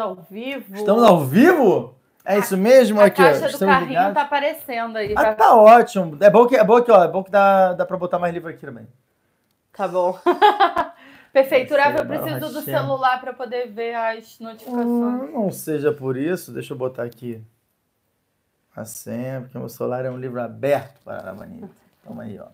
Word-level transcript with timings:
ao 0.00 0.14
vivo. 0.14 0.74
Estamos 0.74 1.02
ao 1.04 1.24
vivo? 1.24 1.94
É 2.24 2.38
isso 2.38 2.56
mesmo? 2.56 3.00
A 3.00 3.06
aqui, 3.06 3.20
ó, 3.20 3.26
caixa 3.26 3.40
do 3.40 3.46
estamos 3.48 3.74
carrinho 3.74 3.88
ligados. 3.90 4.14
tá 4.14 4.22
aparecendo 4.22 4.96
aí. 4.96 5.12
Ah, 5.16 5.24
Tá, 5.24 5.34
tá 5.34 5.54
ótimo. 5.56 6.16
É 6.20 6.30
bom 6.30 6.46
que, 6.46 6.56
é 6.56 6.64
bom 6.64 6.80
que, 6.82 6.90
ó, 6.90 7.04
é 7.04 7.08
bom 7.08 7.22
que 7.22 7.30
dá, 7.30 7.74
dá 7.74 7.84
pra 7.84 7.96
botar 7.96 8.18
mais 8.18 8.32
livro 8.32 8.48
aqui 8.48 8.64
também. 8.64 8.86
tá 9.76 9.86
bom. 9.88 10.18
Perfeito, 11.32 11.74
Rafa, 11.74 11.98
eu 12.00 12.06
preciso 12.06 12.52
do 12.52 12.60
celular 12.60 13.18
para 13.20 13.32
poder 13.32 13.66
ver 13.68 13.94
as 13.94 14.38
notificações. 14.38 14.86
Hum, 14.86 15.30
não 15.32 15.50
seja 15.50 15.90
por 15.90 16.16
isso, 16.16 16.52
deixa 16.52 16.74
eu 16.74 16.78
botar 16.78 17.04
aqui 17.04 17.42
a 18.76 18.84
senha, 18.84 19.40
porque 19.40 19.58
meu 19.58 19.68
celular 19.68 20.04
é 20.04 20.10
um 20.10 20.18
livro 20.18 20.40
aberto 20.42 21.00
para 21.02 21.30
a 21.30 21.32
Vanita. 21.32 21.70
Toma 22.06 22.24
aí, 22.24 22.38
ó. 22.38 22.46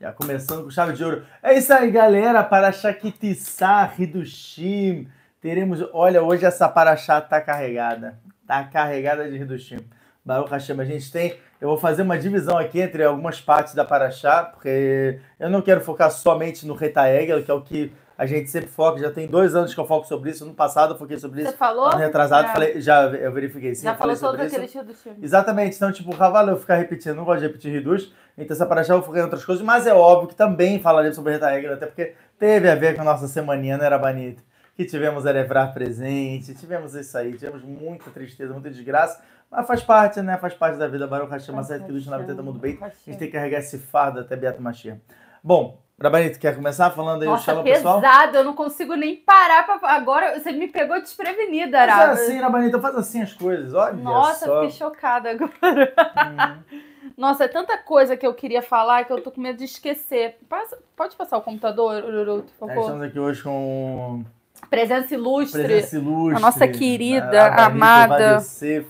Já 0.00 0.12
começando 0.12 0.64
com 0.64 0.70
chave 0.70 0.92
de 0.94 1.04
ouro. 1.04 1.24
É 1.42 1.54
isso 1.56 1.72
aí, 1.72 1.90
galera. 1.90 2.42
Para 2.42 2.72
Shakitissá, 2.72 3.92
Hidushim. 3.96 5.08
Teremos. 5.40 5.82
Olha, 5.92 6.22
hoje 6.22 6.44
essa 6.44 6.68
paraxá 6.68 7.20
tá 7.20 7.40
carregada. 7.40 8.18
Tá 8.46 8.64
carregada 8.64 9.28
de 9.28 9.36
Hidushim. 9.36 9.78
Baruch 10.24 10.50
Hashem, 10.50 10.78
a 10.78 10.84
gente 10.84 11.10
tem. 11.10 11.34
Eu 11.60 11.68
vou 11.68 11.78
fazer 11.78 12.02
uma 12.02 12.18
divisão 12.18 12.58
aqui 12.58 12.80
entre 12.80 13.02
algumas 13.04 13.40
partes 13.40 13.74
da 13.74 13.84
paraxá, 13.84 14.44
porque 14.44 15.18
eu 15.38 15.48
não 15.48 15.62
quero 15.62 15.80
focar 15.80 16.10
somente 16.10 16.66
no 16.66 16.74
Reta 16.74 17.08
Egel, 17.10 17.42
que 17.42 17.50
é 17.50 17.54
o 17.54 17.62
que 17.62 17.92
a 18.18 18.26
gente 18.26 18.50
sempre 18.50 18.68
foca. 18.68 18.98
Já 19.00 19.10
tem 19.10 19.26
dois 19.26 19.54
anos 19.54 19.72
que 19.72 19.80
eu 19.80 19.86
foco 19.86 20.06
sobre 20.06 20.30
isso. 20.30 20.44
No 20.44 20.52
passado 20.52 20.92
eu 20.94 20.98
foquei 20.98 21.18
sobre 21.18 21.40
isso. 21.42 21.50
Você 21.50 21.56
falou? 21.56 21.86
Ano 21.86 21.96
retrasado, 21.98 22.48
Já- 22.48 22.52
falei, 22.52 22.80
já 22.80 23.02
eu 23.04 23.32
verifiquei 23.32 23.74
sim. 23.74 23.84
Já 23.84 23.94
falei 23.94 24.14
falou 24.16 24.32
sobre 24.38 24.46
do 24.84 24.94
filme. 24.94 25.18
Exatamente, 25.22 25.76
então, 25.76 25.90
tipo, 25.90 26.14
cavalo 26.16 26.50
eu 26.50 26.58
ficar 26.58 26.76
repetindo, 26.76 27.16
não 27.16 27.24
gosto 27.24 27.40
de 27.40 27.46
repetir 27.46 27.72
reduz, 27.72 28.12
então 28.36 28.54
essa 28.54 28.66
paraxá 28.66 28.92
eu 28.92 28.98
vou 28.98 29.06
focar 29.06 29.20
em 29.20 29.24
outras 29.24 29.44
coisas, 29.44 29.64
mas 29.64 29.86
é 29.86 29.94
óbvio 29.94 30.28
que 30.28 30.34
também 30.34 30.80
falarei 30.80 31.12
sobre 31.12 31.32
Reta 31.32 31.54
Egel, 31.56 31.72
até 31.72 31.86
porque 31.86 32.14
teve 32.38 32.68
a 32.70 32.74
ver 32.74 32.94
com 32.94 33.00
a 33.00 33.04
nossa 33.04 33.26
semaninha, 33.26 33.78
não 33.78 33.84
era 33.86 33.98
bonito? 33.98 34.42
Que 34.76 34.84
tivemos 34.84 35.26
Erevrar 35.26 35.74
presente, 35.74 36.54
tivemos 36.54 36.94
isso 36.94 37.16
aí, 37.18 37.32
tivemos 37.36 37.62
muita 37.62 38.10
tristeza, 38.10 38.52
muita 38.52 38.70
desgraça, 38.70 39.22
mas 39.50 39.66
faz 39.66 39.82
parte, 39.82 40.22
né? 40.22 40.38
Faz 40.38 40.54
parte 40.54 40.78
da 40.78 40.88
vida. 40.88 41.06
Baruch 41.06 41.30
Hashem, 41.30 41.54
Maseret 41.54 41.84
Kiddush 41.84 42.06
na 42.06 42.18
vida 42.18 42.42
mundo 42.42 42.58
bem. 42.58 42.78
A 42.80 42.88
gente 42.88 43.18
tem 43.18 43.28
que 43.28 43.32
carregar 43.32 43.58
esse 43.58 43.78
fardo 43.78 44.20
até 44.20 44.36
Beato 44.36 44.62
Machia. 44.62 45.00
Bom, 45.42 45.78
Rabanito, 46.02 46.38
quer 46.38 46.54
começar 46.56 46.90
falando 46.90 47.20
aí 47.22 47.28
o 47.28 47.32
Nossa, 47.32 47.44
shalom, 47.44 47.62
pessoal? 47.62 48.00
pesado, 48.00 48.36
eu 48.38 48.44
não 48.44 48.54
consigo 48.54 48.94
nem 48.94 49.16
parar 49.16 49.66
pra... 49.66 49.78
Agora 49.90 50.38
você 50.38 50.50
me 50.50 50.66
pegou 50.66 50.98
desprevenida, 50.98 51.76
Faz 51.78 51.90
Rafa. 51.90 52.12
assim, 52.12 52.40
Rabanito, 52.40 52.80
faz 52.80 52.96
assim 52.96 53.20
as 53.22 53.34
coisas, 53.34 53.74
olha 53.74 53.92
Nossa, 53.94 54.46
só. 54.46 54.62
fiquei 54.62 54.70
chocada 54.78 55.30
agora. 55.30 55.92
Hum. 56.16 57.10
Nossa, 57.18 57.44
é 57.44 57.48
tanta 57.48 57.76
coisa 57.76 58.16
que 58.16 58.26
eu 58.26 58.32
queria 58.32 58.62
falar 58.62 59.04
que 59.04 59.12
eu 59.12 59.20
tô 59.20 59.30
com 59.30 59.42
medo 59.42 59.58
de 59.58 59.64
esquecer. 59.64 60.38
Passa- 60.48 60.78
pode 60.96 61.16
passar 61.16 61.36
o 61.36 61.42
computador, 61.42 62.02
Ururu, 62.02 62.44
por 62.44 62.68
favor? 62.68 62.80
estamos 62.80 63.02
aqui 63.02 63.18
hoje 63.18 63.42
com 63.42 64.24
Presença 64.68 65.14
ilustre. 65.14 65.62
presença 65.62 65.96
ilustre. 65.96 66.36
A 66.36 66.40
nossa 66.40 66.68
querida, 66.68 67.48
Rabanito 67.48 67.62
amada. 67.62 68.32
Vadecef, 68.34 68.86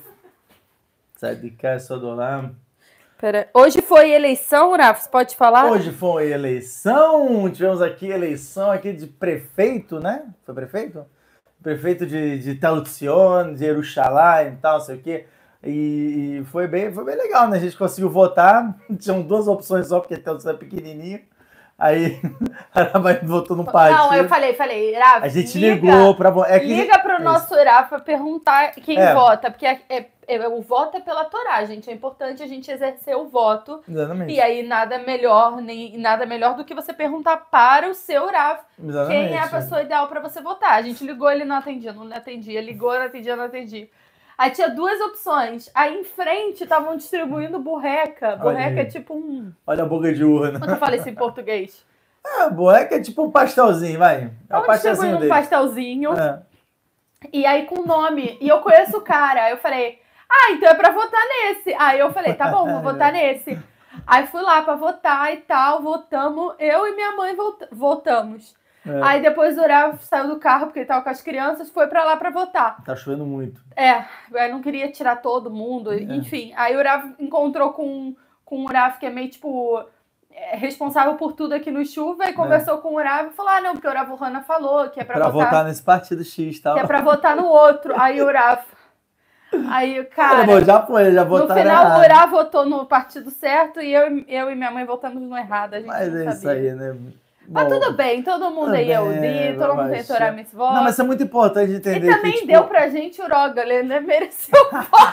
Tzadiká 1.17 1.79
Sodolam. 1.79 2.55
Pera, 3.21 3.51
Hoje 3.53 3.83
foi 3.83 4.13
eleição, 4.13 4.75
Rafa? 4.75 5.03
Você 5.03 5.11
pode 5.11 5.37
falar? 5.37 5.71
Hoje 5.71 5.93
foi 5.93 6.33
eleição, 6.33 7.51
tivemos 7.51 7.83
aqui 7.83 8.07
eleição 8.07 8.71
aqui 8.71 8.95
de 8.95 9.07
prefeito, 9.07 10.01
né? 10.01 10.25
Foi 10.47 10.55
prefeito? 10.55 11.05
Prefeito 11.63 12.07
de, 12.07 12.39
de 12.39 12.55
de 12.55 13.59
Jerusalém 13.59 14.55
e 14.55 14.57
tal, 14.57 14.79
não 14.79 14.85
sei 14.85 14.97
o 14.97 15.01
quê. 15.03 15.27
E, 15.63 16.39
e 16.41 16.45
foi, 16.47 16.67
bem, 16.67 16.91
foi 16.91 17.05
bem 17.05 17.17
legal, 17.17 17.47
né? 17.49 17.59
A 17.59 17.61
gente 17.61 17.77
conseguiu 17.77 18.09
votar, 18.09 18.75
tinham 18.99 19.21
duas 19.21 19.47
opções 19.47 19.89
só, 19.89 20.01
porque 20.01 20.17
Talutzion 20.17 20.53
é 20.53 20.57
pequenininho. 20.57 21.21
Aí 21.81 22.21
a 22.75 22.83
Rabanito 22.83 23.27
votou 23.27 23.57
no 23.57 23.65
partido. 23.65 23.97
Não, 23.99 24.15
eu 24.15 24.29
falei, 24.29 24.53
falei, 24.53 24.95
Rafa. 24.95 25.25
A 25.25 25.29
gente 25.29 25.57
liga, 25.59 25.75
ligou 25.75 26.15
pra... 26.15 26.29
vo- 26.29 26.45
É 26.45 26.61
que, 26.61 26.67
Liga 26.67 26.99
pro 26.99 27.13
é 27.15 27.19
nosso 27.19 27.55
Rafa 27.55 27.99
perguntar 27.99 28.73
quem 28.73 28.99
É. 28.99 29.15
vota, 29.15 29.51
porque 29.51 29.67
é- 29.67 29.81
é- 29.89 30.07
é- 30.29 30.47
o 30.49 30.61
voto 30.61 30.99
é 30.99 31.01
pela 31.01 31.25
Torá, 31.25 31.65
gente. 31.65 31.89
É 31.89 31.93
importante 31.95 32.43
a 32.43 32.47
gente 32.47 32.71
exercer 32.71 33.17
o 33.17 33.29
voto. 33.29 33.83
Exatamente. 33.89 34.33
E 34.35 34.41
aí 34.41 34.63
nada 34.63 34.99
melhor, 34.99 35.57
nem 35.63 35.97
nada 35.97 36.27
melhor 36.27 36.55
do 36.55 36.65
que 36.67 36.75
você 36.75 36.93
perguntar 36.93 37.39
para 37.51 37.89
o 37.89 37.95
seu 37.95 38.27
Rafa 38.31 38.63
exatamente. 38.79 39.29
quem 39.29 39.37
é 39.39 39.41
a 39.43 39.49
pessoa 39.49 39.83
ideal 39.83 40.07
para 40.07 40.21
você 40.21 40.43
votar. 40.43 40.75
A 40.75 40.83
gente 40.83 41.03
ligou, 41.03 41.31
ele 41.31 41.47
não 41.47 41.57
atendia, 41.57 41.95
não 41.95 42.15
atendia, 42.15 42.61
ligou, 42.61 42.93
não 42.95 43.07
atendia, 43.07 43.35
não 43.37 43.45
atendia. 43.45 43.89
Aí 44.41 44.51
tinha 44.53 44.71
duas 44.71 44.99
opções. 45.03 45.69
Aí 45.75 46.01
em 46.01 46.03
frente 46.03 46.63
estavam 46.65 46.97
distribuindo 46.97 47.59
burreca. 47.59 48.37
Burreca 48.37 48.81
é 48.81 48.85
tipo 48.87 49.13
um. 49.13 49.53
Olha 49.67 49.83
a 49.83 49.87
boca 49.87 50.11
de 50.15 50.25
urna. 50.25 50.59
Como 50.59 50.71
é 50.71 50.75
eu 50.75 50.79
falo 50.79 50.95
isso 50.95 51.09
em 51.11 51.15
português? 51.15 51.85
É, 52.23 52.51
boneca 52.51 52.97
é 52.97 53.01
tipo 53.01 53.23
um 53.25 53.31
pastelzinho, 53.31 53.99
vai. 53.99 54.17
É 54.25 54.31
Estavam 54.43 54.67
pastelzinho 54.67 54.93
distribuindo 55.13 55.25
um 55.25 55.29
pastelzinho. 55.39 56.13
É. 56.19 56.43
E 57.33 57.47
aí 57.47 57.65
com 57.67 57.81
o 57.81 57.87
nome. 57.87 58.37
E 58.41 58.47
eu 58.49 58.61
conheço 58.61 58.99
o 58.99 59.01
cara. 59.01 59.45
Aí 59.45 59.53
eu 59.53 59.57
falei, 59.59 59.99
ah, 60.29 60.53
então 60.53 60.69
é 60.69 60.75
pra 60.75 60.91
votar 60.91 61.21
nesse. 61.27 61.75
Aí 61.79 61.99
eu 61.99 62.13
falei, 62.13 62.35
tá 62.35 62.49
bom, 62.49 62.67
vou 62.71 62.81
votar 62.93 63.11
nesse. 63.11 63.59
Aí 64.07 64.27
fui 64.27 64.43
lá 64.43 64.61
pra 64.63 64.75
votar 64.75 65.33
e 65.33 65.39
tal, 65.39 65.83
votamos. 65.83 66.55
Eu 66.59 66.87
e 66.87 66.95
minha 66.95 67.17
mãe 67.17 67.35
vota- 67.35 67.69
votamos. 67.73 68.55
É. 68.87 69.01
Aí 69.03 69.21
depois 69.23 69.59
o 69.59 69.63
Urav 69.63 69.99
saiu 70.03 70.29
do 70.29 70.39
carro, 70.39 70.67
porque 70.67 70.79
ele 70.81 70.87
tava 70.87 71.03
com 71.03 71.11
as 71.11 71.21
crianças, 71.21 71.69
foi 71.71 71.87
pra 71.87 72.03
lá 72.05 72.17
pra 72.17 72.31
votar. 72.31 72.83
Tá 72.83 72.97
chovendo 72.97 73.27
muito. 73.27 73.61
É, 73.77 74.05
eu 74.33 74.53
não 74.53 74.63
queria 74.63 74.91
tirar 74.91 75.17
todo 75.17 75.51
mundo, 75.51 75.93
É. 75.93 75.97
enfim. 76.01 76.53
Aí 76.57 76.75
o 76.75 76.79
Urav 76.79 77.13
encontrou 77.19 77.73
com, 77.73 78.15
com 78.45 78.57
o 78.61 78.65
Urav, 78.65 78.99
que 78.99 79.05
é 79.07 79.11
meio 79.11 79.29
tipo. 79.29 79.85
é, 80.33 80.57
responsável 80.57 81.17
por 81.17 81.33
tudo 81.35 81.55
aqui 81.55 81.71
no 81.71 81.85
chuva, 81.85 82.25
e 82.31 82.33
conversou 82.33 82.79
com 82.79 82.91
o 82.91 82.97
Urav 82.97 83.29
e 83.29 83.33
falou: 83.33 83.53
Ah, 83.53 83.61
não, 83.61 83.73
porque 83.73 83.87
o 83.87 83.91
Urav 83.91 84.11
Ohana 84.13 84.41
falou 84.43 84.89
que 84.89 84.99
é 85.01 85.05
pra, 85.05 85.17
Pra 85.17 85.29
votar 85.29 85.47
votar 85.51 85.65
nesse 85.67 85.83
partido 85.83 86.25
X 86.25 86.57
e 86.57 86.63
tal. 86.63 86.75
que 86.75 86.81
é 86.81 86.87
pra 86.87 87.01
votar 87.03 87.37
no 87.37 87.45
outro. 87.47 87.93
Aí 88.01 88.23
o 88.23 88.27
Uraf. 88.27 88.65
Aí, 89.69 90.05
cara. 90.15 90.45
Bom, 90.45 90.61
já 90.61 90.81
foi, 90.87 91.13
já 91.13 91.25
no 91.25 91.29
votaram 91.29 91.61
final, 91.61 91.85
o 91.85 91.89
errado. 91.89 92.05
Uraf 92.05 92.31
votou 92.31 92.65
no 92.65 92.87
partido 92.87 93.31
certo 93.31 93.81
e 93.81 93.93
eu, 93.93 94.25
eu 94.27 94.51
e 94.51 94.55
minha 94.55 94.71
mãe 94.71 94.87
votamos 94.87 95.21
no 95.21 95.37
errado. 95.37 95.75
A 95.75 95.79
gente 95.79 95.89
Mas 95.89 96.15
é 96.15 96.29
isso 96.31 96.41
sabia. 96.43 96.71
aí, 96.71 96.73
né? 96.75 96.97
Mas 97.51 97.69
tudo 97.69 97.93
bem, 97.95 98.23
todo 98.23 98.51
mundo 98.51 98.75
é 98.75 98.85
bem, 98.85 98.99
Udi, 98.99 99.59
todo 99.59 99.75
mundo 99.75 99.89
ser. 99.97 100.07
Torá 100.07 100.31
Mitzvot. 100.31 100.73
Não, 100.73 100.85
mas 100.85 100.93
isso 100.93 101.03
é 101.03 101.05
muito 101.05 101.23
importante 101.23 101.73
entender 101.73 102.09
E 102.09 102.15
também 102.15 102.33
que, 102.33 102.39
tipo, 102.39 102.53
deu 102.53 102.65
pra 102.65 102.89
gente 102.89 103.21
o 103.21 103.29
Roga, 103.29 103.65
né? 103.83 103.99
Mereceu. 104.01 104.69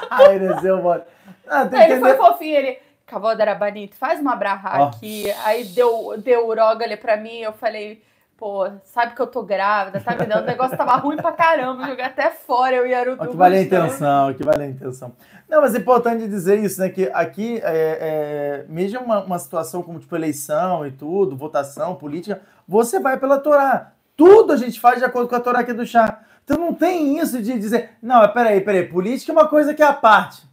Ah, 0.09 0.17
mereceu 0.29 0.77
o 0.77 0.81
voto. 0.81 1.05
Ah, 1.47 1.61
Ele 1.63 1.69
foi 1.99 2.11
entender... 2.11 2.17
fofinho, 2.17 2.55
ele. 2.55 2.79
Cavoda 3.07 3.41
Arabanito, 3.41 3.95
faz 3.95 4.19
uma 4.19 4.35
brahá 4.35 4.81
Ó. 4.81 4.87
aqui. 4.89 5.31
Aí 5.45 5.63
deu, 5.63 6.15
deu 6.17 6.45
o 6.47 6.53
Rogale 6.53 6.97
pra 6.97 7.15
mim, 7.15 7.39
eu 7.39 7.53
falei, 7.53 8.01
pô, 8.37 8.69
sabe 8.83 9.15
que 9.15 9.21
eu 9.21 9.27
tô 9.27 9.41
grávida, 9.41 9.99
tá 9.99 10.15
me 10.15 10.25
dando? 10.25 10.43
O 10.43 10.45
negócio 10.45 10.77
tava 10.77 10.95
ruim 10.97 11.17
pra 11.17 11.31
caramba, 11.31 11.87
joguei 11.87 12.05
até 12.05 12.29
fora, 12.29 12.75
eu 12.75 12.85
e 12.85 12.93
Arutu. 12.93 13.23
O 13.23 13.27
que 13.29 13.35
vale 13.35 13.57
a 13.57 13.63
gostando. 13.63 13.85
intenção, 13.85 14.29
o 14.29 14.35
que 14.35 14.43
vale 14.43 14.63
a 14.63 14.67
intenção. 14.67 15.11
Não, 15.49 15.61
mas 15.61 15.73
é 15.73 15.79
importante 15.79 16.27
dizer 16.27 16.59
isso, 16.59 16.79
né? 16.79 16.89
Que 16.89 17.09
aqui, 17.11 17.59
é, 17.63 17.63
é, 17.63 18.65
mesmo 18.69 18.99
uma, 18.99 19.23
uma 19.23 19.39
situação 19.39 19.81
como 19.81 19.99
tipo 19.99 20.15
eleição 20.15 20.85
e 20.85 20.91
tudo, 20.91 21.35
votação, 21.35 21.95
política, 21.95 22.41
você 22.67 22.99
vai 22.99 23.17
pela 23.17 23.39
Torá. 23.39 23.93
Tudo 24.15 24.53
a 24.53 24.57
gente 24.57 24.79
faz 24.79 24.99
de 24.99 25.05
acordo 25.05 25.27
com 25.27 25.35
a 25.35 25.39
Torá 25.39 25.59
aqui 25.61 25.73
do 25.73 25.85
chá. 25.85 26.21
Então 26.43 26.57
não 26.57 26.73
tem 26.73 27.17
isso 27.19 27.41
de 27.41 27.57
dizer, 27.57 27.91
não, 28.01 28.27
peraí, 28.31 28.61
peraí, 28.61 28.87
política 28.87 29.31
é 29.31 29.35
uma 29.35 29.47
coisa 29.47 29.73
que 29.73 29.81
é 29.81 29.85
a 29.85 29.93
parte. 29.93 30.47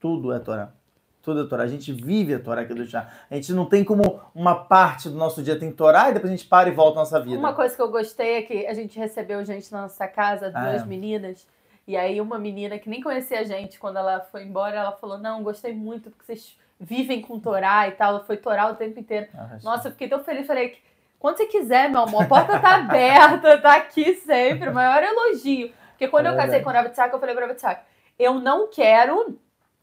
Tudo 0.00 0.32
é 0.32 0.38
Torá. 0.38 0.70
Tudo 1.28 1.42
é 1.42 1.46
Torá. 1.46 1.64
A 1.64 1.66
gente 1.68 1.92
vive 1.92 2.32
a 2.32 2.38
Torá 2.38 2.62
aqui 2.62 2.72
do 2.72 2.86
chá. 2.86 3.06
A 3.30 3.34
gente 3.34 3.52
não 3.52 3.66
tem 3.66 3.84
como 3.84 4.18
uma 4.34 4.54
parte 4.64 5.10
do 5.10 5.14
nosso 5.14 5.42
dia 5.42 5.58
tem 5.58 5.70
Torá 5.70 6.08
e 6.08 6.14
depois 6.14 6.32
a 6.32 6.34
gente 6.34 6.48
para 6.48 6.70
e 6.70 6.72
volta 6.72 6.98
à 6.98 7.02
nossa 7.02 7.20
vida. 7.20 7.36
Uma 7.38 7.52
coisa 7.52 7.76
que 7.76 7.82
eu 7.82 7.90
gostei 7.90 8.36
é 8.36 8.42
que 8.42 8.66
a 8.66 8.72
gente 8.72 8.98
recebeu 8.98 9.44
gente 9.44 9.70
na 9.70 9.82
nossa 9.82 10.08
casa, 10.08 10.50
Ah, 10.54 10.70
duas 10.70 10.82
é. 10.82 10.86
meninas. 10.86 11.46
E 11.86 11.98
aí 11.98 12.18
uma 12.18 12.38
menina 12.38 12.78
que 12.78 12.88
nem 12.88 13.02
conhecia 13.02 13.40
a 13.40 13.44
gente, 13.44 13.78
quando 13.78 13.98
ela 13.98 14.20
foi 14.20 14.42
embora, 14.44 14.74
ela 14.76 14.92
falou, 14.92 15.18
não, 15.18 15.42
gostei 15.42 15.74
muito 15.74 16.08
porque 16.10 16.24
vocês 16.24 16.56
vivem 16.80 17.20
com 17.20 17.38
Torá 17.38 17.86
e 17.88 17.90
tal. 17.92 18.24
Foi 18.24 18.38
Torá 18.38 18.70
o 18.70 18.74
tempo 18.76 18.98
inteiro. 18.98 19.26
Ah, 19.34 19.58
Nossa, 19.62 19.88
eu 19.88 19.92
fiquei 19.92 20.08
tão 20.08 20.24
feliz. 20.24 20.46
Falei, 20.46 20.78
quando 21.18 21.36
você 21.36 21.44
quiser, 21.44 21.90
meu 21.90 22.00
amor, 22.00 22.22
a 22.22 22.26
porta 22.26 22.58
tá 22.58 22.76
aberta, 22.76 23.58
tá 23.58 23.76
aqui 23.76 24.14
sempre. 24.14 24.70
O 24.70 24.74
maior 24.74 25.02
elogio. 25.02 25.72
Porque 25.90 26.08
quando 26.08 26.24
É 26.24 26.30
eu 26.30 26.36
casei 26.36 26.60
com 26.62 26.70
o 26.70 26.72
Ravitsak, 26.72 27.12
eu 27.12 27.20
falei 27.20 27.34
pra 27.34 27.44
Ravitsak, 27.44 27.82
eu 28.18 28.34
não 28.34 28.68
quero 28.70 29.38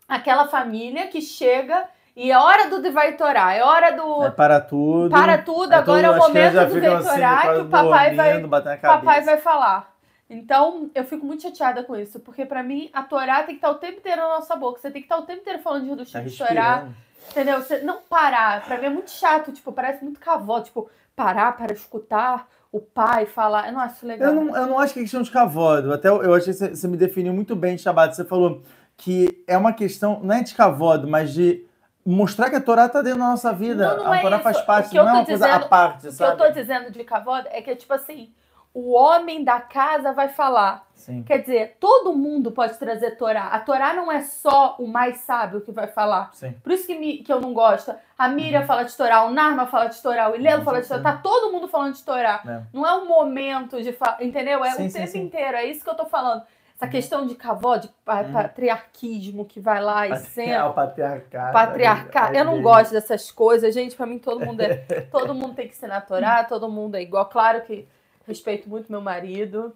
aquela 0.08 0.48
família 0.48 1.08
que 1.08 1.22
chega 1.22 1.86
e 2.16 2.32
é 2.32 2.38
hora 2.38 2.70
do 2.70 2.82
Devai 2.82 3.18
Torá, 3.18 3.54
é 3.54 3.62
hora 3.64 3.92
do... 3.92 4.24
É 4.24 4.32
para 4.32 4.62
tudo. 4.62 5.10
Para 5.10 5.38
tudo, 5.38 5.74
É 5.74 5.76
agora 5.76 6.08
é 6.08 6.10
o 6.10 6.14
tudo, 6.14 6.24
as 6.24 6.32
crianças 6.32 6.54
momento 6.56 6.74
do 6.74 6.80
Veitorá 6.82 7.38
assim, 7.40 7.50
que 7.50 7.60
o 7.60 7.66
papai 7.66 8.16
vai, 8.16 8.30
dormindo, 8.40 8.48
o 8.48 8.82
papai 8.82 9.22
vai 9.22 9.38
falar. 9.38 9.96
Então, 10.30 10.90
eu 10.96 11.04
fico 11.04 11.26
muito 11.26 11.44
chateada 11.44 11.84
com 11.84 11.96
isso, 11.96 12.20
porque 12.20 12.46
pra 12.46 12.64
mim 12.64 12.90
a 12.94 13.04
Torá 13.04 13.44
tem 13.44 13.48
que 13.48 13.54
estar 13.56 13.70
o 13.70 13.76
tempo 13.76 14.00
inteiro 14.00 14.22
na 14.22 14.30
nossa 14.30 14.56
boca. 14.56 14.80
Você 14.80 14.90
tem 14.90 15.02
que 15.02 15.06
estar 15.06 15.18
o 15.18 15.26
tempo 15.26 15.42
inteiro 15.42 15.60
falando 15.60 15.84
de 15.84 15.96
do 15.96 16.12
Tá 16.12 16.20
respirando. 16.20 16.96
entendeu? 17.30 17.62
Você 17.62 17.80
não 17.82 18.00
parar. 18.10 18.64
Pra 18.66 18.78
mim 18.80 18.86
é 18.86 18.90
muito 18.90 19.12
chato, 19.12 19.52
tipo, 19.52 19.72
parece 19.72 20.04
muito 20.04 20.20
cavó, 20.20 20.62
tipo, 20.62 20.90
parar 21.16 21.56
para 21.56 21.74
escutar 21.74 22.48
o 22.72 22.80
pai 22.80 23.26
falar. 23.26 23.68
Eu 23.68 23.74
não 23.74 23.82
acho 23.82 24.06
legal. 24.06 24.30
Eu 24.30 24.36
não, 24.36 24.56
eu 24.56 24.68
não 24.68 24.80
acho 24.80 24.94
que 24.94 25.00
é 25.00 25.04
questão 25.04 25.22
de 25.22 25.30
cavodo. 25.30 25.94
Até 25.94 26.10
eu, 26.10 26.24
eu 26.24 26.34
achei 26.34 26.54
que 26.54 26.60
você, 26.60 26.70
você 26.70 26.88
me 26.88 26.98
definiu 26.98 27.34
muito 27.34 27.56
bem, 27.56 27.78
Shabat. 27.78 28.16
Você 28.16 28.26
falou 28.26 28.64
que 28.98 29.44
é 29.48 29.58
uma 29.58 29.74
questão, 29.74 30.20
não 30.24 30.36
é 30.36 30.44
de 30.44 30.54
cavodo, 30.54 31.08
mas 31.08 31.34
de 31.34 31.66
mostrar 32.06 32.50
que 32.50 32.56
a 32.56 32.62
Torá 32.62 32.88
tá 32.88 33.02
dentro 33.02 33.20
da 33.20 33.26
nossa 33.30 33.52
vida. 33.52 33.96
Não, 33.98 34.04
não 34.06 34.12
a 34.12 34.18
é 34.18 34.22
Torá 34.22 34.36
isso. 34.38 34.44
faz 34.44 34.58
O 34.60 34.66
parte, 34.66 34.96
não 34.96 35.02
é 35.02 35.12
uma 35.14 35.26
coisa 35.26 35.46
dizendo- 35.48 35.66
à 35.66 35.68
parte, 35.68 35.98
O 35.98 36.02
que 36.02 36.08
eu 36.08 36.12
sabe? 36.12 36.38
tô 36.38 36.50
dizendo 36.52 36.92
de 36.92 37.04
cavoda 37.04 37.50
é 37.52 37.62
que 37.62 37.72
é 37.72 37.76
tipo 37.76 37.94
assim, 37.94 38.32
o 38.74 38.92
homem 38.94 39.44
da 39.44 39.60
casa 39.60 40.12
vai 40.12 40.30
falar. 40.30 40.86
Sim. 40.94 41.24
Quer 41.24 41.40
dizer, 41.40 41.78
todo 41.80 42.14
mundo 42.14 42.52
pode 42.52 42.78
trazer 42.78 43.12
Torá. 43.12 43.46
A 43.48 43.60
Torá 43.60 43.94
não 43.94 44.12
é 44.12 44.22
só 44.22 44.76
o 44.80 44.88
mais 44.88 45.18
sábio 45.20 45.62
que 45.62 45.72
vai 45.72 45.88
falar. 45.88 46.30
Sim. 46.34 46.54
Por 46.64 46.72
isso 46.72 46.86
que, 46.88 46.98
me- 46.98 47.18
que 47.20 47.32
eu 47.32 47.40
não 47.42 47.54
gosto. 47.54 47.94
A 48.18 48.28
Miriam 48.28 48.62
Uhum. 48.62 48.66
fala 48.68 48.84
de 48.84 48.96
Torá, 48.96 49.24
o 49.26 49.32
Narma 49.32 49.66
fala 49.68 49.88
de 49.88 50.02
Torá, 50.02 50.30
o 50.30 50.36
Ilelo 50.36 50.64
fala 50.64 50.82
de 50.82 50.88
Torá. 50.88 51.02
Tá 51.02 51.14
todo 51.18 51.52
mundo 51.52 51.68
falando 51.68 51.94
de 51.94 52.04
Torá. 52.04 52.42
É. 52.48 52.62
Não 52.74 52.86
é 52.86 52.94
um 52.96 53.08
momento 53.08 53.82
de 53.82 53.92
falar, 53.94 54.22
entendeu? 54.24 54.64
É 54.64 54.72
Sim, 54.72 54.88
o 54.88 54.92
tempo 54.94 55.18
inteiro. 55.18 55.58
É 55.58 55.66
isso 55.66 55.84
que 55.84 55.90
eu 55.90 55.96
tô 55.96 56.06
falando. 56.06 56.44
Essa 56.76 56.88
questão 56.90 57.26
de 57.26 57.36
cavó, 57.36 57.78
de 57.78 57.88
Uhum. 57.88 58.34
patriarquismo 58.34 59.46
que 59.46 59.60
vai 59.62 59.82
lá 59.82 60.08
e 60.08 60.12
É 60.12 60.16
senta. 60.18 60.66
o 60.68 60.74
patriarcado. 60.74 61.54
Patriarcado. 61.54 62.36
é 62.36 62.42
Eu 62.42 62.46
não 62.46 62.62
gosto 62.62 62.92
dessas 62.92 63.32
coisas, 63.32 63.74
gente. 63.74 63.96
Pra 63.96 64.06
mim, 64.06 64.20
todo 64.20 64.46
mundo 64.46 64.60
é. 64.62 64.76
todo 65.12 65.34
mundo 65.34 65.54
tem 65.56 65.68
que 65.70 65.76
ser 65.76 65.88
natural, 65.88 66.46
todo 66.48 66.70
mundo 66.70 66.96
é 66.96 67.02
igual. 67.02 67.26
Claro 67.28 67.62
que 67.62 67.88
respeito 68.28 68.68
muito 68.70 68.92
meu 68.92 69.00
marido. 69.02 69.74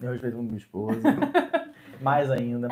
Eu 0.00 0.10
respeito 0.12 0.36
muito 0.36 0.48
minha 0.48 0.58
esposa. 0.58 1.00
Mais 2.00 2.28
ainda. 2.28 2.66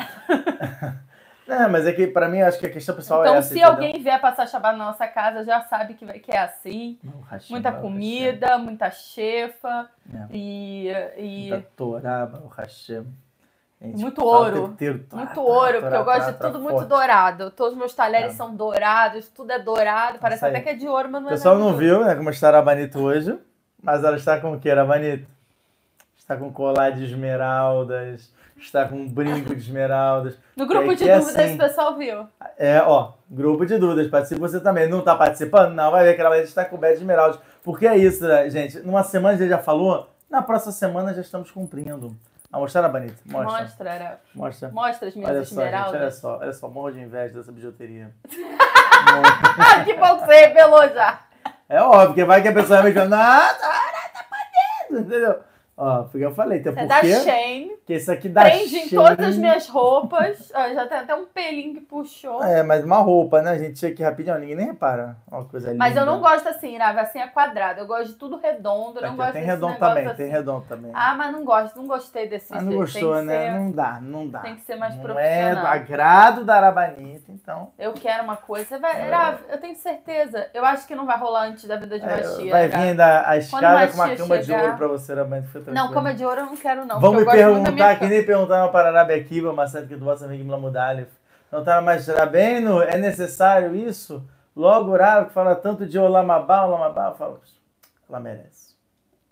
Não, 1.46 1.68
mas 1.70 1.86
é 1.86 1.92
que 1.92 2.08
pra 2.08 2.28
mim, 2.28 2.40
acho 2.42 2.58
que 2.58 2.66
a 2.66 2.70
questão 2.72 2.96
pessoal 2.96 3.20
então, 3.22 3.34
é 3.36 3.38
essa, 3.38 3.48
se 3.48 3.54
entendeu? 3.54 3.70
alguém 3.70 4.02
vier 4.02 4.20
passar 4.20 4.48
Shabbat 4.48 4.76
na 4.76 4.86
nossa 4.86 5.06
casa, 5.06 5.44
já 5.44 5.60
sabe 5.62 5.94
que, 5.94 6.04
vai, 6.04 6.18
que 6.18 6.32
é 6.32 6.38
assim. 6.40 6.98
Não, 7.04 7.22
Muita 7.48 7.70
comida, 7.70 8.58
muita 8.58 8.90
chefa 8.90 9.88
É. 10.12 10.26
e, 10.32 10.88
e 11.16 11.48
Muita 11.50 11.66
Torá, 11.76 12.26
Baruch 12.26 12.56
Hashem. 12.56 13.06
Muito 13.80 14.22
o 14.22 14.26
ouro. 14.26 14.66
inteiro, 14.74 14.98
Torá, 15.08 15.22
muito 15.22 15.34
Torá, 15.34 15.46
ouro, 15.46 15.66
Torá, 15.72 15.80
porque 15.80 15.96
eu 15.96 16.04
gosto 16.04 16.18
Torá, 16.20 16.30
de 16.32 16.38
Torá 16.38 16.50
tudo 16.52 16.62
muito 16.62 16.84
dourado. 16.84 17.50
Todos 17.52 17.72
os 17.72 17.78
meus 17.78 17.94
talheres 17.94 18.32
É. 18.32 18.36
são 18.36 18.54
dourados, 18.54 19.28
tudo 19.28 19.50
é 19.52 19.58
dourado. 19.58 20.18
Parece 20.18 20.44
até 20.44 20.60
que 20.60 20.68
é 20.68 20.74
de 20.74 20.86
ouro, 20.86 21.08
mas 21.10 21.20
O 21.20 21.24
não 21.24 21.30
é 21.30 21.32
pessoal 21.32 21.54
nada 21.56 21.70
não 21.70 21.76
viu, 21.76 22.04
né, 22.04 22.14
como 22.14 22.28
está 22.28 22.48
a 22.50 22.52
Rabanito 22.52 22.98
hoje, 23.00 23.38
mas 23.82 24.04
ela 24.04 24.16
está 24.16 24.38
com 24.38 24.52
o 24.52 24.60
que, 24.60 24.70
Rabanito? 24.72 25.26
Está 26.18 26.36
com 26.36 26.52
colar 26.52 26.90
de 26.90 27.04
esmeraldas, 27.04 28.30
está 28.58 28.86
com 28.86 28.96
um 28.96 29.08
brinco 29.08 29.54
de 29.54 29.62
esmeraldas. 29.62 30.36
No 30.54 30.66
grupo 30.66 30.92
É 30.92 30.94
de 30.94 31.08
é 31.08 31.18
dúvidas, 31.18 31.40
assim. 31.44 31.54
o 31.54 31.58
pessoal 31.58 31.96
viu. 31.96 32.26
É, 32.58 32.82
ó, 32.82 33.12
grupo 33.30 33.64
de 33.64 33.78
dúvidas, 33.78 34.06
participa 34.08 34.40
você 34.46 34.60
também. 34.60 34.88
Não 34.88 35.00
tá 35.00 35.16
participando? 35.16 35.72
Não, 35.72 35.90
vai 35.90 36.04
ver 36.04 36.14
que 36.14 36.20
ela 36.20 36.38
estar 36.38 36.66
coberta 36.66 36.96
de 36.96 37.02
esmeraldas. 37.02 37.40
Porque 37.64 37.86
é 37.86 37.96
isso, 37.96 38.22
né, 38.28 38.48
gente? 38.50 38.78
Numa 38.80 39.02
semana 39.02 39.34
a 39.36 39.38
gente 39.38 39.48
já 39.48 39.58
falou, 39.58 40.08
na 40.30 40.42
próxima 40.42 40.72
semana 40.72 41.14
já 41.14 41.22
estamos 41.22 41.50
cumprindo. 41.50 42.14
Ah, 42.52 42.58
mostrar 42.58 42.84
a 42.84 42.88
Banita. 42.88 43.14
Mostra. 43.24 43.62
Mostra, 43.62 43.90
era. 43.90 44.20
Mostra. 44.34 44.68
Mostra 44.70 45.08
as 45.08 45.14
minhas 45.14 45.30
Olha 45.30 45.44
só, 45.44 45.50
gente, 45.50 45.58
olha 45.60 45.68
esmeraldas. 45.68 46.14
só, 46.16 46.38
olha 46.38 46.52
só, 46.52 46.68
morro 46.68 46.90
de 46.90 47.00
inveja 47.00 47.34
dessa 47.34 47.52
bijuteria. 47.52 48.10
Que 49.84 49.94
bom 49.94 50.18
que 50.18 50.26
você 50.26 50.46
revelou 50.46 50.86
já. 50.90 51.20
É 51.68 51.80
óbvio, 51.80 52.06
porque 52.08 52.24
vai 52.24 52.42
que 52.42 52.48
a 52.48 52.52
pessoa 52.52 52.82
realmente 52.82 52.94
fala, 53.10 53.46
ah, 53.46 53.54
tá, 53.54 54.10
tá 54.12 54.24
podendo, 54.28 55.06
entendeu? 55.06 55.40
Ó, 55.82 56.02
porque 56.02 56.24
eu 56.24 56.30
falei, 56.34 56.60
até 56.60 56.68
É 56.68 56.86
da 56.86 56.96
porque 57.00 57.14
Shane. 57.20 57.70
que 57.86 57.94
isso 57.94 58.12
aqui 58.12 58.28
dá 58.28 58.42
Prende 58.42 58.76
em 58.76 58.88
cheiro. 58.88 59.02
todas 59.04 59.28
as 59.30 59.36
minhas 59.36 59.66
roupas. 59.66 60.52
Ó, 60.54 60.68
já 60.74 60.86
tem 60.86 60.98
até 60.98 61.14
um 61.14 61.24
pelinho 61.24 61.72
que 61.74 61.80
puxou. 61.80 62.42
É, 62.44 62.62
mas 62.62 62.84
uma 62.84 62.98
roupa, 62.98 63.40
né? 63.40 63.52
A 63.52 63.58
gente 63.58 63.78
chega 63.78 63.94
aqui 63.94 64.02
rapidinho, 64.02 64.38
ninguém 64.38 64.56
nem 64.56 64.66
repara. 64.66 65.16
Ó, 65.32 65.42
coisa 65.44 65.72
Mas 65.74 65.96
eu 65.96 66.02
linda. 66.02 66.12
não 66.12 66.20
gosto 66.20 66.46
assim, 66.48 66.76
Rava, 66.76 67.00
assim 67.00 67.18
é 67.18 67.26
quadrado. 67.28 67.80
Eu 67.80 67.86
gosto 67.86 68.08
de 68.08 68.14
tudo 68.16 68.36
redondo. 68.36 68.98
Eu 68.98 69.02
não 69.02 69.08
Aqui, 69.08 69.16
gosto 69.16 69.32
tem 69.32 69.42
redondo 69.44 69.78
também, 69.78 70.06
assim. 70.06 70.16
tem 70.16 70.30
redondo 70.30 70.64
também. 70.68 70.90
Ah, 70.94 71.14
mas 71.14 71.32
não 71.32 71.44
gosto, 71.44 71.76
não 71.76 71.86
gostei 71.86 72.28
desse 72.28 72.52
Ah, 72.54 72.60
não 72.60 72.74
gostou, 72.74 73.14
tem 73.16 73.24
né? 73.24 73.40
Ser, 73.46 73.58
Não 73.58 73.70
dá, 73.72 73.98
não 74.02 74.28
dá. 74.28 74.40
Tem 74.40 74.56
que 74.56 74.60
ser 74.62 74.76
mais 74.76 74.94
não 74.94 75.00
é 75.00 75.06
do 75.06 75.14
profissional. 75.14 75.66
agrado 75.66 76.44
da 76.44 76.56
Arabanita, 76.56 77.32
então. 77.32 77.70
Eu 77.78 77.94
quero 77.94 78.22
uma 78.24 78.36
coisa. 78.36 78.78
Vai, 78.78 79.08
Rav, 79.08 79.38
eu 79.48 79.58
tenho 79.58 79.74
certeza. 79.76 80.46
Eu 80.52 80.64
acho 80.64 80.86
que 80.86 80.94
não 80.94 81.06
vai 81.06 81.16
rolar 81.18 81.44
antes 81.48 81.64
da 81.64 81.76
vida 81.76 81.98
de 81.98 82.04
é, 82.04 82.08
Machia. 82.16 82.50
vai 82.52 82.68
vir 82.68 82.76
ainda 82.76 83.26
a 83.26 83.36
escada 83.38 83.88
com 83.88 83.94
uma 83.94 84.16
cama 84.16 84.38
de 84.38 84.44
chegar- 84.44 84.62
ouro 84.64 84.76
pra 84.76 84.86
você, 84.88 85.12
Arabanita. 85.12 85.69
Fica 85.70 85.80
Não, 85.80 85.88
tranquilo. 85.88 85.94
cama 85.94 86.14
de 86.14 86.24
ouro 86.24 86.40
eu 86.40 86.46
não 86.46 86.56
quero, 86.56 86.84
não. 86.84 87.00
Vão 87.00 87.12
me 87.14 87.24
perguntar, 87.24 87.98
que 87.98 88.06
nem 88.06 88.24
perguntaram 88.24 88.70
para 88.70 88.88
Arabe 88.88 89.14
Akiva, 89.14 89.50
uma 89.50 89.66
certa 89.66 89.88
que 89.88 89.96
do 89.96 90.04
vosso 90.04 90.24
amigo 90.24 90.44
Mudalif. 90.58 91.08
Não 91.50 91.64
tá 91.64 91.80
mais 91.80 92.06
Rabeno, 92.06 92.80
é 92.82 92.96
necessário 92.96 93.74
isso? 93.74 94.22
Logo 94.54 94.90
o 94.90 94.96
que 95.26 95.32
fala 95.32 95.54
tanto 95.54 95.86
de 95.86 95.98
Olamabá, 95.98 96.64
Olamabá, 96.64 97.08
eu 97.08 97.14
falo, 97.14 97.40
ela 98.08 98.20
merece. 98.20 98.69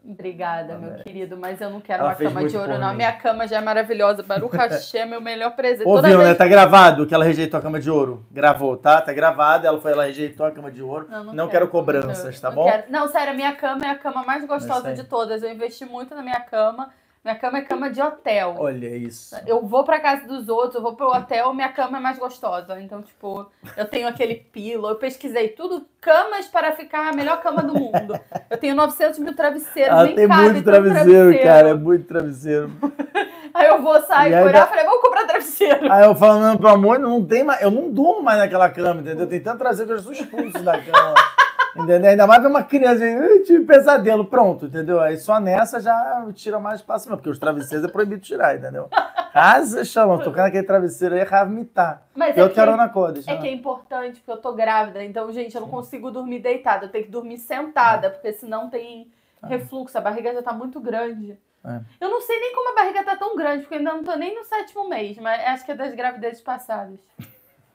Obrigada, 0.04 0.70
Ela 0.72 0.78
meu 0.78 0.90
merece. 0.90 1.04
querido, 1.04 1.36
mas 1.36 1.60
eu 1.60 1.70
não 1.70 1.80
quero 1.80 2.00
Ela 2.02 2.10
uma 2.10 2.14
cama 2.16 2.48
de 2.48 2.56
ouro, 2.56 2.78
não. 2.78 2.94
Minha 2.94 3.12
cama 3.12 3.46
já 3.46 3.58
é 3.58 3.60
maravilhosa. 3.60 4.22
Baruch 4.22 4.54
Hashem 4.56 5.00
é 5.02 5.06
meu 5.06 5.20
melhor 5.20 5.54
presente. 5.54 5.86
Ouviu, 5.86 6.18
né? 6.18 6.24
vez- 6.24 6.38
Tá 6.38 6.46
gravado 6.46 7.06
que 7.06 7.14
ela 7.14 7.24
rejeitou 7.24 7.58
a 7.58 7.62
cama 7.62 7.78
de 7.80 7.90
ouro. 7.90 8.24
Gravou, 8.30 8.76
tá? 8.76 9.00
Tá 9.02 9.12
gravado. 9.12 9.66
Ela 9.66 9.80
foi, 9.80 9.92
ela 9.92 10.04
rejeitou 10.04 10.46
a 10.46 10.50
cama 10.52 10.70
de 10.70 10.82
ouro. 10.82 11.06
Não, 11.10 11.24
Não, 11.24 11.32
não 11.34 11.48
quero, 11.48 11.66
quero 11.66 11.68
cobranças, 11.68 12.40
tá 12.40 12.48
Não 12.48 12.54
bom? 12.56 12.64
quero. 12.70 12.84
Não, 12.88 13.08
sério, 13.08 13.32
a 13.32 13.36
minha 13.36 13.54
cama 13.54 13.84
é 13.86 13.90
a 13.90 13.98
cama 13.98 14.22
mais 14.24 14.46
gostosa 14.46 14.94
de 14.94 15.04
todas. 15.04 15.42
Eu 15.42 15.52
investi 15.52 15.84
muito 15.84 16.14
na 16.14 16.22
minha 16.22 16.40
cama. 16.40 16.90
Minha 17.28 17.38
cama 17.38 17.58
é 17.58 17.60
cama 17.60 17.90
de 17.90 18.00
hotel. 18.00 18.54
Olha 18.56 18.96
isso. 18.96 19.36
Eu 19.46 19.60
vou 19.66 19.84
pra 19.84 20.00
casa 20.00 20.26
dos 20.26 20.48
outros, 20.48 20.76
eu 20.76 20.80
vou 20.80 20.94
pro 20.96 21.08
hotel, 21.08 21.52
minha 21.52 21.68
cama 21.68 21.98
é 21.98 22.00
mais 22.00 22.18
gostosa. 22.18 22.80
Então, 22.80 23.02
tipo, 23.02 23.46
eu 23.76 23.84
tenho 23.84 24.08
aquele 24.08 24.36
pillow, 24.36 24.88
eu 24.88 24.96
pesquisei 24.96 25.48
tudo, 25.50 25.84
camas 26.00 26.46
para 26.46 26.72
ficar 26.72 27.06
a 27.06 27.12
melhor 27.12 27.42
cama 27.42 27.62
do 27.62 27.74
mundo. 27.74 28.18
Eu 28.48 28.56
tenho 28.56 28.74
900 28.74 29.18
mil 29.18 29.36
travesseiros, 29.36 29.94
nem 30.04 30.14
tem 30.14 30.26
cabe 30.26 30.42
muito 30.44 30.64
tanto 30.64 30.84
travesseiro, 30.90 31.42
cara. 31.42 31.68
É 31.68 31.74
muito 31.74 32.06
travesseiro. 32.08 32.72
Aí 33.52 33.66
eu 33.66 33.82
vou 33.82 34.00
sair 34.02 34.30
E 34.30 34.34
aí 34.34 34.52
dá- 34.52 34.62
aí, 34.62 34.68
falei, 34.68 34.84
vamos 34.84 35.00
comprar 35.02 35.26
travesseiro. 35.26 35.92
Aí 35.92 36.04
eu 36.04 36.14
falo, 36.14 36.40
não, 36.40 36.56
pelo 36.56 36.68
amor, 36.68 36.98
não 36.98 37.22
tem 37.22 37.44
mais. 37.44 37.60
Eu 37.60 37.70
não 37.70 37.90
durmo 37.90 38.22
mais 38.22 38.38
naquela 38.38 38.70
cama, 38.70 39.00
entendeu? 39.02 39.26
Tem 39.26 39.40
tanto 39.40 39.58
traseiro 39.58 39.90
que 39.92 39.98
eu 39.98 40.02
sou 40.02 40.12
expulso 40.12 40.62
da 40.62 40.80
cama. 40.80 41.14
Entendeu? 41.78 42.10
Ainda 42.10 42.26
mais 42.26 42.40
pra 42.40 42.50
uma 42.50 42.62
criança, 42.62 43.04
eu 43.04 43.42
tive 43.44 43.64
pesadelo, 43.64 44.24
pronto, 44.24 44.66
entendeu? 44.66 45.00
Aí 45.00 45.16
só 45.16 45.38
nessa 45.38 45.80
já 45.80 46.26
tira 46.34 46.58
mais 46.58 46.80
espaço, 46.80 47.08
porque 47.08 47.28
os 47.28 47.38
travesseiros 47.38 47.88
é 47.88 47.92
proibido 47.92 48.20
tirar, 48.20 48.56
entendeu? 48.56 48.88
Casa, 49.32 49.84
chama, 49.84 50.18
tocando 50.18 50.46
aquele 50.46 50.66
travesseiro 50.66 51.14
aí, 51.14 51.46
me 51.48 51.64
tá. 51.64 52.02
Mas 52.14 52.36
Eu 52.36 52.46
é 52.46 52.48
que, 52.48 52.54
quero 52.54 52.76
na 52.76 52.88
cor, 52.88 53.12
deixa 53.12 53.30
é 53.30 53.34
eu- 53.34 53.40
que 53.40 53.46
é 53.46 53.52
importante, 53.52 54.20
porque 54.20 54.30
eu 54.32 54.38
tô 54.42 54.52
grávida. 54.52 55.04
Então, 55.04 55.30
gente, 55.32 55.54
eu 55.54 55.60
não 55.60 55.68
consigo 55.68 56.10
dormir 56.10 56.40
deitada. 56.40 56.86
Eu 56.86 56.90
tenho 56.90 57.04
que 57.04 57.10
dormir 57.10 57.38
sentada, 57.38 58.10
porque 58.10 58.32
senão 58.32 58.68
tem 58.68 59.10
refluxo. 59.44 59.96
A 59.96 60.00
barriga 60.00 60.32
já 60.34 60.42
tá 60.42 60.52
muito 60.52 60.80
grande. 60.80 61.38
É. 61.64 61.80
Eu 62.00 62.08
não 62.08 62.20
sei 62.20 62.40
nem 62.40 62.54
como 62.54 62.70
a 62.72 62.74
barriga 62.74 63.04
tá 63.04 63.16
tão 63.16 63.36
grande, 63.36 63.62
porque 63.62 63.74
ainda 63.76 63.92
não 63.92 64.02
tô 64.02 64.16
nem 64.16 64.34
no 64.34 64.44
sétimo 64.44 64.88
mês, 64.88 65.16
mas 65.18 65.40
acho 65.46 65.64
que 65.64 65.72
é 65.72 65.74
das 65.76 65.94
gravidezes 65.94 66.40
passadas. 66.40 66.98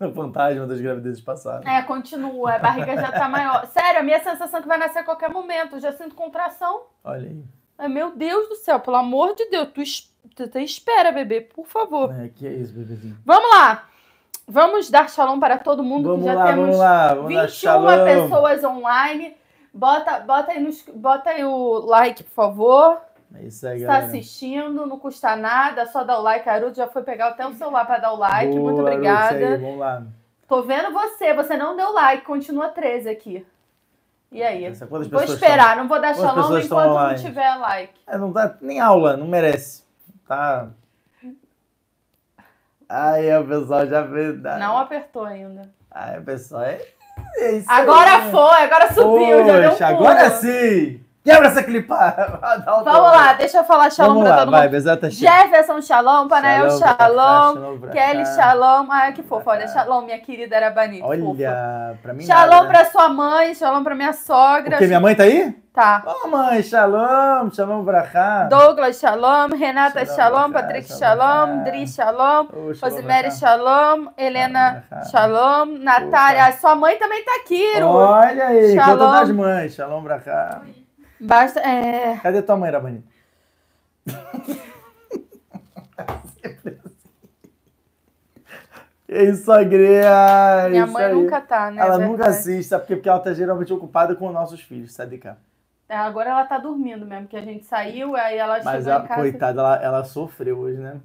O 0.11 0.13
fantasma 0.13 0.65
das 0.67 0.79
gravidezes 0.81 1.21
passadas. 1.21 1.65
É, 1.65 1.81
continua, 1.83 2.53
a 2.55 2.59
barriga 2.59 2.95
já 2.95 3.11
tá 3.11 3.27
maior. 3.29 3.65
Sério, 3.71 3.99
a 3.99 4.03
minha 4.03 4.21
sensação 4.23 4.59
é 4.59 4.61
que 4.61 4.67
vai 4.67 4.77
nascer 4.77 4.99
a 4.99 5.03
qualquer 5.03 5.29
momento. 5.29 5.75
Eu 5.75 5.79
já 5.79 5.91
sinto 5.93 6.15
contração. 6.15 6.83
Olha 7.03 7.27
aí. 7.29 7.43
Ai, 7.77 7.87
meu 7.87 8.15
Deus 8.15 8.49
do 8.49 8.55
céu, 8.55 8.79
pelo 8.79 8.97
amor 8.97 9.35
de 9.35 9.49
Deus, 9.49 9.67
tu, 9.73 9.81
es- 9.81 10.13
tu, 10.35 10.47
tu 10.47 10.59
espera, 10.59 11.11
bebê, 11.11 11.41
por 11.41 11.65
favor. 11.67 12.13
É, 12.23 12.29
que 12.29 12.45
é 12.47 12.51
isso, 12.53 12.73
bebezinho. 12.73 13.17
Vamos 13.25 13.49
lá. 13.51 13.85
Vamos 14.47 14.89
dar 14.89 15.09
shalom 15.09 15.39
para 15.39 15.57
todo 15.57 15.81
mundo, 15.83 16.09
Vamos 16.09 16.25
que 16.25 16.31
já 16.31 16.37
lá, 16.37 16.45
temos 16.47 16.65
vamos 16.65 16.77
lá, 16.77 17.07
vamos 17.13 17.33
dar 17.33 17.41
21 17.47 17.47
shalom. 17.49 18.03
pessoas 18.05 18.63
online. 18.63 19.37
Bota, 19.73 20.19
bota, 20.19 20.51
aí 20.51 20.59
nos, 20.61 20.83
bota 20.93 21.29
aí 21.31 21.43
o 21.43 21.79
like, 21.85 22.23
por 22.23 22.31
favor. 22.33 23.01
É 23.35 23.43
isso 23.45 23.67
aí, 23.67 23.81
Está 23.81 23.97
assistindo, 23.97 24.85
não 24.85 24.99
custa 24.99 25.35
nada, 25.35 25.85
só 25.87 26.03
dá 26.03 26.19
o 26.19 26.21
like. 26.21 26.47
A 26.47 26.53
Aruto 26.53 26.77
já 26.77 26.87
foi 26.87 27.01
pegar 27.03 27.29
até 27.29 27.45
o 27.45 27.53
celular 27.53 27.85
para 27.85 27.97
dar 27.97 28.13
o 28.13 28.17
like. 28.17 28.51
Boa, 28.53 28.61
Muito 28.71 28.81
obrigada. 28.81 29.35
aí, 29.35 29.57
vamos 29.57 29.79
lá. 29.79 30.03
Tô 30.47 30.61
vendo 30.61 30.91
você, 30.93 31.33
você 31.33 31.57
não 31.57 31.75
deu 31.75 31.91
like, 31.93 32.25
continua 32.25 32.69
13 32.69 33.09
aqui. 33.09 33.45
E 34.31 34.41
aí? 34.43 34.65
Essa- 34.65 34.85
quantas 34.85 35.07
Vou 35.07 35.23
esperar, 35.23 35.75
não 35.77 35.87
vou 35.87 35.99
dar 35.99 36.13
shalom 36.15 36.57
estão 36.57 36.59
enquanto 36.59 36.85
não 36.87 36.91
online? 36.95 37.19
tiver 37.21 37.55
like. 37.55 37.93
É, 38.07 38.17
não 38.17 38.31
dá 38.31 38.55
nem 38.61 38.79
aula, 38.79 39.17
não 39.17 39.27
merece. 39.27 39.83
Tá. 40.27 40.67
Aí 42.87 43.35
o 43.37 43.45
pessoal 43.47 43.87
já 43.87 44.07
fez. 44.07 44.41
Não 44.41 44.77
apertou 44.77 45.25
ainda. 45.25 45.63
Aí 45.89 46.19
o 46.19 46.23
pessoal 46.23 46.63
é. 46.63 46.81
é 47.37 47.63
Agora 47.67 48.17
aí. 48.25 48.31
foi, 48.31 48.61
agora 48.63 48.93
subiu, 48.93 49.45
já 49.45 49.59
deu 49.59 49.69
um 49.69 49.69
Poxa, 49.71 49.87
pulo. 49.87 50.07
agora 50.07 50.29
sim! 50.31 51.03
Quebra 51.23 51.47
essa 51.47 51.63
clipa! 51.63 52.41
Vamos 52.83 53.11
lá, 53.11 53.31
deixa 53.33 53.59
eu 53.59 53.63
falar 53.63 53.89
shalom 53.89 54.15
Vamos 54.15 54.23
pra 54.27 54.35
lá, 54.35 54.41
todo 54.41 54.51
vai, 54.51 54.61
mundo. 54.63 54.71
Bezerra 54.71 55.09
Jefferson, 55.09 55.81
shalom. 55.81 56.27
Panael, 56.27 56.69
shalom. 56.71 57.53
shalom 57.53 57.79
pra 57.79 57.89
Kelly, 57.91 58.25
shalom. 58.25 58.91
Ai, 58.91 59.13
que 59.13 59.23
fofo. 59.23 59.49
Olha, 59.49 59.65
shalom, 59.69 60.01
minha 60.01 60.19
querida 60.19 60.57
Arabani. 60.57 61.01
Olha, 61.01 61.97
pra 62.01 62.13
mim 62.13 62.25
Shalom 62.25 62.49
nada, 62.49 62.67
né? 62.67 62.69
pra 62.73 62.85
sua 62.91 63.07
mãe, 63.07 63.55
shalom 63.55 63.83
pra 63.85 63.95
minha 63.95 64.11
sogra. 64.11 64.71
Porque 64.71 64.85
minha 64.87 64.99
mãe 64.99 65.15
tá 65.15 65.23
aí? 65.23 65.55
Tá. 65.73 66.03
Ô 66.05 66.27
mãe, 66.27 66.61
shalom, 66.61 67.49
shalom 67.51 67.85
pra 67.85 68.03
cá. 68.03 68.43
Douglas, 68.43 68.99
shalom. 68.99 69.55
Renata, 69.57 70.05
Shalom 70.05 70.17
shalom. 70.17 70.51
Patrick, 70.51 70.87
shalom 70.89 71.17
shalom. 71.47 71.63
Dri, 71.63 71.87
shalom. 71.87 72.47
Shalom 72.47 72.73
Rosemary, 72.81 73.31
shalom. 73.31 74.07
Helena, 74.17 74.83
shalom. 75.09 75.77
Natália, 75.79 76.51
sua 76.51 76.75
mãe 76.75 76.97
também 76.97 77.23
tá 77.23 77.31
aqui, 77.37 77.79
Ru. 77.79 77.87
Olha 77.87 78.47
aí, 78.47 78.75
Shalom. 78.75 78.97
conta 78.97 79.19
das 79.21 79.31
mães, 79.31 79.73
shalom 79.73 80.03
pra 80.03 80.19
cá. 80.19 80.61
Basta. 81.23 81.59
É... 81.61 82.17
Cadê 82.17 82.41
tua 82.41 82.57
mãe, 82.57 82.69
Rabani? 82.71 83.03
É 89.07 89.23
isso, 89.25 89.51
Agria. 89.51 90.67
Minha 90.69 90.83
isso 90.85 90.93
mãe 90.93 91.05
aí. 91.05 91.13
nunca 91.13 91.39
tá, 91.41 91.69
né? 91.71 91.81
Ela 91.81 91.97
Verdade. 91.97 92.11
nunca 92.11 92.27
assiste, 92.29 92.69
sabe 92.69 92.83
por 92.83 92.87
quê? 92.87 92.95
Porque 92.95 93.09
ela 93.09 93.19
tá 93.19 93.33
geralmente 93.33 93.71
ocupada 93.71 94.15
com 94.15 94.31
nossos 94.31 94.61
filhos, 94.61 94.93
sabe 94.93 95.17
cá. 95.17 95.37
É, 95.87 95.95
agora 95.95 96.31
ela 96.31 96.45
tá 96.45 96.57
dormindo 96.57 97.05
mesmo, 97.05 97.27
que 97.27 97.37
a 97.37 97.41
gente 97.41 97.65
saiu, 97.65 98.15
aí 98.15 98.37
ela 98.37 98.59
Mas 98.63 98.83
chegou 98.83 98.91
ela, 98.91 99.03
em 99.03 99.07
casa. 99.07 99.21
coitada, 99.21 99.61
ela, 99.61 99.75
ela 99.83 100.03
sofreu 100.03 100.57
hoje, 100.57 100.77
né? 100.79 100.99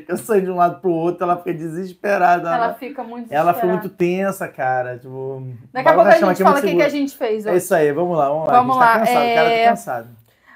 Eu 0.08 0.16
saí 0.16 0.40
de 0.40 0.50
um 0.50 0.56
lado 0.56 0.80
pro 0.80 0.90
outro, 0.90 1.24
ela 1.24 1.36
fica 1.36 1.52
desesperada. 1.54 2.48
Ela 2.48 2.64
Ela, 2.66 2.74
fica 2.74 3.02
muito 3.02 3.32
ela 3.32 3.52
foi 3.52 3.62
desesperada. 3.68 3.82
muito 3.82 3.88
tensa, 3.96 4.48
cara. 4.48 4.98
Tipo, 4.98 5.42
Daqui 5.72 5.88
a 5.88 5.92
pouco 5.94 6.08
a 6.08 6.12
gente 6.12 6.24
aqui, 6.24 6.42
fala 6.42 6.58
o 6.58 6.62
que, 6.62 6.74
que 6.76 6.82
a 6.82 6.88
gente 6.88 7.16
fez 7.16 7.46
É 7.46 7.50
hoje. 7.50 7.58
isso 7.58 7.74
aí, 7.74 7.92
vamos 7.92 8.16
lá, 8.16 8.28
vamos 8.28 8.48
lá. 8.48 8.52
Vamos 8.54 8.74
gente 8.76 8.84
lá, 8.84 8.92
tá 8.92 8.98
cansado, 9.00 9.16
o 9.16 9.34
cara 9.34 9.48
é- 9.50 9.64
tá 9.64 9.70
cansado. 9.70 10.08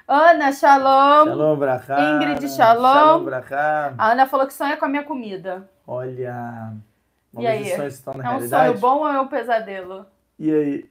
Ana, 0.09 0.51
shalom. 0.53 1.25
Shalom, 1.25 1.55
brachá. 1.57 1.99
Ingrid, 2.15 2.49
shalom. 2.49 2.93
Shalom, 2.93 3.23
brachá. 3.25 3.93
A 3.97 4.11
Ana 4.11 4.25
falou 4.25 4.47
que 4.47 4.53
sonha 4.53 4.77
com 4.77 4.85
a 4.85 4.89
minha 4.89 5.03
comida. 5.03 5.69
Olha. 5.85 6.71
Vamos 7.33 7.43
E 7.43 7.47
aí? 7.47 7.75
sonhos 7.75 7.93
estão 7.95 8.13
na 8.13 8.23
é 8.23 8.27
um 8.27 8.31
realidade. 8.31 8.67
sonho 8.69 8.79
bom 8.79 8.99
ou 8.99 9.09
é 9.09 9.19
um 9.19 9.27
pesadelo? 9.27 10.05
E 10.39 10.49
aí? 10.51 10.85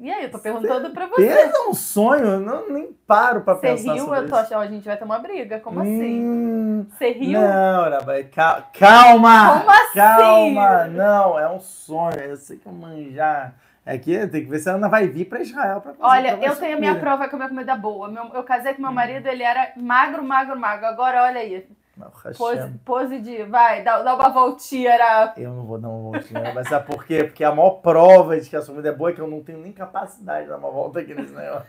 E 0.00 0.10
aí, 0.10 0.24
eu 0.24 0.30
tô 0.30 0.38
perguntando 0.38 0.90
pra 0.90 1.06
você. 1.06 1.26
Pensa 1.28 1.68
um 1.68 1.74
sonho, 1.74 2.24
eu 2.24 2.40
não, 2.40 2.70
nem 2.70 2.90
paro 3.06 3.42
pra 3.42 3.54
Você 3.54 3.60
pensar 3.60 3.92
riu, 3.92 4.04
sobre 4.04 4.18
eu 4.20 4.28
tô 4.28 4.34
achando, 4.36 4.62
a 4.62 4.66
gente 4.66 4.84
vai 4.84 4.96
ter 4.96 5.04
uma 5.04 5.18
briga. 5.18 5.60
Como 5.60 5.80
assim? 5.80 6.24
Hum, 6.24 6.86
Você 6.90 7.10
riu? 7.12 7.38
Não, 7.38 7.90
Rabai, 7.90 8.24
cal- 8.24 8.70
calma! 8.78 9.58
Como 9.58 9.70
assim? 9.70 9.94
Calma! 9.98 10.84
Não, 10.88 11.38
é 11.38 11.48
um 11.50 11.60
sonho. 11.60 12.18
Eu 12.18 12.36
sei 12.36 12.56
que 12.56 12.66
eu 12.66 12.72
manjar. 12.72 13.54
É 13.84 13.98
que 13.98 14.26
tem 14.28 14.44
que 14.44 14.50
ver 14.50 14.58
se 14.60 14.70
a 14.70 14.74
Ana 14.74 14.88
vai 14.88 15.06
vir 15.06 15.24
pra 15.26 15.40
Israel 15.40 15.80
pra 15.80 15.92
fazer 15.94 16.02
Olha, 16.18 16.36
pra 16.36 16.46
eu 16.46 16.56
tenho 16.56 16.76
a 16.76 16.80
minha 16.80 16.94
prova 16.98 17.28
que 17.28 17.34
a 17.34 17.38
minha 17.38 17.48
comida 17.48 17.72
é 17.72 17.76
boa. 17.76 18.10
Eu 18.34 18.42
casei 18.42 18.72
Hum. 18.72 18.76
com 18.76 18.82
meu 18.82 18.92
marido, 18.92 19.26
ele 19.26 19.42
era 19.42 19.72
magro, 19.76 20.22
magro, 20.22 20.58
magro. 20.58 20.86
Agora, 20.86 21.24
olha 21.24 21.40
aí. 21.40 21.66
Pose, 22.06 22.56
Hashem, 22.56 22.80
pose 22.84 23.20
de. 23.20 23.44
Vai, 23.44 23.82
dá, 23.82 24.02
dá 24.02 24.14
uma 24.14 24.28
voltinha. 24.28 24.92
Era... 24.92 25.34
Eu 25.36 25.50
não 25.50 25.64
vou 25.64 25.78
dar 25.78 25.88
uma 25.88 26.12
voltinha. 26.12 26.52
Mas 26.54 26.68
sabe 26.68 26.86
por 26.86 27.04
quê? 27.04 27.24
Porque 27.24 27.44
a 27.44 27.54
maior 27.54 27.80
prova 27.82 28.40
de 28.40 28.48
que 28.48 28.56
a 28.56 28.62
sua 28.62 28.74
comida 28.74 28.88
é 28.88 28.92
boa 28.92 29.10
é 29.10 29.12
que 29.12 29.20
eu 29.20 29.28
não 29.28 29.42
tenho 29.42 29.58
nem 29.58 29.72
capacidade 29.72 30.44
de 30.44 30.50
dar 30.50 30.58
uma 30.58 30.70
volta 30.70 31.00
aqui 31.00 31.14
nesse 31.14 31.34
negócio. 31.34 31.66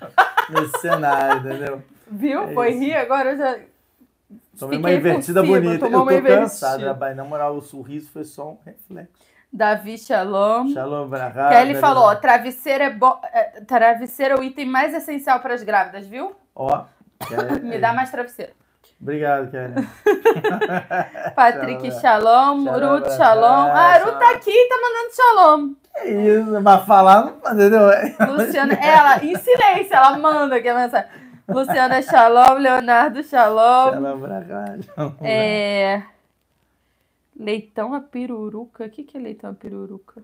nesse 0.50 0.80
cenário, 0.80 1.40
entendeu? 1.40 1.82
Viu? 2.08 2.44
É 2.44 2.54
Foi 2.54 2.70
isso. 2.70 2.80
rir, 2.80 2.96
agora 2.96 3.32
eu 3.32 3.38
já. 3.38 3.60
Tomei 4.58 4.78
uma 4.78 4.92
invertida 4.92 5.42
bonita. 5.42 5.86
tomou 5.86 6.02
Eu 6.02 6.06
tô 6.06 6.12
invertida. 6.12 6.42
cansado, 6.42 6.86
Rabai. 6.86 7.14
Na 7.16 7.24
moral, 7.24 7.56
o 7.56 7.62
sorriso 7.62 8.10
foi 8.12 8.24
só 8.24 8.52
um 8.52 8.58
reflexo. 8.66 9.12
Davi 9.52 9.98
Shalom. 9.98 10.70
Shalom, 10.70 11.10
brachá. 11.10 11.50
Kelly 11.50 11.76
falou: 11.76 12.04
ó, 12.06 12.16
travesseiro 12.16 12.84
é, 12.86 12.90
bo... 12.90 13.20
é, 13.34 13.62
travesseiro 13.62 14.36
é 14.36 14.40
o 14.40 14.44
item 14.44 14.66
mais 14.66 14.94
essencial 14.94 15.40
para 15.42 15.54
as 15.54 15.64
grávidas, 15.64 16.08
viu? 16.08 16.34
Ó. 16.56 16.86
Me 17.62 17.78
dá 17.78 17.94
mais 17.94 18.10
travesseiro. 18.10 18.54
Obrigado, 19.02 19.50
Kelly. 19.50 19.74
Patrick 21.36 21.92
Shalom. 22.00 22.64
Shalom, 22.64 22.66
Shalom, 22.66 22.96
Ruth 23.00 23.12
Shalom. 23.18 23.68
Ah, 23.74 23.94
shalom. 24.00 24.06
Ruth 24.12 24.20
tá 24.20 24.30
aqui 24.32 24.68
tá 24.70 24.76
mandando 24.78 25.16
Shalom. 25.16 25.74
É 25.96 26.10
isso, 26.12 26.62
mas 26.62 26.86
falar 26.86 27.26
não 27.26 27.54
entendeu? 27.54 27.82
Luciana, 28.32 28.74
ela, 28.76 29.24
em 29.24 29.36
silêncio, 29.36 29.94
ela 29.96 30.18
manda 30.18 30.56
aqui 30.56 30.68
a 30.70 30.76
mensagem. 30.76 31.10
Luciana 31.48 32.02
Shalom, 32.02 32.60
Leonardo 32.60 33.24
Shalom. 33.24 33.92
Shalom, 33.94 34.20
brachá. 34.20 34.66
Shalom, 34.96 35.14
É... 35.22 36.04
Leitão 37.38 37.94
a 37.96 38.02
piruruca. 38.02 38.86
O 38.86 38.90
que, 38.90 39.04
que 39.04 39.18
é 39.18 39.20
leitão 39.20 39.50
a 39.50 39.54
piruruca? 39.54 40.22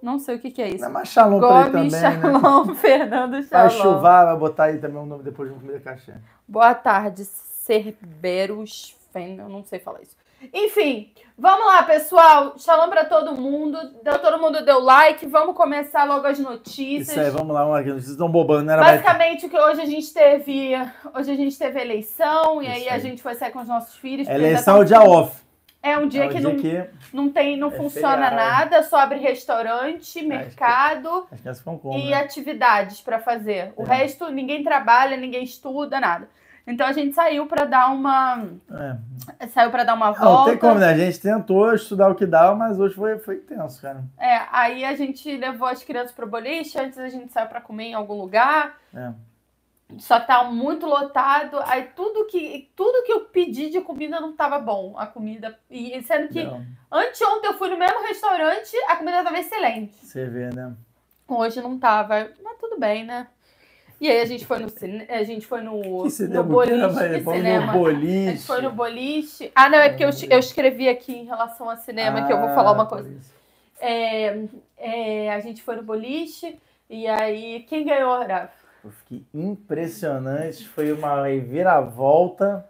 Não 0.00 0.18
sei 0.18 0.36
o 0.36 0.38
que, 0.38 0.50
que 0.50 0.62
é 0.62 0.66
Não 0.66 0.72
é 0.72 0.76
isso. 0.76 0.90
mais 0.90 1.08
Shalom 1.08 1.40
pra 1.40 1.62
ele 1.62 1.70
Gomes 1.72 1.92
também, 1.92 2.18
né? 2.18 2.20
Shalom, 2.40 2.74
Fernando 2.76 3.32
Vai 3.32 3.68
Shalom. 3.68 3.82
chuvar, 3.96 4.24
vai 4.26 4.36
botar 4.36 4.64
aí 4.64 4.78
também 4.78 5.02
o 5.02 5.06
nome 5.06 5.24
depois 5.24 5.48
de 5.48 5.54
uma 5.54 5.60
comida 5.60 5.80
cachê. 5.80 6.12
Boa 6.46 6.72
tarde, 6.74 7.24
Cerberus 7.70 8.96
Fen, 9.12 9.36
eu 9.38 9.48
não 9.48 9.62
sei 9.64 9.78
falar 9.78 10.02
isso. 10.02 10.16
Enfim, 10.54 11.12
vamos 11.38 11.66
lá, 11.66 11.82
pessoal. 11.82 12.54
Shalom 12.58 12.88
pra 12.88 13.04
todo 13.04 13.34
mundo. 13.36 13.78
Deu, 14.02 14.18
todo 14.18 14.40
mundo 14.40 14.64
deu 14.64 14.80
like. 14.80 15.26
Vamos 15.26 15.54
começar 15.54 16.04
logo 16.04 16.26
as 16.26 16.38
notícias. 16.38 17.10
Isso 17.10 17.20
aí, 17.20 17.30
vamos 17.30 17.52
lá, 17.54 17.60
vamos 17.60 17.76
lá. 17.76 17.82
que 17.84 17.90
Vocês 17.92 18.08
estão 18.08 18.28
bobando, 18.30 18.64
né? 18.64 18.76
Basicamente, 18.76 19.46
o 19.46 19.50
que 19.50 19.58
hoje 19.58 19.82
a 19.82 19.86
gente 19.86 20.12
teve. 20.12 20.72
Hoje 21.14 21.30
a 21.30 21.36
gente 21.36 21.56
teve 21.58 21.80
eleição, 21.80 22.60
e 22.62 22.66
Isso 22.66 22.74
aí 22.74 22.88
a 22.88 22.94
aí. 22.94 23.00
gente 23.00 23.22
foi 23.22 23.34
sair 23.34 23.52
com 23.52 23.60
os 23.60 23.68
nossos 23.68 23.94
filhos. 23.96 24.26
É 24.28 24.34
eleição 24.34 24.74
tá- 24.74 24.78
ou 24.78 24.84
dia 24.84 25.02
off? 25.02 25.40
É 25.82 25.96
um 25.96 26.08
dia 26.08 26.24
é 26.24 26.26
o 26.26 26.30
que 26.30 26.38
dia 26.40 26.48
não, 26.48 26.56
que 26.56 26.90
não 27.16 27.30
tem, 27.30 27.56
não 27.56 27.68
é 27.68 27.70
funciona 27.70 28.28
feriado. 28.30 28.36
nada, 28.36 28.82
só 28.82 28.96
abre 28.98 29.18
restaurante, 29.18 30.20
que- 30.20 30.26
mercado 30.26 31.26
as 31.32 31.40
crianças 31.40 31.58
ficam 31.58 31.78
como, 31.78 31.98
e 31.98 32.10
né? 32.10 32.16
atividades 32.16 33.00
pra 33.00 33.18
fazer. 33.18 33.72
O 33.76 33.82
É. 33.84 33.86
resto, 34.00 34.28
ninguém 34.30 34.62
trabalha, 34.62 35.16
ninguém 35.16 35.42
estuda, 35.42 35.98
nada. 35.98 36.28
Então 36.66 36.86
a 36.86 36.92
gente 36.92 37.14
saiu 37.14 37.46
pra 37.46 37.64
dar 37.64 37.90
uma. 37.92 38.46
É. 39.40 39.46
Saiu 39.48 39.70
pra 39.70 39.84
dar 39.84 39.94
uma 39.94 40.10
Não, 40.12 40.14
volta. 40.14 40.50
tem 40.50 40.58
como, 40.58 40.78
né? 40.78 40.88
A 40.88 40.96
gente 40.96 41.20
tentou 41.20 41.74
estudar 41.74 42.08
o 42.08 42.14
que 42.14 42.26
dava, 42.26 42.54
mas 42.54 42.78
hoje 42.78 42.94
foi, 42.94 43.18
foi 43.18 43.36
tenso, 43.36 43.80
cara. 43.80 44.04
É, 44.18 44.42
aí 44.52 44.84
a 44.84 44.94
gente 44.94 45.36
levou 45.36 45.66
as 45.66 45.82
crianças 45.82 46.12
pro 46.12 46.26
boliche, 46.28 46.78
antes 46.78 46.98
a 46.98 47.08
gente 47.08 47.32
saiu 47.32 47.48
pra 47.48 47.60
comer 47.60 47.84
em 47.86 47.94
algum 47.94 48.14
lugar. 48.14 48.78
É. 48.94 49.12
Só 49.98 50.20
tá 50.20 50.44
muito 50.44 50.86
lotado. 50.86 51.58
Aí 51.64 51.90
tudo 51.96 52.26
que, 52.26 52.70
tudo 52.76 53.02
que 53.04 53.12
eu 53.12 53.22
pedi 53.22 53.70
de 53.70 53.80
comida 53.80 54.20
não 54.20 54.32
tava 54.32 54.58
bom. 54.58 54.94
A 54.96 55.06
comida. 55.06 55.58
E 55.68 56.00
sendo 56.02 56.28
que 56.28 56.44
Não, 56.44 56.64
anteontem 56.92 57.50
eu 57.50 57.58
fui 57.58 57.68
no 57.68 57.76
mesmo 57.76 58.00
restaurante, 58.02 58.76
a 58.88 58.96
comida 58.96 59.24
tava 59.24 59.38
excelente. 59.40 59.92
Você 60.00 60.26
vê, 60.26 60.50
né? 60.50 60.72
Hoje 61.26 61.60
não 61.60 61.76
tava. 61.78 62.28
Mas 62.42 62.56
tudo 62.58 62.78
bem, 62.78 63.04
né? 63.04 63.26
E 64.00 64.08
aí 64.08 64.20
a 64.22 64.24
gente 64.24 64.46
foi 64.46 64.58
no 64.60 64.68
cine... 64.70 65.04
a 65.08 65.22
gente 65.24 65.46
foi 65.46 65.60
no, 65.60 66.04
Que 66.04 66.10
se 66.10 66.26
no 66.26 66.42
boliche 66.42 66.76
cinema. 67.36 67.66
no 67.66 67.70
A 67.70 67.72
boliche. 67.72 68.30
gente 68.30 68.42
foi 68.46 68.62
no 68.62 68.70
boliche. 68.70 69.52
Ah, 69.54 69.68
não, 69.68 69.78
é 69.78 69.90
porque 69.90 70.04
eu, 70.04 70.10
eu 70.30 70.38
escrevi 70.38 70.88
aqui 70.88 71.12
em 71.12 71.24
relação 71.26 71.68
ao 71.68 71.76
cinema 71.76 72.26
que 72.26 72.32
eu 72.32 72.38
vou 72.40 72.48
falar 72.54 72.72
uma 72.72 72.84
Ah, 72.84 72.86
coisa. 72.86 73.10
É, 73.78 74.38
é, 74.78 75.32
a 75.34 75.40
gente 75.40 75.62
foi 75.62 75.76
no 75.76 75.82
boliche 75.82 76.58
e 76.88 77.06
aí 77.06 77.60
quem 77.68 77.84
ganhou, 77.84 78.18
Rafa? 78.20 78.50
Eu 78.82 78.90
fiquei 78.90 79.22
impressionante. 79.34 80.66
Foi 80.68 80.90
uma 80.92 81.26
reviravolta. 81.26 82.64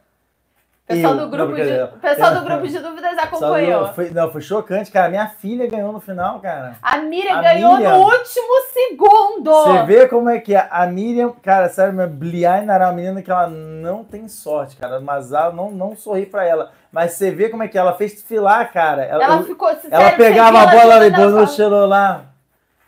Pessoal 0.91 1.13
Eu- 1.13 1.19
do 1.19 1.23
não, 1.23 1.31
grupo 1.31 1.47
de, 1.47 1.53
brincadeira. 1.53 1.87
pessoal 2.01 2.35
do 2.35 2.41
grupo 2.45 2.67
de 2.69 2.79
dúvidas 2.79 3.19
acompanhou. 3.19 3.87
eu- 3.87 3.93
foi, 3.95 4.11
não, 4.11 4.31
foi 4.31 4.41
chocante, 4.41 4.91
cara. 4.91 5.09
Minha 5.09 5.29
filha 5.29 5.67
ganhou 5.67 5.93
no 5.93 6.01
final, 6.01 6.41
cara. 6.41 6.75
A 6.83 6.99
Miriam 6.99 7.37
A 7.39 7.43
ganhou 7.43 7.77
Miriam- 7.77 7.93
no 7.99 8.05
último 8.05 8.61
segundo. 8.73 9.53
Você 9.53 9.83
vê 9.85 10.09
como 10.09 10.29
é 10.29 10.41
que 10.41 10.55
é. 10.55 10.67
A 10.71 10.87
Miriam, 10.87 11.31
cara, 11.43 11.69
sério, 11.69 11.93
minha 11.93 12.07
Bliai 12.07 12.65
era 12.69 12.87
uma 12.87 12.93
menina 12.93 13.23
que 13.23 13.31
ela 13.31 13.47
não 13.49 14.05
tem 14.05 14.29
sorte, 14.29 14.77
cara. 14.77 15.01
Mas 15.01 15.33
ela 15.33 15.53
não, 15.53 15.71
não 15.71 15.95
sorri 15.97 16.27
pra 16.27 16.45
ela. 16.45 16.71
Mas 16.93 17.13
você 17.13 17.31
vê 17.31 17.49
como 17.49 17.63
é 17.63 17.69
que 17.69 17.79
é, 17.79 17.81
ela 17.81 17.95
fez 17.95 18.13
desfilar, 18.13 18.73
cara. 18.73 19.05
Ela, 19.05 19.23
Ela 19.25 19.43
ficou. 19.45 19.69
ela 19.69 19.79
sério, 19.81 20.17
pegava 20.17 20.63
a 20.63 20.67
bola 20.67 21.07
e 21.07 21.13
pôs 21.15 21.33
no 21.33 21.47
celular. 21.47 22.25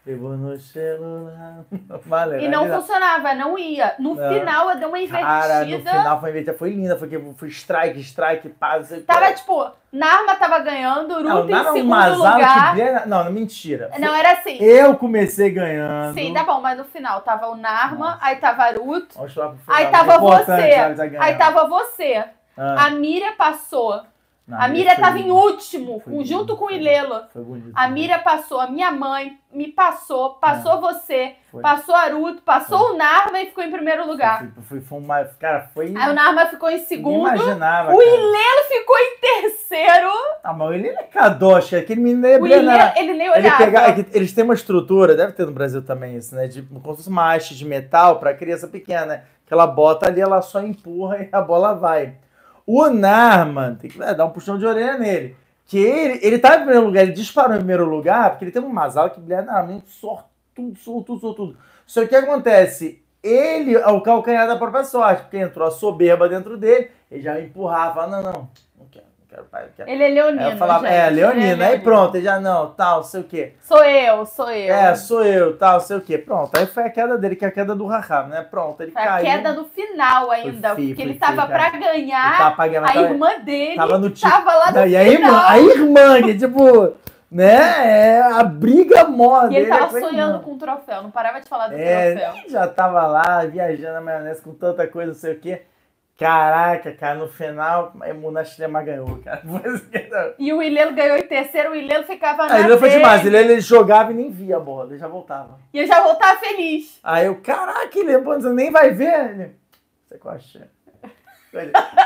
Pegou 0.04 0.30
no 0.30 0.58
celular. 0.58 1.58
Vale, 2.04 2.44
E 2.44 2.48
não 2.48 2.66
vai 2.66 2.76
funcionava, 2.76 3.34
não 3.34 3.56
ia. 3.56 3.94
No 4.00 4.16
Não. 4.16 4.32
final, 4.34 4.70
eu 4.70 4.76
dei 4.76 4.88
uma 4.88 4.98
invertida. 4.98 5.28
Cara, 5.30 5.64
no 5.64 5.78
final 5.78 6.20
foi 6.20 6.30
invertida. 6.30 6.58
Foi 6.58 6.70
linda. 6.70 6.96
Foi, 6.96 7.08
que- 7.08 7.34
foi 7.36 7.48
strike, 7.48 8.00
strike, 8.00 8.48
que. 8.48 9.00
Tava 9.06 9.32
tipo, 9.32 9.70
Narma 9.92 10.34
tava 10.34 10.58
ganhando, 10.58 11.22
não, 11.22 11.44
em 11.46 11.50
nada 11.50 11.72
segundo 11.72 12.16
lugar. 12.16 12.74
que 12.74 13.06
Não, 13.08 13.24
não, 13.24 13.30
mentira. 13.32 13.90
Não, 13.96 14.12
era 14.12 14.32
assim. 14.32 14.56
Eu 14.60 14.96
comecei 14.96 15.50
ganhando. 15.50 16.14
Sim, 16.14 16.34
tá 16.34 16.42
bom, 16.42 16.60
mas 16.60 16.76
no 16.76 16.84
final 16.84 17.20
tava 17.20 17.46
o 17.48 17.54
Narma, 17.54 18.18
aí 18.20 18.36
tava 18.36 18.64
a 18.64 18.72
Ruth, 18.72 19.12
Vamos 19.14 19.36
lá 19.36 19.50
pro 19.50 19.58
final. 19.58 19.76
aí 19.78 19.86
tava 19.88 20.18
você, 20.18 20.52
aí 21.20 21.34
tava 21.36 21.68
você. 21.68 22.24
Ah, 22.56 22.86
A 22.86 22.90
Miriam 22.90 23.32
passou. 23.36 24.02
Não, 24.46 24.60
A 24.60 24.66
Miriam 24.68 24.94
foi 24.94 25.04
tava 25.04 25.18
em 25.18 25.30
último, 25.30 26.00
Foi 26.04 26.24
junto 26.24 26.56
com 26.56 26.64
o 26.64 26.68
foi 26.68 26.76
Ilela. 26.78 27.28
Foi 27.32 27.42
bonito. 27.42 27.70
A 27.74 27.88
Miriam 27.88 28.18
passou, 28.20 28.60
a 28.60 28.66
minha 28.66 28.90
mãe 28.90 29.38
me 29.52 29.68
passou, 29.68 30.34
passou 30.34 30.80
você, 30.80 31.14
É. 31.14 31.36
Foi. 31.50 31.62
passou 31.62 31.94
a 31.94 32.06
Ruth, 32.08 32.40
passou 32.40 32.90
o 32.92 32.96
Narma 32.96 33.40
e 33.40 33.46
ficou 33.46 33.62
em 33.62 33.70
primeiro 33.70 34.06
lugar. 34.06 34.38
Foi, 34.54 34.62
foi, 34.64 34.80
foi 34.80 34.98
uma, 34.98 35.24
cara, 35.38 35.68
foi. 35.74 35.94
Aí 35.96 36.10
o 36.10 36.14
Narma 36.14 36.46
ficou 36.46 36.70
em 36.70 36.78
segundo, 36.78 37.28
imaginava. 37.28 37.94
o. 37.94 38.02
Ilelo 38.02 38.64
ficou 38.68 38.96
em 38.98 39.18
terceiro. 39.20 40.10
Ah, 40.42 40.52
mas 40.52 40.74
ele 40.74 40.88
é 40.88 41.02
Kadosh, 41.04 41.74
aquele 41.74 42.00
menino 42.00 42.26
é 42.26 42.38
O 42.38 42.46
Ilelo, 42.46 42.66
né? 42.66 42.94
ele 42.96 43.12
nem 43.14 43.28
Ele 43.28 43.38
olhava. 43.38 43.64
pega, 43.64 43.90
é 43.90 44.04
eles 44.12 44.32
têm 44.32 44.42
uma 44.44 44.54
estrutura, 44.54 45.14
deve 45.14 45.32
ter 45.32 45.46
no 45.46 45.52
Brasil 45.52 45.82
também 45.84 46.16
isso, 46.16 46.34
né? 46.34 46.48
De 46.48 46.62
como 46.62 46.80
se 46.80 46.96
fosse 46.96 47.08
uma 47.08 47.32
haste 47.34 47.54
de 47.54 47.64
metal 47.64 48.18
para 48.18 48.34
criança 48.34 48.66
pequena, 48.66 49.06
né? 49.06 49.22
Que 49.46 49.52
ela 49.52 49.66
bota 49.66 50.08
ali, 50.08 50.20
ela 50.20 50.40
só 50.42 50.60
empurra 50.62 51.18
e 51.18 51.28
a 51.30 51.40
bola 51.40 51.74
vai. 51.74 52.14
O 52.66 52.88
Narman, 52.88 53.74
tem 53.76 53.90
que 53.90 54.02
é, 54.02 54.14
dar 54.14 54.26
um 54.26 54.30
puxão 54.30 54.58
de 54.58 54.66
orelha 54.66 54.98
nele. 54.98 55.36
Que 55.66 55.78
ele, 55.78 56.20
ele 56.22 56.38
tá 56.38 56.56
em 56.56 56.58
primeiro 56.58 56.86
lugar, 56.86 57.02
ele 57.02 57.12
disparou 57.12 57.54
em 57.54 57.58
primeiro 57.58 57.84
lugar, 57.84 58.30
porque 58.30 58.44
ele 58.44 58.52
tem 58.52 58.62
uma 58.62 58.90
sala 58.90 59.10
que 59.10 59.20
normalmente 59.20 59.90
sortudo, 59.90 60.78
sortudo, 60.78 61.20
sortudo. 61.20 61.56
Só 61.86 62.00
que 62.00 62.06
o 62.06 62.08
que 62.08 62.16
acontece? 62.16 63.02
Ele 63.22 63.74
é 63.74 63.88
o 63.88 64.00
calcanhar 64.00 64.46
da 64.46 64.56
própria 64.56 64.84
sorte, 64.84 65.22
porque 65.22 65.38
entrou 65.38 65.66
a 65.66 65.70
soberba 65.70 66.28
dentro 66.28 66.56
dele, 66.56 66.90
ele 67.10 67.22
já 67.22 67.40
empurrava, 67.40 68.06
não, 68.06 68.22
não 68.22 68.48
quero, 69.32 69.68
quero. 69.76 69.90
Ele 69.90 70.04
é 70.04 70.08
leonino, 70.08 70.44
Aí 70.46 70.52
eu 70.52 70.56
falava, 70.58 70.86
gente, 70.86 70.94
é, 70.96 71.06
ele 71.06 71.16
Leonina, 71.16 71.46
aí 71.50 71.56
leonino. 71.56 71.82
pronto, 71.84 72.14
ele 72.16 72.24
já 72.24 72.40
não, 72.40 72.70
tal, 72.70 73.02
sei 73.04 73.20
o 73.20 73.24
quê. 73.24 73.54
Sou 73.62 73.84
eu, 73.84 74.26
sou 74.26 74.50
eu. 74.50 74.74
É, 74.74 74.94
sou 74.94 75.24
eu, 75.24 75.56
tal, 75.56 75.80
sei 75.80 75.96
o 75.96 76.00
quê. 76.00 76.18
Pronto, 76.18 76.50
aí 76.56 76.66
foi 76.66 76.82
a 76.84 76.90
queda 76.90 77.16
dele, 77.18 77.36
que 77.36 77.44
é 77.44 77.48
a 77.48 77.52
queda 77.52 77.74
do 77.74 77.86
Raham, 77.86 78.28
né? 78.28 78.42
Pronto, 78.48 78.82
ele 78.82 78.92
Foi 78.92 79.02
a 79.02 79.06
caiu. 79.06 79.24
queda 79.26 79.52
no 79.52 79.64
final 79.64 80.30
ainda, 80.30 80.74
feio, 80.74 80.88
porque 80.88 81.02
foi 81.02 81.10
ele 81.12 81.18
tava 81.18 81.46
cara. 81.46 81.48
pra 81.48 81.68
ele 81.68 81.78
ganhar, 81.84 82.38
tava 82.38 82.56
pagando, 82.56 82.84
a 82.84 82.92
tava- 82.92 83.00
irmã 83.08 83.38
dele 83.40 83.76
tava 83.76 83.98
no 83.98 84.10
tava 84.10 84.54
lá 84.54 84.70
no 84.70 84.76
Não, 84.80 84.86
e 84.86 84.96
a 84.96 85.04
irmã, 85.04 85.26
final. 85.28 85.48
a 85.48 85.58
irmã, 85.58 86.22
que 86.22 86.38
tipo, 86.38 86.94
Né? 87.30 87.56
É 88.16 88.20
a 88.20 88.42
briga 88.44 89.04
mó 89.04 89.48
E 89.48 89.56
ele 89.56 89.66
tava 89.66 89.98
é 89.98 90.02
a 90.04 90.06
sonhando 90.06 90.40
com 90.40 90.52
o 90.52 90.58
troféu, 90.58 91.02
não 91.02 91.10
parava 91.10 91.40
de 91.40 91.48
falar 91.48 91.68
do 91.68 91.74
É, 91.74 92.12
troféu. 92.14 92.50
já 92.50 92.68
tava 92.68 93.06
lá, 93.06 93.42
viajando 93.46 93.94
na 93.94 94.00
maionese 94.02 94.42
com 94.42 94.52
tanta 94.52 94.86
coisa, 94.86 95.12
não 95.12 95.18
sei 95.18 95.32
o 95.32 95.38
quê. 95.40 95.62
Caraca, 96.22 96.92
cara, 96.92 97.14
no 97.18 97.28
final, 97.28 97.92
a 98.00 98.14
Munachilema 98.14 98.82
ganhou, 98.82 99.18
cara. 99.18 99.42
Foi 99.46 99.72
assim, 99.72 100.34
E 100.38 100.52
o 100.52 100.62
Ilelo 100.62 100.94
ganhou 100.94 101.16
em 101.16 101.26
terceiro, 101.26 101.72
o 101.72 101.74
Ilelo 101.74 102.04
ficava 102.04 102.46
na 102.46 102.54
Aí 102.54 102.64
ele 102.64 102.78
foi 102.78 102.90
demais, 102.90 103.26
ele, 103.26 103.36
ele 103.36 103.60
jogava 103.60 104.12
e 104.12 104.14
nem 104.14 104.30
via 104.30 104.56
a 104.56 104.60
bola, 104.60 104.90
ele 104.90 104.98
já 104.98 105.08
voltava. 105.08 105.58
E 105.72 105.78
eu 105.80 105.86
já 105.86 106.00
voltava 106.02 106.38
feliz. 106.38 106.98
Aí 107.02 107.26
eu, 107.26 107.36
caraca, 107.40 107.98
ele 107.98 108.16
você 108.18 108.48
nem 108.50 108.70
vai 108.70 108.90
ver. 108.90 109.30
Ele, 109.30 109.50
você 110.08 110.28
achei. 110.28 110.62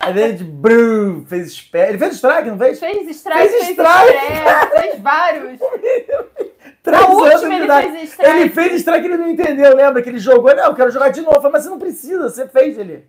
Aí 0.03 0.19
ele, 0.19 0.43
brum, 0.45 1.25
fez 1.27 1.53
strike. 1.53 1.89
Ele 1.91 1.99
fez 1.99 2.15
strike, 2.17 2.51
não 2.51 2.59
fez? 2.59 2.81
Fez 2.81 3.09
strike, 3.17 3.39
Fez 3.39 3.53
fez, 3.53 3.69
strike. 3.71 4.17
strike, 4.17 4.81
fez 4.81 5.01
vários. 5.01 5.61
Três 6.83 7.01
Na 7.01 7.07
anos 7.07 7.23
última 7.23 7.49
de 7.49 7.55
ele 7.57 7.65
idade. 7.65 7.91
fez 7.93 8.11
strike. 8.11 8.37
Ele 8.37 8.49
fez 8.51 8.73
strike, 8.75 9.05
ele 9.07 9.17
não 9.17 9.29
entendeu, 9.29 9.75
lembra? 9.75 10.03
Que 10.03 10.09
ele 10.09 10.19
jogou, 10.19 10.55
não, 10.55 10.67
eu 10.67 10.75
quero 10.75 10.91
jogar 10.91 11.09
de 11.11 11.21
novo. 11.21 11.37
Falei, 11.37 11.53
mas 11.53 11.65
você 11.65 11.71
não 11.71 11.79
precisa, 11.79 12.29
você 12.29 12.49
fez 12.49 12.79
ele. 12.79 13.05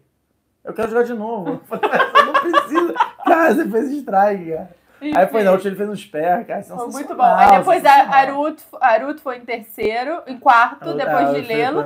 Eu 0.68 0.74
quero 0.74 0.90
jogar 0.90 1.04
de 1.04 1.14
novo. 1.14 1.62
Eu 1.72 1.80
falei, 1.80 1.90
mas 2.14 2.26
não 2.26 2.34
precisa. 2.34 2.94
Cara, 3.26 3.54
você 3.56 3.70
fez 3.70 3.92
strike, 3.92 4.52
cara. 4.52 4.70
Aí 5.16 5.28
foi 5.28 5.44
na 5.44 5.52
última, 5.52 5.70
ele 5.70 5.76
fez 5.78 5.90
um 5.90 5.96
spare, 5.96 6.46
cara. 6.46 6.64
Foi 6.64 6.88
muito 6.90 7.16
bom. 7.16 7.24
Aí 7.24 7.58
depois 7.60 7.86
a 7.86 8.16
Aruto, 8.16 8.64
Aruto 8.82 9.22
foi 9.22 9.38
em 9.38 9.42
terceiro, 9.42 10.22
em 10.28 10.38
quarto, 10.40 10.94
depois 10.96 11.30
de 11.36 11.42
Lelo. 11.42 11.82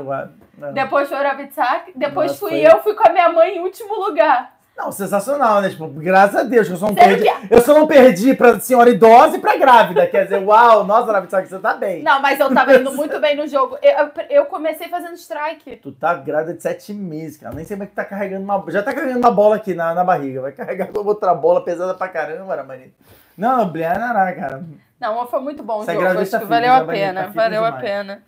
Depois 0.73 1.09
foi 1.09 1.17
o 1.19 1.23
Ravitsak, 1.23 1.91
depois 1.95 2.31
Nossa, 2.31 2.39
fui 2.39 2.49
foi- 2.51 2.71
eu, 2.71 2.81
fui 2.83 2.93
com 2.93 3.07
a 3.07 3.11
minha 3.11 3.29
mãe 3.29 3.57
em 3.57 3.59
último 3.61 3.95
lugar. 3.95 4.53
Não, 4.81 4.91
sensacional, 4.91 5.61
né? 5.61 5.69
Tipo, 5.69 5.87
graças 5.87 6.35
a 6.35 6.41
Deus 6.43 6.67
que 6.67 6.73
eu 6.73 6.77
só 6.77 6.87
não 6.87 6.95
perdi. 6.95 7.25
Eu 7.51 7.61
só 7.61 7.73
não 7.75 7.85
perdi 7.85 8.33
pra 8.33 8.59
senhora 8.59 8.89
idosa 8.89 9.37
e 9.37 9.39
pra 9.39 9.55
grávida. 9.55 10.07
Quer 10.07 10.23
dizer, 10.23 10.43
uau, 10.43 10.83
nossa, 10.83 11.11
Ravitsak, 11.11 11.47
você 11.47 11.59
tá 11.59 11.75
bem. 11.75 12.01
Não, 12.01 12.19
mas 12.19 12.39
eu 12.39 12.51
tava 12.51 12.75
indo 12.75 12.91
muito 12.91 13.19
bem 13.19 13.35
no 13.35 13.47
jogo. 13.47 13.77
Eu, 13.79 14.09
eu 14.27 14.45
comecei 14.45 14.87
fazendo 14.87 15.13
strike. 15.13 15.75
Tu 15.75 15.91
tá 15.91 16.15
grávida 16.15 16.55
de 16.55 16.63
sete 16.63 16.93
meses, 16.93 17.37
cara. 17.37 17.53
Nem 17.53 17.63
sei 17.63 17.77
como 17.77 17.83
é 17.83 17.87
que 17.87 17.93
tá 17.93 18.03
carregando 18.03 18.43
uma. 18.43 18.63
Já 18.69 18.81
tá 18.81 18.91
carregando 18.91 19.19
uma 19.19 19.31
bola 19.31 19.57
aqui 19.57 19.75
na, 19.75 19.93
na 19.93 20.03
barriga. 20.03 20.41
Vai 20.41 20.51
carregar 20.51 20.89
outra 20.97 21.35
bola 21.35 21.63
pesada 21.63 21.93
pra 21.93 22.07
caramba, 22.07 22.51
Aramanita. 22.51 22.93
Não, 23.37 23.69
Blianará, 23.69 24.33
cara. 24.33 24.63
Não, 24.99 25.27
foi 25.27 25.41
muito 25.41 25.61
bom 25.61 25.79
o 25.79 25.83
Essa 25.83 25.93
jogo. 25.93 26.07
Acho 26.07 26.39
que 26.39 26.45
valeu 26.45 26.73
a 26.73 26.83
pena. 26.85 27.23
Tá 27.25 27.29
valeu 27.29 27.63
a 27.63 27.71
pena. 27.73 28.23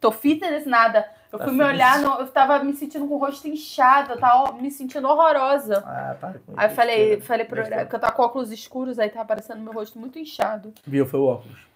Tô 0.00 0.10
fitness 0.10 0.64
nada. 0.64 1.04
Eu 1.32 1.38
Tá 1.38 1.44
fui 1.44 1.52
me 1.54 1.58
fitness. 1.60 1.74
olhar, 1.76 1.98
no- 2.00 2.20
eu 2.22 2.26
tava 2.28 2.58
me 2.64 2.72
sentindo 2.74 3.06
com 3.06 3.14
o 3.14 3.18
rosto 3.18 3.46
inchado, 3.46 4.12
eu 4.14 4.18
tava 4.18 4.52
me 4.52 4.70
sentindo 4.70 5.06
horrorosa. 5.06 5.82
Ah, 5.86 6.16
para 6.20 6.38
com 6.40 6.52
Aí 6.56 6.68
eu 6.68 6.74
falei, 6.74 7.20
falei 7.20 7.46
besteira. 7.46 7.86
que 7.86 7.94
eu 7.94 8.00
tava 8.00 8.12
com 8.12 8.22
óculos 8.22 8.50
escuros, 8.50 8.98
aí 8.98 9.08
tava 9.08 9.22
aparecendo 9.22 9.60
meu 9.60 9.72
rosto 9.72 9.98
muito 9.98 10.18
inchado. 10.18 10.72
Viu, 10.84 11.06
foi 11.06 11.20
o 11.20 11.24
óculos. 11.26 11.69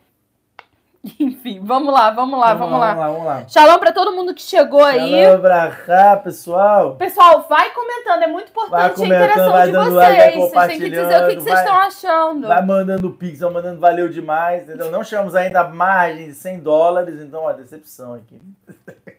Enfim, 1.20 1.60
vamos 1.62 1.92
lá, 1.92 2.10
vamos 2.10 2.38
lá, 2.40 2.54
vamos, 2.54 2.78
lá. 2.78 2.94
Vamos 2.94 3.00
lá, 3.00 3.08
vamos 3.10 3.26
lá. 3.26 3.44
Shalom 3.46 3.78
pra 3.78 3.92
todo 3.92 4.12
mundo 4.12 4.34
que 4.34 4.40
chegou 4.40 4.82
aí. 4.82 5.22
Shalom 5.22 5.40
pra 5.40 6.16
pessoal. 6.16 6.96
Pessoal, 6.96 7.46
vai 7.48 7.70
comentando, 7.72 8.22
é 8.22 8.26
muito 8.26 8.50
Vai 8.54 8.64
importante 8.88 9.02
a 9.02 9.06
interação 9.06 9.52
vai 9.52 9.66
de 9.66 9.72
dando 9.72 9.94
like, 9.94 10.16
vai 10.16 10.30
vocês. 10.32 10.50
Vocês 10.50 10.66
têm 10.66 10.78
que 10.80 10.90
dizer 10.90 11.22
o 11.22 11.28
que, 11.28 11.36
que 11.36 11.42
vocês 11.42 11.60
compartilhando, 11.60 11.88
estão 11.88 12.10
achando. 12.10 12.48
Vai 12.48 12.64
mandando 12.64 13.10
pix, 13.10 13.40
vai 13.40 13.50
mandando 13.52 13.80
valeu 13.80 14.08
demais, 14.08 14.62
entendeu? 14.62 14.90
Não 14.90 15.04
chegamos 15.04 15.34
ainda 15.34 15.60
a 15.60 15.68
margem 15.68 16.28
de 16.28 16.34
100 16.34 16.60
dólares, 16.60 17.20
então, 17.20 17.42
ó, 17.42 17.52
decepção 17.52 18.14
aqui. 18.14 18.40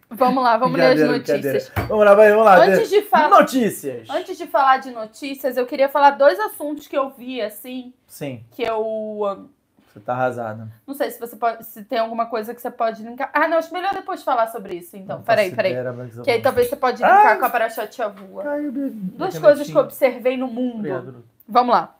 Vamos 0.10 0.44
lá, 0.44 0.58
vamos 0.58 0.80
ler 0.80 0.94
as 0.94 1.10
notícias. 1.10 1.72
Vamos 1.88 2.06
lá, 2.06 2.16
vai, 2.16 2.30
vamos 2.32 2.46
lá. 2.46 2.64
Antes 2.64 2.90
de 2.90 3.02
falar- 3.04 3.30
Notícias. 3.42 4.10
Antes 4.10 4.38
de 4.38 4.48
falar 4.48 4.78
de 4.78 4.92
notícias, 4.92 5.58
eu 5.58 5.66
queria 5.66 5.90
falar 5.90 6.12
dois 6.12 6.40
assuntos 6.40 6.88
que 6.88 6.98
eu 6.98 7.10
vi, 7.10 7.42
assim, 7.42 7.94
Sim, 8.08 8.44
que 8.52 8.64
eu. 8.64 9.50
Você 9.96 10.02
tá 10.02 10.14
arrasada. 10.14 10.68
Não 10.86 10.94
sei 10.94 11.10
se 11.10 11.18
você 11.18 11.38
pode. 11.38 11.66
Se 11.66 11.82
tem 11.86 11.98
alguma 11.98 12.26
coisa 12.26 12.54
que 12.54 12.62
você 12.62 12.70
pode 12.70 13.02
linkar. 13.02 13.30
Ah, 13.34 13.48
não, 13.48 13.58
acho 13.58 13.72
melhor 13.72 13.94
depois 13.94 14.22
falar 14.24 14.48
sobre 14.48 14.76
isso, 14.76 14.98
então. 14.98 15.22
Peraí, 15.22 15.56
peraí. 15.56 15.74
Que 16.22 16.32
aí 16.32 16.42
talvez 16.42 16.70
você 16.70 16.76
pode 16.76 17.02
linkar 17.02 17.28
Ai. 17.28 17.40
com 17.40 17.46
a 17.46 17.50
Parachote 17.50 18.02
Avua. 18.02 18.44
Duas 18.92 19.40
coisas 19.40 19.66
que 19.66 19.76
eu 19.76 19.82
observei 19.82 20.36
no 20.36 20.48
mundo. 20.48 20.80
Obrigado. 20.80 21.24
Vamos 21.48 21.74
lá. 21.74 21.96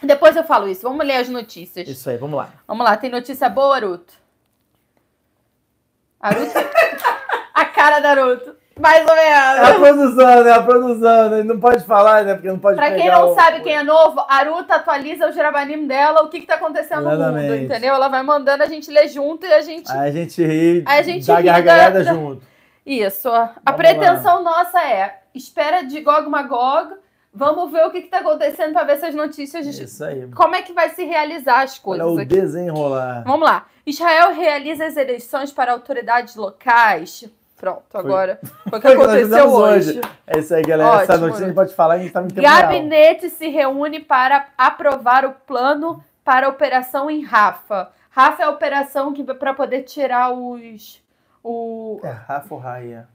Depois 0.00 0.36
eu 0.36 0.44
falo 0.44 0.68
isso. 0.68 0.82
Vamos 0.82 1.04
ler 1.04 1.16
as 1.16 1.28
notícias. 1.28 1.88
Isso 1.88 2.08
aí, 2.08 2.16
vamos 2.16 2.36
lá. 2.36 2.50
Vamos 2.68 2.84
lá, 2.84 2.96
tem 2.96 3.10
notícia 3.10 3.48
boa, 3.48 3.74
Aruto? 3.74 4.14
Aruto? 6.20 6.52
a 7.52 7.64
cara 7.64 7.98
da 7.98 8.10
Aruto. 8.10 8.55
Mais 8.78 9.08
ou 9.08 9.16
É 9.16 9.34
a 9.34 9.54
menos. 9.64 9.78
produção, 9.78 10.44
né? 10.44 10.52
A 10.52 10.62
produção, 10.62 11.30
né? 11.30 11.42
Não 11.42 11.58
pode 11.58 11.82
falar, 11.84 12.24
né? 12.24 12.34
Porque 12.34 12.48
não 12.48 12.58
pode 12.58 12.76
Pra 12.76 12.90
quem 12.94 13.10
não 13.10 13.30
o- 13.32 13.34
sabe 13.34 13.60
quem 13.60 13.72
é 13.74 13.82
novo, 13.82 14.20
a 14.20 14.34
Aruta 14.36 14.74
atualiza 14.74 15.28
o 15.28 15.32
Jarabanim 15.32 15.86
dela, 15.86 16.22
o 16.22 16.28
que, 16.28 16.40
que 16.40 16.46
tá 16.46 16.56
acontecendo 16.56 17.02
no 17.04 17.10
mundo, 17.10 17.22
Exatamente. 17.22 17.64
entendeu? 17.64 17.94
Ela 17.94 18.08
vai 18.08 18.22
mandando 18.22 18.62
a 18.62 18.66
gente 18.66 18.90
ler 18.90 19.08
junto 19.08 19.46
e 19.46 19.52
a 19.52 19.62
gente. 19.62 19.90
Aí 19.90 20.10
a 20.10 20.12
gente 20.12 20.44
ri, 20.44 20.84
Aí 20.86 20.98
a 20.98 21.02
gente 21.02 21.26
dá 21.26 21.36
ri 21.36 21.44
da- 21.46 21.52
gargalhada 21.52 22.04
da- 22.04 22.12
junto. 22.12 22.42
Isso. 22.84 23.28
A 23.30 23.54
Vamos 23.64 23.76
pretensão 23.78 24.42
nossa 24.44 24.78
é: 24.82 25.20
espera 25.34 25.80
de 25.82 25.98
Gog 26.02 26.28
Magog, 26.28 26.96
vamos 27.32 27.72
ver 27.72 27.86
o 27.86 27.90
que, 27.90 28.02
que 28.02 28.08
tá 28.08 28.18
acontecendo 28.18 28.74
pra 28.74 28.84
ver 28.84 28.98
se 28.98 29.06
as 29.06 29.14
notícias. 29.14 29.66
Isso 29.66 30.04
aí. 30.04 30.28
Como 30.36 30.54
é 30.54 30.60
que 30.60 30.74
vai 30.74 30.90
se 30.90 31.02
realizar 31.02 31.62
as 31.62 31.78
coisas 31.78 32.06
Olha 32.06 32.14
o 32.14 32.18
aqui. 32.18 32.26
desenrolar. 32.26 33.22
Vamos 33.26 33.48
lá. 33.48 33.64
Israel 33.86 34.34
realiza 34.34 34.84
as 34.84 34.96
eleições 34.98 35.50
para 35.50 35.72
autoridades 35.72 36.36
locais. 36.36 37.24
Pronto, 37.56 37.84
agora 37.96 38.38
foi 38.68 38.78
o 38.78 38.82
que 38.82 38.88
Foi 38.88 38.96
o 38.96 39.00
que 39.00 39.06
nós 39.06 39.16
aconteceu 39.16 39.50
hoje. 39.50 39.90
hoje. 39.90 40.00
É 40.26 40.38
isso 40.38 40.54
aí, 40.54 40.62
galera. 40.62 41.02
Essa 41.02 41.12
Ótimo, 41.14 41.26
notícia 41.26 41.44
a 41.44 41.48
gente 41.48 41.54
pode 41.56 41.74
falar, 41.74 41.94
a 41.94 41.98
gente 41.98 42.12
tá 42.12 42.22
em 42.22 42.28
tempo 42.28 42.40
real. 42.40 42.62
Gabinete 42.62 43.30
se 43.30 43.48
reúne 43.48 44.00
para 44.00 44.48
aprovar 44.58 45.24
o 45.24 45.32
plano 45.32 46.02
para 46.24 46.46
a 46.46 46.50
operação 46.50 47.10
em 47.10 47.24
Rafa. 47.24 47.90
Rafa 48.10 48.42
é 48.42 48.46
a 48.46 48.50
operação 48.50 49.12
que 49.12 49.22
para 49.24 49.54
poder 49.54 49.82
tirar 49.82 50.32
os. 50.32 51.02
O, 51.42 52.00
É 52.02 52.10
Rafa 52.10 52.54
ou 52.54 52.60
Raia? 52.60 53.08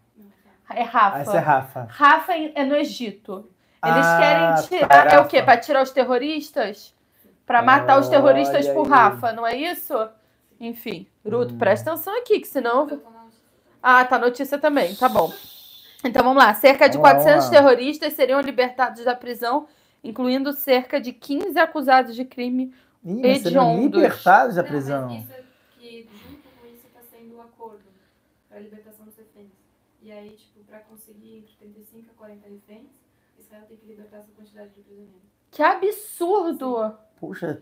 é 0.74 0.84
Rafa. 0.84 1.18
Ah, 1.18 1.22
essa 1.22 1.38
é 1.38 1.40
Rafa. 1.40 1.88
Rafa 1.90 2.34
é 2.34 2.64
no 2.64 2.76
Egito. 2.76 3.50
Eles 3.84 4.06
Ah, 4.06 4.18
querem 4.20 4.80
tirar. 4.80 4.88
tá, 5.10 5.16
É 5.16 5.20
o 5.20 5.26
quê? 5.26 5.42
Para 5.44 5.58
tirar 5.58 5.82
os 5.84 5.92
terroristas? 5.92 6.96
Para 7.46 7.62
matar 7.62 8.00
os 8.00 8.08
terroristas 8.08 8.68
por 8.70 8.86
aí. 8.86 8.90
Rafa, 8.92 9.34
não 9.34 9.46
é 9.46 9.56
isso? 9.56 9.94
Enfim, 10.60 11.08
Ruto, 11.26 11.54
Hum. 11.56 11.58
presta 11.58 11.92
atenção 11.92 12.16
aqui, 12.20 12.40
que 12.40 12.48
senão. 12.48 12.88
Ah, 13.82 14.06
tá 14.06 14.20
notícia 14.20 14.58
também, 14.58 14.96
tá 14.96 15.10
bom. 15.10 15.34
Então 16.04 16.24
vamos 16.24 16.42
lá. 16.44 16.54
Cerca 16.54 16.88
de 16.88 16.98
Vamos 16.98 17.10
lá, 17.10 17.16
400 17.16 17.46
vamos 17.46 17.46
lá. 17.46 17.52
terroristas 17.70 18.14
seriam 18.14 18.40
libertados 18.42 19.04
da 19.06 19.16
prisão, 19.16 19.68
incluindo 20.04 20.52
cerca 20.54 21.00
de 21.00 21.14
15 21.14 21.58
acusados 21.60 22.16
de 22.16 22.26
crime. 22.26 22.74
Ih, 23.04 23.22
mas 23.22 23.42
seriam 23.42 23.72
Hediondos. 23.74 24.02
libertados 24.02 24.56
da 24.56 24.62
Não, 24.64 24.70
prisão. 24.70 25.10
mas 25.10 25.24
isso 25.24 25.32
é 25.34 25.44
que 25.80 26.08
junto 26.12 26.48
com 26.60 26.68
isso 26.68 26.88
está 26.88 27.02
sendo 27.12 27.36
o 27.38 27.42
acordo 27.42 27.84
para 28.48 28.58
a 28.58 28.62
libertação 28.62 29.06
dos 29.06 29.16
reféns. 29.18 29.50
E 30.02 30.12
aí, 30.12 30.30
tipo, 30.32 30.64
para 30.66 30.80
conseguir 30.80 31.38
entre 31.40 31.54
35 31.60 32.12
a 32.12 32.18
40 32.18 32.48
reféns, 32.50 32.88
Israel 33.40 33.64
tem 33.68 33.78
que 33.78 33.86
libertar 33.88 34.18
essa 34.18 34.32
quantidade 34.36 34.70
de 34.70 34.82
prisioneiros. 34.82 35.22
Que 35.52 35.62
absurdo! 35.64 36.96
Puxa, 37.20 37.62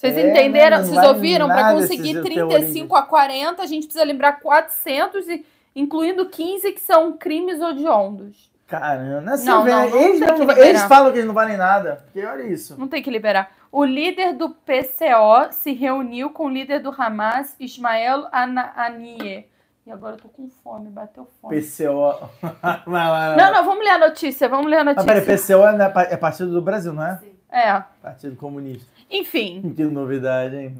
Vocês 0.00 0.16
É, 0.16 0.30
entenderam? 0.30 0.78
não 0.78 0.84
Vocês 0.86 1.06
ouviram? 1.06 1.46
Para 1.46 1.74
conseguir 1.74 2.10
esses 2.12 2.22
35 2.22 2.96
a 2.96 3.02
40, 3.02 3.62
a 3.62 3.66
gente 3.66 3.84
precisa 3.84 4.02
lembrar 4.02 4.40
400, 4.40 5.28
e, 5.28 5.44
incluindo 5.76 6.24
15 6.26 6.72
que 6.72 6.80
são 6.80 7.12
crimes 7.18 7.60
hediondos. 7.60 8.50
caramba. 8.66 9.32
Assim, 9.32 9.44
Não, 9.44 9.62
não, 9.64 9.84
eles, 9.84 10.20
não- 10.20 10.50
eles 10.56 10.82
falam 10.84 11.10
que 11.12 11.18
eles 11.18 11.26
não 11.26 11.34
valem 11.34 11.56
nada. 11.58 12.02
Porque 12.04 12.24
olha 12.26 12.44
isso. 12.44 12.78
Não 12.80 12.88
tem 12.88 13.02
que 13.02 13.10
liberar. 13.10 13.50
O 13.70 13.84
líder 13.84 14.32
do 14.32 14.48
PCO 14.50 15.52
se 15.52 15.72
reuniu 15.74 16.30
com 16.30 16.46
o 16.46 16.48
líder 16.48 16.78
do 16.80 16.94
Hamas, 16.96 17.54
Ismael 17.60 18.26
Ana- 18.32 18.72
Anie. 18.76 19.46
E 19.86 19.90
agora 19.92 20.14
eu 20.16 20.20
tô 20.20 20.28
com 20.28 20.48
fome, 20.64 20.88
bateu 20.88 21.26
fome. 21.42 21.60
PCO. 21.60 22.14
Não, 22.86 23.52
não, 23.52 23.64
vamos 23.64 23.84
ler 23.84 23.90
a 23.90 23.98
notícia, 23.98 24.48
vamos 24.48 24.70
ler 24.70 24.76
a 24.78 24.80
Ah, 24.92 24.94
peraí, 25.04 25.20
notícia. 25.26 25.56
PCO 25.56 25.66
é, 25.66 25.72
né, 25.76 25.92
é 26.10 26.16
partido 26.16 26.50
do 26.52 26.62
Brasil, 26.62 26.92
não 26.92 27.04
é? 27.04 27.20
É, 27.50 27.82
Partido 28.02 28.36
Comunista. 28.36 28.88
enfim, 29.10 29.72
Que 29.76 29.84
novidade, 29.84 30.56
hein? 30.56 30.74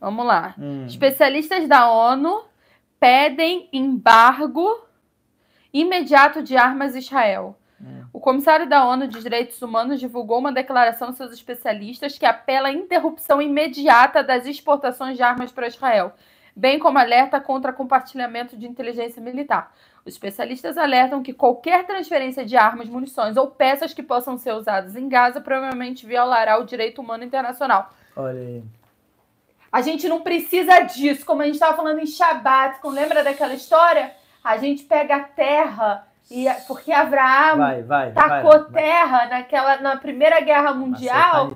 vamos 0.00 0.24
lá. 0.26 0.54
Hum. 0.58 0.86
Especialistas 0.86 1.66
da 1.66 1.90
ONU 1.90 2.44
pedem 3.00 3.68
embargo 3.72 4.86
imediato 5.72 6.42
de 6.42 6.56
armas 6.56 6.94
a 6.94 6.98
Israel. 6.98 7.56
Hum. 7.80 8.04
O 8.12 8.20
comissário 8.20 8.68
da 8.68 8.86
ONU 8.86 9.06
de 9.08 9.20
Direitos 9.20 9.60
Humanos 9.60 10.00
divulgou 10.00 10.38
uma 10.38 10.52
declaração 10.52 11.10
de 11.10 11.16
seus 11.16 11.32
especialistas 11.32 12.16
que 12.16 12.24
apela 12.24 12.68
à 12.68 12.72
interrupção 12.72 13.42
imediata 13.42 14.22
das 14.22 14.46
exportações 14.46 15.16
de 15.16 15.22
armas 15.22 15.52
para 15.52 15.66
Israel, 15.66 16.14
bem 16.54 16.78
como 16.78 16.98
alerta 16.98 17.38
contra 17.40 17.72
compartilhamento 17.72 18.56
de 18.56 18.66
inteligência 18.66 19.20
militar. 19.20 19.72
Os 20.06 20.12
especialistas 20.14 20.78
alertam 20.78 21.20
que 21.20 21.32
qualquer 21.32 21.84
transferência 21.84 22.44
de 22.46 22.56
armas, 22.56 22.88
munições 22.88 23.36
ou 23.36 23.48
peças 23.48 23.92
que 23.92 24.04
possam 24.04 24.38
ser 24.38 24.52
usadas 24.52 24.94
em 24.94 25.08
Gaza 25.08 25.40
provavelmente 25.40 26.06
violará 26.06 26.60
o 26.60 26.64
direito 26.64 27.00
humano 27.00 27.24
internacional. 27.24 27.92
Olha 28.14 28.38
aí. 28.40 28.62
A 29.72 29.82
gente 29.82 30.08
não 30.08 30.20
precisa 30.20 30.80
disso, 30.82 31.26
como 31.26 31.42
a 31.42 31.44
gente 31.44 31.54
estava 31.54 31.76
falando 31.76 31.98
em 31.98 32.06
Shabbat, 32.06 32.78
com- 32.80 32.88
lembra 32.90 33.24
daquela 33.24 33.52
história? 33.52 34.12
A 34.44 34.56
gente 34.58 34.84
pega 34.84 35.16
a 35.16 35.20
terra 35.24 36.06
E, 36.30 36.46
porque 36.66 36.92
Abraão 36.92 37.56
Vai, 37.58 37.82
vai. 37.82 38.12
tacou 38.12 38.50
vai, 38.50 38.64
terra 38.72 39.26
naquela, 39.26 39.76
na 39.80 39.96
Primeira 39.96 40.40
Guerra 40.40 40.72
Mundial 40.72 41.50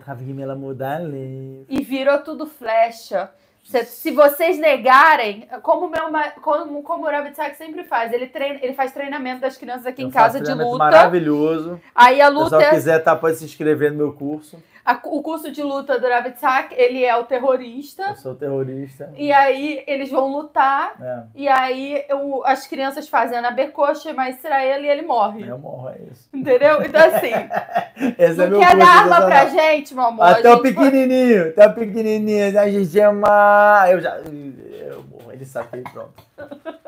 mudar 0.57 0.97
ali. 0.97 1.65
e 1.69 1.83
virou 1.83 2.19
tudo 2.21 2.47
flecha. 2.47 3.31
Se, 3.71 3.85
se 3.85 4.11
vocês 4.11 4.59
negarem, 4.59 5.47
como 5.63 5.89
meu 5.89 6.03
como, 6.43 6.83
como 6.83 7.07
o 7.07 7.09
Rabbit 7.09 7.37
Sack 7.37 7.57
sempre 7.57 7.85
faz, 7.85 8.13
ele, 8.13 8.27
treina, 8.27 8.59
ele 8.61 8.75
faz 8.75 8.93
treinamento 8.93 9.43
das 9.43 9.57
crianças 9.57 9.87
aqui 9.87 10.03
em 10.03 10.07
Eu 10.07 10.11
faço 10.11 10.39
casa 10.39 10.41
de 10.41 10.53
luta. 10.53 10.79
Maravilhoso. 10.79 11.81
Aí 11.95 12.21
a 12.21 12.27
Se 12.27 12.33
luta 12.33 12.57
pessoal 12.57 12.63
é 12.63 12.71
quiser, 12.71 12.99
tá, 12.99 13.15
pode 13.15 13.37
se 13.37 13.45
inscrever 13.45 13.93
no 13.93 13.99
meu 13.99 14.13
curso. 14.13 14.61
A- 14.91 15.01
o 15.05 15.23
curso 15.23 15.51
de 15.51 15.63
luta 15.63 15.99
do 15.99 16.07
Rabbit 16.09 16.39
Sack, 16.39 16.75
ele 16.77 17.05
é 17.05 17.17
o 17.17 17.25
terrorista. 17.25 18.03
Eu 18.11 18.17
sou 18.17 18.35
terrorista. 18.35 19.13
E 19.17 19.33
aí 19.33 19.83
eles 19.87 20.11
vão 20.11 20.31
lutar. 20.33 20.95
É, 21.01 21.23
E 21.35 21.49
aí 21.49 22.05
o- 22.13 22.43
as 22.45 22.67
crianças 22.67 23.09
fazem 23.09 23.39
a 23.39 23.43
Nabecoxa, 23.43 24.13
mas 24.13 24.41
tira 24.41 24.65
ele 24.65 24.87
e 24.87 24.91
ele 24.91 25.03
morre. 25.03 25.47
eu 25.49 25.59
morro, 25.59 25.89
é 25.91 25.97
isso. 26.11 26.29
Entendeu? 26.33 26.83
Então 26.83 27.01
assim, 27.01 27.33
Esse 28.19 28.41
é 28.41 28.47
não 28.47 28.51
meu 28.51 28.61
quer 28.61 28.77
dar 28.77 28.89
arma 29.03 29.27
pra 29.27 29.47
gente, 29.47 29.95
meu 29.95 30.05
amor. 30.05 30.25
Até 30.27 30.53
o 30.53 30.61
pequenininho, 30.63 31.49
até 31.49 31.67
o 31.67 31.75
pequenininho, 31.75 32.59
a 32.59 32.69
gente 32.69 32.99
ama. 33.01 33.87
Eu 33.91 34.01
já. 34.01 34.17
Eu 34.19 35.05
morro, 35.11 35.33
ele 35.33 35.45
sabe 35.45 35.83
que 35.83 35.91
pronto. 35.93 36.13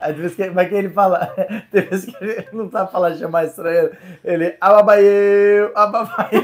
Às 0.00 0.16
vezes 0.16 0.34
que, 0.34 0.48
mas 0.48 0.66
que 0.68 0.74
ele 0.76 0.88
fala, 0.88 1.26
tem 1.70 1.82
vezes 1.82 2.06
que 2.06 2.24
ele 2.24 2.48
não 2.54 2.70
sabe 2.70 2.90
falar, 2.90 3.14
chamar 3.16 3.44
estranho. 3.44 3.90
Ele, 4.24 4.56
ababaeu, 4.58 5.72
ababaeu. 5.74 6.42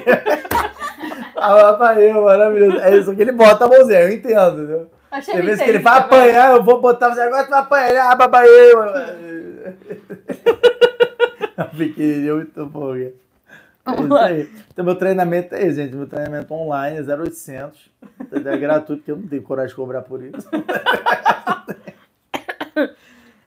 Ababaeu, 1.41 2.23
maravilhoso. 2.23 2.79
É 2.81 2.97
isso 2.97 3.15
que 3.15 3.23
ele 3.23 3.33
bota 3.33 3.65
a 3.65 3.69
mãozinha, 3.69 4.01
eu 4.01 4.13
entendo, 4.13 4.63
entendeu? 4.63 4.91
Achei 5.11 5.35
Tem 5.35 5.45
vezes 5.45 5.65
que 5.65 5.71
ele 5.71 5.81
vai 5.81 6.03
também. 6.03 6.19
apanhar, 6.19 6.53
eu 6.53 6.63
vou 6.63 6.81
botar 6.81 7.13
você 7.13 7.21
agora, 7.21 7.45
tu 7.45 7.51
vai 7.51 7.61
apanhar, 7.61 7.91
ele, 7.91 7.99
ababaeu. 7.99 8.79
Pequenininho, 11.77 12.37
muito 12.37 12.67
bom. 12.67 12.95
É 12.95 13.13
isso 14.05 14.17
aí. 14.17 14.49
Então, 14.73 14.85
meu 14.85 14.95
treinamento 14.95 15.55
é 15.55 15.67
esse, 15.67 15.77
gente. 15.77 15.97
Meu 15.97 16.07
treinamento 16.07 16.55
online 16.55 16.99
é 16.99 17.03
0800. 17.03 17.91
É 18.33 18.57
gratuito, 18.57 18.99
porque 18.99 19.11
eu 19.11 19.17
não 19.17 19.27
tenho 19.27 19.43
coragem 19.43 19.71
de 19.71 19.75
cobrar 19.75 20.03
por 20.03 20.23
isso. 20.23 20.49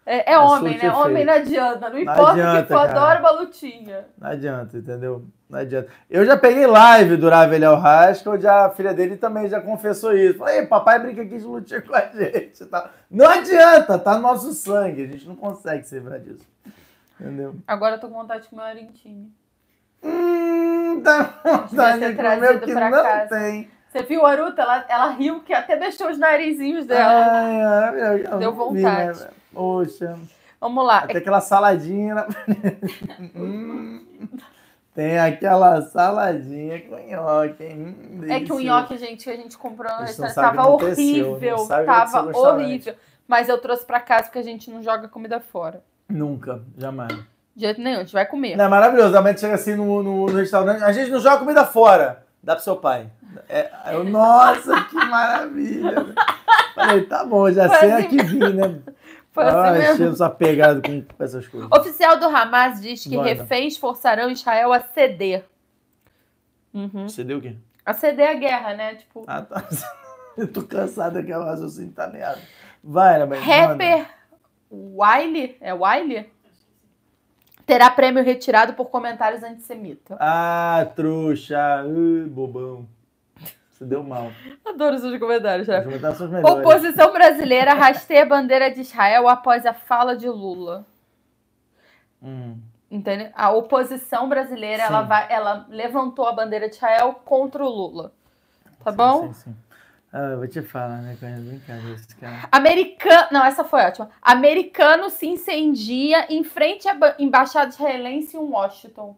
É, 0.06 0.32
é 0.32 0.34
É 0.34 0.40
homem, 0.40 0.78
né? 0.78 0.92
Homem 0.92 1.26
não 1.26 1.34
adianta. 1.34 1.80
Não 1.90 1.92
Não 1.92 2.00
importa 2.00 2.22
o 2.22 2.28
adianta, 2.28 2.62
que 2.64 2.68
for, 2.68 2.88
cara. 2.88 2.92
adora 2.92 3.20
uma 3.20 3.32
lutinha. 3.32 4.06
Não 4.18 4.30
adianta, 4.30 4.78
entendeu? 4.78 5.26
Não 5.50 5.60
adianta. 5.60 5.88
Eu 6.10 6.26
já 6.26 6.36
peguei 6.36 6.66
live 6.68 7.16
do 7.16 7.30
Ravelhel 7.30 7.76
Rasca, 7.76 8.30
onde 8.32 8.48
a 8.48 8.70
filha 8.72 8.94
dele 8.94 9.16
também 9.18 9.48
já 9.48 9.62
confessou 9.62 10.14
isso. 10.16 10.40
Falei, 10.40 10.66
papai 10.66 11.00
brinca 11.00 11.22
aqui 11.22 11.38
de 11.38 11.44
lutinha 11.46 11.82
com 11.82 11.96
a 11.96 12.02
gente. 12.08 12.66
tal. 12.66 12.90
Não 13.10 13.28
adianta, 13.30 13.98
tá 14.00 14.16
no 14.16 14.22
nosso 14.24 14.52
sangue. 14.54 15.04
A 15.04 15.08
gente 15.08 15.28
não 15.28 15.36
consegue 15.36 15.84
se 15.88 15.96
livrar 15.96 16.20
disso. 16.20 16.46
Entendeu? 17.20 17.56
Agora 17.68 17.96
eu 17.96 18.00
tô 18.00 18.08
com 18.10 18.16
vontade 18.16 18.44
de 18.44 18.50
comer 18.50 18.62
uma 18.64 18.68
arintine. 18.70 19.32
Hum, 20.04 21.02
tá 21.02 21.22
Devia 21.22 21.58
vontade 21.68 22.00
de 22.00 22.16
comer 22.16 22.60
que 22.62 22.74
pra 22.74 22.90
não 22.90 23.04
casa. 23.04 23.30
tem. 23.40 23.70
Você 23.92 24.04
viu 24.04 24.26
a 24.26 24.32
Aruta? 24.32 24.62
Ela, 24.62 24.86
ela 24.90 25.10
riu 25.12 25.42
que 25.42 25.54
até 25.54 25.78
deixou 25.78 26.10
os 26.10 26.18
narizinhos 26.18 26.86
dela. 26.86 27.26
Ai, 27.32 27.62
ai, 27.62 28.00
eu- 28.00 28.18
eu 28.32 28.38
Deu 28.40 28.52
vi, 28.52 28.58
vontade. 28.58 29.20
né? 29.22 29.28
Poxa. 29.54 30.18
Vamos 30.60 30.86
lá. 30.86 31.00
Até 31.00 31.18
aquela 31.18 31.42
saladinha. 31.42 32.26
Hum, 33.36 34.02
Tem 34.96 35.18
aquela 35.20 35.82
saladinha 35.82 36.82
com 36.82 36.96
nhoque? 36.98 37.64
Hum, 37.64 38.22
É 38.30 38.40
que 38.40 38.54
o 38.54 38.60
nhoque, 38.60 38.98
gente, 38.98 39.24
que 39.24 39.30
a 39.30 39.36
gente 39.36 39.58
comprou 39.58 39.92
no 39.92 40.02
Eles 40.04 40.18
não 40.18 40.26
restaurante, 40.28 40.56
sabem 40.56 40.58
tava 40.58 40.70
horrível. 40.70 41.68
Tava 41.68 42.04
restaurante. 42.28 42.36
horrível. 42.36 42.96
Mas 43.28 43.50
eu 43.50 43.58
trouxe 43.58 43.86
pra 43.86 44.00
casa 44.00 44.24
porque 44.26 44.40
a 44.40 44.44
gente 44.44 44.70
não 44.70 44.82
joga 44.84 45.08
comida 45.08 45.40
fora. 45.40 45.82
Nunca, 46.10 46.62
jamais. 46.78 47.12
De 47.56 47.66
jeito 47.66 47.82
nenhum, 47.82 47.98
a 47.98 48.04
gente 48.04 48.14
vai 48.14 48.26
comer. 48.26 48.56
Não, 48.56 48.66
é 48.66 48.70
maravilhoso. 48.70 49.18
A 49.18 49.22
mãe 49.22 49.36
chega 49.36 49.56
assim 49.56 49.76
no, 49.76 50.04
no, 50.04 50.26
no 50.28 50.38
restaurante. 50.38 50.84
A 50.84 50.92
gente 50.92 51.10
não 51.12 51.20
joga 51.20 51.38
comida 51.40 51.66
fora. 51.66 52.24
Dá 52.42 52.56
pro 52.56 52.64
seu 52.64 52.76
pai. 52.76 53.08
É, 53.50 53.70
eu, 53.94 54.04
nossa, 54.04 54.84
que 54.86 54.96
maravilha. 54.96 56.06
Falei, 56.76 57.02
tá 57.06 57.24
bom, 57.24 57.50
já 57.52 57.68
Foi 57.70 57.78
sei 57.80 57.92
a 57.92 57.98
assim 57.98 58.08
que 58.10 58.24
vim, 58.24 58.40
né? 58.40 58.80
Foi 59.34 59.44
assim 59.46 59.58
ah, 59.58 59.96
mesmo. 59.96 60.30
pegada 60.30 60.80
com, 60.80 61.04
essas 61.24 61.48
coisas. 61.48 61.68
Oficial 61.72 62.20
do 62.20 62.28
Hamas 62.28 62.80
diz 62.80 63.04
que 63.04 63.18
Manda. 63.18 63.30
reféns 63.30 63.76
forçarão 63.76 64.30
Israel 64.30 64.72
a 64.72 64.80
ceder. 64.80 65.44
Uhum. 66.72 67.08
Deu 67.26 67.40
o 67.40 67.42
quê? 67.42 67.56
A 67.84 67.94
ceder 67.94 68.30
a 68.30 68.34
guerra, 68.36 68.76
né? 68.76 68.96
Tipo, 68.96 69.24
Ah, 69.28 69.42
tá. 69.42 69.68
Eu 70.38 70.52
tô 70.52 70.64
cansado 70.64 71.14
daquela 71.14 71.46
raciocínio 71.46 71.92
tá 71.92 72.08
meado. 72.08 72.42
Vai, 72.84 73.24
mãe? 73.26 73.40
rapper 73.40 74.08
Wiley, 74.72 75.58
é 75.62 75.74
Wiley? 75.74 76.32
Terá 77.66 77.90
prêmio 77.90 78.24
retirado 78.24 78.74
por 78.74 78.86
comentários 78.86 79.44
antissemitas. 79.44 80.18
Ah, 80.20 80.88
trouxa. 80.96 81.84
Ui, 81.86 82.26
bobão. 82.26 82.88
Você 83.74 83.86
deu 83.86 84.04
mal. 84.04 84.32
Adoro 84.64 84.98
seus 85.00 85.20
comentários, 85.20 85.66
chefe. 85.66 85.84
comentários 85.86 86.22
os 86.22 86.30
melhores. 86.30 86.60
Oposição 86.60 87.12
brasileira 87.12 87.74
rasteia 87.74 88.22
a 88.24 88.26
bandeira 88.26 88.72
de 88.72 88.82
Israel 88.82 89.28
após 89.28 89.66
a 89.66 89.74
fala 89.74 90.16
de 90.16 90.30
Lula. 90.30 90.86
Hum. 92.22 92.58
Entendeu? 92.90 93.30
A 93.34 93.52
oposição 93.52 94.30
brasileira, 94.30 94.84
ela, 94.84 95.02
vai, 95.02 95.26
ela 95.30 95.66
levantou 95.70 96.28
a 96.28 96.32
bandeira 96.32 96.70
de 96.70 96.76
Israel 96.76 97.20
contra 97.26 97.64
o 97.66 97.68
Lula. 97.70 98.12
Tá 98.84 98.92
Sim, 98.92 98.98
bom? 98.98 99.28
Sim, 99.28 99.34
sim. 99.34 99.56
Ah, 100.14 100.30
eu 100.34 100.38
vou 100.38 100.48
te 100.48 100.62
falar, 100.62 101.02
né? 101.02 101.18
Com 101.20 101.26
brincadeira, 101.44 101.96
esse 101.96 102.16
cara. 102.16 102.48
Americano. 102.52 103.28
Não, 103.32 103.44
essa 103.44 103.64
foi 103.64 103.82
ótima. 103.82 104.12
Americano 104.22 105.10
se 105.10 105.26
incendia 105.26 106.32
em 106.32 106.44
frente 106.44 106.88
à 106.88 106.94
ba- 106.94 107.16
embaixada 107.18 107.70
israelense 107.70 108.38
em 108.38 108.40
Washington. 108.40 109.16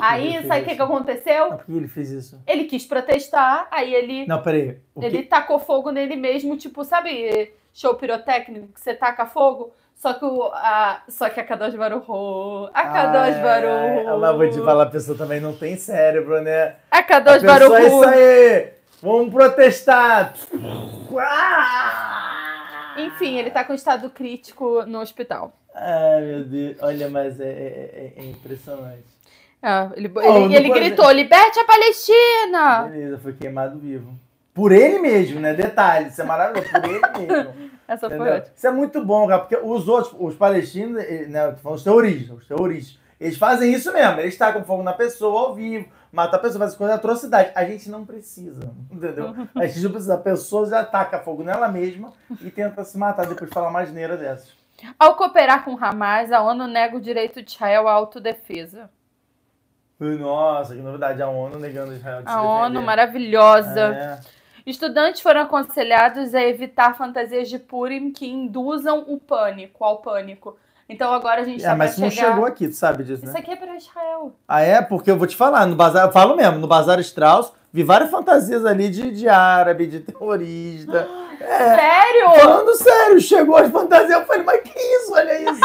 Aí, 0.00 0.46
sabe 0.46 0.62
o 0.62 0.64
que, 0.64 0.76
que 0.76 0.82
aconteceu? 0.82 1.44
Ah, 1.52 1.56
por 1.56 1.64
que 1.66 1.72
ele 1.72 1.88
fez 1.88 2.10
isso? 2.10 2.42
Ele 2.46 2.64
quis 2.64 2.84
protestar, 2.84 3.68
aí 3.70 3.94
ele, 3.94 4.26
Não, 4.26 4.42
peraí. 4.42 4.78
Ele 5.00 5.22
tacou 5.22 5.58
fogo 5.58 5.90
nele 5.90 6.16
mesmo, 6.16 6.56
tipo, 6.56 6.84
sabe 6.84 7.52
show 7.72 7.94
pirotécnico 7.94 8.68
que 8.68 8.80
você 8.80 8.94
taca 8.94 9.26
fogo? 9.26 9.72
Só 9.94 10.12
que, 10.12 10.24
o, 10.26 10.42
a, 10.52 11.02
só 11.08 11.30
que 11.30 11.40
a 11.40 11.44
Kadosh 11.44 11.74
Baruch 11.74 12.04
A 12.74 12.82
Kadosh 12.88 13.40
Baruch 13.40 14.06
é, 14.06 14.16
Mas 14.18 14.36
vou 14.36 14.50
te 14.50 14.60
falar, 14.62 14.82
a 14.82 14.90
pessoa 14.90 15.16
também 15.16 15.40
não 15.40 15.54
tem 15.54 15.76
cérebro, 15.78 16.42
né? 16.42 16.76
A 16.90 16.98
A 16.98 17.02
Kadosh 17.02 17.40
pessoa 17.40 17.78
é 17.80 17.86
isso 17.86 18.04
aí. 18.04 18.72
Vamos 19.02 19.32
protestar. 19.32 20.34
Ah! 21.18 22.94
Enfim, 22.98 23.38
ele 23.38 23.50
tá 23.50 23.64
com 23.64 23.74
estado 23.74 24.10
crítico 24.10 24.84
no 24.86 25.00
hospital. 25.00 25.52
Ai, 25.74 26.22
meu 26.22 26.44
Deus. 26.44 26.76
Olha, 26.80 27.08
mas 27.08 27.38
é, 27.40 27.44
é- 27.44 28.12
é- 28.16 28.22
é 28.22 28.24
impressionante. 28.24 29.15
Ah, 29.68 29.90
ele 29.96 30.08
Oh, 30.14 30.20
ele, 30.20 30.54
ele 30.54 30.70
gritou: 30.70 31.10
liberte 31.10 31.58
a 31.58 31.64
Palestina! 31.64 32.82
Beleza, 32.88 33.18
foi 33.18 33.32
queimado 33.32 33.76
vivo. 33.80 34.14
Por 34.54 34.70
ele 34.70 35.00
mesmo, 35.00 35.40
né? 35.40 35.54
Detalhe, 35.54 36.08
isso 36.08 36.22
é 36.22 36.24
maravilhoso. 36.24 36.70
Por 36.70 36.84
ele 36.84 37.26
mesmo. 37.26 37.70
Essa 37.88 38.08
foi. 38.08 38.44
Isso 38.54 38.64
é 38.64 38.70
muito 38.70 39.04
bom, 39.04 39.26
cara, 39.26 39.40
porque 39.40 39.56
os 39.56 39.88
outros, 39.88 40.14
os 40.20 40.36
palestinos, 40.36 41.02
eh, 41.02 41.26
né, 41.26 41.56
os 41.64 41.82
terroristas, 41.82 42.38
os 42.38 42.46
terroristas, 42.46 42.96
eles 43.18 43.36
fazem 43.36 43.72
isso 43.72 43.92
mesmo, 43.92 44.20
eles 44.20 44.38
tacam 44.38 44.62
fogo 44.62 44.84
na 44.84 44.92
pessoa 44.92 45.48
ao 45.48 45.54
vivo, 45.56 45.88
matam 46.12 46.38
a 46.38 46.42
pessoa, 46.42 46.60
fazem 46.60 46.78
coisa 46.78 46.92
de 46.92 46.98
atrocidade. 47.00 47.50
A 47.52 47.64
gente 47.64 47.90
não 47.90 48.06
precisa, 48.06 48.60
entendeu? 48.88 49.34
A 49.56 49.66
gente 49.66 49.80
não 49.80 49.90
precisa, 49.90 50.14
a 50.14 50.18
pessoa 50.18 50.68
já 50.68 50.84
taca 50.84 51.18
fogo 51.18 51.42
nela 51.42 51.66
mesma 51.68 52.12
e 52.40 52.50
tenta 52.52 52.84
se 52.84 52.96
matar 52.96 53.26
depois 53.26 53.50
de 53.50 53.54
falar 53.54 53.68
uma 53.68 53.80
asneira 53.80 54.16
dessas. 54.16 54.54
Ao 54.96 55.16
cooperar 55.16 55.64
com 55.64 55.76
Hamas, 55.82 56.30
a 56.30 56.40
ONU 56.40 56.68
nega 56.68 56.96
o 56.96 57.00
direito 57.00 57.42
de 57.42 57.50
Israel 57.50 57.88
à 57.88 57.92
autodefesa. 57.92 58.88
Nossa, 59.98 60.74
que 60.74 60.82
novidade, 60.82 61.22
a 61.22 61.28
ONU 61.28 61.58
negando 61.58 61.94
Israel 61.94 62.22
de 62.22 62.28
A 62.28 62.42
ONU 62.42 62.62
defender. 62.68 62.80
maravilhosa. 62.86 63.80
É. 63.80 64.18
Estudantes 64.66 65.20
foram 65.20 65.42
aconselhados 65.42 66.34
a 66.34 66.42
evitar 66.42 66.96
fantasias 66.96 67.48
de 67.48 67.58
Purim 67.58 68.10
que 68.12 68.26
induzam 68.28 69.04
o 69.06 69.18
pânico, 69.18 69.84
ao 69.84 69.98
pânico. 69.98 70.56
Então 70.88 71.12
agora 71.12 71.40
a 71.40 71.44
gente 71.44 71.64
É, 71.64 71.68
tá 71.68 71.76
mas 71.76 71.94
pra 71.94 72.04
não 72.04 72.10
chegar... 72.10 72.28
chegou 72.30 72.44
aqui, 72.46 72.68
tu 72.68 72.74
sabe 72.74 73.04
disso, 73.04 73.24
né? 73.24 73.28
Isso 73.30 73.38
aqui 73.38 73.50
é 73.52 73.56
para 73.56 73.76
Israel. 73.76 74.32
Ah, 74.46 74.60
é? 74.60 74.82
Porque 74.82 75.10
eu 75.10 75.16
vou 75.16 75.26
te 75.26 75.34
falar, 75.36 75.66
no 75.66 75.74
bazar, 75.76 76.06
eu 76.06 76.12
falo 76.12 76.36
mesmo, 76.36 76.58
no 76.58 76.66
Bazar 76.68 76.98
Strauss, 77.00 77.52
vi 77.72 77.82
várias 77.82 78.10
fantasias 78.10 78.64
ali 78.66 78.88
de, 78.88 79.10
de 79.12 79.28
árabe, 79.28 79.86
de 79.86 80.00
terrorista. 80.00 81.08
É, 81.40 81.74
Sério? 81.76 82.30
falando 82.40 82.74
sério, 82.74 83.20
chegou 83.20 83.56
as 83.56 83.70
fantasias, 83.70 84.20
eu 84.20 84.26
falei, 84.26 84.42
mas 84.42 84.60
que 84.62 84.78
isso, 84.78 85.12
olha 85.14 85.38
isso. 85.50 85.60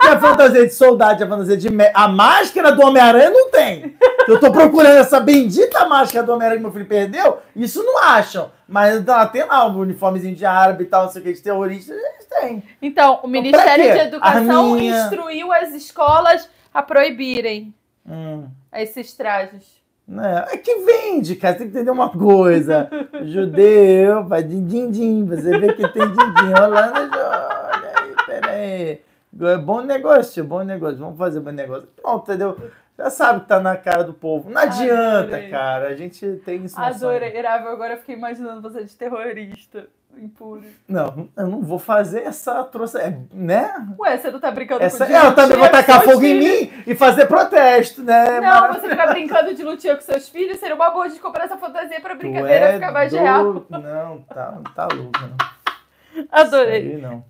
Tem 0.00 0.10
a 0.10 0.20
fantasia 0.20 0.66
de 0.66 0.72
soldado, 0.74 1.22
a 1.24 1.26
fantasia 1.28 1.56
de... 1.56 1.68
A 1.94 2.08
máscara 2.08 2.72
do 2.72 2.82
Homem-Aranha 2.82 3.30
não 3.30 3.50
tem. 3.50 3.96
Eu 4.28 4.38
tô 4.40 4.50
procurando 4.52 4.96
essa 4.98 5.20
bendita 5.20 5.84
máscara 5.86 6.24
do 6.24 6.32
Homem-Aranha 6.32 6.58
que 6.58 6.62
meu 6.64 6.72
filho 6.72 6.86
perdeu, 6.86 7.38
isso 7.54 7.82
não 7.82 7.98
acham. 7.98 8.50
Mas 8.68 9.04
tá, 9.04 9.24
tem 9.26 9.44
lá 9.44 9.66
o 9.66 9.78
uniformezinho 9.78 10.34
de 10.34 10.44
árabe 10.44 10.84
e 10.84 10.86
tal, 10.86 11.04
não 11.04 11.10
sei 11.10 11.22
o 11.22 11.24
que, 11.24 11.32
de 11.32 11.42
terrorista, 11.42 11.92
eles 11.92 12.26
têm. 12.26 12.62
Então, 12.82 13.20
o 13.22 13.28
Ministério 13.28 13.84
quê? 13.84 13.92
de 13.92 13.98
Educação 14.00 14.72
Arminha. 14.74 15.04
instruiu 15.04 15.52
as 15.52 15.68
escolas 15.70 16.48
a 16.74 16.82
proibirem 16.82 17.74
Hum. 18.08 18.46
esses 18.72 19.12
trajes. 19.14 19.75
Né? 20.06 20.44
É 20.52 20.56
que 20.56 20.76
vende, 20.84 21.34
cara. 21.34 21.56
Tem 21.56 21.66
que 21.68 21.76
entender 21.76 21.90
uma 21.90 22.10
coisa. 22.10 22.88
Judeu, 23.24 24.24
vai 24.24 24.42
din 24.42 24.64
din 24.66 24.90
din. 24.90 25.26
Você 25.26 25.58
vê 25.58 25.72
que 25.72 25.88
tem 25.88 26.06
din 26.06 26.32
din 26.34 26.52
rolando. 26.52 27.18
Olha 27.18 27.92
aí, 27.96 28.14
peraí. 28.26 29.00
É 29.40 29.58
bom 29.58 29.82
negócio, 29.82 30.44
bom 30.44 30.62
negócio. 30.62 30.98
Vamos 30.98 31.18
fazer 31.18 31.40
bom 31.40 31.50
negócio. 31.50 31.88
Pronto, 32.00 32.22
entendeu? 32.30 32.56
Já 32.96 33.10
sabe 33.10 33.40
que 33.40 33.48
tá 33.48 33.60
na 33.60 33.76
cara 33.76 34.04
do 34.04 34.14
povo. 34.14 34.48
Não 34.48 34.60
adianta, 34.62 35.18
Adorei. 35.18 35.50
cara. 35.50 35.88
A 35.88 35.96
gente 35.96 36.24
tem 36.44 36.64
isso. 36.64 36.80
Adorei, 36.80 37.44
agora 37.44 37.94
eu 37.94 37.98
fiquei 37.98 38.14
imaginando 38.14 38.62
você 38.62 38.84
de 38.84 38.94
terrorista 38.96 39.86
impuro. 40.20 40.62
Não, 40.88 41.28
eu 41.36 41.46
não 41.46 41.62
vou 41.62 41.78
fazer 41.78 42.22
essa 42.22 42.62
trouxa, 42.64 42.98
é, 43.00 43.18
né? 43.32 43.72
Ué, 43.98 44.16
você 44.16 44.30
não 44.30 44.40
tá 44.40 44.50
brincando 44.50 44.82
Essa, 44.82 45.06
com 45.06 45.12
é, 45.12 45.26
eu 45.26 45.34
também 45.34 45.58
vou 45.58 45.68
tacar 45.68 46.02
fogo 46.02 46.22
em 46.24 46.40
filhos? 46.40 46.60
mim 46.72 46.82
e 46.86 46.94
fazer 46.94 47.26
protesto, 47.26 48.02
né? 48.02 48.40
Não, 48.40 48.72
você 48.74 48.88
ficar 48.88 49.06
brincando 49.08 49.54
de 49.54 49.62
lutinha 49.62 49.94
com 49.94 50.02
seus 50.02 50.28
filhos, 50.28 50.58
seria 50.58 50.74
uma 50.74 50.90
boa 50.90 51.08
de 51.08 51.18
comprar 51.18 51.44
essa 51.44 51.56
fantasia 51.58 52.00
pra 52.00 52.14
brincadeira 52.14 52.66
é 52.66 52.72
ficar 52.74 52.92
mais 52.92 53.12
real. 53.12 53.44
doido. 53.52 53.66
Não, 53.70 54.22
tá, 54.22 54.58
tá 54.74 54.88
louco. 54.92 55.12
Não. 55.20 56.26
Adorei. 56.32 56.94
Aí, 56.94 57.00
não. 57.00 57.24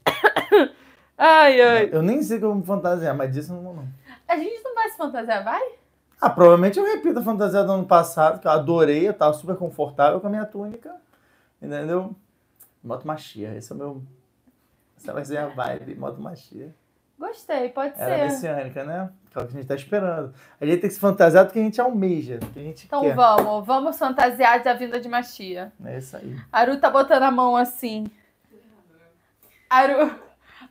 Ai, 1.18 1.61
ai. 1.61 1.88
Eu 1.92 2.03
nem 2.03 2.22
sei 2.22 2.38
que 2.38 2.44
eu 2.44 2.51
vou 2.51 2.59
me 2.59 2.66
fantasiar, 2.66 3.14
mas 3.16 3.33
disso 3.33 3.53
eu 3.53 3.57
não 3.57 3.62
vou, 3.62 3.75
não. 3.75 3.88
A 4.29 4.37
gente 4.37 4.62
não 4.62 4.75
vai 4.75 4.88
se 4.90 4.96
fantasiar, 4.96 5.42
vai? 5.42 5.62
Ah, 6.20 6.31
provavelmente 6.31 6.79
eu 6.79 6.85
repito 6.85 7.18
a 7.18 7.22
fantasia 7.22 7.62
do 7.62 7.72
ano 7.72 7.85
passado, 7.87 8.40
que 8.40 8.46
eu 8.46 8.51
adorei, 8.51 9.09
eu 9.09 9.14
tava 9.14 9.33
super 9.35 9.57
confortável 9.57 10.20
com 10.20 10.27
a 10.27 10.31
minha 10.31 10.44
túnica. 10.44 10.94
Entendeu? 11.61 12.14
Moto 12.87 13.05
Machia, 13.07 13.55
esse 13.57 13.72
é 13.72 13.75
o 13.75 13.79
meu. 13.79 14.03
Essa 14.96 15.12
vai 15.12 15.25
ser 15.25 15.38
a 15.38 15.49
vibe, 15.49 15.94
Moto 15.96 16.20
Machia. 16.20 16.75
Gostei, 17.18 17.70
pode 17.70 17.94
Era 17.96 18.16
ser. 18.16 18.25
messiânica, 18.25 18.85
né? 18.85 19.11
Que 19.31 19.38
é 19.38 19.42
o 19.42 19.46
que 19.46 19.53
a 19.57 19.57
gente 19.61 19.66
tá 19.68 19.75
esperando. 19.75 20.35
A 20.61 20.66
gente 20.66 20.81
tem 20.81 20.88
que 20.88 20.94
se 20.94 21.01
fantasiar 21.01 21.46
do 21.46 21.53
que 21.53 21.59
a 21.59 21.62
gente 21.62 21.81
almeja, 21.81 22.38
do 22.38 22.46
que 22.46 22.59
a 22.59 22.62
gente 22.62 22.87
Então 22.87 23.01
quer. 23.01 23.14
vamos, 23.14 23.66
vamos 23.66 23.99
fantasiar 23.99 24.62
da 24.62 24.75
vinda 24.75 25.01
de 25.01 25.09
Machia. 25.09 25.72
É 25.85 25.99
isso 25.99 26.16
aí. 26.16 26.37
Aru 26.53 26.79
tá 26.79 26.90
botando 26.90 27.22
a 27.22 27.31
mão 27.31 27.57
assim. 27.57 28.07
Aru, 29.68 30.14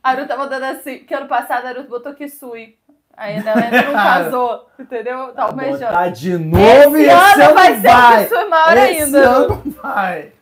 Aru 0.02 0.26
tá 0.26 0.36
botando 0.36 0.62
assim, 0.64 0.98
porque 0.98 1.14
ano 1.14 1.28
passado 1.28 1.66
a 1.66 1.68
Aru 1.70 1.84
botou 1.84 2.14
Kisui. 2.14 2.78
Ainda, 3.16 3.50
ela 3.50 3.82
não 3.82 3.92
casou, 3.94 4.68
entendeu? 4.78 5.32
Tá 5.32 5.44
almejando. 5.44 5.86
Botar 5.86 6.08
de 6.10 6.36
novo 6.38 6.96
e 6.98 7.04
Esse 7.06 7.12
esse 7.32 7.42
ano 7.42 7.54
vai 7.54 7.74
ser 7.74 7.80
vai. 7.88 8.24
Kisui 8.26 8.44
maior 8.48 8.76
esse 8.76 9.02
ainda. 9.02 9.30
Aru. 9.30 9.52
ano 9.54 9.70
vai. 9.82 10.32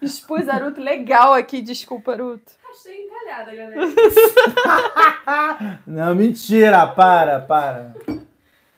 Expus 0.00 0.48
Aruto 0.48 0.80
legal 0.80 1.32
aqui, 1.34 1.60
desculpa, 1.62 2.12
Aruto. 2.12 2.52
Achei 2.70 3.06
encalhada, 3.06 3.54
galera. 3.54 3.86
Não, 5.86 6.14
mentira, 6.14 6.86
para, 6.88 7.40
para. 7.40 7.92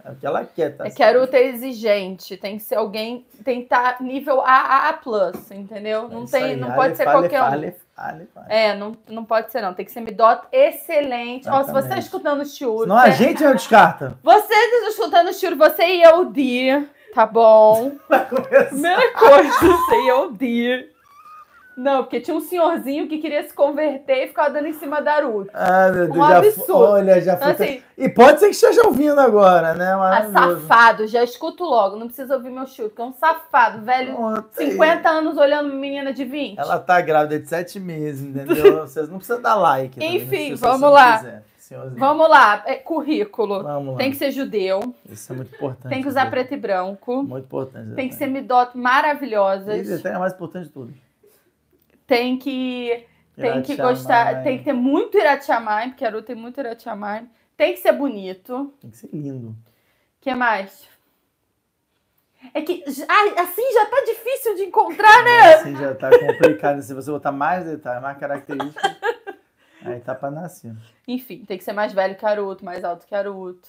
É 0.04 0.10
o 0.10 0.14
que 0.14 0.26
ela 0.26 0.44
quer, 0.44 0.76
tá? 0.76 0.86
É 0.86 0.90
que 0.90 1.02
a 1.02 1.08
Aruto 1.08 1.34
é 1.36 1.42
exigente, 1.44 2.36
tem 2.36 2.56
que 2.56 2.62
ser 2.62 2.76
alguém, 2.76 3.26
tem 3.44 3.58
que 3.58 3.62
estar 3.64 4.00
nível 4.00 4.40
AAA+, 4.40 5.00
entendeu? 5.50 6.08
Não, 6.08 6.20
É 6.20 6.24
Isso 6.24 6.32
tem, 6.32 6.44
aí, 6.44 6.56
não 6.56 6.72
pode 6.72 6.96
ser 6.96 7.04
fale, 7.04 7.18
qualquer 7.18 7.42
um. 7.42 7.50
fale, 7.50 7.74
fale, 7.94 8.26
fale. 8.32 8.46
É, 8.48 8.74
não, 8.76 8.96
não 9.08 9.24
pode 9.24 9.50
ser 9.52 9.60
não, 9.60 9.74
tem 9.74 9.84
que 9.84 9.90
ser 9.92 10.00
midot 10.00 10.42
excelente. 10.52 11.48
Ó, 11.48 11.58
se 11.58 11.64
você 11.64 11.72
tá 11.72 11.78
Exatamente. 11.78 12.04
escutando 12.04 12.40
o 12.40 12.46
Chiuro, 12.46 12.82
Senão 12.84 12.96
a 12.96 13.10
gente 13.10 13.42
não 13.42 13.54
descarta. 13.54 14.16
você 14.22 14.48
tá 14.48 14.88
escutando 14.88 15.28
o 15.28 15.34
Chiuro, 15.34 15.56
você 15.56 15.84
e 15.84 16.02
eu, 16.02 16.24
Di, 16.26 16.88
tá 17.12 17.26
bom? 17.26 17.92
Primeira 18.70 19.12
coisa, 19.12 19.58
você 19.60 19.96
e 19.96 20.08
eu, 20.08 20.32
Di. 20.32 20.88
Não, 21.78 22.02
porque 22.02 22.20
tinha 22.20 22.36
um 22.36 22.40
senhorzinho 22.40 23.06
que 23.06 23.18
queria 23.18 23.40
se 23.46 23.54
converter 23.54 24.24
e 24.24 24.26
ficava 24.26 24.50
dando 24.50 24.66
em 24.66 24.72
cima 24.72 25.00
da 25.00 25.12
Aruto. 25.12 25.48
Ah, 25.54 25.88
meu 25.92 26.06
Deus, 26.06 26.16
Um 26.16 26.28
já 26.28 26.38
absurdo. 26.38 26.74
Olha, 26.74 27.20
já 27.20 27.34
Então, 27.34 27.54
foi. 27.54 27.66
assim, 27.66 27.82
E 27.96 28.08
pode 28.08 28.40
ser 28.40 28.46
que 28.46 28.54
esteja 28.56 28.82
ouvindo 28.84 29.20
agora, 29.20 29.74
né? 29.74 29.92
ah, 29.92 30.28
safado, 30.32 31.06
já 31.06 31.22
escuto 31.22 31.62
logo, 31.62 31.94
não 31.94 32.08
precisa 32.08 32.34
ouvir 32.34 32.50
meu 32.50 32.66
Chiuro, 32.66 32.90
que 32.90 33.00
é 33.00 33.04
um 33.04 33.12
safado, 33.12 33.82
velho, 33.82 34.16
aí. 34.58 34.72
50 34.72 35.08
anos 35.08 35.38
olhando 35.38 35.72
menina 35.72 36.12
de 36.12 36.24
20. 36.24 36.58
Ela 36.58 36.80
tá 36.80 37.00
grávida 37.00 37.38
de 37.38 37.48
sete 37.48 37.78
meses, 37.78 38.22
entendeu? 38.22 38.80
Vocês 38.84 39.08
não 39.08 39.18
precisam 39.18 39.40
dar 39.40 39.54
like. 39.54 39.94
também, 40.00 40.16
Enfim, 40.16 40.54
vamos 40.56 40.90
lá. 40.90 41.18
quiser. 41.18 41.42
Senhorzinho. 41.58 42.00
Vamos 42.00 42.28
lá, 42.28 42.62
é, 42.66 42.74
currículo. 42.74 43.62
Vamos 43.62 43.92
lá. 43.92 43.98
Tem 43.98 44.10
que 44.10 44.16
ser 44.16 44.32
judeu, 44.32 44.94
Isso 45.08 45.32
é 45.32 45.36
muito 45.36 45.54
importante. 45.54 45.92
tem 45.92 46.02
que 46.02 46.08
usar 46.08 46.22
viu? 46.22 46.30
preto 46.32 46.54
e 46.54 46.56
branco, 46.56 47.22
Muito 47.22 47.44
importante. 47.44 47.94
tem 47.94 48.08
que 48.08 48.14
ser 48.16 48.24
exatamente. 48.24 48.42
midot 48.42 48.68
Isso 48.70 48.78
maravilhosas, 48.78 49.92
até 50.00 50.08
é 50.08 50.18
mais 50.18 50.32
importante 50.32 50.64
de 50.66 50.70
tudo. 50.72 50.92
Tem 52.08 52.38
que 52.38 53.06
tem 53.36 53.62
que 53.62 53.76
gostar, 53.76 54.42
tem 54.42 54.58
que 54.58 54.64
ter 54.64 54.72
muito 54.72 55.16
iratiamai, 55.16 55.88
porque 55.90 56.04
Aru 56.04 56.22
tem 56.22 56.34
muito 56.34 56.58
iratiamai, 56.58 57.24
tem 57.56 57.74
que 57.74 57.78
ser 57.78 57.92
bonito. 57.92 58.74
Tem 58.80 58.90
que 58.90 58.96
ser 58.96 59.10
lindo. 59.12 59.50
O 59.50 59.56
que 60.20 60.34
mais? 60.34 60.88
É 62.54 62.62
que 62.62 62.82
ah, 63.08 63.42
assim 63.42 63.72
já 63.72 63.86
tá 63.86 64.00
difícil 64.06 64.54
de 64.56 64.62
encontrar, 64.62 65.22
né? 65.22 65.54
Assim 65.54 65.76
já 65.76 65.94
tá 65.94 66.10
complicado. 66.18 66.82
Se 66.82 66.94
você 66.94 67.10
botar 67.10 67.32
mais 67.32 67.64
detalhes, 67.64 68.02
mais 68.02 68.18
características, 68.18 68.96
aí 69.84 70.00
tá 70.00 70.14
pra 70.14 70.30
nascer. 70.30 70.72
Enfim, 71.06 71.44
tem 71.44 71.58
que 71.58 71.64
ser 71.64 71.72
mais 71.72 71.92
velho 71.92 72.16
que 72.16 72.24
Aruto, 72.24 72.64
mais 72.64 72.82
alto 72.82 73.06
que 73.06 73.14
Aruto. 73.14 73.68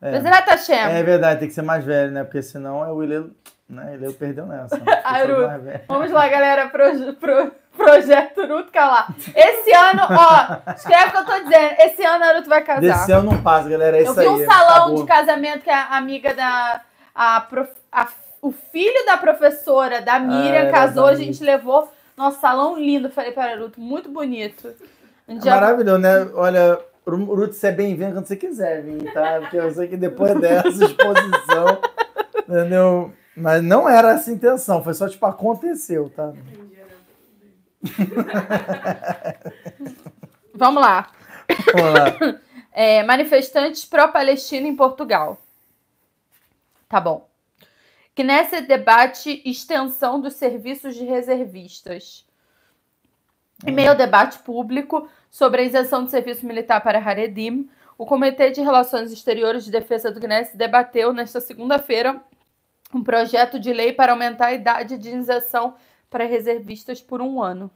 É. 0.00 0.18
Hashem. 0.18 0.76
É 0.76 1.02
verdade, 1.02 1.40
tem 1.40 1.48
que 1.48 1.54
ser 1.54 1.62
mais 1.62 1.84
velho, 1.84 2.10
né? 2.10 2.24
Porque 2.24 2.42
senão 2.42 2.84
é 2.84 2.92
o 2.92 3.02
Ilelo, 3.02 3.34
né? 3.68 3.94
Ilelo 3.94 4.14
perdeu 4.14 4.46
nessa. 4.46 4.76
né? 4.76 4.84
Se 4.96 5.02
for 5.02 5.14
Aru. 5.14 5.46
mais 5.46 5.62
velho. 5.62 5.84
Vamos 5.88 6.10
lá, 6.10 6.28
galera, 6.28 6.68
pro, 6.68 7.14
pro, 7.14 7.52
projeto 7.76 8.46
Naruto 8.46 8.70
calar. 8.72 9.14
Esse 9.34 9.72
ano, 9.72 10.02
ó, 10.10 10.72
escreve 10.74 11.08
o 11.08 11.10
que 11.12 11.16
eu 11.18 11.24
tô 11.24 11.32
dizendo. 11.44 11.74
Esse 11.80 12.04
ano 12.04 12.18
Naruto 12.18 12.48
vai 12.48 12.62
casar. 12.62 12.80
Desse 12.80 13.12
ano 13.12 13.30
não 13.32 13.42
passa, 13.42 13.68
galera. 13.68 13.96
É 13.98 14.06
eu 14.06 14.14
vi 14.14 14.20
aí. 14.20 14.28
um 14.28 14.44
salão 14.46 14.76
acabou. 14.84 14.96
de 14.96 15.04
casamento 15.06 15.60
que 15.62 15.70
a 15.70 15.96
amiga 15.96 16.34
da. 16.34 16.80
A, 17.14 17.40
prof- 17.42 17.70
a- 17.90 18.08
o 18.40 18.50
filho 18.52 19.04
da 19.06 19.16
professora 19.16 20.00
da 20.00 20.18
Miriam 20.18 20.54
era 20.54 20.70
casou, 20.72 21.06
a 21.06 21.14
gente 21.14 21.42
levou. 21.44 21.90
Nosso 22.16 22.40
salão 22.40 22.76
lindo, 22.78 23.10
falei 23.10 23.32
para 23.32 23.50
Naruto, 23.56 23.80
muito 23.80 24.08
bonito. 24.10 24.74
A 25.28 25.32
gente 25.32 25.48
É 25.48 25.50
maravilhoso, 25.50 25.98
né? 25.98 26.28
Olha, 26.34 26.78
Ruth, 27.06 27.52
você 27.52 27.68
é 27.68 27.72
bem-vindo 27.72 28.12
quando 28.12 28.26
você 28.26 28.36
quiser 28.36 28.82
vir, 28.82 29.12
tá? 29.12 29.38
Porque 29.40 29.56
eu 29.56 29.72
sei 29.72 29.88
que 29.88 29.96
depois 29.96 30.38
dessa 30.40 30.68
exposição, 30.84 31.78
entendeu? 32.48 33.12
Mas 33.36 33.62
não 33.62 33.88
era 33.88 34.12
essa 34.12 34.30
a 34.30 34.34
intenção, 34.34 34.84
foi 34.84 34.92
só 34.94 35.08
tipo, 35.08 35.24
aconteceu, 35.24 36.10
tá? 36.14 36.32
Vamos 40.54 40.82
lá. 40.82 41.10
Vamos 41.74 41.92
lá. 41.92 42.40
É, 42.74 43.02
manifestantes 43.02 43.84
pró-Palestina 43.84 44.66
em 44.66 44.74
Portugal. 44.74 45.38
Tá 46.88 46.98
bom. 46.98 47.28
Que 48.14 48.24
nesse 48.24 48.62
debate 48.62 49.42
extensão 49.44 50.18
dos 50.18 50.36
serviços 50.36 50.94
de 50.94 51.04
reservistas. 51.04 52.24
Em 53.66 53.72
meio 53.72 53.90
ao 53.90 53.94
debate 53.94 54.38
público 54.38 55.06
sobre 55.30 55.60
a 55.60 55.64
isenção 55.64 56.02
do 56.02 56.10
serviço 56.10 56.46
militar 56.46 56.80
para 56.80 56.98
Haredim, 56.98 57.68
o 57.98 58.06
Comitê 58.06 58.50
de 58.50 58.62
Relações 58.62 59.12
Exteriores 59.12 59.66
de 59.66 59.70
Defesa 59.70 60.10
do 60.10 60.18
Guinness 60.18 60.52
debateu 60.54 61.12
nesta 61.12 61.42
segunda-feira 61.42 62.22
um 62.94 63.02
projeto 63.02 63.58
de 63.58 63.72
lei 63.72 63.92
para 63.92 64.12
aumentar 64.12 64.46
a 64.46 64.54
idade 64.54 64.98
de 64.98 65.10
isenção 65.10 65.74
para 66.12 66.26
reservistas 66.26 67.00
por 67.00 67.20
um 67.22 67.42
ano. 67.42 67.70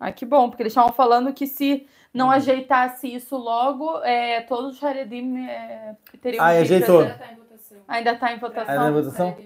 Ah, 0.00 0.10
que 0.10 0.24
bom, 0.26 0.48
porque 0.48 0.62
eles 0.64 0.72
estavam 0.72 0.92
falando 0.92 1.32
que 1.32 1.46
se 1.46 1.86
não 2.12 2.26
Uhum. 2.26 2.32
ajeitasse 2.32 3.14
isso 3.14 3.36
logo, 3.36 4.02
é, 4.02 4.40
todos 4.40 4.76
os 4.76 4.82
Haredim 4.82 5.46
é, 5.46 5.94
teriam 6.20 6.44
Ah, 6.44 6.50
que 6.52 6.58
ajeitou. 6.58 7.00
Ainda 7.02 7.14
tá 7.14 7.32
em 7.32 7.36
votação. 7.36 7.78
Ainda 7.86 8.12
está 8.12 8.32
em 8.32 8.38
votação. 8.38 8.74
Ainda 8.74 8.88
em 8.88 9.02
votação? 9.02 9.36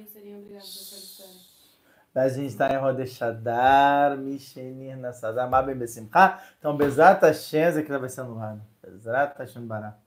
A 2.15 2.29
gente 2.29 2.47
está 2.47 2.73
em 2.73 2.79
Rodeshadar, 2.79 4.17
Mishenir, 4.17 4.97
Nassadar, 4.97 5.51
Mabem 5.51 5.77
Besimcha. 5.77 6.39
Então, 6.59 6.75
Bezat 6.75 7.21
Hashem, 7.23 7.85
que 7.85 7.99
vai 7.99 8.09
ser 8.09 8.23
no 8.23 8.39
ano. 8.39 8.63
Bezat 8.83 9.37
Hashem 9.39 9.67
Bará. 9.67 9.99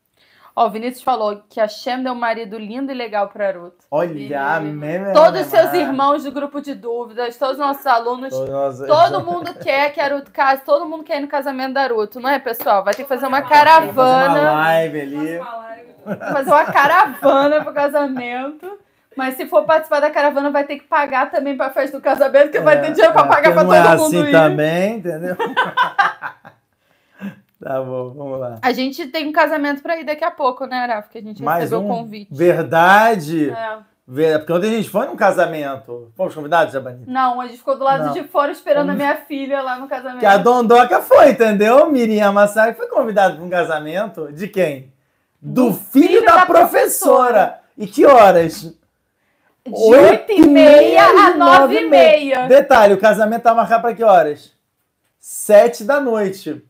Ó, 0.56 0.68
o 0.68 0.70
Vinícius 0.70 1.04
falou 1.04 1.42
que 1.50 1.60
a 1.60 1.68
Shem 1.68 2.04
deu 2.04 2.14
um 2.14 2.16
marido 2.16 2.58
lindo 2.58 2.92
e 2.92 2.96
legal 2.96 3.28
para 3.30 3.52
Ruth. 3.52 3.74
Olha, 3.90 4.42
a 4.56 4.60
meme. 4.60 5.14
Todos 5.14 5.42
os 5.42 5.48
seus 5.48 5.74
irmãos 5.74 6.24
do 6.24 6.32
grupo 6.32 6.62
de 6.62 6.74
dúvidas, 6.76 7.38
todos 7.38 7.54
os 7.54 7.60
nossos 7.60 7.86
alunos, 7.88 8.30
Todos, 8.30 8.80
todo 8.88 9.24
mundo 9.24 9.54
quer 9.64 9.92
que 9.94 10.02
a 10.02 10.08
Ruth 10.16 10.30
case, 10.30 10.64
todo 10.66 10.86
mundo 10.86 11.04
quer 11.04 11.18
ir 11.18 11.22
no 11.22 11.28
casamento 11.28 11.74
da 11.74 11.88
Ruth, 11.88 12.16
não 12.16 12.30
é, 12.30 12.40
pessoal? 12.40 12.84
Vai 12.84 12.94
ter 12.94 13.04
que 13.04 13.10
fazer 13.10 13.26
uma 13.28 13.42
Fazer 13.42 13.54
uma 13.54 13.66
caravana, 13.66 14.52
live 14.52 15.02
ali. 15.02 15.38
Falar? 15.38 15.80
fazer 16.34 16.50
uma 16.50 16.66
caravana 16.66 17.64
pro 17.64 17.74
casamento. 17.74 18.80
Mas 19.16 19.36
se 19.36 19.46
for 19.48 19.64
participar 19.66 20.00
da 20.00 20.10
caravana, 20.10 20.50
vai 20.50 20.64
ter 20.64 20.78
que 20.78 20.86
pagar 20.86 21.30
também 21.30 21.58
pra 21.58 21.70
festa 21.72 21.98
do 21.98 22.02
casamento, 22.02 22.44
porque 22.44 22.60
vai 22.60 22.80
ter 22.80 22.92
dinheiro 22.92 23.12
pra 23.12 23.24
é, 23.24 23.28
pagar 23.28 23.54
pra 23.54 23.66
porque 23.66 23.78
todo 23.82 23.88
é 23.94 23.98
mundo 23.98 24.06
assim 24.06 24.30
ir. 24.30 24.32
também, 24.32 24.96
entendeu? 24.98 25.36
tá 27.63 27.82
bom, 27.82 28.10
vamos 28.12 28.39
lá. 28.39 28.58
A 28.62 28.72
gente 28.72 29.08
tem 29.08 29.28
um 29.28 29.32
casamento 29.32 29.82
pra 29.82 30.00
ir 30.00 30.04
daqui 30.06 30.24
a 30.24 30.32
pouco, 30.32 30.65
né, 30.65 30.78
Araf? 30.78 31.10
Que 31.10 31.17
a 31.17 31.22
gente 31.22 31.41
Mais 31.43 31.63
recebeu 31.63 31.82
um? 31.82 31.91
o 31.91 31.95
convite. 31.98 32.34
Verdade. 32.34 33.50
É. 33.50 33.78
Ver- 34.12 34.39
Porque 34.39 34.54
ontem 34.54 34.69
a 34.74 34.78
gente 34.78 34.89
foi 34.89 35.06
num 35.06 35.15
casamento. 35.15 36.12
Fomos 36.17 36.34
convidados, 36.34 36.74
Jabani? 36.74 37.04
Não, 37.06 37.39
a 37.39 37.45
gente 37.45 37.60
ficou 37.60 37.78
do 37.78 37.84
lado 37.84 38.06
Não. 38.08 38.13
de 38.13 38.24
fora 38.24 38.52
esperando 38.52 38.89
a 38.89 38.93
minha 38.95 39.15
filha 39.17 39.62
lá 39.62 39.78
no 39.78 39.88
casamento. 39.88 40.19
Que 40.19 40.26
a 40.26 40.38
Dondoca 40.38 41.00
foi, 41.02 41.30
entendeu? 41.30 41.91
Miriam 41.91 42.32
Massari 42.32 42.74
foi 42.74 42.88
convidada 42.88 43.36
para 43.36 43.43
um 43.43 43.50
casamento 43.50 44.32
de 44.34 44.48
quem? 44.48 44.91
Do, 45.39 45.72
filho, 45.74 46.26
da, 46.26 46.43
professora. 46.45 47.60
E 47.78 47.86
que 47.86 48.04
horas? 48.06 48.63
De 49.63 49.72
8 49.72 50.32
e 50.32 50.41
meia 50.48 51.06
a 51.06 51.36
9 51.38 51.80
e 51.80 51.88
meia. 51.88 52.48
Detalhe, 52.48 52.95
o 52.95 53.00
casamento 53.00 53.43
tá 53.43 53.54
marcado 53.54 53.84
para 53.84 53.93
que 53.93 54.04
horas? 54.04 54.54
Sete 55.19 55.84
da 55.84 56.00
noite. 56.02 56.63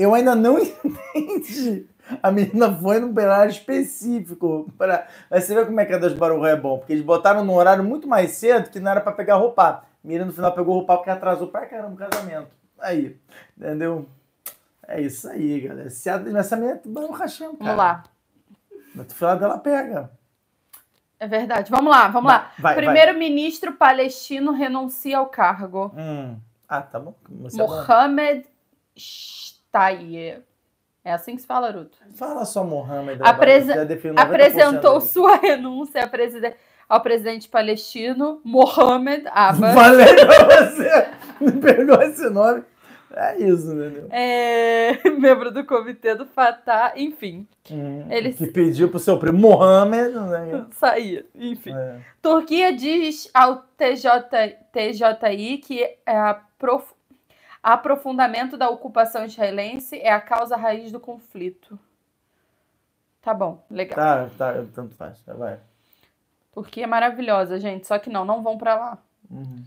Eu 0.00 0.14
ainda 0.14 0.34
não 0.34 0.58
entendi. 1.14 1.86
A 2.22 2.30
menina 2.30 2.74
foi 2.74 2.98
num 2.98 3.12
horário 3.12 3.50
específico. 3.50 4.72
Pra... 4.78 5.06
Mas 5.30 5.44
você 5.44 5.54
vê 5.54 5.66
como 5.66 5.78
é 5.78 5.84
que 5.84 5.92
a 5.92 5.98
das 5.98 6.14
Baruch 6.14 6.46
é 6.46 6.56
bom. 6.56 6.78
Porque 6.78 6.94
eles 6.94 7.04
botaram 7.04 7.44
num 7.44 7.54
horário 7.54 7.84
muito 7.84 8.08
mais 8.08 8.30
cedo 8.30 8.70
que 8.70 8.80
não 8.80 8.90
era 8.90 9.02
pra 9.02 9.12
pegar 9.12 9.36
roupa. 9.36 9.84
Miriam 10.02 10.24
no 10.24 10.32
final 10.32 10.54
pegou 10.54 10.74
roupa 10.74 10.96
porque 10.96 11.10
atrasou 11.10 11.48
pra 11.48 11.66
caramba 11.66 11.92
o 11.92 11.96
casamento. 11.96 12.48
Aí, 12.78 13.20
entendeu? 13.56 14.08
É 14.88 15.02
isso 15.02 15.28
aí, 15.28 15.60
galera. 15.60 15.90
Se 15.90 16.08
a, 16.08 16.14
essa 16.38 16.56
menina 16.56 16.80
é 16.82 16.88
Baruch 16.88 17.18
Hashem, 17.20 17.54
cara. 17.56 17.58
Vamos 17.60 17.76
lá. 17.76 18.02
No 18.94 19.04
final 19.04 19.38
dela 19.38 19.58
pega. 19.58 20.10
É 21.18 21.28
verdade. 21.28 21.70
Vamos 21.70 21.90
lá, 21.90 22.08
vamos 22.08 22.32
lá. 22.32 22.50
Vai, 22.58 22.74
vai. 22.74 22.84
Primeiro-ministro 22.84 23.74
palestino 23.74 24.52
renuncia 24.52 25.18
ao 25.18 25.26
cargo. 25.26 25.92
Hum. 25.94 26.38
Ah, 26.66 26.80
tá 26.80 26.98
bom. 26.98 27.14
Você 27.42 27.60
é 27.60 27.64
Mohamed 29.72 30.00
Shtayyeh. 30.00 30.40
É 31.02 31.12
assim 31.12 31.34
que 31.36 31.40
se 31.42 31.46
fala, 31.46 31.70
Ruto. 31.70 31.96
Fala 32.14 32.44
só 32.44 32.62
Mohamed. 32.62 33.20
Apresen- 33.22 33.74
já 33.74 33.84
definiu 33.84 34.16
90% 34.16 34.22
Apresentou 34.26 35.00
sua 35.00 35.36
renúncia 35.36 36.02
a 36.04 36.08
ao 36.88 37.00
presidente 37.00 37.48
palestino 37.48 38.40
Mohamed 38.44 39.24
Abbas. 39.30 39.74
Pra 39.74 40.66
você. 40.66 41.08
Me 41.40 41.52
pegou 41.52 42.02
esse 42.02 42.28
nome. 42.28 42.64
É 43.12 43.38
isso, 43.38 43.72
entendeu? 43.72 44.06
É, 44.10 44.98
membro 45.18 45.50
do 45.50 45.64
comitê 45.64 46.14
do 46.14 46.26
Fatah, 46.26 46.92
enfim, 46.94 47.44
Hum, 47.68 48.06
Ele- 48.08 48.32
Que 48.32 48.46
pediu 48.46 48.88
pro 48.88 49.00
seu 49.00 49.18
primo 49.18 49.38
Mohamed. 49.38 50.12
Né? 50.14 50.66
saía, 50.72 51.24
enfim. 51.34 51.72
É. 51.74 51.96
Turquia 52.22 52.72
diz 52.72 53.28
ao 53.34 53.64
TJ, 53.76 54.56
TJI 54.72 55.58
que 55.58 55.82
é 56.06 56.18
aprof- 56.18 56.94
aprofundamento 57.62 58.56
da 58.56 58.68
ocupação 58.68 59.24
israelense 59.24 59.98
é 59.98 60.12
a 60.12 60.20
causa 60.20 60.56
raiz 60.56 60.90
do 60.90 61.00
conflito. 61.00 61.78
Tá 63.22 63.34
bom, 63.34 63.62
legal. 63.70 63.96
Tá, 63.96 64.30
tá, 64.36 64.64
tanto 64.74 64.94
faz. 64.94 65.22
Vai. 65.26 65.58
Turquia 66.52 66.84
é 66.84 66.86
maravilhosa, 66.86 67.60
gente, 67.60 67.86
só 67.86 67.98
que 67.98 68.10
não, 68.10 68.24
não 68.24 68.42
vão 68.42 68.56
pra 68.56 68.74
lá. 68.74 68.98
Uhum. 69.30 69.64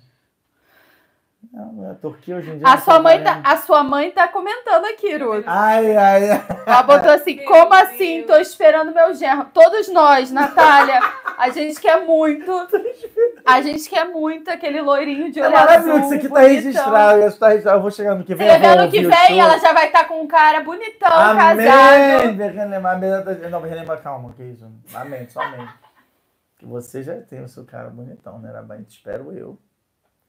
Não, 1.51 1.91
a 1.91 1.95
Turquia 1.95 2.35
hoje 2.37 2.49
em 2.49 2.57
dia. 2.57 2.67
A 2.67 2.77
sua, 2.77 2.99
mãe 2.99 3.21
tá, 3.21 3.41
a 3.43 3.57
sua 3.57 3.83
mãe 3.83 4.11
tá 4.11 4.27
comentando 4.27 4.85
aqui, 4.85 5.15
Ruth. 5.17 5.43
Ai, 5.45 5.95
ai, 5.95 6.29
ai. 6.31 6.45
Ela 6.65 6.83
botou 6.83 7.11
assim, 7.11 7.35
Meu 7.35 7.45
como 7.45 7.73
assim? 7.73 8.17
Deus. 8.17 8.27
Tô 8.27 8.37
esperando 8.37 8.93
meu 8.93 9.13
genro. 9.13 9.45
Todos 9.53 9.87
nós, 9.89 10.31
Natália, 10.31 10.99
a 11.37 11.49
gente 11.49 11.79
quer 11.79 12.05
muito. 12.05 12.51
A 13.45 13.61
gente 13.61 13.89
quer 13.89 14.05
muito 14.05 14.49
aquele 14.49 14.81
loirinho 14.81 15.29
de 15.29 15.41
É 15.41 15.43
olho 15.43 15.51
maravilhoso, 15.51 15.99
azul, 15.99 16.05
isso 16.05 16.13
aqui 16.13 16.29
tá 16.33 16.39
registrado. 16.39 17.27
Isso 17.27 17.39
tá 17.39 17.47
registrado. 17.49 17.77
Eu 17.77 17.81
vou 17.81 17.91
chegar 17.91 18.15
no 18.15 18.23
que 18.23 18.33
vem. 18.33 18.47
vou 18.47 18.69
ano 18.69 18.89
que 18.89 19.01
vem, 19.05 19.41
ela 19.41 19.57
já 19.57 19.73
vai 19.73 19.87
estar 19.87 20.07
com 20.07 20.21
um 20.21 20.27
cara 20.27 20.61
bonitão, 20.61 21.11
Amém! 21.11 21.65
casado. 21.65 22.37
Relembrar, 22.37 22.99
beleza, 22.99 23.49
Não, 23.49 23.61
relembra, 23.61 23.97
calma, 23.97 24.33
que 24.33 24.43
isso. 24.43 24.65
Amém, 24.93 25.27
só 25.29 25.41
amém. 25.41 25.67
Que 26.57 26.65
você 26.65 27.03
já 27.03 27.19
tem 27.19 27.43
o 27.43 27.49
seu 27.49 27.65
cara 27.65 27.89
bonitão, 27.89 28.39
né, 28.39 28.49
Rabainte? 28.49 28.95
Espero 28.95 29.33
eu. 29.33 29.59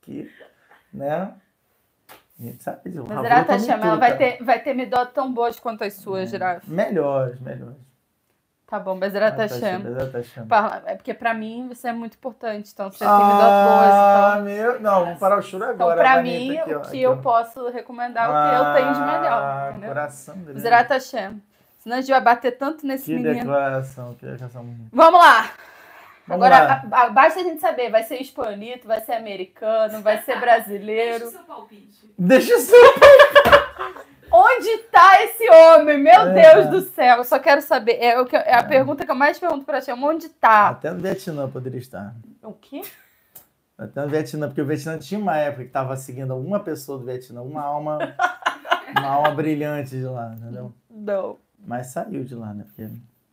Que, 0.02 0.28
né? 0.94 1.32
A 2.40 2.42
gente 2.42 2.62
sabe 2.62 2.90
disso. 2.90 3.04
Mas 3.08 3.46
come 3.46 3.60
chama, 3.60 3.72
ela 3.84 3.90
tudo, 3.90 4.00
vai 4.00 4.10
tá? 4.12 4.16
ter, 4.18 4.42
vai 4.44 4.58
ter 4.60 4.74
midó 4.74 5.04
tão 5.06 5.32
boas 5.32 5.58
quanto 5.60 5.84
as 5.84 5.94
suas, 5.94 6.30
Girafa. 6.30 6.62
Melhores, 6.66 7.38
melhores. 7.40 7.76
Tá 8.66 8.80
bom, 8.80 8.98
Bezerata 8.98 9.42
Hashem. 9.42 9.78
Bezerra 9.80 10.10
Hashem. 10.18 10.46
Parla- 10.46 10.82
É 10.86 10.96
porque 10.96 11.14
pra 11.14 11.32
mim 11.34 11.68
você 11.68 11.88
é 11.88 11.92
muito 11.92 12.14
importante, 12.14 12.70
então 12.72 12.90
você 12.90 12.98
tem 13.04 13.06
midó 13.06 13.26
boas. 13.28 13.38
Ah, 13.92 14.32
Então, 14.32 14.44
meu. 14.44 14.80
Não, 14.80 15.04
vamos 15.04 15.18
parar 15.20 15.38
o 15.38 15.42
choro 15.42 15.64
então 15.64 15.74
agora. 15.74 15.96
pra 16.00 16.16
Vanita, 16.16 16.38
mim, 16.40 16.58
aqui, 16.58 16.74
ó, 16.74 16.78
o 16.78 16.80
que 16.80 16.86
aqui, 16.88 17.02
eu 17.02 17.12
ó. 17.12 17.16
posso 17.16 17.68
recomendar 17.70 18.24
é 18.24 18.28
o 18.30 18.32
que 18.32 18.56
eu 18.68 18.74
tenho 18.74 18.94
de 18.94 19.00
melhor. 19.00 19.42
Ah, 19.42 19.66
Entendeu? 19.70 19.88
coração 19.90 20.36
grande. 20.38 20.60
Zerata 20.60 20.94
Hashem. 20.94 21.42
Senão 21.80 21.96
a 21.98 22.00
gente 22.00 22.10
vai 22.10 22.20
bater 22.22 22.52
tanto 22.58 22.86
nesse 22.86 23.04
Que 23.04 23.14
menino. 23.14 23.34
declaração, 23.34 24.14
que 24.14 24.26
declaração. 24.26 24.66
Vamos 24.92 25.20
lá! 25.20 25.50
Vamos 26.26 26.46
Agora, 26.46 26.82
a- 26.90 27.02
a- 27.02 27.10
basta 27.10 27.40
a 27.40 27.42
gente 27.42 27.60
saber, 27.60 27.90
vai 27.90 28.02
ser 28.02 28.16
espanhito, 28.20 28.86
vai 28.88 29.00
ser 29.02 29.12
americano, 29.12 30.00
vai 30.00 30.18
ser 30.22 30.26
Deixa 30.32 30.40
brasileiro. 30.40 31.26
o 31.26 31.30
seu 31.30 31.40
palpite. 31.44 32.14
Deixa 32.18 32.56
o 32.56 32.60
seu. 32.60 32.94
Onde 34.32 34.78
tá 34.90 35.22
esse 35.22 35.48
homem? 35.48 35.98
Meu 35.98 36.20
É. 36.22 36.52
Deus 36.52 36.66
do 36.70 36.80
céu, 36.90 37.18
eu 37.18 37.24
só 37.24 37.38
quero 37.38 37.60
saber. 37.62 37.98
É, 38.02 38.18
o 38.20 38.26
que- 38.26 38.34
é 38.36 38.54
a 38.54 38.64
pergunta 38.64 39.04
que 39.04 39.10
eu 39.10 39.14
mais 39.14 39.38
pergunto 39.38 39.64
pra 39.64 39.80
ti. 39.80 39.92
Onde 39.92 40.28
tá? 40.28 40.70
Até 40.70 40.90
no 40.90 40.98
Vietnã 41.00 41.48
poderia 41.48 41.78
estar. 41.78 42.14
O 42.42 42.52
quê? 42.52 42.82
Até 43.78 44.00
no 44.02 44.08
Vietnã, 44.08 44.48
porque 44.48 44.62
o 44.62 44.66
Vietnã 44.66 44.98
tinha 44.98 45.20
uma 45.20 45.36
época 45.36 45.64
que 45.64 45.70
tava 45.70 45.96
seguindo 45.96 46.32
alguma 46.32 46.58
pessoa 46.60 46.98
do 46.98 47.04
Vietnã, 47.04 47.42
uma 47.42 47.62
alma, 47.62 47.98
uma 48.98 49.08
alma 49.08 49.30
brilhante 49.30 49.90
de 49.90 50.04
lá, 50.04 50.32
entendeu? 50.36 50.72
Não. 50.90 51.38
Mas 51.64 51.88
saiu 51.88 52.24
de 52.24 52.34
lá, 52.34 52.52
né? 52.54 52.64
Porque 52.64 52.88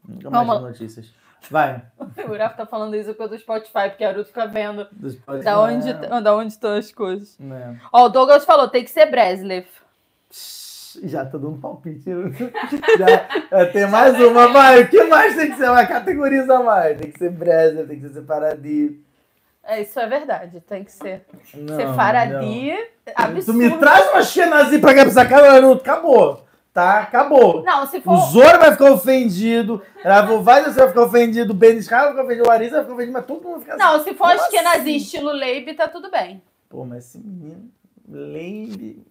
nunca 0.07 0.29
mais 0.29 0.47
Vamos 0.47 0.61
notícias. 0.63 1.11
Vai. 1.49 1.81
O 2.29 2.37
Rafa 2.37 2.57
tá 2.57 2.65
falando 2.65 2.95
isso 2.95 3.13
com 3.15 3.23
o 3.23 3.27
do 3.27 3.37
Spotify, 3.37 3.89
porque 3.89 4.03
a 4.03 4.09
Aruto 4.09 4.27
fica 4.27 4.45
vendo 4.47 4.87
da 5.43 5.59
onde, 5.59 5.89
É, 5.89 6.21
da 6.21 6.35
onde 6.35 6.53
estão 6.53 6.73
as 6.75 6.91
coisas. 6.91 7.37
é. 7.39 7.75
Ó, 7.91 8.05
o 8.05 8.09
Douglas 8.09 8.45
falou, 8.45 8.67
tem 8.67 8.83
que 8.83 8.91
ser 8.91 9.05
Breslev. 9.07 9.65
Já 11.03 11.25
tô 11.25 11.37
dando 11.37 11.57
palpite. 11.57 12.03
Já, 12.99 13.07
já 13.49 13.71
tem 13.71 13.87
mais 13.87 14.19
uma, 14.19 14.49
vai. 14.49 14.81
O 14.83 14.87
que 14.89 15.03
mais 15.05 15.35
tem 15.37 15.49
que 15.49 15.55
ser? 15.57 15.67
Vai, 15.69 15.87
categoriza 15.87 16.59
mais. 16.59 16.97
Tem 16.99 17.09
que 17.11 17.17
ser 17.17 17.29
Bresa, 17.31 17.85
tem 17.85 17.97
que 17.99 18.07
ser 18.07 18.13
separadinho. 18.13 18.99
É, 19.63 19.81
isso 19.81 19.97
é 19.99 20.07
verdade, 20.07 20.59
tem 20.61 20.83
que 20.83 20.91
ser. 20.91 21.25
Não, 21.53 21.75
Sefaradi, 21.77 22.71
não. 22.73 23.13
absurdo. 23.15 23.45
Tu 23.45 23.53
me 23.53 23.77
traz 23.77 24.09
uma 24.09 24.23
Xenazi 24.23 24.79
pra 24.79 24.93
cá 24.93 25.01
pra 25.01 25.11
essa 25.11 25.25
cara, 25.25 25.53
Naruto. 25.53 25.81
Acabou. 25.81 26.45
Tá? 26.73 26.99
Acabou. 26.99 27.63
Não, 27.63 27.85
se 27.85 27.97
O 27.97 28.01
for... 28.01 28.17
Zoro 28.31 28.59
vai 28.59 28.71
ficar 28.71 28.91
ofendido. 28.91 29.81
O 30.33 30.41
Vai 30.41 30.63
vai 30.71 30.87
ficar 30.87 31.01
ofendido. 31.01 31.51
O 31.51 31.55
Benis 31.55 31.87
vai 31.87 32.07
ficar 32.09 32.23
ofendido. 32.23 32.45
O 32.45 32.47
Larissa 32.47 32.75
vai 32.75 32.81
ficar 32.83 32.93
ofendido. 32.93 33.13
Mas 33.13 33.25
todo 33.25 33.43
mundo 33.43 33.51
vai 33.51 33.59
ficar 33.59 33.75
assim. 33.75 33.83
Não, 33.83 34.03
se 34.03 34.13
for 34.13 34.27
Ashkenazi 34.27 34.79
assim? 34.79 34.95
estilo 34.95 35.31
Leib, 35.31 35.75
tá 35.75 35.87
tudo 35.89 36.09
bem. 36.09 36.41
Pô, 36.69 36.85
mas 36.85 37.05
esse 37.05 37.19
menino, 37.19 37.69
Leib, 38.07 39.05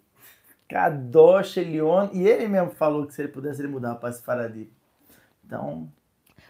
Kadosh, 0.66 1.58
Elion, 1.58 2.08
e 2.14 2.26
ele 2.26 2.48
mesmo 2.48 2.70
falou 2.70 3.06
que 3.06 3.12
se 3.12 3.20
ele 3.20 3.28
pudesse, 3.28 3.60
ele 3.60 3.68
mudava 3.68 3.96
para 3.96 4.08
esse 4.08 4.22
Faradi. 4.22 4.70
Então, 5.44 5.86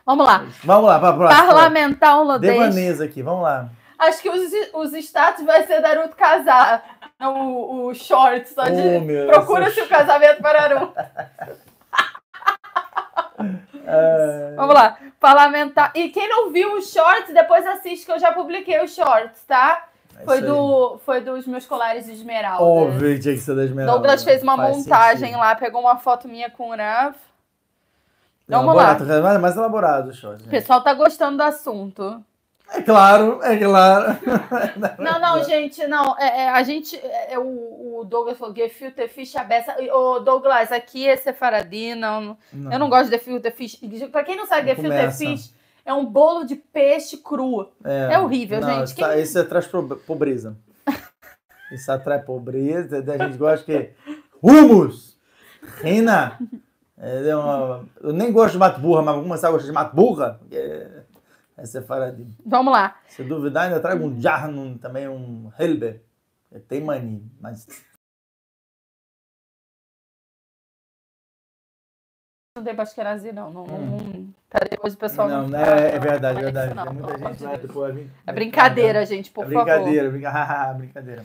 Vamos 0.06 0.24
lá. 0.26 0.46
vamos 0.62 0.88
lá, 0.88 0.98
para 1.00 1.08
a 1.08 1.12
próxima. 1.12 1.46
Parlamentar 1.46 2.20
holandês. 2.20 2.52
Devanesa 2.52 3.04
aqui, 3.04 3.22
vamos 3.22 3.42
lá. 3.42 3.68
Acho 3.98 4.22
que 4.22 4.30
os, 4.30 4.52
os 4.72 4.92
status 4.94 5.44
vai 5.44 5.66
ser 5.66 5.80
Naruto 5.80 6.16
casar. 6.16 6.99
Não, 7.20 7.52
o, 7.52 7.86
o 7.88 7.94
short, 7.94 8.48
só 8.48 8.64
de... 8.64 8.80
Oh, 8.80 9.26
Procura-se 9.26 9.82
o 9.82 9.88
casamento 9.88 10.40
para. 10.40 10.90
É, 13.86 14.54
Vamos 14.56 14.74
lá. 14.74 14.96
Parlamentar. 15.18 15.92
E 15.94 16.08
quem 16.08 16.28
não 16.28 16.50
viu 16.50 16.74
os 16.76 16.90
shorts, 16.90 17.34
depois 17.34 17.66
assiste 17.66 18.06
que 18.06 18.12
eu 18.12 18.18
já 18.18 18.32
publiquei 18.32 18.82
os 18.82 18.94
shorts, 18.94 19.42
tá? 19.46 19.88
é 20.18 20.24
Foi, 20.24 20.40
do, 20.40 20.98
foi 21.04 21.20
dos 21.20 21.46
meus 21.46 21.66
colares 21.66 22.06
de 22.06 22.12
esmeralda. 22.12 22.64
Óbvio 22.64 23.20
tinha 23.20 23.34
que 23.34 23.40
ser 23.40 23.54
da 23.54 23.64
Esmeralda. 23.64 23.98
Douglas 23.98 24.24
fez 24.24 24.42
uma 24.42 24.56
Faz 24.56 24.76
montagem 24.76 25.28
sentido. 25.28 25.40
lá, 25.40 25.54
pegou 25.54 25.80
uma 25.82 25.98
foto 25.98 26.26
minha 26.28 26.50
com 26.50 26.70
o 26.70 26.76
Rav. 26.76 27.14
Vamos 28.48 28.74
lá. 28.74 28.96
Elaborado, 28.96 29.40
mais, 29.40 29.56
elaborado 29.56 30.10
o 30.10 30.14
short. 30.14 30.42
O 30.44 30.48
pessoal 30.48 30.82
tá 30.82 30.94
gostando 30.94 31.36
do 31.36 31.42
assunto. 31.42 32.24
É 32.72 32.82
claro, 32.82 33.40
é 33.42 33.56
claro. 33.56 34.16
Não, 34.98 35.18
não, 35.20 35.42
gente, 35.44 35.84
não. 35.88 36.16
É, 36.18 36.42
é, 36.42 36.48
a 36.50 36.62
gente. 36.62 36.96
É, 36.96 37.34
é, 37.34 37.38
o, 37.38 37.98
o 38.00 38.04
Douglas 38.04 38.38
falou 38.38 38.54
gefilte 38.54 39.08
fish 39.08 39.34
abessa. 39.36 39.74
Ô, 39.92 40.20
Douglas, 40.20 40.70
aqui 40.70 41.08
é 41.08 41.16
sefaradi, 41.16 41.94
não. 41.96 42.36
Eu 42.70 42.78
não 42.78 42.88
gosto 42.88 43.06
de 43.06 43.16
gefilte 43.16 43.50
fish. 43.50 43.78
Pra 44.12 44.22
quem 44.22 44.36
não 44.36 44.46
sabe, 44.46 44.68
Não 44.68 44.76
começa. 44.76 45.18
fish 45.18 45.52
é 45.84 45.92
um 45.92 46.04
bolo 46.04 46.44
de 46.44 46.54
peixe 46.54 47.16
cru. 47.16 47.68
É 47.84 48.18
horrível, 48.18 48.62
gente. 48.62 48.84
Isso, 48.84 48.96
tá- 48.96 49.08
Quem- 49.14 49.22
isso 49.22 49.44
traz 49.46 49.66
pobreza. 50.06 50.56
Isso 51.72 51.90
atrai 51.90 52.20
pobreza. 52.20 52.98
A 52.98 53.24
gente 53.26 53.36
gosta 53.36 53.64
que. 53.64 53.90
Humus! 54.42 55.16
Rina! 55.82 56.38
É, 56.98 57.28
é 57.28 57.36
uma- 57.36 57.84
eu 58.02 58.12
nem 58.12 58.30
gosto 58.32 58.52
de 58.52 58.58
mato 58.58 58.80
burra, 58.80 59.02
mas 59.02 59.14
vamos 59.14 59.28
começar 59.28 59.48
a 59.48 59.50
gostar 59.52 59.66
de 59.66 59.72
mato 59.72 59.94
burra. 59.96 60.40
É, 60.52 61.02
é 61.60 61.66
sefaradinho. 61.66 62.34
Vamos 62.44 62.72
lá. 62.72 62.98
Se 63.08 63.22
duvidar, 63.22 63.64
ainda 63.64 63.80
trago 63.80 64.04
um 64.06 64.20
jarnum, 64.20 64.78
também 64.78 65.06
um 65.08 65.52
helber. 65.58 66.02
É, 66.50 66.58
Tem 66.58 66.80
mani, 66.82 67.30
mas 67.40 67.66
Não 72.56 72.64
tem 72.64 72.74
Bashkirazi, 72.74 73.30
não. 73.32 73.50
não, 73.52 73.62
Hum. 73.64 73.96
não 74.26 74.34
tá 74.48 74.58
depois 74.68 74.94
o 74.94 74.98
pessoal 74.98 75.28
não. 75.28 75.48
não, 75.48 75.58
é, 75.58 75.94
é 75.94 75.98
verdade, 75.98 76.38
é 76.40 76.42
verdade. 76.42 76.74
não, 76.74 76.84
Tem 76.84 76.92
muita 76.94 77.18
gente 77.18 77.38
Deus. 77.46 77.60
depois 77.62 78.08
É 78.26 78.32
brincadeira, 78.32 79.06
gente, 79.06 79.30
por 79.30 79.44
é 79.44 79.48
favor. 79.50 79.64
brincadeira, 79.64 80.10
brinca- 80.10 80.74
brincadeira. 80.76 81.24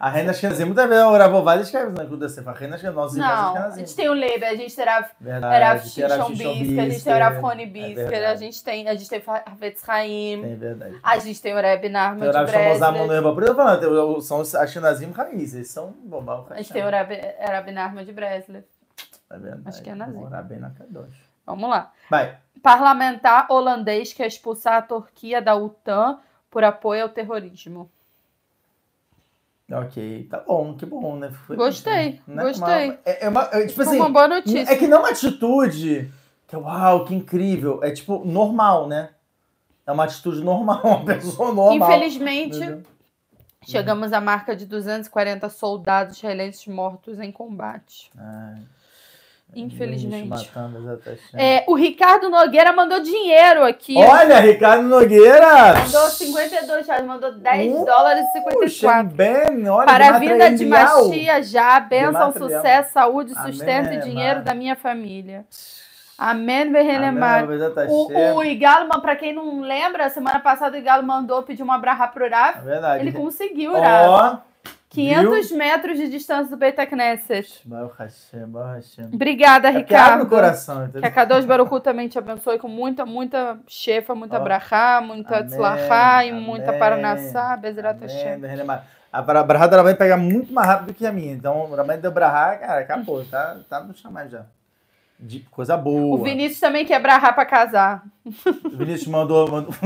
A 0.00 0.08
Rena 0.08 0.30
Ashkenazim, 0.30 0.64
muitas 0.64 0.88
vezes 0.88 1.04
a 1.04 1.10
Oravovada 1.10 1.60
escreve 1.60 1.90
na 1.90 2.06
Clube 2.06 2.16
da 2.16 2.28
Cefa. 2.30 2.52
A 2.52 2.54
Rena 2.54 2.76
Ashkenazim, 2.76 3.18
Não, 3.18 3.54
a 3.56 3.70
gente 3.72 3.94
tem 3.94 4.08
o 4.08 4.14
Leber, 4.14 4.48
a 4.48 4.54
gente 4.54 4.74
terá 4.74 5.02
que 5.02 5.88
Shishon 5.88 6.30
Bisker, 6.30 6.80
a 6.80 6.88
gente 6.88 7.04
tem 7.04 7.12
o 7.14 7.18
Rav 7.18 7.40
Rony 7.40 7.66
Bisker, 7.66 8.28
a 8.30 8.34
gente 8.34 8.64
tem, 8.64 8.88
a 8.88 8.94
gente 8.94 9.10
tem 9.10 9.22
Havetz 9.44 9.86
Haim, 9.86 10.42
É 10.52 10.56
verdade. 10.56 10.98
a 11.02 11.18
gente 11.18 11.42
tem 11.42 11.52
o 11.54 11.60
Reb 11.60 11.84
Narma 11.90 12.18
Tem 12.20 12.28
o 12.28 12.32
de 12.32 12.36
Rav 12.38 12.50
Shlomo 12.50 12.78
Zalman 12.78 13.06
no 13.06 13.14
Eba. 13.14 13.34
Por 13.34 13.42
isso 13.42 13.52
eu 13.52 13.56
tô 13.56 13.62
falando, 13.62 13.80
tem 13.80 13.88
o- 13.90 14.20
são 14.22 14.40
os 14.40 14.54
Ashkenazim 14.54 15.10
raiz, 15.10 15.54
eles 15.54 15.70
são 15.70 15.92
bobão. 15.92 16.46
a 16.48 16.56
gente 16.56 16.72
tem 16.72 16.82
o 16.82 16.88
Reb, 16.88 17.70
Narma 17.70 18.02
de 18.02 18.12
Breslev. 18.12 18.64
É 19.30 19.38
verdade. 19.38 19.62
Acho 19.66 19.82
que 19.82 19.90
é 19.90 19.94
nazismo. 19.94 20.22
Morar 20.22 20.42
bem 20.42 20.58
na 20.58 20.70
Kadosh. 20.70 21.14
Vamos 21.44 21.68
lá. 21.68 21.92
Vai. 22.08 22.38
Parlamentar 22.62 23.46
holandês 23.50 24.14
quer 24.14 24.26
expulsar 24.26 24.74
a 24.76 24.82
Turquia 24.82 25.42
da 25.42 25.54
OTAN 25.54 26.18
por 26.50 26.64
apoio 26.64 27.02
ao 27.02 27.08
terrorismo. 27.10 27.90
Ok, 29.70 30.26
tá 30.28 30.40
bom, 30.40 30.74
que 30.74 30.84
bom, 30.84 31.16
né? 31.16 31.30
Foi- 31.46 31.56
Gostei, 31.56 32.20
né? 32.26 32.42
gostei. 32.42 32.86
Uma- 32.90 32.98
é, 33.04 33.24
é 33.24 33.28
uma, 33.28 33.48
é, 33.52 33.66
tipo 33.66 33.82
assim, 33.82 33.96
uma 33.96 34.10
boa 34.10 34.26
notícia. 34.28 34.72
é 34.72 34.76
que 34.76 34.86
não 34.88 34.98
é 34.98 35.00
uma 35.00 35.10
atitude 35.10 36.12
que, 36.48 36.56
uau, 36.56 37.04
que 37.04 37.14
incrível. 37.14 37.82
É 37.82 37.90
tipo, 37.92 38.24
normal, 38.24 38.88
né? 38.88 39.10
É 39.86 39.92
uma 39.92 40.04
atitude 40.04 40.42
normal, 40.42 40.80
uma 40.84 41.04
pessoa 41.04 41.52
normal. 41.54 41.92
Infelizmente, 41.98 42.82
chegamos 43.64 44.12
à 44.12 44.20
marca 44.20 44.56
de 44.56 44.66
240 44.66 45.48
soldados 45.48 46.16
israelenses 46.16 46.66
mortos 46.66 47.20
em 47.20 47.30
combate. 47.30 48.10
Ai, 48.16 48.62
Infelizmente. 49.54 50.28
matando 50.28 50.78
exatamente. 50.78 51.22
É, 51.34 51.64
o 51.66 51.74
Ricardo 51.74 52.30
Nogueira 52.30 52.72
mandou 52.72 53.00
dinheiro 53.00 53.64
aqui. 53.64 53.94
Olha, 53.96 54.38
Ricardo 54.40 54.84
Nogueira! 54.84 55.74
Mandou 55.74 56.08
52 56.08 56.86
reais, 56.86 57.04
mandou 57.04 57.32
10 57.32 57.74
Uh, 57.74 57.84
dólares 57.84 58.24
e 58.28 58.32
54. 58.32 59.08
bem, 59.08 59.68
olha, 59.68 59.86
Para 59.86 60.08
a 60.08 60.12
de 60.12 60.20
vinda 60.20 60.50
de. 60.50 60.64
Machia 60.66 61.42
já, 61.42 61.80
bênção, 61.80 62.32
sucesso, 62.32 62.92
saúde, 62.92 63.32
Amém, 63.36 63.52
sustento 63.52 63.92
e 63.92 63.98
dinheiro 64.00 64.42
da 64.42 64.54
minha 64.54 64.76
família. 64.76 65.44
Amém. 66.16 66.62
Amém, 67.42 67.46
Bezat 67.46 67.88
O, 67.88 68.36
o 68.36 68.44
Igalo, 68.44 68.88
para 69.00 69.16
quem 69.16 69.32
não 69.32 69.62
lembra, 69.62 70.10
semana 70.10 70.38
passada 70.38 70.76
o 70.76 70.78
Igalo 70.78 71.02
mandou 71.02 71.42
pedir 71.42 71.62
uma 71.62 71.78
brahá 71.78 72.06
pro 72.06 72.26
É 72.26 72.28
Rav. 72.28 72.62
verdade. 72.62 73.02
Ele 73.02 73.12
conseguiu, 73.12 73.72
Rav. 73.72 74.08
Ó, 74.08 74.49
500 74.90 75.52
metros 75.52 75.96
de 75.98 76.08
distância 76.08 76.50
do 76.50 76.56
Beit 76.56 76.76
Knesset. 76.86 77.60
Baruch 77.64 77.94
Hashem, 77.98 78.46
Baruch 78.48 78.74
Hashem. 78.74 79.04
Obrigada, 79.14 79.68
É 79.68 79.72
porque 79.72 79.94
abre 79.94 80.10
o 80.10 80.24
Ricardo. 80.24 80.28
coração, 80.28 80.88
Que 80.90 81.06
a? 81.06 81.10
Kadosh 81.10 81.44
Baruchu 81.44 81.78
também 81.80 82.08
te 82.08 82.18
abençoe 82.18 82.58
com 82.58 82.66
muita, 82.68 83.06
muita 83.06 83.58
chefa, 83.68 84.14
muita 84.14 84.38
brachá, 84.40 85.00
muita 85.00 85.44
tzlachá 85.44 86.24
e 86.24 86.32
muita 86.32 86.72
paranassá, 86.72 87.56
Bezrat 87.56 87.96
Amém, 88.02 88.16
Hashem. 88.16 88.66
A 89.12 89.22
bra- 89.22 89.42
brahá 89.42 89.66
da 89.66 89.76
Rabane 89.78 89.96
pega 89.96 90.16
muito 90.16 90.52
mais 90.52 90.68
rápido 90.68 90.94
que 90.94 91.04
a 91.06 91.10
minha. 91.12 91.32
Então, 91.32 91.70
o 91.70 91.74
Rabane 91.74 92.00
deu 92.02 92.12
brahá, 92.12 92.56
cara, 92.56 92.80
acabou. 92.80 93.24
Tá, 93.24 93.56
tá 93.68 93.80
no 93.80 93.94
chamar 93.94 94.28
já. 94.28 94.44
De 95.22 95.40
coisa 95.50 95.76
boa. 95.76 96.18
O 96.18 96.22
Vinícius 96.24 96.60
também 96.60 96.86
quer 96.86 96.98
brahá 96.98 97.30
pra 97.30 97.44
casar. 97.44 98.02
O 98.24 98.70
Vinícius 98.70 99.06
mandou... 99.08 99.46
mandou... 99.50 99.70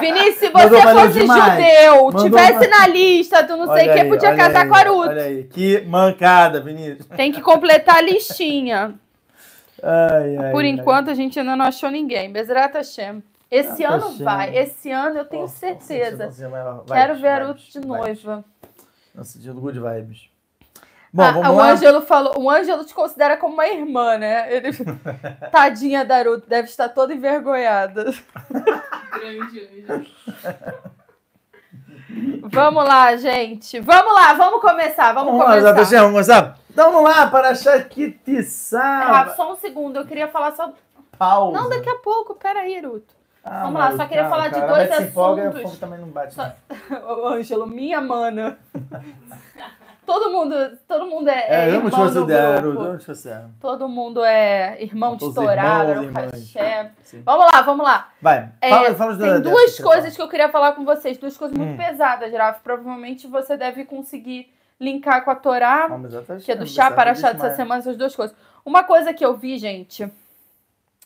Vinícius, 0.00 0.34
se 0.38 0.50
Mandou 0.50 0.78
você 0.78 0.84
valeu 0.84 1.06
fosse 1.06 1.20
demais. 1.20 1.52
judeu, 1.52 2.04
Mandou 2.04 2.24
tivesse 2.24 2.66
na 2.68 2.86
lista, 2.86 3.44
tu 3.44 3.54
não 3.54 3.66
sei 3.74 3.90
Olha 3.90 3.92
o 3.92 3.96
que, 3.98 4.04
podia 4.08 4.34
casar 4.34 4.62
aí, 4.62 4.68
com 4.68 4.74
a 4.74 4.78
Aruto. 4.78 5.08
Olha 5.10 5.22
aí, 5.24 5.44
que 5.44 5.82
mancada, 5.82 6.60
Vinícius. 6.62 7.06
Tem 7.08 7.30
que 7.30 7.42
completar 7.42 7.96
a 7.96 8.00
listinha. 8.00 8.94
Ai, 9.82 10.36
ai, 10.38 10.52
Por 10.52 10.64
ai. 10.64 10.70
enquanto, 10.70 11.10
a 11.10 11.14
gente 11.14 11.38
ainda 11.38 11.54
não 11.54 11.66
achou 11.66 11.90
ninguém. 11.90 12.32
Bezrat 12.32 12.72
Hashem. 12.74 13.22
Esse 13.50 13.82
Bezrat 13.82 13.92
ano 13.92 14.24
vai. 14.24 14.56
Esse 14.56 14.90
ano 14.90 15.18
eu 15.18 15.24
tenho 15.26 15.42
Nossa, 15.42 15.56
certeza. 15.58 16.26
nossa, 16.26 16.48
nossa, 16.48 16.82
vai, 16.86 16.98
Quero 16.98 17.20
ver 17.20 17.28
Aruto 17.28 17.60
de 17.62 17.78
vai. 17.86 17.98
noiva. 18.00 18.44
No 19.14 19.22
sentido 19.22 19.60
good 19.60 19.78
vibes. 19.78 20.30
Bom, 21.16 21.22
Ah, 21.22 21.32
vamos 21.32 21.48
o 21.48 21.54
lá. 21.56 21.70
Ângelo 21.70 22.02
falou, 22.02 22.38
o 22.38 22.50
Ângelo 22.50 22.84
te 22.84 22.92
considera 22.94 23.38
como 23.38 23.54
uma 23.54 23.66
irmã, 23.66 24.18
né? 24.18 24.52
Ele, 24.54 24.68
tadinha 25.50 26.04
da 26.04 26.16
Aruto, 26.16 26.46
deve 26.46 26.68
estar 26.68 26.90
toda 26.90 27.14
envergonhada. 27.14 28.12
Grande 29.12 29.84
anjo. 29.88 30.10
Vamos 32.42 32.84
lá, 32.84 33.16
gente. 33.16 33.80
Vamos 33.80 34.12
lá, 34.12 34.34
vamos 34.34 34.60
começar, 34.60 35.12
vamos, 35.14 35.32
Vamos 35.32 35.46
lá, 35.46 35.70
começar. 35.72 35.84
Zé, 35.84 35.96
vamos 35.98 36.12
começar? 36.12 36.58
Então 36.70 36.92
vamos 36.92 37.10
lá, 37.10 37.26
para 37.28 37.48
achar 37.50 37.82
que 37.88 38.08
Rafa, 38.08 38.18
tiçaba. 38.24 39.34
só 39.34 39.52
um 39.52 39.56
segundo, 39.56 39.96
eu 39.96 40.06
queria 40.06 40.28
falar 40.28 40.54
só. 40.54 40.70
Pausa. 41.18 41.58
Não, 41.58 41.70
daqui 41.70 41.88
a 41.88 41.96
pouco, 41.96 42.34
peraí, 42.34 42.76
Aruto. 42.76 43.14
Ah, 43.42 43.62
vamos 43.62 43.80
lá, 43.80 43.96
só 43.96 44.04
queria 44.06 44.24
calma, 44.24 44.36
falar 44.36 44.48
de 44.48 44.60
cara, 44.60 44.66
dois 44.66 44.94
se 44.96 45.02
empolga, 45.04 45.42
assuntos. 45.48 45.60
o 45.60 45.64
fogo 45.68 45.76
também 45.78 45.98
não 45.98 46.08
bate. 46.08 46.34
Só-. 46.34 46.52
Ô, 47.08 47.28
Ângelo, 47.28 47.66
minha 47.66 48.02
mana. 48.02 48.58
Todo 50.06 50.30
mundo, 50.30 50.54
todo 50.86 51.06
mundo 51.06 51.28
é, 51.28 51.46
É, 51.48 51.64
é 51.64 51.68
irmão 51.74 51.90
considero, 51.90 52.62
grupo. 52.62 52.80
eu 52.80 52.90
amo 52.90 52.98
te 52.98 53.06
considero. 53.06 53.50
Todo 53.60 53.88
mundo 53.88 54.24
é 54.24 54.80
irmão 54.80 55.16
de. 55.16 55.24
Hashem. 55.26 56.90
Sim. 57.02 57.22
Vamos 57.24 57.46
lá, 57.46 57.62
vamos 57.62 57.84
lá. 57.84 58.08
Vai, 58.22 58.50
É, 58.60 58.70
fala, 58.70 58.94
fala 58.94 59.12
os 59.12 59.18
Tem 59.18 59.40
duas 59.42 59.80
coisas 59.80 60.14
que 60.14 60.22
eu 60.22 60.28
queria 60.28 60.48
falar 60.48 60.72
com 60.72 60.84
vocês, 60.84 61.18
duas 61.18 61.36
coisas 61.36 61.56
muito 61.58 61.72
Hum. 61.72 61.76
pesadas, 61.76 62.32
Rafa. 62.32 62.60
Provavelmente 62.62 63.26
você 63.26 63.56
deve 63.56 63.84
conseguir 63.84 64.48
linkar 64.78 65.24
com 65.24 65.30
a 65.30 65.34
Torá, 65.34 65.88
exatamente. 66.04 66.44
que 66.44 66.52
é 66.52 66.56
do 66.56 66.66
chá 66.66 66.90
para 66.90 67.14
chá 67.14 67.32
dessa 67.32 67.54
semana, 67.56 67.80
essas 67.80 67.96
duas 67.96 68.14
coisas. 68.14 68.36
Uma 68.64 68.84
coisa 68.84 69.12
que 69.12 69.24
eu 69.24 69.36
vi, 69.36 69.58
gente, 69.58 70.08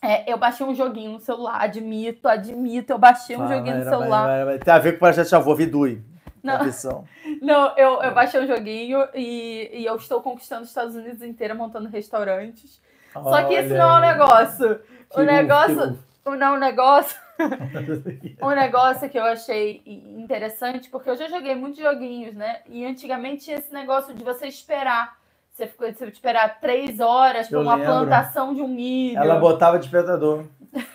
é 0.02 0.30
eu 0.30 0.36
baixei 0.36 0.66
um 0.66 0.74
joguinho 0.74 1.12
no 1.12 1.20
celular, 1.20 1.58
admito, 1.62 2.28
admito, 2.28 2.92
eu 2.92 2.98
baixei 2.98 3.36
um 3.36 3.48
joguinho 3.48 3.78
no 3.78 3.84
celular. 3.84 4.58
Tem 4.58 4.74
a 4.74 4.78
ver 4.78 4.92
com 4.92 4.96
o 4.96 5.00
Projeto 5.00 5.28
Chavô, 5.28 5.54
Vidui. 5.54 6.02
Não. 6.42 6.58
Não, 7.40 7.76
eu, 7.76 8.02
eu 8.02 8.14
baixei 8.14 8.40
um 8.40 8.46
joguinho 8.46 9.06
e, 9.14 9.70
e 9.72 9.86
eu 9.86 9.96
estou 9.96 10.20
conquistando 10.22 10.62
os 10.62 10.68
Estados 10.68 10.94
Unidos 10.94 11.22
inteira 11.22 11.54
montando 11.54 11.88
restaurantes. 11.88 12.80
Só 13.12 13.42
que 13.44 13.54
esse 13.54 13.72
Olha 13.72 13.78
não 13.78 13.90
é 13.90 13.92
o 13.92 14.02
aí. 14.02 14.12
negócio. 14.12 14.80
O 15.10 15.14
Que 15.16 15.22
negócio, 15.24 15.90
uf, 15.92 15.98
o 16.24 16.34
não 16.36 16.54
o 16.54 16.58
negócio, 16.58 17.18
um 18.42 18.50
negócio 18.50 19.10
que 19.10 19.18
eu 19.18 19.24
achei 19.24 19.82
interessante, 19.86 20.88
porque 20.88 21.10
eu 21.10 21.16
já 21.16 21.28
joguei 21.28 21.54
muitos 21.54 21.80
joguinhos, 21.80 22.34
né? 22.34 22.60
E 22.68 22.84
antigamente 22.86 23.44
tinha 23.44 23.56
esse 23.58 23.72
negócio 23.72 24.14
de 24.14 24.22
você 24.22 24.46
esperar. 24.46 25.18
Você 25.52 25.66
ficou 25.66 25.92
você 25.92 26.06
esperar 26.06 26.60
três 26.60 27.00
horas 27.00 27.48
para 27.48 27.60
uma 27.60 27.74
lembro. 27.74 27.92
plantação 27.92 28.54
de 28.54 28.62
um 28.62 28.68
milho. 28.68 29.18
Ela 29.18 29.36
botava 29.40 29.78
despertador. 29.78 30.44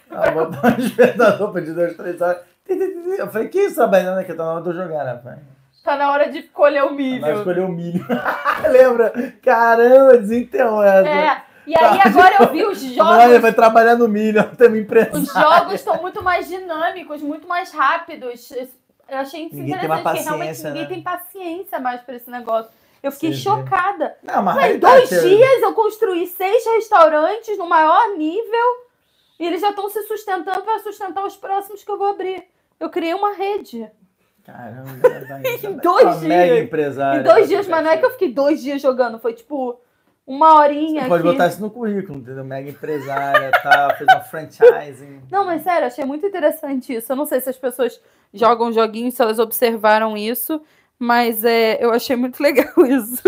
Ela 0.09 0.31
botava 0.31 0.71
despertador 0.79 1.51
pra 1.51 1.61
de 1.61 1.73
duas, 1.73 1.95
três 1.97 2.21
horas. 2.21 2.41
Eu 3.19 3.27
falei, 3.27 3.49
que 3.49 3.59
isso, 3.59 3.81
a 3.83 3.87
banana 3.87 4.23
que 4.23 4.33
tá 4.33 4.43
na 4.43 4.53
hora 4.53 4.63
de 4.63 4.69
eu 4.69 4.73
jogar, 4.73 5.03
né, 5.03 5.15
pai? 5.23 5.37
Tá 5.85 5.95
na 5.95 6.11
hora 6.11 6.31
de 6.31 6.41
colher 6.41 6.83
o 6.83 6.87
Ela 6.87 6.95
milho. 6.95 7.37
escolheu 7.37 7.65
o 7.65 7.71
milho. 7.71 8.03
Lembra? 8.71 9.13
Caramba, 9.43 10.17
desenterrou 10.17 10.81
essa. 10.81 11.07
É. 11.07 11.41
E 11.67 11.77
aí 11.77 11.99
agora 12.03 12.35
eu 12.39 12.51
vi 12.51 12.65
os 12.65 12.79
jogos. 12.93 13.39
vai 13.39 13.53
trabalhar 13.53 13.95
no 13.95 14.07
milho, 14.07 14.43
tem 14.57 14.67
uma 14.67 14.79
empresa. 14.79 15.15
Os 15.15 15.31
jogos 15.31 15.73
estão 15.75 16.01
muito 16.01 16.23
mais 16.23 16.47
dinâmicos, 16.47 17.21
muito 17.21 17.47
mais 17.47 17.71
rápidos. 17.71 18.51
Eu 19.07 19.19
achei 19.19 19.45
isso 19.45 19.55
Ninguém 19.55 19.77
tem 19.77 19.85
interessante, 19.85 20.17
que 20.17 20.23
realmente 20.23 20.47
paciência, 20.49 20.69
ninguém 20.71 20.83
né? 20.83 20.89
tem 20.89 21.03
paciência 21.03 21.79
mais 21.79 22.01
para 22.01 22.15
esse 22.15 22.31
negócio. 22.31 22.71
Eu 23.03 23.11
fiquei 23.11 23.29
vê. 23.29 23.37
chocada. 23.37 24.17
Não, 24.23 24.41
mas 24.41 24.75
Em 24.75 24.79
dois 24.79 25.07
dias 25.07 25.61
eu 25.61 25.73
construí 25.73 26.25
seis 26.25 26.65
restaurantes 26.65 27.55
no 27.59 27.69
maior 27.69 28.17
nível 28.17 28.85
e 29.39 29.45
eles 29.45 29.61
já 29.61 29.69
estão 29.69 29.87
se 29.89 30.01
sustentando 30.07 30.63
para 30.63 30.79
sustentar 30.79 31.23
os 31.23 31.37
próximos 31.37 31.83
que 31.83 31.91
eu 31.91 31.97
vou 31.99 32.07
abrir. 32.07 32.43
Eu 32.79 32.89
criei 32.89 33.13
uma 33.13 33.33
rede. 33.33 33.87
Caramba, 34.45 34.91
vai. 35.27 35.41
Em 35.63 35.77
dois 35.77 36.19
dias. 36.19 36.63
empresária. 36.63 37.19
em 37.19 37.23
dois 37.23 37.47
dias, 37.47 37.67
mas 37.67 37.83
não 37.83 37.91
é 37.91 37.97
que 37.97 38.05
eu 38.05 38.11
fiquei 38.11 38.31
dois 38.31 38.61
dias 38.61 38.81
jogando, 38.81 39.17
foi 39.19 39.33
tipo 39.33 39.79
uma 40.27 40.55
horinha 40.59 41.01
Você 41.03 41.07
pode 41.07 41.23
aqui. 41.23 41.31
botar 41.31 41.47
isso 41.47 41.61
no 41.61 41.69
currículo, 41.69 42.19
entendeu? 42.19 42.43
Mega 42.43 42.69
empresária, 42.69 43.51
tal, 43.63 43.95
fez 43.95 44.07
uma 44.09 44.21
franchising. 44.21 45.21
Não, 45.31 45.45
mas 45.45 45.61
sério, 45.63 45.87
achei 45.87 46.05
muito 46.05 46.25
interessante 46.25 46.93
isso. 46.95 47.11
Eu 47.11 47.15
não 47.15 47.25
sei 47.25 47.39
se 47.41 47.49
as 47.49 47.57
pessoas 47.57 47.99
jogam 48.33 48.71
joguinhos, 48.71 49.13
se 49.15 49.21
elas 49.21 49.39
observaram 49.39 50.15
isso, 50.17 50.61
mas 50.97 51.43
é, 51.45 51.83
eu 51.83 51.91
achei 51.91 52.15
muito 52.15 52.41
legal 52.41 52.73
isso. 52.87 53.21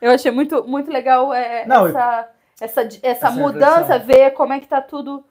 Eu 0.00 0.10
achei 0.10 0.30
muito, 0.30 0.62
muito 0.68 0.90
legal 0.90 1.32
é, 1.32 1.64
Não, 1.66 1.86
essa, 1.86 2.28
essa, 2.60 2.80
essa, 2.82 2.98
essa 3.02 3.30
mudança, 3.30 3.94
reflexão. 3.98 4.06
ver 4.06 4.30
como 4.32 4.52
é 4.52 4.60
que 4.60 4.68
tá 4.68 4.80
tudo. 4.82 5.24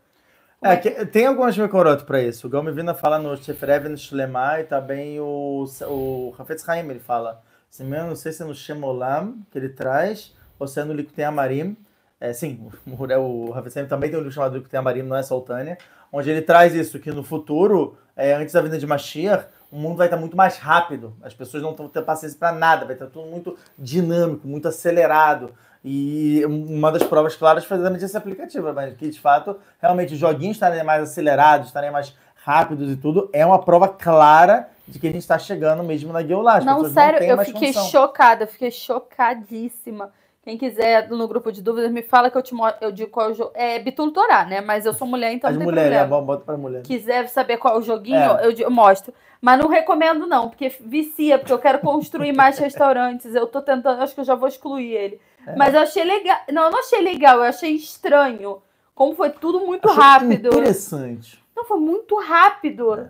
É, 0.65 0.77
que, 0.77 1.05
tem 1.05 1.27
algumas 1.27 1.55
Mekorot 1.55 2.05
para 2.05 2.23
isso. 2.23 2.47
O 2.47 2.49
Gal 2.49 2.63
me 2.63 2.71
vindo 2.71 2.89
a 2.89 2.95
falar 2.95 3.19
no 3.19 3.37
Shefrev, 3.37 3.87
no 3.87 3.95
Shlemar, 3.95 4.61
e 4.61 4.63
também 4.63 5.19
o, 5.19 5.63
o 5.87 6.33
Hafetz 6.39 6.67
Haim, 6.67 6.89
ele 6.89 6.99
fala. 6.99 7.39
Se 7.69 7.83
não 7.83 8.15
sei 8.15 8.31
se 8.31 8.41
é 8.41 8.45
no 8.47 8.55
Shemolam 8.55 9.45
que 9.51 9.59
ele 9.59 9.69
traz, 9.69 10.33
ou 10.57 10.67
se 10.67 10.79
é 10.79 10.83
no 10.83 10.91
Likutei 10.91 11.23
Amarim. 11.23 11.77
É, 12.19 12.33
sim, 12.33 12.67
o, 12.87 13.49
o 13.49 13.53
Hafetz 13.53 13.77
Haim 13.77 13.85
também 13.85 14.09
tem 14.09 14.17
um 14.17 14.23
livro 14.23 14.33
chamado 14.33 14.55
Likutei 14.55 14.79
Amarim, 14.79 15.03
não 15.03 15.15
é 15.15 15.21
Soltânia, 15.21 15.77
onde 16.11 16.31
ele 16.31 16.41
traz 16.41 16.73
isso, 16.73 16.97
que 16.97 17.11
no 17.11 17.23
futuro, 17.23 17.95
é, 18.15 18.33
antes 18.33 18.51
da 18.51 18.61
vinda 18.61 18.79
de 18.79 18.87
Mashiach, 18.87 19.45
o 19.71 19.77
mundo 19.77 19.97
vai 19.97 20.07
estar 20.07 20.17
muito 20.17 20.35
mais 20.35 20.57
rápido. 20.57 21.15
As 21.21 21.35
pessoas 21.35 21.61
não 21.61 21.75
vão 21.75 21.87
ter 21.87 22.01
paciência 22.01 22.39
para 22.39 22.51
nada, 22.51 22.85
vai 22.85 22.95
estar 22.95 23.05
tudo 23.05 23.27
muito 23.27 23.55
dinâmico, 23.77 24.47
muito 24.47 24.67
acelerado. 24.67 25.53
E 25.87 26.43
uma 26.45 26.91
das 26.91 27.03
provas 27.03 27.35
claras 27.35 27.63
foi 27.63 27.77
exatamente 27.77 28.03
esse 28.03 28.17
aplicativo, 28.17 28.73
mas 28.73 28.95
que 28.95 29.07
de 29.07 29.19
fato, 29.19 29.55
realmente, 29.79 30.13
os 30.15 30.19
joguinhos 30.19 30.55
estarem 30.55 30.83
mais 30.83 31.03
acelerados, 31.03 31.67
estarem 31.67 31.91
mais 31.91 32.11
rápidos 32.43 32.91
e 32.91 32.95
tudo, 32.95 33.29
é 33.31 33.45
uma 33.45 33.59
prova 33.59 33.87
clara 33.87 34.67
de 34.87 34.97
que 34.97 35.05
a 35.07 35.11
gente 35.11 35.21
está 35.21 35.37
chegando 35.37 35.83
mesmo 35.83 36.11
na 36.11 36.23
Gueulá. 36.23 36.57
As 36.57 36.65
Não, 36.65 36.83
sério, 36.89 37.19
têm 37.19 37.29
eu 37.29 37.37
fiquei 37.37 37.71
condição. 37.71 37.85
chocada, 37.89 38.45
eu 38.45 38.47
fiquei 38.47 38.71
chocadíssima. 38.71 40.11
Quem 40.43 40.57
quiser 40.57 41.07
no 41.09 41.27
grupo 41.27 41.51
de 41.51 41.61
dúvidas 41.61 41.91
me 41.91 42.01
fala 42.03 42.29
que 42.31 42.37
eu 42.37 42.41
te 42.43 42.53
mostro, 42.53 42.77
eu 42.83 42.91
digo 42.91 43.09
qual 43.11 43.29
é 43.29 43.31
o 43.31 43.35
jogo. 43.35 43.51
É 43.55 43.77
Bitul 43.79 44.11
Torá, 44.11 44.43
né? 44.45 44.61
Mas 44.61 44.85
eu 44.87 44.93
sou 44.93 45.07
mulher, 45.07 45.33
então 45.33 45.49
As 45.49 45.55
não 45.55 45.61
tem 45.61 45.69
mulheres, 45.69 45.91
é 45.91 45.99
problema. 45.99 46.19
bom, 46.21 46.25
bota 46.25 46.43
pra 46.45 46.57
mulher. 46.57 46.81
quiser 46.83 47.27
saber 47.29 47.57
qual 47.57 47.75
é 47.75 47.77
o 47.79 47.81
joguinho, 47.81 48.15
É. 48.17 48.45
eu, 48.45 48.51
eu 48.51 48.71
mostro. 48.71 49.13
Mas 49.41 49.59
não 49.59 49.67
recomendo, 49.67 50.25
não, 50.27 50.49
porque 50.49 50.69
vicia, 50.81 51.37
porque 51.39 51.53
eu 51.53 51.59
quero 51.59 51.79
construir 51.79 52.31
mais 52.31 52.57
restaurantes. 52.59 53.33
Eu 53.35 53.47
tô 53.47 53.59
tentando, 53.61 54.01
acho 54.01 54.13
que 54.13 54.21
eu 54.21 54.25
já 54.25 54.35
vou 54.35 54.47
excluir 54.47 54.91
ele. 54.91 55.21
Mas 55.57 55.73
eu 55.73 55.81
achei 55.81 56.03
legal. 56.03 56.37
Não, 56.51 56.63
eu 56.65 56.71
não 56.71 56.79
achei 56.79 57.01
legal, 57.01 57.37
eu 57.37 57.43
achei 57.43 57.71
estranho. 57.71 58.61
Como 58.93 59.13
foi 59.15 59.29
tudo 59.29 59.59
muito 59.65 59.89
Achei 59.89 60.01
rápido. 60.01 60.47
Interessante. 60.47 61.43
Não, 61.55 61.65
foi 61.65 61.79
muito 61.79 62.17
rápido. 62.19 63.09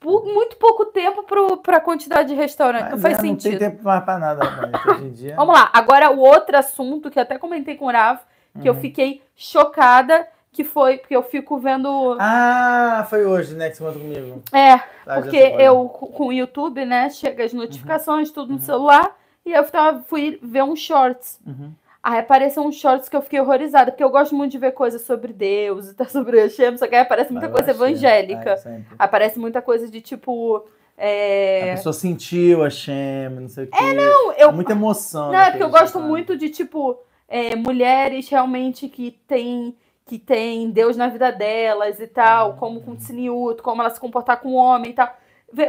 Por 0.00 0.24
muito 0.24 0.56
pouco 0.56 0.86
tempo 0.86 1.24
pro, 1.24 1.56
pra 1.56 1.80
quantidade 1.80 2.28
de 2.28 2.34
restaurante. 2.34 2.84
não 2.84 2.90
Mas 2.92 3.02
faz 3.02 3.14
é, 3.14 3.22
Não 3.22 3.28
sentido. 3.30 3.58
tem 3.58 3.70
tempo 3.70 3.82
mais 3.84 4.04
pra 4.04 4.18
nada, 4.18 4.44
rapaz. 4.44 4.86
Hoje 4.86 5.04
em 5.06 5.12
dia. 5.12 5.34
Vamos 5.36 5.54
lá, 5.58 5.68
agora 5.72 6.10
o 6.10 6.20
outro 6.20 6.56
assunto 6.56 7.10
que 7.10 7.18
eu 7.18 7.22
até 7.24 7.36
comentei 7.36 7.76
com 7.76 7.86
o 7.86 7.90
Rav, 7.90 8.20
que 8.62 8.68
eu 8.68 8.74
Uhum. 8.74 8.80
fiquei 8.80 9.22
chocada, 9.34 10.26
que 10.52 10.62
foi 10.62 10.98
porque 10.98 11.16
eu 11.16 11.22
fico 11.24 11.58
vendo. 11.58 12.16
Ah, 12.20 13.04
foi 13.10 13.26
hoje, 13.26 13.56
né, 13.56 13.70
que 13.70 13.76
você 13.76 13.82
mandou 13.82 14.00
comigo. 14.00 14.42
é, 14.52 14.78
Tá, 15.04 15.20
porque 15.20 15.36
é. 15.36 15.62
eu 15.68 15.88
com 15.88 16.26
o 16.28 16.32
YouTube, 16.32 16.84
né, 16.84 17.10
chega 17.10 17.44
as 17.44 17.52
notificações, 17.52 18.30
tudo 18.30 18.50
no 18.50 18.54
Uhum. 18.54 18.60
celular, 18.64 19.16
e 19.48 19.52
eu 19.52 19.64
tava, 19.70 20.02
fui 20.02 20.38
ver 20.42 20.62
uns 20.62 20.80
shorts. 20.80 21.38
Uhum. 21.46 21.72
Aí 22.02 22.20
apareceu 22.20 22.62
uns 22.62 22.76
shorts 22.76 23.08
que 23.08 23.16
eu 23.16 23.22
fiquei 23.22 23.40
horrorizada, 23.40 23.90
porque 23.90 24.04
eu 24.04 24.10
gosto 24.10 24.34
muito 24.34 24.52
de 24.52 24.58
ver 24.58 24.72
coisas 24.72 25.02
sobre 25.02 25.32
Deus 25.32 25.94
sobre 26.10 26.40
Hashem, 26.40 26.76
só 26.76 26.86
que 26.86 26.94
aí 26.94 27.02
aparece 27.02 27.32
muita 27.32 27.48
Vai, 27.48 27.56
coisa 27.56 27.70
evangélica. 27.72 28.56
sempre. 28.56 28.94
Aparece 28.98 29.38
muita 29.38 29.60
coisa 29.60 29.88
de 29.88 30.00
tipo. 30.00 30.64
A 30.96 31.04
É... 31.04 31.74
pessoa 31.76 31.92
sentiu 31.92 32.64
a 32.64 32.70
Shem, 32.70 33.28
não 33.30 33.48
sei 33.48 33.64
o 33.64 33.66
quê. 33.68 33.76
É, 33.78 33.94
Não, 33.94 34.32
eu, 34.32 34.52
Muita 34.52 34.72
emoção. 34.72 35.26
Não, 35.26 35.32
né, 35.32 35.46
é 35.46 35.50
porque 35.50 35.62
eu 35.62 35.70
gosto 35.70 36.00
muito 36.00 36.36
de, 36.36 36.48
tipo, 36.48 36.98
é, 37.28 37.54
mulheres 37.54 38.28
realmente 38.28 38.88
que 38.88 39.12
têm 39.26 39.76
que 40.06 40.18
tem 40.18 40.70
Deus 40.70 40.96
na 40.96 41.08
vida 41.08 41.30
delas 41.30 42.00
e 42.00 42.06
tal, 42.06 42.54
como 42.54 42.80
com 42.80 42.96
tsiniuto, 42.96 43.62
como 43.62 43.82
ela 43.82 43.90
se 43.90 44.00
comportar 44.00 44.40
com 44.40 44.48
o 44.48 44.54
homem 44.54 44.90
e 44.92 44.94
tal. 44.94 45.14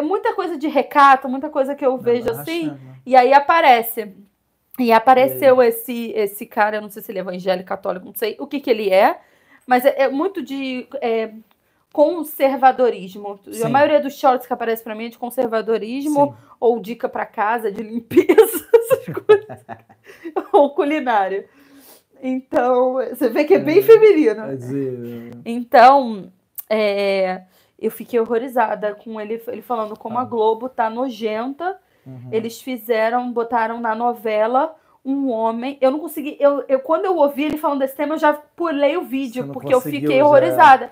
Muita 0.03 0.33
coisa 0.33 0.57
de 0.57 0.67
recato, 0.67 1.29
muita 1.29 1.49
coisa 1.49 1.73
que 1.75 1.85
eu 1.85 1.97
vejo 1.97 2.29
assim. 2.31 2.67
Né? 2.67 2.77
E 3.05 3.15
aí 3.15 3.33
aparece. 3.33 4.13
E 4.77 4.91
apareceu 4.91 5.61
esse, 5.61 6.11
esse 6.15 6.45
cara, 6.45 6.77
eu 6.77 6.81
não 6.81 6.89
sei 6.89 7.01
se 7.03 7.11
ele 7.11 7.19
é 7.19 7.21
evangélico, 7.21 7.67
católico, 7.67 8.05
não 8.05 8.15
sei 8.15 8.37
o 8.39 8.47
que, 8.47 8.59
que 8.61 8.69
ele 8.69 8.89
é, 8.89 9.19
mas 9.67 9.83
é, 9.85 10.03
é 10.03 10.07
muito 10.09 10.41
de 10.41 10.87
é, 11.01 11.31
conservadorismo. 11.91 13.39
A 13.47 13.51
Sim. 13.53 13.67
maioria 13.69 13.99
dos 13.99 14.13
shorts 14.17 14.47
que 14.47 14.53
aparece 14.53 14.83
pra 14.83 14.95
mim 14.95 15.07
é 15.07 15.09
de 15.09 15.17
conservadorismo 15.17 16.27
Sim. 16.27 16.33
ou 16.59 16.79
dica 16.79 17.09
pra 17.09 17.25
casa, 17.25 17.71
de 17.71 17.83
limpeza, 17.83 18.69
essas 18.73 19.05
coisas. 19.05 19.65
ou 20.53 20.69
culinária. 20.73 21.45
Então, 22.21 22.93
você 22.95 23.29
vê 23.29 23.43
que 23.45 23.53
é 23.55 23.59
bem 23.59 23.79
É. 23.79 23.81
feminino. 23.81 24.43
Então, 25.45 26.31
é, 26.69 27.41
eu 27.81 27.91
fiquei 27.91 28.19
horrorizada 28.19 28.95
com 28.95 29.19
ele, 29.19 29.41
ele 29.47 29.61
falando 29.61 29.97
como 29.97 30.17
Ah. 30.17 30.21
a 30.21 30.25
Globo 30.25 30.67
tá 30.69 30.89
nojenta. 30.89 31.79
uhum. 32.05 32.29
Eles 32.31 32.61
fizeram, 32.61 33.31
botaram 33.31 33.79
na 33.79 33.93
novela 33.95 34.75
um 35.05 35.29
homem. 35.29 35.77
Eu 35.81 35.91
não 35.91 35.99
consegui. 35.99 36.35
Eu, 36.39 36.63
eu, 36.67 36.79
quando 36.79 37.05
eu 37.05 37.15
ouvi 37.17 37.43
ele 37.43 37.57
falando 37.57 37.79
desse 37.79 37.95
tema, 37.95 38.15
eu 38.15 38.19
já 38.19 38.33
pulei 38.33 38.97
o 38.97 39.03
vídeo, 39.03 39.49
porque 39.53 39.73
eu 39.73 39.81
fiquei 39.81 40.17
já- 40.17 40.25
horrorizada. 40.25 40.91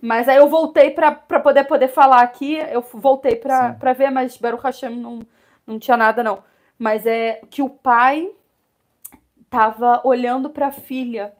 Mas 0.00 0.28
aí 0.28 0.36
eu 0.36 0.48
voltei 0.48 0.90
pra 0.90 1.12
poder, 1.12 1.64
poder 1.64 1.88
falar 1.88 2.20
aqui. 2.22 2.56
Eu 2.70 2.82
voltei 2.92 3.36
pra 3.36 3.92
ver, 3.96 4.10
mas 4.10 4.36
Baruch 4.36 4.62
Hashem 4.62 4.90
não, 4.96 5.20
não 5.66 5.78
tinha 5.78 5.96
nada, 5.96 6.22
não. 6.22 6.42
Mas 6.78 7.06
é 7.06 7.40
que 7.48 7.62
o 7.62 7.70
pai 7.70 8.28
tava 9.48 10.00
olhando 10.04 10.50
pra 10.50 10.70
filha. 10.70 11.32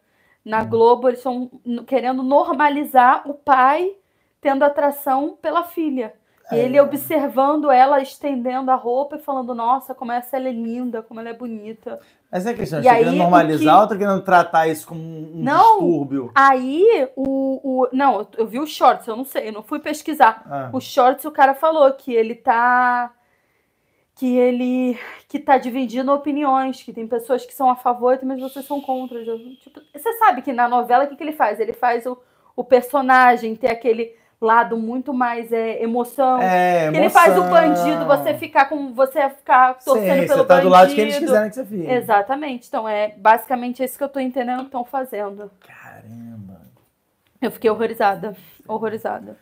Na 0.44 0.60
Hum. 0.62 0.68
Globo, 0.68 1.08
eles 1.08 1.20
estão 1.20 1.50
querendo 1.86 2.22
normalizar 2.22 3.22
o 3.28 3.34
pai 3.34 3.94
tendo 4.44 4.62
atração 4.62 5.38
pela 5.40 5.64
filha. 5.64 6.12
E 6.52 6.56
ele 6.56 6.76
É. 6.76 6.82
observando 6.82 7.70
ela 7.70 8.02
estendendo 8.02 8.70
a 8.70 8.74
roupa 8.74 9.16
e 9.16 9.18
falando, 9.18 9.54
nossa, 9.54 9.94
como 9.94 10.12
essa 10.12 10.36
ela 10.36 10.46
é 10.48 10.52
linda, 10.52 11.00
como 11.02 11.18
ela 11.18 11.30
é 11.30 11.32
bonita. 11.32 11.98
Mas 12.30 12.44
é 12.44 12.52
questão, 12.52 12.80
E 12.80 12.82
você 12.82 12.88
tá 12.90 12.94
querendo 12.96 13.14
o 13.14 13.16
normalizar 13.16 13.74
que- 13.76 13.80
ou 13.82 13.88
tá 13.88 13.96
querendo 13.96 14.22
tratar 14.22 14.68
isso 14.68 14.86
como 14.86 15.00
um 15.00 15.30
Não. 15.36 15.78
distúrbio? 15.80 16.30
Aí, 16.34 17.08
o, 17.16 17.60
o. 17.84 17.88
Não, 17.94 18.28
eu- 18.36 18.46
vi 18.46 18.58
os 18.60 18.68
shorts, 18.70 19.06
eu 19.08 19.16
não 19.16 19.24
sei, 19.24 19.48
eu 19.48 19.52
não 19.54 19.62
fui 19.62 19.78
pesquisar. 19.80 20.42
Ah, 20.50 20.68
Os 20.70 20.84
shorts, 20.84 21.24
o 21.24 21.30
cara 21.30 21.54
falou 21.54 21.90
que 21.94 22.12
ele 22.12 22.34
tá. 22.34 23.10
Que 24.14 24.36
ele. 24.36 24.98
Que 25.28 25.38
tá 25.38 25.56
dividindo 25.56 26.12
opiniões, 26.12 26.82
que 26.82 26.92
tem 26.92 27.08
pessoas 27.08 27.46
que 27.46 27.54
são 27.54 27.70
a 27.70 27.74
favor 27.76 28.12
e 28.14 28.18
tem 28.18 28.28
pessoas 28.28 28.52
que 28.52 28.62
são 28.62 28.82
contra. 28.82 29.18
Tipo, 29.24 29.80
você 29.94 30.12
sabe 30.18 30.42
que 30.42 30.52
na 30.52 30.68
novela, 30.68 31.04
o 31.04 31.08
que, 31.08 31.16
que 31.16 31.24
ele 31.24 31.32
faz? 31.32 31.58
Ele 31.58 31.72
faz 31.72 32.04
o, 32.04 32.18
o 32.54 32.62
personagem 32.62 33.56
ter 33.56 33.68
aquele 33.70 34.14
lado 34.44 34.76
muito 34.76 35.12
mais 35.12 35.52
é, 35.52 35.82
emoção. 35.82 36.40
é, 36.40 36.90
Que 36.90 36.96
ele 36.98 37.10
faz 37.10 37.32
o 37.36 37.42
emoção. 37.44 37.50
bandido, 37.50 38.04
você 38.04 38.34
ficar 38.34 38.66
com. 38.68 38.92
Você 38.94 39.28
ficar 39.30 39.78
torcendo 39.84 40.20
Sim, 40.22 40.26
pelo 40.26 40.38
você 40.40 40.44
tá 40.46 40.54
bandido. 40.54 40.68
do 40.68 40.72
lado 40.72 40.88
de 40.88 40.94
quem 40.94 41.04
eles 41.04 41.18
quiserem 41.18 41.48
que 41.48 41.56
você 41.56 41.64
fique. 41.64 41.90
Exatamente. 41.90 42.68
Então, 42.68 42.88
é 42.88 43.14
basicamente 43.16 43.82
isso 43.82 43.98
que 43.98 44.04
eu 44.04 44.08
tô 44.08 44.20
entendendo 44.20 44.60
que 44.60 44.66
estão 44.66 44.84
fazendo. 44.84 45.50
Caramba. 45.66 46.60
Eu 47.42 47.50
fiquei 47.50 47.70
horrorizada. 47.70 48.36
Horrorizada. 48.66 49.36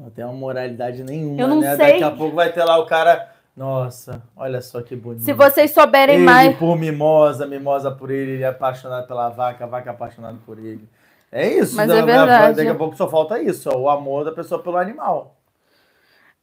Não 0.00 0.10
tem 0.10 0.24
uma 0.24 0.32
moralidade 0.32 1.04
nenhuma, 1.04 1.40
Eu 1.40 1.48
não 1.48 1.60
né? 1.60 1.76
sei. 1.76 1.92
Daqui 1.92 2.04
a 2.04 2.10
pouco 2.10 2.34
vai 2.34 2.50
ter 2.52 2.64
lá 2.64 2.78
o 2.78 2.86
cara... 2.86 3.30
Nossa, 3.54 4.22
olha 4.34 4.62
só 4.62 4.80
que 4.80 4.96
bonito. 4.96 5.24
Se 5.24 5.34
vocês 5.34 5.72
souberem 5.72 6.16
ele 6.16 6.24
mais. 6.24 6.56
por 6.56 6.74
mimosa, 6.74 7.46
mimosa 7.46 7.90
por 7.90 8.10
ele, 8.10 8.30
ele 8.32 8.42
é 8.44 8.46
apaixonado 8.46 9.06
pela 9.06 9.28
vaca, 9.28 9.64
a 9.64 9.66
vaca 9.66 9.90
é 9.90 9.92
apaixonada 9.92 10.38
por 10.46 10.58
ele. 10.58 10.88
É 11.32 11.48
isso. 11.48 11.74
Mas 11.74 11.88
né? 11.88 11.98
é 11.98 12.02
verdade. 12.02 12.56
Daqui 12.56 12.68
a 12.68 12.74
pouco 12.74 12.94
só 12.94 13.08
falta 13.08 13.40
isso, 13.40 13.70
ó, 13.72 13.76
o 13.78 13.88
amor 13.88 14.24
da 14.24 14.32
pessoa 14.32 14.62
pelo 14.62 14.76
animal. 14.76 15.34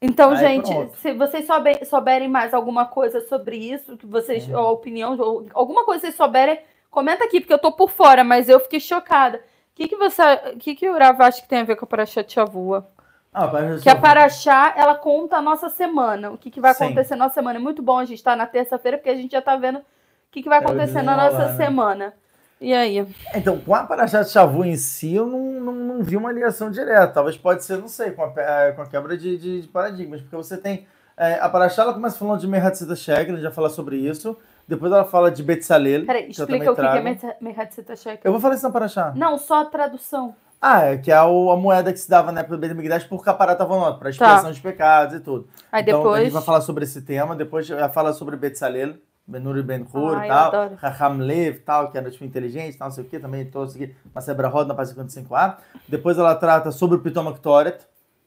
Então, 0.02 0.32
Aí, 0.32 0.38
gente, 0.38 0.70
pronto. 0.74 0.96
se 0.98 1.14
vocês 1.14 1.46
souber- 1.46 1.86
souberem 1.88 2.28
mais 2.28 2.54
alguma 2.54 2.86
coisa 2.86 3.20
sobre 3.22 3.58
isso, 3.58 3.98
que 3.98 4.06
vocês, 4.06 4.48
Uhum. 4.48 4.58
ou 4.58 4.68
a 4.68 4.72
opinião, 4.72 5.18
ou 5.20 5.46
alguma 5.54 5.84
coisa 5.86 6.00
que 6.02 6.08
vocês 6.08 6.16
souberem, 6.16 6.60
comenta 6.90 7.26
aqui, 7.26 7.40
porque 7.42 7.54
eu 7.54 7.60
tô 7.60 7.72
por 7.72 7.90
fora, 7.92 8.24
mas 8.24 8.48
eu 8.50 8.60
fiquei 8.62 8.80
chocada. 8.80 9.38
O 9.38 9.42
que, 9.76 9.88
que 9.90 9.96
você. 9.96 10.22
O 10.54 10.58
que, 10.58 10.74
que 10.76 10.90
o 10.90 10.98
Rav 10.98 11.22
acha 11.22 11.42
que 11.42 11.48
tem 11.48 11.60
a 11.60 11.64
ver 11.64 11.76
com 11.76 11.86
a 11.86 11.88
Parashat 11.88 12.32
Shavua? 12.34 12.88
Ah, 13.34 13.48
Que 13.84 13.90
a 13.90 13.96
Paraxá, 13.96 14.74
ela 14.76 14.96
conta 14.96 15.38
a 15.38 15.42
nossa 15.42 15.70
semana. 15.70 16.32
O 16.32 16.38
que, 16.38 16.50
que 16.50 16.60
vai 16.60 16.74
Sim. 16.74 16.86
acontecer 16.86 17.16
na 17.16 17.26
nossa 17.26 17.36
semana. 17.36 17.60
É 17.60 17.62
muito 17.62 17.82
bom 17.82 18.00
a 18.00 18.04
gente 18.06 18.18
estar 18.18 18.36
na 18.36 18.48
terça-feira, 18.48 18.98
porque 18.98 19.10
a 19.10 19.16
gente 19.16 19.32
já 19.32 19.42
tá 19.42 19.56
vendo 19.56 19.78
o 19.80 19.84
que, 20.32 20.42
que 20.42 20.50
vai 20.50 20.60
É 20.60 20.62
acontecer 20.64 21.02
na 21.04 21.16
nossa 21.16 21.50
né? 21.50 21.56
semana. 21.58 22.14
E 22.62 22.74
aí? 22.74 23.07
Então, 23.34 23.57
com 23.60 23.74
a 23.74 23.84
Parashat 23.86 24.30
Shavu 24.30 24.66
em 24.66 24.76
si, 24.76 25.16
eu 25.16 25.26
não, 25.26 25.39
não, 25.62 25.74
não 25.74 26.03
vi 26.03 26.18
uma 26.18 26.32
ligação 26.32 26.70
direta. 26.70 27.07
Talvez 27.07 27.38
pode 27.38 27.64
ser, 27.64 27.78
não 27.78 27.88
sei, 27.88 28.12
com 28.12 28.24
a, 28.24 28.34
eh, 28.36 28.72
com 28.74 28.82
a 28.82 28.86
quebra 28.86 29.18
de, 29.18 29.38
de- 29.38 29.62
de 29.62 29.68
paradigmas. 29.70 30.20
Porque 30.22 30.36
você 30.36 30.57
tem... 30.57 30.86
eh, 31.18 31.39
a 31.41 31.47
Parashat, 31.47 31.80
ela 31.82 31.93
começa 31.93 32.18
falando 32.18 32.39
de 32.41 32.47
Mehatzita 32.47 32.95
Shekel, 32.95 33.34
a 33.34 33.38
gente 33.38 33.41
já 33.43 33.51
fala 33.51 33.70
sobre 33.70 33.95
isso. 33.95 34.38
Depois 34.68 34.91
ela 34.91 35.05
fala 35.05 35.32
de 35.32 35.41
Betzalel. 35.41 36.05
Peraí, 36.05 36.30
explica 36.30 36.72
o 36.72 36.76
que, 36.76 36.82
que 36.82 37.26
é 37.26 37.36
Mehatzita 37.39 37.95
Shekel. 37.95 38.20
Eu 38.24 38.32
vou 38.34 38.41
falar 38.41 38.55
isso 38.55 38.64
na 38.66 38.72
Parashat. 38.72 39.18
Não, 39.18 39.38
só 39.38 39.62
a 39.62 39.66
tradução. 39.66 40.36
Ah, 40.62 40.84
é, 40.88 40.97
que 40.97 41.10
é 41.10 41.16
a 41.16 41.26
moeda 41.26 41.93
que 41.93 41.97
se 41.99 42.10
dava 42.10 42.34
na 42.34 42.41
época 42.41 42.57
do 42.57 42.60
Beit 42.60 42.74
HaMikdash 42.74 43.05
por 43.05 43.24
caparata 43.24 43.64
vonot, 43.64 43.97
para 43.97 44.10
expiação 44.10 44.51
de 44.51 44.60
pecados 44.60 45.16
e 45.16 45.22
tudo. 45.22 45.45
Tá. 45.45 45.78
Aí 45.78 45.82
então, 45.84 45.95
a 45.95 46.03
depois. 46.03 46.24
gente 46.26 46.34
vai 46.34 46.41
falar 46.41 46.60
sobre 46.60 46.84
esse 46.84 47.01
tema, 47.01 47.34
depois 47.34 47.66
já 47.66 47.88
fala 47.88 48.12
sobre 48.12 48.36
Betzalel, 48.36 48.95
Benuri 49.30 49.62
Ben 49.62 49.86
Hur 49.94 50.16
tal. 50.28 50.72
Raham 50.82 51.20
Lev 51.20 51.60
tal, 51.60 51.92
que 51.92 51.98
era 51.98 52.10
tipo 52.10 52.26
inteligente, 52.26 52.78
tal, 52.78 52.88
não 52.88 52.96
sei 52.96 53.04
o 53.04 53.08
que, 53.08 53.20
também 53.20 53.46
todos 53.46 53.76
aqui, 53.76 53.96
uma 54.12 54.22
Sebrahod 54.22 54.68
na 54.68 54.74
página 54.74 55.06
55a. 55.06 55.58
Depois 55.88 56.18
ela 56.18 56.34
trata 56.36 56.72
sobre 56.72 56.98
o 56.98 57.00
Pitomak 57.00 57.40
Toret, 57.40 57.78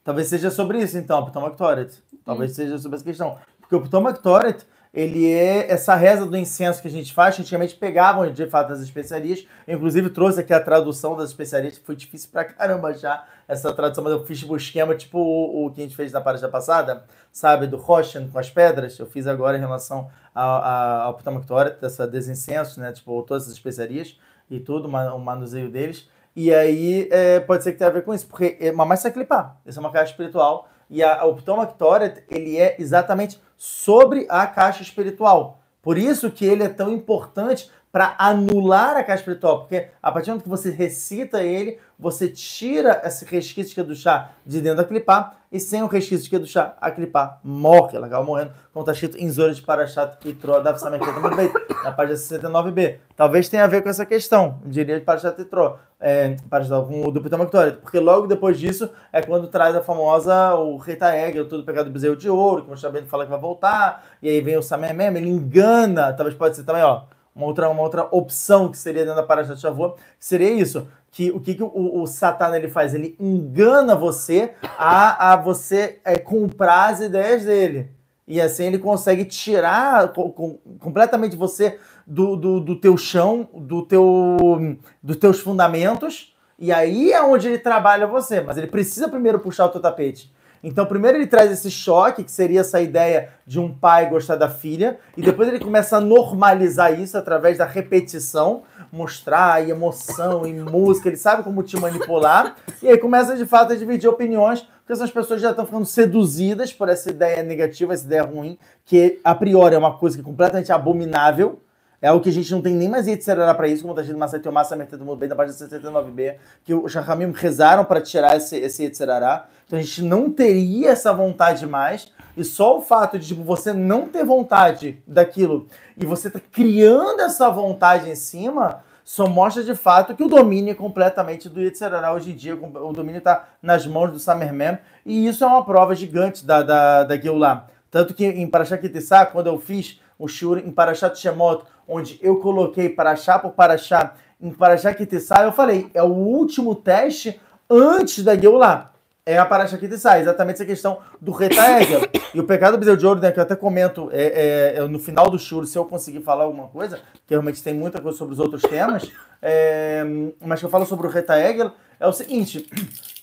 talvez 0.04 0.28
seja 0.28 0.50
sobre 0.50 0.78
isso 0.78 0.96
então, 0.96 1.20
o 1.20 1.26
Pitomak 1.26 1.56
Toret. 1.56 1.90
Talvez 2.24 2.52
Hum. 2.52 2.54
seja 2.54 2.78
sobre 2.78 2.96
essa 2.96 3.04
questão. 3.04 3.36
Porque 3.60 3.74
o 3.74 3.80
Pitomak 3.82 4.22
Toret, 4.22 4.64
ele 4.92 5.32
é 5.32 5.72
essa 5.72 5.94
reza 5.94 6.26
do 6.26 6.36
incenso 6.36 6.82
que 6.82 6.88
a 6.88 6.90
gente 6.90 7.14
faz, 7.14 7.34
que 7.34 7.40
antigamente 7.40 7.74
pegavam 7.74 8.30
de 8.30 8.46
fato 8.46 8.74
as 8.74 8.80
especiarias. 8.80 9.46
Eu, 9.66 9.76
inclusive 9.76 10.10
trouxe 10.10 10.40
aqui 10.40 10.52
a 10.52 10.60
tradução 10.60 11.16
das 11.16 11.30
especiarias, 11.30 11.78
que 11.78 11.84
foi 11.84 11.96
difícil 11.96 12.28
pra 12.30 12.44
caramba 12.44 12.88
achar 12.88 13.26
essa 13.48 13.72
tradução, 13.72 14.04
mas 14.04 14.12
eu 14.12 14.24
fiz 14.26 14.42
o 14.42 14.54
esquema, 14.54 14.94
tipo 14.94 15.18
o, 15.18 15.66
o 15.66 15.70
que 15.70 15.80
a 15.80 15.84
gente 15.84 15.96
fez 15.96 16.12
na 16.12 16.20
página 16.20 16.48
passada, 16.48 17.04
sabe, 17.32 17.66
do 17.66 17.78
Roshan 17.78 18.28
com 18.28 18.38
as 18.38 18.50
pedras. 18.50 18.98
Eu 18.98 19.06
fiz 19.06 19.26
agora 19.26 19.56
em 19.56 19.60
relação 19.60 20.10
ao, 20.34 21.18
Toret, 21.46 21.80
dessa 21.80 22.06
desincenso, 22.06 22.78
né, 22.78 22.92
tipo 22.92 23.22
todas 23.22 23.46
as 23.46 23.52
especiarias 23.54 24.18
e 24.50 24.60
tudo, 24.60 24.88
o 24.88 25.18
manuseio 25.18 25.70
deles. 25.70 26.06
E 26.36 26.52
aí 26.52 27.08
é, 27.10 27.40
pode 27.40 27.62
ser 27.64 27.72
que 27.72 27.78
tenha 27.78 27.88
a 27.88 27.92
ver 27.92 28.04
com 28.04 28.12
isso, 28.12 28.26
porque 28.26 28.58
é, 28.60 28.72
mamãe 28.72 28.96
se 28.96 29.10
clipar. 29.10 29.56
Essa 29.66 29.78
é 29.78 29.80
uma 29.80 29.90
caixa 29.90 30.12
espiritual. 30.12 30.68
E 30.92 31.02
a, 31.02 31.24
o 31.24 31.34
Ptomak 31.34 31.78
Toret, 31.78 32.22
ele 32.28 32.58
é 32.58 32.76
exatamente 32.78 33.40
sobre 33.56 34.26
a 34.28 34.46
caixa 34.46 34.82
espiritual. 34.82 35.62
Por 35.80 35.96
isso 35.96 36.30
que 36.30 36.44
ele 36.44 36.62
é 36.62 36.68
tão 36.68 36.92
importante 36.92 37.70
para 37.92 38.14
anular 38.18 38.96
a 38.96 39.04
caixa 39.04 39.20
espiritual, 39.20 39.60
porque 39.60 39.88
a 40.02 40.10
partir 40.10 40.26
do 40.26 40.30
momento 40.30 40.44
que 40.44 40.48
você 40.48 40.70
recita 40.70 41.42
ele, 41.42 41.78
você 41.98 42.26
tira 42.26 43.02
esse 43.04 43.26
resquício 43.26 43.84
do 43.84 43.94
chá 43.94 44.30
de 44.46 44.62
dentro 44.62 44.78
da 44.78 44.84
clipá, 44.84 45.34
e 45.52 45.60
sem 45.60 45.82
o 45.82 45.86
resquício 45.86 46.40
do 46.40 46.46
chá, 46.46 46.74
a 46.80 46.90
clipá 46.90 47.38
morre, 47.44 47.98
ela 47.98 48.06
acaba 48.06 48.24
morrendo, 48.24 48.52
como 48.72 48.82
está 48.82 48.92
escrito 48.92 49.18
em 49.18 49.28
de 49.28 49.60
Parashat 49.60 50.16
Yitro, 50.26 50.62
da 50.62 50.72
na 50.72 51.92
página 51.92 52.16
69b. 52.16 52.96
Talvez 53.14 53.50
tenha 53.50 53.64
a 53.64 53.66
ver 53.66 53.82
com 53.82 53.90
essa 53.90 54.06
questão, 54.06 54.58
diria 54.64 54.98
de 54.98 55.04
Parashat 55.04 55.38
Yitro, 55.38 55.78
é, 56.00 56.36
Parashat, 56.48 56.86
com 56.86 57.02
o 57.02 57.12
Pitomak 57.12 57.52
Toret, 57.52 57.76
porque 57.76 58.00
logo 58.00 58.26
depois 58.26 58.58
disso 58.58 58.88
é 59.12 59.20
quando 59.20 59.48
traz 59.48 59.76
a 59.76 59.82
famosa, 59.82 60.54
o 60.54 60.78
Rita 60.78 61.14
Egel, 61.14 61.46
tudo 61.46 61.62
pecado 61.62 61.84
do 61.84 61.92
bezerro 61.92 62.16
de 62.16 62.30
ouro, 62.30 62.62
que 62.62 62.68
o 62.68 62.70
Moshe 62.70 62.86
fala 63.06 63.24
que 63.26 63.30
vai 63.30 63.38
voltar, 63.38 64.02
e 64.22 64.30
aí 64.30 64.40
vem 64.40 64.56
o 64.56 64.62
Samemem, 64.62 65.08
ele 65.08 65.28
engana, 65.28 66.14
talvez 66.14 66.34
pode 66.34 66.56
ser 66.56 66.64
também, 66.64 66.82
ó, 66.82 67.02
uma 67.34 67.46
outra, 67.46 67.68
uma 67.68 67.82
outra 67.82 68.06
opção 68.10 68.70
que 68.70 68.78
seria 68.78 69.02
dentro 69.02 69.16
da 69.16 69.26
Parashat 69.26 69.58
Shavuot, 69.58 69.96
seria 70.18 70.50
isso, 70.50 70.86
que 71.10 71.30
o 71.30 71.40
que, 71.40 71.54
que 71.54 71.62
o, 71.62 72.02
o 72.02 72.06
Satã 72.06 72.54
ele 72.56 72.68
faz? 72.68 72.94
Ele 72.94 73.16
engana 73.20 73.94
você 73.94 74.54
a, 74.78 75.32
a 75.32 75.36
você 75.36 76.00
é, 76.04 76.18
comprar 76.18 76.90
as 76.90 77.00
ideias 77.00 77.44
dele. 77.44 77.90
E 78.26 78.40
assim 78.40 78.64
ele 78.64 78.78
consegue 78.78 79.24
tirar 79.24 80.12
com, 80.12 80.58
completamente 80.78 81.36
você 81.36 81.78
do, 82.06 82.36
do, 82.36 82.60
do, 82.60 82.76
teu 82.76 82.96
chão, 82.96 83.48
do 83.52 83.82
teu, 83.84 84.78
dos 85.02 85.16
teus 85.16 85.40
fundamentos, 85.40 86.34
e 86.58 86.72
aí 86.72 87.12
é 87.12 87.22
onde 87.22 87.48
ele 87.48 87.58
trabalha 87.58 88.06
você. 88.06 88.40
Mas 88.40 88.56
ele 88.56 88.68
precisa 88.68 89.08
primeiro 89.08 89.40
puxar 89.40 89.66
o 89.66 89.68
teu 89.68 89.80
tapete. 89.80 90.32
Então, 90.62 90.86
primeiro 90.86 91.18
ele 91.18 91.26
traz 91.26 91.50
esse 91.50 91.70
choque, 91.70 92.22
que 92.22 92.30
seria 92.30 92.60
essa 92.60 92.80
ideia 92.80 93.30
de 93.44 93.58
um 93.58 93.74
pai 93.74 94.08
gostar 94.08 94.36
da 94.36 94.48
filha, 94.48 94.98
e 95.16 95.22
depois 95.22 95.48
ele 95.48 95.58
começa 95.58 95.96
a 95.96 96.00
normalizar 96.00 96.98
isso 96.98 97.18
através 97.18 97.58
da 97.58 97.64
repetição, 97.64 98.62
mostrar 98.92 99.68
emoção 99.68 100.46
e 100.46 100.52
música, 100.52 101.08
ele 101.08 101.16
sabe 101.16 101.42
como 101.42 101.62
te 101.62 101.76
manipular, 101.76 102.56
e 102.80 102.88
aí 102.88 102.96
começa 102.96 103.36
de 103.36 103.44
fato 103.44 103.72
a 103.72 103.76
dividir 103.76 104.08
opiniões, 104.08 104.60
porque 104.60 104.92
essas 104.92 105.10
pessoas 105.10 105.40
já 105.40 105.50
estão 105.50 105.66
ficando 105.66 105.86
seduzidas 105.86 106.72
por 106.72 106.88
essa 106.88 107.10
ideia 107.10 107.42
negativa, 107.42 107.94
essa 107.94 108.04
ideia 108.04 108.22
ruim, 108.22 108.56
que 108.84 109.18
a 109.24 109.34
priori 109.34 109.74
é 109.74 109.78
uma 109.78 109.96
coisa 109.96 110.16
que 110.16 110.22
é 110.22 110.24
completamente 110.24 110.70
abominável, 110.70 111.60
é 112.02 112.10
o 112.10 112.20
que 112.20 112.28
a 112.28 112.32
gente 112.32 112.50
não 112.50 112.60
tem 112.60 112.74
nem 112.74 112.88
mais 112.88 113.06
Yetzirará 113.06 113.54
para 113.54 113.68
isso, 113.68 113.82
como 113.82 113.92
está 113.92 114.02
escrito 114.02 114.18
Masai 114.18 114.40
Massa 114.50 114.74
Metendo 114.74 115.04
Mundo 115.04 115.18
Bem, 115.18 115.28
da 115.28 115.36
página 115.36 115.56
69b, 115.56 116.34
que 116.64 116.74
os 116.74 116.90
Shachamim 116.90 117.32
rezaram 117.32 117.84
para 117.84 118.00
tirar 118.00 118.36
esse, 118.36 118.56
esse. 118.56 118.84
Então 118.84 119.78
a 119.78 119.82
gente 119.82 120.02
não 120.02 120.28
teria 120.28 120.90
essa 120.90 121.12
vontade 121.12 121.64
mais. 121.64 122.10
E 122.36 122.42
só 122.42 122.78
o 122.78 122.82
fato 122.82 123.18
de 123.18 123.28
tipo, 123.28 123.44
você 123.44 123.72
não 123.72 124.08
ter 124.08 124.24
vontade 124.24 125.00
daquilo 125.06 125.68
e 125.96 126.04
você 126.04 126.28
tá 126.28 126.40
criando 126.40 127.20
essa 127.20 127.48
vontade 127.50 128.10
em 128.10 128.16
cima, 128.16 128.82
só 129.04 129.28
mostra 129.28 129.62
de 129.62 129.74
fato 129.74 130.16
que 130.16 130.24
o 130.24 130.28
domínio 130.28 130.72
é 130.72 130.74
completamente 130.74 131.48
do 131.48 131.60
Yetzirará 131.60 132.12
hoje 132.12 132.32
em 132.32 132.34
dia. 132.34 132.56
O 132.56 132.92
domínio 132.92 133.18
está 133.18 133.48
nas 133.62 133.86
mãos 133.86 134.10
do 134.10 134.18
Samerman. 134.18 134.78
E 135.06 135.28
isso 135.28 135.44
é 135.44 135.46
uma 135.46 135.64
prova 135.64 135.94
gigante 135.94 136.44
da, 136.44 136.62
da, 136.62 137.04
da 137.04 137.16
Geulah. 137.16 137.66
Tanto 137.90 138.14
que 138.14 138.24
em 138.26 138.48
Parashat 138.48 138.80
Kitissá, 138.80 139.26
quando 139.26 139.48
eu 139.48 139.60
fiz 139.60 140.00
o 140.18 140.26
Shur 140.26 140.58
em 140.58 140.70
Parashat 140.70 141.18
Shemot, 141.18 141.64
onde 141.92 142.18
eu 142.22 142.36
coloquei 142.36 142.88
Parashá 142.88 143.38
por 143.38 143.52
Parashá 143.52 144.14
em 144.40 144.50
Parashá 144.50 144.92
Kitissá, 144.92 145.44
eu 145.44 145.52
falei, 145.52 145.88
é 145.94 146.02
o 146.02 146.06
último 146.06 146.74
teste 146.74 147.40
antes 147.70 148.24
da 148.24 148.34
Geulah. 148.36 148.90
É 149.24 149.38
a 149.38 149.46
Parashá 149.46 149.78
Kitissá, 149.78 150.18
exatamente 150.18 150.56
essa 150.56 150.64
questão 150.64 150.98
do 151.20 151.30
Retaegel. 151.30 152.00
e 152.34 152.40
o 152.40 152.44
pecado 152.44 152.72
do 152.72 152.78
bezerro 152.78 152.96
de 152.96 153.06
ouro, 153.06 153.20
né, 153.20 153.30
que 153.30 153.38
eu 153.38 153.42
até 153.44 153.54
comento 153.54 154.10
é, 154.12 154.24
é, 154.24 154.74
é, 154.78 154.88
no 154.88 154.98
final 154.98 155.30
do 155.30 155.38
Shur, 155.38 155.64
se 155.64 155.78
eu 155.78 155.84
conseguir 155.84 156.22
falar 156.22 156.42
alguma 156.42 156.66
coisa, 156.66 156.96
que 157.24 157.32
realmente 157.32 157.62
tem 157.62 157.72
muita 157.72 158.00
coisa 158.00 158.18
sobre 158.18 158.34
os 158.34 158.40
outros 158.40 158.62
temas, 158.62 159.12
é, 159.40 160.02
mas 160.44 160.58
que 160.58 160.66
eu 160.66 160.70
falo 160.70 160.84
sobre 160.84 161.06
o 161.06 161.10
Retaegel, 161.10 161.70
é 162.00 162.06
o 162.08 162.12
seguinte, 162.12 162.68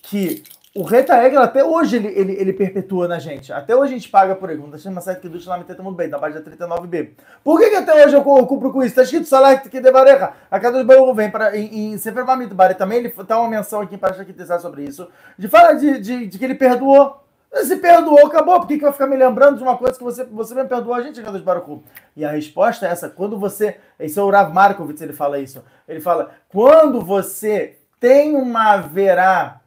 que 0.04 0.42
o 0.72 0.84
Reta 0.84 1.26
Egel, 1.26 1.42
até 1.42 1.64
hoje, 1.64 1.96
ele, 1.96 2.08
ele, 2.08 2.32
ele, 2.34 2.52
perpetua 2.52 3.08
na 3.08 3.18
gente. 3.18 3.52
Até 3.52 3.74
hoje 3.74 3.92
a 3.92 3.96
gente 3.96 4.08
paga 4.08 4.36
por 4.36 4.50
ele. 4.50 4.60
Não 4.60 4.66
está 4.66 4.76
escrito 4.76 4.94
Masai 4.94 5.16
Kiddush 5.16 5.46
lá 5.46 5.58
tá 5.64 5.82
muito 5.82 5.96
bem, 5.96 6.06
na 6.06 6.16
página 6.16 6.40
39b. 6.40 7.10
Por 7.42 7.58
que, 7.58 7.70
que 7.70 7.74
até 7.74 7.92
hoje 8.06 8.14
eu, 8.14 8.20
eu 8.20 8.46
cumpro 8.46 8.70
com 8.72 8.78
isso? 8.78 8.90
Está 8.90 9.02
escrito 9.02 9.26
Salah 9.26 9.56
que 9.56 9.80
devareja. 9.80 10.32
A 10.48 10.60
cada 10.60 10.84
Baruch 10.84 11.16
vem 11.16 11.28
para, 11.28 11.56
em, 11.56 11.92
em 11.92 11.98
Sefer 11.98 12.24
Bamidbar. 12.24 12.76
Também 12.76 12.98
ele 12.98 13.10
tá 13.10 13.40
uma 13.40 13.48
menção 13.48 13.80
aqui 13.80 13.98
para 13.98 14.14
Shakitizar 14.14 14.60
sobre 14.60 14.84
isso. 14.84 15.08
De 15.36 15.48
falar 15.48 15.72
de, 15.72 15.98
de, 15.98 16.28
de, 16.28 16.38
que 16.38 16.44
ele 16.44 16.54
perdoou. 16.54 17.20
Se 17.64 17.74
perdoou, 17.74 18.28
acabou. 18.28 18.60
Por 18.60 18.68
que, 18.68 18.76
que 18.76 18.84
vai 18.84 18.92
ficar 18.92 19.08
me 19.08 19.16
lembrando 19.16 19.56
de 19.56 19.64
uma 19.64 19.76
coisa 19.76 19.98
que 19.98 20.04
você, 20.04 20.22
você 20.22 20.54
me 20.54 20.64
perdoou 20.66 20.94
a 20.94 21.02
gente, 21.02 21.20
Kadosh 21.20 21.42
Baruch 21.42 21.82
E 22.16 22.24
a 22.24 22.30
resposta 22.30 22.86
é 22.86 22.90
essa. 22.90 23.08
Quando 23.08 23.36
você... 23.36 23.76
Esse 23.98 24.20
é 24.20 24.22
o 24.22 24.30
Rav 24.30 24.54
Markovitz, 24.54 25.02
ele 25.02 25.14
fala 25.14 25.40
isso. 25.40 25.64
Ele 25.88 26.00
fala, 26.00 26.30
quando 26.48 27.00
você 27.00 27.76
tem 27.98 28.36
uma 28.36 28.76
verá 28.76 29.59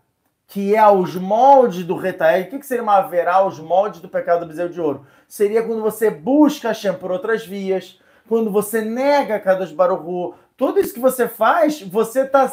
que 0.47 0.75
é 0.75 0.77
aos 0.77 1.15
moldes 1.15 1.83
do 1.83 1.95
retaeg. 1.95 2.47
O 2.47 2.49
que, 2.51 2.59
que 2.59 2.65
seria 2.65 2.83
uma 2.83 2.97
haverá 2.97 3.35
aos 3.35 3.59
moldes 3.59 4.01
do 4.01 4.09
pecado 4.09 4.41
do 4.41 4.47
bezerro 4.47 4.69
de 4.69 4.81
ouro? 4.81 5.05
Seria 5.27 5.63
quando 5.63 5.81
você 5.81 6.09
busca 6.09 6.69
Hashem 6.69 6.93
por 6.93 7.11
outras 7.11 7.45
vias, 7.45 7.99
quando 8.27 8.51
você 8.51 8.81
nega 8.81 9.39
Kadosh 9.39 9.71
Baruch 9.71 10.35
tudo 10.55 10.79
isso 10.79 10.93
que 10.93 10.99
você 10.99 11.27
faz, 11.27 11.81
você 11.81 12.21
está 12.21 12.45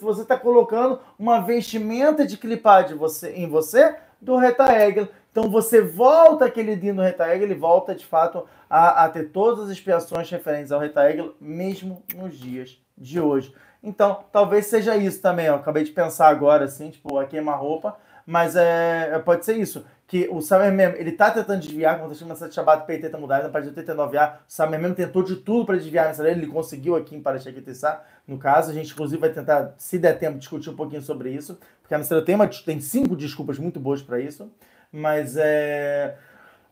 você 0.00 0.24
tá 0.24 0.36
colocando 0.36 0.98
uma 1.18 1.40
vestimenta 1.40 2.26
de 2.26 2.36
clipar 2.36 2.84
de 2.84 2.94
você, 2.94 3.30
em 3.30 3.48
você 3.48 3.96
do 4.20 4.36
retaeg. 4.36 5.08
Então 5.30 5.48
você 5.48 5.80
volta 5.80 6.44
aquele 6.44 6.74
dia 6.74 6.92
no 6.92 7.02
retaeg, 7.02 7.42
ele 7.42 7.54
volta 7.54 7.94
de 7.94 8.04
fato 8.04 8.44
a, 8.68 9.04
a 9.04 9.08
ter 9.08 9.30
todas 9.30 9.66
as 9.66 9.70
expiações 9.70 10.28
referentes 10.28 10.72
ao 10.72 10.80
retaeg, 10.80 11.32
mesmo 11.40 12.02
nos 12.14 12.36
dias 12.36 12.82
de 12.98 13.20
hoje. 13.20 13.54
Então, 13.86 14.24
talvez 14.32 14.66
seja 14.66 14.96
isso 14.96 15.22
também. 15.22 15.46
Eu 15.46 15.54
acabei 15.54 15.84
de 15.84 15.92
pensar 15.92 16.26
agora, 16.26 16.64
assim, 16.64 16.90
tipo, 16.90 17.16
a 17.18 17.24
queima-roupa, 17.24 17.96
mas 18.26 18.56
é, 18.56 19.10
é, 19.12 19.18
pode 19.20 19.44
ser 19.44 19.56
isso. 19.56 19.86
Que 20.08 20.28
o 20.28 20.40
Samer 20.40 20.72
mesmo, 20.72 20.96
ele 20.96 21.12
tá 21.12 21.30
tentando 21.30 21.60
desviar, 21.60 22.00
quando 22.00 22.12
chama 22.16 22.34
de 22.34 22.52
Shabbat 22.52 22.84
PT 22.84 23.02
tenta 23.02 23.16
mudar, 23.16 23.44
na 23.44 23.48
página 23.48 23.72
89A, 23.72 24.32
o 24.34 24.38
Samer 24.48 24.80
mesmo 24.80 24.96
tentou 24.96 25.22
de 25.22 25.36
tudo 25.36 25.64
para 25.64 25.76
desviar 25.76 26.06
nessa 26.06 26.24
lei, 26.24 26.32
ele 26.32 26.48
conseguiu 26.48 26.96
aqui 26.96 27.14
em 27.14 27.22
Parashakitessá, 27.22 28.02
no 28.26 28.38
caso, 28.38 28.72
a 28.72 28.74
gente 28.74 28.92
inclusive 28.92 29.20
vai 29.20 29.30
tentar, 29.30 29.72
se 29.78 29.98
der 30.00 30.18
tempo, 30.18 30.36
discutir 30.36 30.68
um 30.70 30.76
pouquinho 30.76 31.02
sobre 31.02 31.30
isso, 31.30 31.56
porque 31.80 31.94
a 31.94 31.98
Messera 31.98 32.22
tem, 32.22 32.36
tem 32.64 32.80
cinco 32.80 33.14
desculpas 33.16 33.56
muito 33.56 33.78
boas 33.78 34.02
para 34.02 34.18
isso, 34.18 34.50
mas 34.92 35.36
é... 35.36 36.16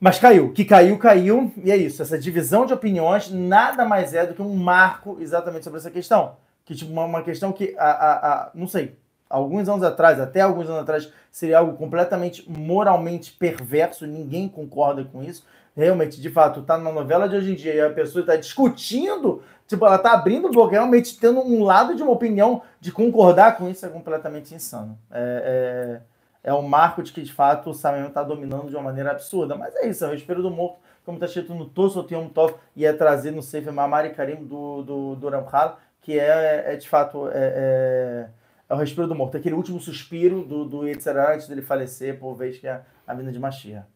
Mas 0.00 0.18
caiu, 0.18 0.52
que 0.52 0.64
caiu, 0.64 0.98
caiu, 0.98 1.52
e 1.62 1.70
é 1.70 1.76
isso. 1.76 2.02
Essa 2.02 2.18
divisão 2.18 2.66
de 2.66 2.74
opiniões 2.74 3.30
nada 3.30 3.84
mais 3.84 4.12
é 4.12 4.26
do 4.26 4.34
que 4.34 4.42
um 4.42 4.54
marco 4.54 5.16
exatamente 5.20 5.64
sobre 5.64 5.78
essa 5.78 5.90
questão 5.90 6.36
que 6.64 6.74
tipo 6.74 6.92
uma, 6.92 7.04
uma 7.04 7.22
questão 7.22 7.52
que 7.52 7.74
a, 7.78 7.90
a, 7.90 8.32
a, 8.32 8.50
não 8.54 8.66
sei 8.66 8.96
alguns 9.28 9.68
anos 9.68 9.82
atrás 9.82 10.20
até 10.20 10.40
alguns 10.40 10.68
anos 10.68 10.82
atrás 10.82 11.12
seria 11.30 11.58
algo 11.58 11.76
completamente 11.76 12.48
moralmente 12.48 13.32
perverso 13.32 14.06
ninguém 14.06 14.48
concorda 14.48 15.04
com 15.04 15.22
isso. 15.22 15.44
Realmente 15.76 16.20
de 16.20 16.30
fato 16.30 16.62
tá 16.62 16.78
na 16.78 16.92
novela 16.92 17.28
de 17.28 17.36
hoje 17.36 17.52
em 17.52 17.56
dia 17.56 17.74
e 17.74 17.80
a 17.80 17.90
pessoa 17.90 18.20
está 18.20 18.36
discutindo 18.36 19.42
tipo 19.66 19.84
ela 19.84 19.96
está 19.96 20.12
abrindo 20.12 20.50
boca 20.50 20.72
realmente 20.72 21.18
tendo 21.18 21.40
um 21.40 21.64
lado 21.64 21.94
de 21.96 22.02
uma 22.02 22.12
opinião 22.12 22.62
de 22.80 22.92
concordar 22.92 23.56
com 23.56 23.68
isso 23.68 23.84
é 23.84 23.88
completamente 23.88 24.54
insano. 24.54 24.96
É, 25.10 26.00
é, 26.44 26.50
é 26.50 26.54
um 26.54 26.62
marco 26.62 27.02
de 27.02 27.12
que 27.12 27.22
de 27.22 27.32
fato 27.32 27.70
o 27.70 27.74
Samuel 27.74 28.08
está 28.08 28.22
dominando 28.22 28.68
de 28.68 28.76
uma 28.76 28.84
maneira 28.84 29.10
absurda. 29.10 29.56
Mas 29.56 29.74
é 29.76 29.88
isso 29.88 30.04
é 30.04 30.08
o 30.08 30.12
respiro 30.12 30.42
do 30.42 30.50
morto 30.50 30.78
como 31.04 31.16
está 31.16 31.26
escrito 31.26 31.54
no 31.54 31.66
Tosso 31.66 32.06
Yom 32.10 32.28
Tov 32.28 32.54
e 32.74 32.86
é 32.86 32.92
no 33.30 33.42
Sefer 33.42 33.72
Mamari 33.72 34.14
Karim 34.14 34.44
do, 34.44 34.82
do, 34.82 35.16
do 35.16 35.28
Ramchal 35.28 35.78
que 36.04 36.18
é, 36.18 36.74
é 36.74 36.76
de 36.76 36.86
fato 36.86 37.28
é, 37.28 37.32
é, 37.34 38.28
é, 38.68 38.74
o 38.74 38.76
respiro 38.76 39.08
do 39.08 39.14
morto, 39.14 39.38
aquele 39.38 39.54
último 39.54 39.80
suspiro 39.80 40.44
do, 40.44 40.66
do 40.66 40.86
Yetzirah 40.86 41.34
antes 41.34 41.48
dele 41.48 41.62
falecer, 41.62 42.18
por 42.18 42.34
vez 42.34 42.58
que 42.58 42.66
é 42.66 42.82
a 43.06 43.14
vinda 43.14 43.32
de 43.32 43.38
Mashiach. 43.38 43.86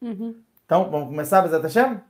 Uhum. 0.00 0.36
Então, 0.64 0.88
vamos 0.90 1.08
começar, 1.08 1.42
Bezat 1.42 1.62
Hashem? 1.62 2.00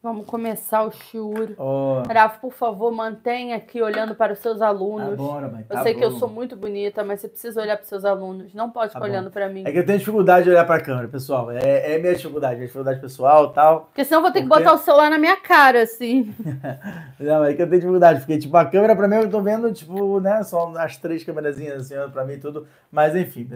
Vamos 0.00 0.26
começar 0.26 0.84
o 0.84 0.92
shiur. 0.92 1.54
Oh. 1.58 2.02
Rafa, 2.08 2.38
por 2.38 2.52
favor, 2.52 2.92
mantenha 2.92 3.56
aqui 3.56 3.82
olhando 3.82 4.14
para 4.14 4.32
os 4.32 4.38
seus 4.38 4.62
alunos. 4.62 5.14
Agora, 5.14 5.48
mãe, 5.48 5.64
tá 5.64 5.74
eu 5.74 5.82
sei 5.82 5.92
bom. 5.92 5.98
que 5.98 6.04
eu 6.04 6.10
sou 6.12 6.28
muito 6.28 6.54
bonita, 6.54 7.02
mas 7.02 7.20
você 7.20 7.28
precisa 7.28 7.60
olhar 7.60 7.76
para 7.76 7.82
os 7.82 7.88
seus 7.88 8.04
alunos. 8.04 8.54
Não 8.54 8.70
pode 8.70 8.90
ficar 8.90 9.00
tá 9.00 9.06
olhando 9.06 9.28
para 9.28 9.48
mim. 9.48 9.64
É 9.66 9.72
que 9.72 9.78
eu 9.78 9.84
tenho 9.84 9.98
dificuldade 9.98 10.44
de 10.44 10.50
olhar 10.50 10.64
para 10.64 10.76
a 10.76 10.80
câmera, 10.80 11.08
pessoal. 11.08 11.50
É, 11.50 11.96
é 11.96 11.98
minha 11.98 12.14
dificuldade, 12.14 12.54
minha 12.54 12.66
dificuldade 12.66 13.00
pessoal 13.00 13.52
tal. 13.52 13.86
Porque 13.86 14.04
senão 14.04 14.20
eu 14.20 14.22
vou 14.22 14.30
ter 14.30 14.42
porque... 14.42 14.54
que 14.54 14.64
botar 14.64 14.74
o 14.76 14.78
celular 14.78 15.10
na 15.10 15.18
minha 15.18 15.36
cara, 15.36 15.82
assim. 15.82 16.32
Não, 17.18 17.42
é 17.42 17.52
que 17.54 17.62
eu 17.62 17.68
tenho 17.68 17.80
dificuldade, 17.80 18.20
porque, 18.20 18.38
tipo, 18.38 18.56
a 18.56 18.64
câmera 18.66 18.94
para 18.94 19.08
mim 19.08 19.16
eu 19.16 19.28
tô 19.28 19.40
vendo, 19.40 19.72
tipo, 19.72 20.20
né, 20.20 20.44
só 20.44 20.72
as 20.76 20.96
três 20.96 21.24
câmerazinhas 21.24 21.90
assim, 21.90 22.10
para 22.12 22.24
mim 22.24 22.34
e 22.34 22.38
tudo. 22.38 22.68
Mas, 22.88 23.16
enfim, 23.16 23.48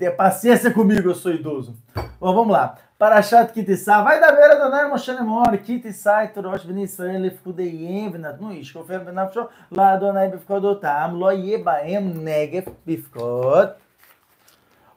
tenha 0.00 0.10
paciência 0.10 0.72
comigo, 0.72 1.08
eu 1.08 1.14
sou 1.14 1.30
idoso. 1.30 1.76
Bom, 2.18 2.34
vamos 2.34 2.52
lá. 2.52 2.74
Parashat 2.98 3.52
Kitissá, 3.52 4.02
vai 4.02 4.18
da 4.18 4.32
beira 4.32 4.56
do 4.56 4.68
Nemo 4.74 4.98
Shanemor, 4.98 5.56
Kitissá, 5.58 6.26
Torosh 6.26 6.64
Ben 6.64 6.82
Israel, 6.82 7.20
Lefkudeyem, 7.20 8.10
Venatnu 8.10 8.52
Ishkofem, 8.52 9.04
Benafsho, 9.04 9.48
Ladonai 9.70 10.28
Bifkodot, 10.28 10.82
Am, 10.82 11.14
Lo 11.14 11.30
Yebaem, 11.30 12.12
Negev, 12.12 12.66
Bifkot. 12.84 13.76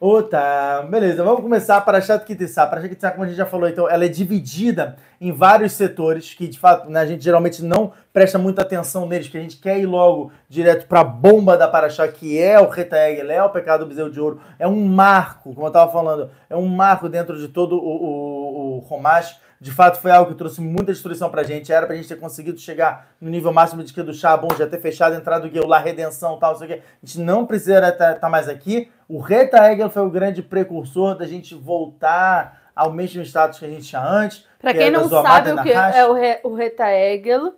Oh, 0.04 0.24
tá. 0.24 0.82
Beleza, 0.90 1.24
vamos 1.24 1.42
começar 1.42 1.80
para 1.82 2.00
a 2.00 2.02
Chat 2.02 2.26
Kitissá. 2.26 2.66
Para 2.66 2.80
a 2.80 2.90
Kitissá, 2.90 3.12
como 3.12 3.24
a 3.24 3.28
gente 3.28 3.38
já 3.38 3.46
falou, 3.46 3.70
então, 3.70 3.88
ela 3.88 4.04
é 4.04 4.08
dividida 4.08 4.96
em 5.22 5.32
vários 5.32 5.74
setores 5.74 6.34
que, 6.34 6.48
de 6.48 6.58
fato, 6.58 6.90
né, 6.90 7.02
a 7.02 7.06
gente 7.06 7.24
geralmente 7.24 7.64
não 7.64 7.94
presta 8.12 8.40
muita 8.40 8.64
atenção 8.64 9.08
neles, 9.08 9.28
que 9.28 9.38
a 9.38 9.42
gente 9.42 9.58
quer 9.58 9.78
ir 9.78 9.86
logo 9.86 10.32
direto 10.50 10.88
para 10.88 11.02
a 11.02 11.04
bomba 11.04 11.56
da 11.56 11.68
Paraxá, 11.68 12.08
que 12.08 12.42
é 12.42 12.60
o 12.60 12.68
Retaeg, 12.68 13.22
é 13.32 13.44
o 13.44 13.52
pecado 13.52 13.82
do 13.82 13.90
bezerro 13.90 14.10
de 14.10 14.20
ouro. 14.20 14.42
É 14.58 14.68
um 14.68 14.84
marco, 14.84 15.54
como 15.54 15.68
eu 15.68 15.70
estava 15.70 15.92
falando, 15.92 16.32
é 16.50 16.58
um 16.58 16.66
marco 16.66 17.08
dentro 17.08 17.38
de 17.38 17.48
todo 17.50 17.76
o, 17.76 17.78
o, 17.78 18.78
o 18.78 18.80
Romash 18.80 19.40
de 19.62 19.72
fato 19.72 20.02
foi 20.02 20.10
algo 20.10 20.32
que 20.32 20.38
trouxe 20.38 20.60
muita 20.60 20.92
destruição 20.92 21.30
pra 21.30 21.44
gente. 21.44 21.72
Era 21.72 21.86
pra 21.86 21.96
gente 21.96 22.08
ter 22.08 22.20
conseguido 22.20 22.60
chegar 22.60 23.12
no 23.22 23.30
nível 23.30 23.54
máximo 23.54 23.84
de 23.84 23.94
que 23.94 24.02
do 24.02 24.12
chá, 24.12 24.36
bom, 24.36 24.48
já 24.58 24.66
ter 24.66 24.82
fechado 24.82 25.14
a 25.14 25.18
entrada 25.18 25.48
do 25.48 25.68
lá, 25.68 25.78
redenção 25.78 26.40
tal, 26.40 26.56
sei 26.56 26.66
o 26.66 26.70
quê. 26.72 26.82
A 26.82 27.06
gente 27.06 27.20
não 27.20 27.46
precisa 27.46 27.88
estar 27.88 28.16
tá 28.16 28.28
mais 28.28 28.50
aqui. 28.50 28.90
O 29.08 29.20
Reta 29.20 29.72
Hegel 29.72 29.92
foi 29.92 30.02
o 30.02 30.10
grande 30.10 30.42
precursor 30.42 31.16
da 31.16 31.28
gente 31.28 31.54
voltar 31.54 32.72
ao 32.76 32.92
mesmo 32.92 33.22
status 33.22 33.60
que 33.60 33.66
a 33.66 33.70
gente 33.70 33.88
tinha 33.88 34.02
antes. 34.04 34.48
Pra 34.60 34.74
que 34.74 34.80
quem 34.80 34.90
não 34.90 35.08
sabe 35.08 35.52
o 35.52 35.62
que 35.62 35.72
é 35.72 36.08
o, 36.08 36.14
re, 36.14 36.40
o 36.44 36.56
Retaegel, 36.56 37.54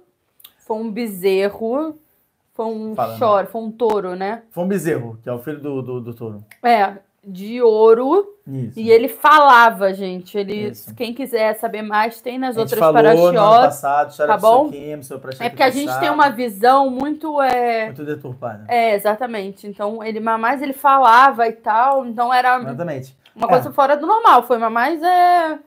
foi 0.58 0.78
um 0.78 0.92
bezerro, 0.92 1.98
foi 2.54 2.66
um 2.66 2.94
choro, 3.18 3.48
foi 3.48 3.62
um 3.62 3.72
touro, 3.72 4.14
né? 4.14 4.44
Foi 4.52 4.66
um 4.66 4.68
bezerro, 4.68 5.18
que 5.24 5.30
é 5.30 5.32
o 5.32 5.40
filho 5.40 5.62
do, 5.62 5.82
do, 5.82 6.02
do 6.02 6.14
touro. 6.14 6.44
É, 6.62 6.98
de 7.24 7.62
ouro. 7.62 8.28
Isso. 8.46 8.78
E 8.78 8.92
ele 8.92 9.08
falava, 9.08 9.94
gente. 9.94 10.38
Ele, 10.38 10.70
Isso. 10.70 10.94
quem 10.96 11.14
quiser 11.14 11.54
saber 11.56 11.82
mais, 11.82 12.20
tem 12.20 12.38
nas 12.38 12.58
outras 12.58 12.78
falou 12.78 13.32
no 13.32 13.40
ano 13.40 13.62
passado, 13.66 14.10
história 14.12 14.34
tá 14.34 14.38
bom? 14.40 14.70
Parashat 15.22 15.46
É 15.46 15.50
porque 15.50 15.64
a 15.64 15.70
gente 15.70 15.98
tem 16.00 16.10
uma 16.10 16.30
visão 16.30 16.90
muito. 16.90 17.42
É, 17.42 17.86
Muito 17.86 18.04
deturpada. 18.04 18.66
é 18.68 18.94
exatamente. 18.96 19.66
Então, 19.66 20.04
ele 20.04 20.20
mais 20.20 20.62
ele 20.62 20.74
falava 20.74 21.48
e 21.48 21.54
tal. 21.54 22.06
Então 22.06 22.34
era 22.34 22.60
Exatamente. 22.60 23.16
uma 23.34 23.48
É. 23.48 23.50
coisa 23.50 23.72
fora 23.72 23.96
do 23.96 24.06
normal. 24.06 24.44
Foi 24.44 24.58
mais 24.70 25.02
é. 25.02 25.58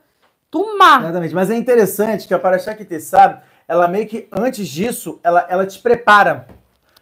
Tumar. 0.51 1.01
Exatamente. 1.01 1.33
Mas 1.35 1.49
é 1.49 1.55
interessante 1.55 2.27
que 2.27 2.33
a 2.33 2.39
Parashat 2.39 2.77
Kitissá, 2.77 3.41
ela 3.67 3.87
meio 3.87 4.07
que, 4.07 4.27
antes 4.31 4.67
disso, 4.67 5.19
ela, 5.23 5.45
ela 5.49 5.65
te 5.65 5.79
prepara. 5.79 6.47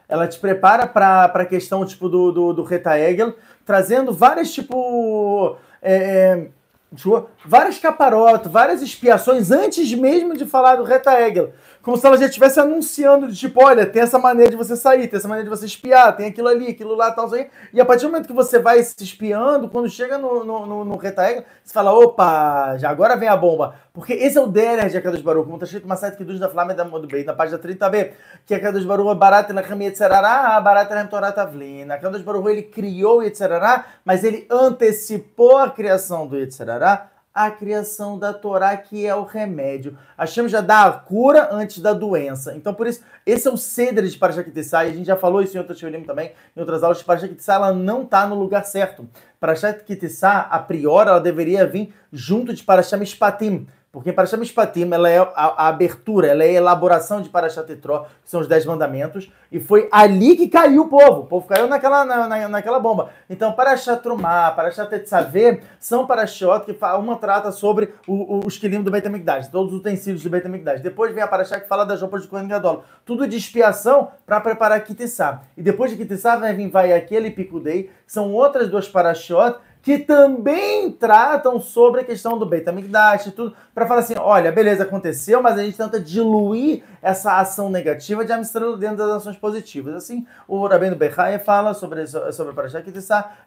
Ela 0.08 0.28
te 0.28 0.40
prepara 0.40 0.88
para 0.88 1.26
a 1.26 1.46
questão, 1.46 1.86
tipo, 1.86 2.08
do, 2.08 2.32
do, 2.32 2.54
do 2.54 2.64
Reta 2.64 2.98
Egel, 3.00 3.34
trazendo 3.66 4.14
várias, 4.14 4.54
tipo... 4.54 5.58
é, 5.82 5.96
é, 5.96 6.48
tipo, 6.96 7.28
várias 7.46 7.78
caparotas, 7.78 8.52
várias 8.52 8.82
expiações 8.82 9.52
antes 9.52 9.92
mesmo 9.94 10.36
de 10.38 10.46
falar 10.46 10.76
do 10.76 10.84
Reta 10.84 11.20
Egel. 11.22 11.52
Como 11.86 11.98
se 11.98 12.08
ela 12.08 12.18
já 12.18 12.26
estivesse 12.26 12.60
anunciando, 12.60 13.32
tipo, 13.32 13.64
olha, 13.64 13.86
tem 13.86 14.02
essa 14.02 14.18
maneira 14.18 14.50
de 14.50 14.58
você 14.58 14.76
sair, 14.76 15.08
tem 15.08 15.18
essa 15.18 15.28
maneira 15.28 15.48
de 15.48 15.56
você 15.56 15.68
espiar, 15.68 16.18
tem 16.18 16.26
aquilo 16.26 16.48
ali, 16.48 16.70
aquilo 16.70 16.96
lá, 16.96 17.12
tal. 17.12 17.30
E 17.72 17.80
a 17.80 17.86
partir 17.86 18.08
do 18.08 18.12
momento 18.12 18.26
que 18.26 18.34
você 18.34 18.58
vai 18.58 18.82
se 18.82 18.96
espiando, 19.04 19.70
quando 19.70 19.88
chega 19.88 20.18
no, 20.18 20.44
no, 20.44 20.66
no, 20.66 20.84
no 20.84 20.98
você 20.98 21.44
fala, 21.72 21.94
opa, 21.94 22.76
já 22.80 22.90
agora 22.90 23.16
vem 23.16 23.30
a 23.30 23.38
bomba. 23.38 23.76
Porque 23.94 24.14
esse 24.14 24.36
é 24.36 24.42
o 24.42 24.48
Derer 24.48 24.90
de 24.90 24.98
Akadosh 24.98 25.22
Baruch, 25.22 25.46
como 25.46 25.58
está 25.58 25.66
escrito 25.66 25.88
na 25.88 25.96
site 25.96 26.18
Kiddush 26.18 26.40
da 26.40 26.50
Flama 26.50 26.74
da 26.74 26.84
Modo 26.84 27.08
Beit, 27.08 27.24
na 27.24 27.36
página 27.36 27.60
30b, 27.60 28.14
que 28.48 28.56
Akadosh 28.56 28.84
Baruch 28.84 29.12
é 29.12 29.14
Barat 29.14 29.52
Lachem 29.52 29.84
Yetzerará, 29.84 30.60
Barat 30.62 30.90
Lachem 30.90 31.08
Torat 31.08 31.38
Avlin. 31.38 31.92
Akadosh 31.92 32.24
Baruch 32.24 32.50
ele 32.50 32.64
criou 32.64 33.20
o 33.20 33.22
Yetzerará, 33.22 33.86
mas 34.04 34.24
ele 34.24 34.48
antecipou 34.50 35.60
a 35.60 35.70
criação 35.70 36.26
do 36.26 36.36
Yetzerará 36.36 37.12
a 37.36 37.52
criação 37.52 38.18
da 38.18 38.34
Torá, 38.34 38.78
que 38.78 39.06
é 39.06 39.14
o 39.14 39.26
remédio. 39.26 39.98
Hashem 40.18 40.48
já 40.48 40.62
dá 40.62 40.86
a 40.86 40.92
cura 40.94 41.50
antes 41.52 41.80
da 41.80 41.92
doença. 41.92 42.56
Então, 42.56 42.74
por 42.74 42.88
isso, 42.88 43.02
esse 43.26 43.46
é 43.46 43.52
o 43.52 43.58
ceder 43.58 44.06
de 44.06 44.18
Parashat 44.18 44.46
Kitissá, 44.46 44.86
e 44.86 44.92
a 44.92 44.94
gente 44.94 45.06
já 45.06 45.18
falou 45.18 45.42
isso 45.42 45.58
em 45.58 45.60
outras 45.60 45.78
Shulim 45.78 46.04
também, 46.04 46.32
em 46.56 46.60
outras 46.62 46.82
aulas, 46.82 47.04
Parashat 47.04 47.30
Kitissá, 47.30 47.56
ela 47.56 47.74
não 47.74 48.04
está 48.04 48.26
no 48.26 48.36
lugar 48.36 48.64
certo. 48.64 49.06
Parashat 49.38 49.84
Kitissá, 49.84 50.48
a 50.50 50.60
priori, 50.60 51.10
ela 51.10 51.20
deveria 51.20 51.68
vir 51.68 51.94
junto 52.10 52.54
de 52.54 52.64
Parashat 52.64 52.98
Mishpatim, 52.98 53.68
porque 53.96 54.12
Parashat 54.12 54.38
Mishpatim, 54.38 54.90
ela 54.92 55.10
é 55.10 55.20
a, 55.20 55.30
a 55.36 55.68
abertura, 55.70 56.28
ela 56.28 56.44
é 56.44 56.50
a 56.50 56.52
elaboração 56.52 57.22
de 57.22 57.30
Parashat 57.30 57.66
Tetró, 57.66 58.08
que 58.22 58.30
são 58.30 58.42
os 58.42 58.48
Dez 58.48 58.66
Mandamentos, 58.66 59.32
e 59.50 59.58
foi 59.58 59.88
ali 59.90 60.36
que 60.36 60.50
caiu 60.50 60.82
o 60.82 60.90
povo. 60.90 61.22
O 61.22 61.26
povo 61.26 61.48
caiu 61.48 61.66
naquela, 61.66 62.04
na, 62.04 62.28
na- 62.28 62.50
naquela 62.50 62.78
bomba. 62.78 63.12
Então, 63.30 63.54
Parashat 63.54 64.04
Trumá, 64.04 64.52
Parashat 64.52 64.90
Tetzaveh, 64.90 65.62
são 65.80 66.06
Parashot 66.06 66.66
que 66.66 66.78
uma 67.00 67.16
trata 67.16 67.54
sobre 67.54 67.94
o, 68.06 68.40
o, 68.40 68.46
os 68.46 68.58
quilim 68.58 68.84
do 68.84 68.92
Beit 68.92 69.08
HaMikdash, 69.08 69.48
todos 69.48 69.72
os 69.72 69.80
utensílios 69.80 70.22
do 70.22 70.30
Beit 70.30 70.46
HaMikdash. 70.46 70.82
Depois 70.82 71.14
vem 71.14 71.24
a 71.24 71.28
Parashat 71.28 71.62
que 71.62 71.70
fala 71.70 71.86
das 71.86 72.02
roupas 72.02 72.24
de 72.24 72.28
Kohen 72.28 72.50
Gadol. 72.50 72.84
Tudo 73.06 73.26
de 73.26 73.38
expiação 73.38 74.10
para 74.26 74.42
preparar 74.42 74.84
Kitissá. 74.84 75.44
E 75.56 75.64
depois 75.64 75.90
de 75.90 75.96
Kitissá 75.96 76.36
vai 76.36 76.54
vir 76.54 76.70
vai 76.70 76.92
aquele 76.92 77.32
Picudei, 77.32 77.84
que 78.06 78.12
são 78.12 78.34
outras 78.34 78.68
duas 78.70 78.90
Parashot 78.90 79.56
que 79.86 80.00
também 80.00 80.92
tratam 80.92 81.62
sobre 81.62 82.02
a 82.02 82.04
questão 82.04 82.40
do 82.40 82.46
Beit 82.48 82.68
HaMikdash 82.68 83.28
e 83.28 83.32
tudo, 83.32 83.56
para 83.72 83.86
falar 83.86 84.00
assim, 84.00 84.16
olha, 84.18 84.52
beleza, 84.52 84.82
aconteceu, 84.82 85.44
mas 85.44 85.60
a 85.60 85.64
gente 85.64 85.78
tenta 85.78 86.00
diluir 86.00 86.82
essa 87.04 87.38
ação 87.38 87.70
negativa 87.70 88.26
de 88.26 88.34
Amstrelo 88.34 88.78
dentro 88.78 88.98
das 88.98 89.12
ações 89.12 89.38
positivas. 89.38 89.94
Assim, 89.94 90.26
o 90.48 90.66
Rabino 90.66 90.96
Bechaia 90.96 91.38
fala 91.38 91.76
sobre, 91.76 92.08
sobre 92.08 92.52
o 92.52 92.56
Parashat 92.56 92.84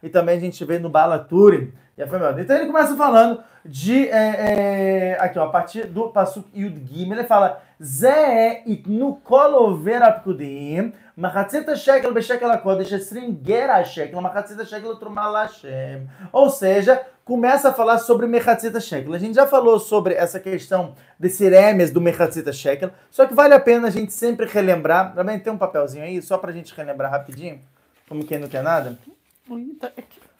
e 0.00 0.08
também 0.08 0.36
a 0.36 0.40
gente 0.40 0.64
vê 0.64 0.78
no 0.78 0.88
Balaturim. 0.88 1.72
E 1.98 2.02
a 2.04 2.06
família. 2.06 2.40
Então 2.40 2.54
ele 2.54 2.66
começa 2.66 2.96
falando 2.96 3.42
de, 3.64 4.08
é, 4.08 5.16
é, 5.16 5.16
aqui 5.18 5.36
ó, 5.36 5.46
a 5.46 5.50
partir 5.50 5.88
do 5.88 6.10
Pasuk 6.10 6.48
Yud 6.54 6.80
Gimel, 6.86 7.18
ele 7.18 7.26
fala, 7.26 7.60
Zé 7.82 8.62
itnu 8.64 9.16
kolover 9.24 10.00
apkudim, 10.00 10.92
machatzeta 11.18 11.74
shekel 11.74 12.12
beshekel 12.12 12.50
hakodesh, 12.50 12.92
esrim 12.92 13.38
gera 13.42 13.84
shekel, 13.84 14.20
machatzeta 14.20 14.64
shekel 14.64 14.96
trumá 14.96 15.42
Hashem. 15.42 16.08
Ou 16.32 16.48
seja, 16.48 17.04
começa 17.28 17.68
a 17.68 17.72
falar 17.74 17.98
sobre 17.98 18.26
Mechatzita 18.26 18.80
Shekel. 18.80 19.12
A 19.12 19.18
gente 19.18 19.34
já 19.34 19.46
falou 19.46 19.78
sobre 19.78 20.14
essa 20.14 20.40
questão 20.40 20.94
desse 21.18 21.46
remes 21.46 21.90
do 21.90 22.00
Mechatzita 22.00 22.50
Shekel, 22.54 22.90
só 23.10 23.26
que 23.26 23.34
vale 23.34 23.52
a 23.52 23.60
pena 23.60 23.88
a 23.88 23.90
gente 23.90 24.14
sempre 24.14 24.46
relembrar. 24.46 25.14
Também 25.14 25.38
tem 25.38 25.52
um 25.52 25.58
papelzinho 25.58 26.04
aí, 26.04 26.22
só 26.22 26.38
pra 26.38 26.52
gente 26.52 26.74
relembrar 26.74 27.10
rapidinho, 27.10 27.60
como 28.08 28.24
quem 28.24 28.38
não 28.38 28.48
quer 28.48 28.62
nada. 28.62 28.96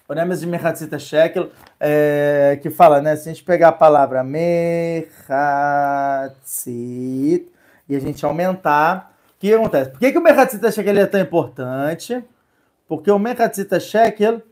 O 0.08 0.14
remes 0.14 0.40
de 0.40 0.46
Mechatzita 0.46 0.98
Shekel, 0.98 1.50
é, 1.78 2.58
que 2.62 2.70
fala, 2.70 3.02
né? 3.02 3.16
Se 3.16 3.28
a 3.28 3.32
gente 3.34 3.44
pegar 3.44 3.68
a 3.68 3.72
palavra 3.72 4.24
Mechatzit 4.24 5.18
e 7.86 7.94
a 7.94 8.00
gente 8.00 8.24
aumentar, 8.24 9.12
o 9.38 9.40
que 9.40 9.54
acontece? 9.54 9.90
Por 9.90 10.00
que, 10.00 10.10
que 10.10 10.18
o 10.18 10.20
Mechatzita 10.20 10.72
Shekel 10.72 10.90
ele 10.90 11.00
é 11.00 11.06
tão 11.06 11.20
importante? 11.20 12.24
Porque 12.88 13.08
o 13.08 13.20
Mechatzita 13.20 13.78
Shekel, 13.78 14.42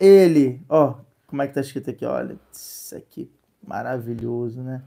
ele, 0.00 0.62
ó, 0.70 0.94
como 1.26 1.42
é 1.42 1.46
que 1.46 1.52
tá 1.52 1.60
escrito 1.60 1.90
aqui? 1.90 2.06
Olha, 2.06 2.38
isso 2.50 2.96
aqui, 2.96 3.30
maravilhoso, 3.62 4.62
né? 4.62 4.80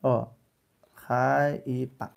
Ó, 0.00 0.26
Rai 0.94 1.60
e 1.66 1.88
pá. 1.88 2.10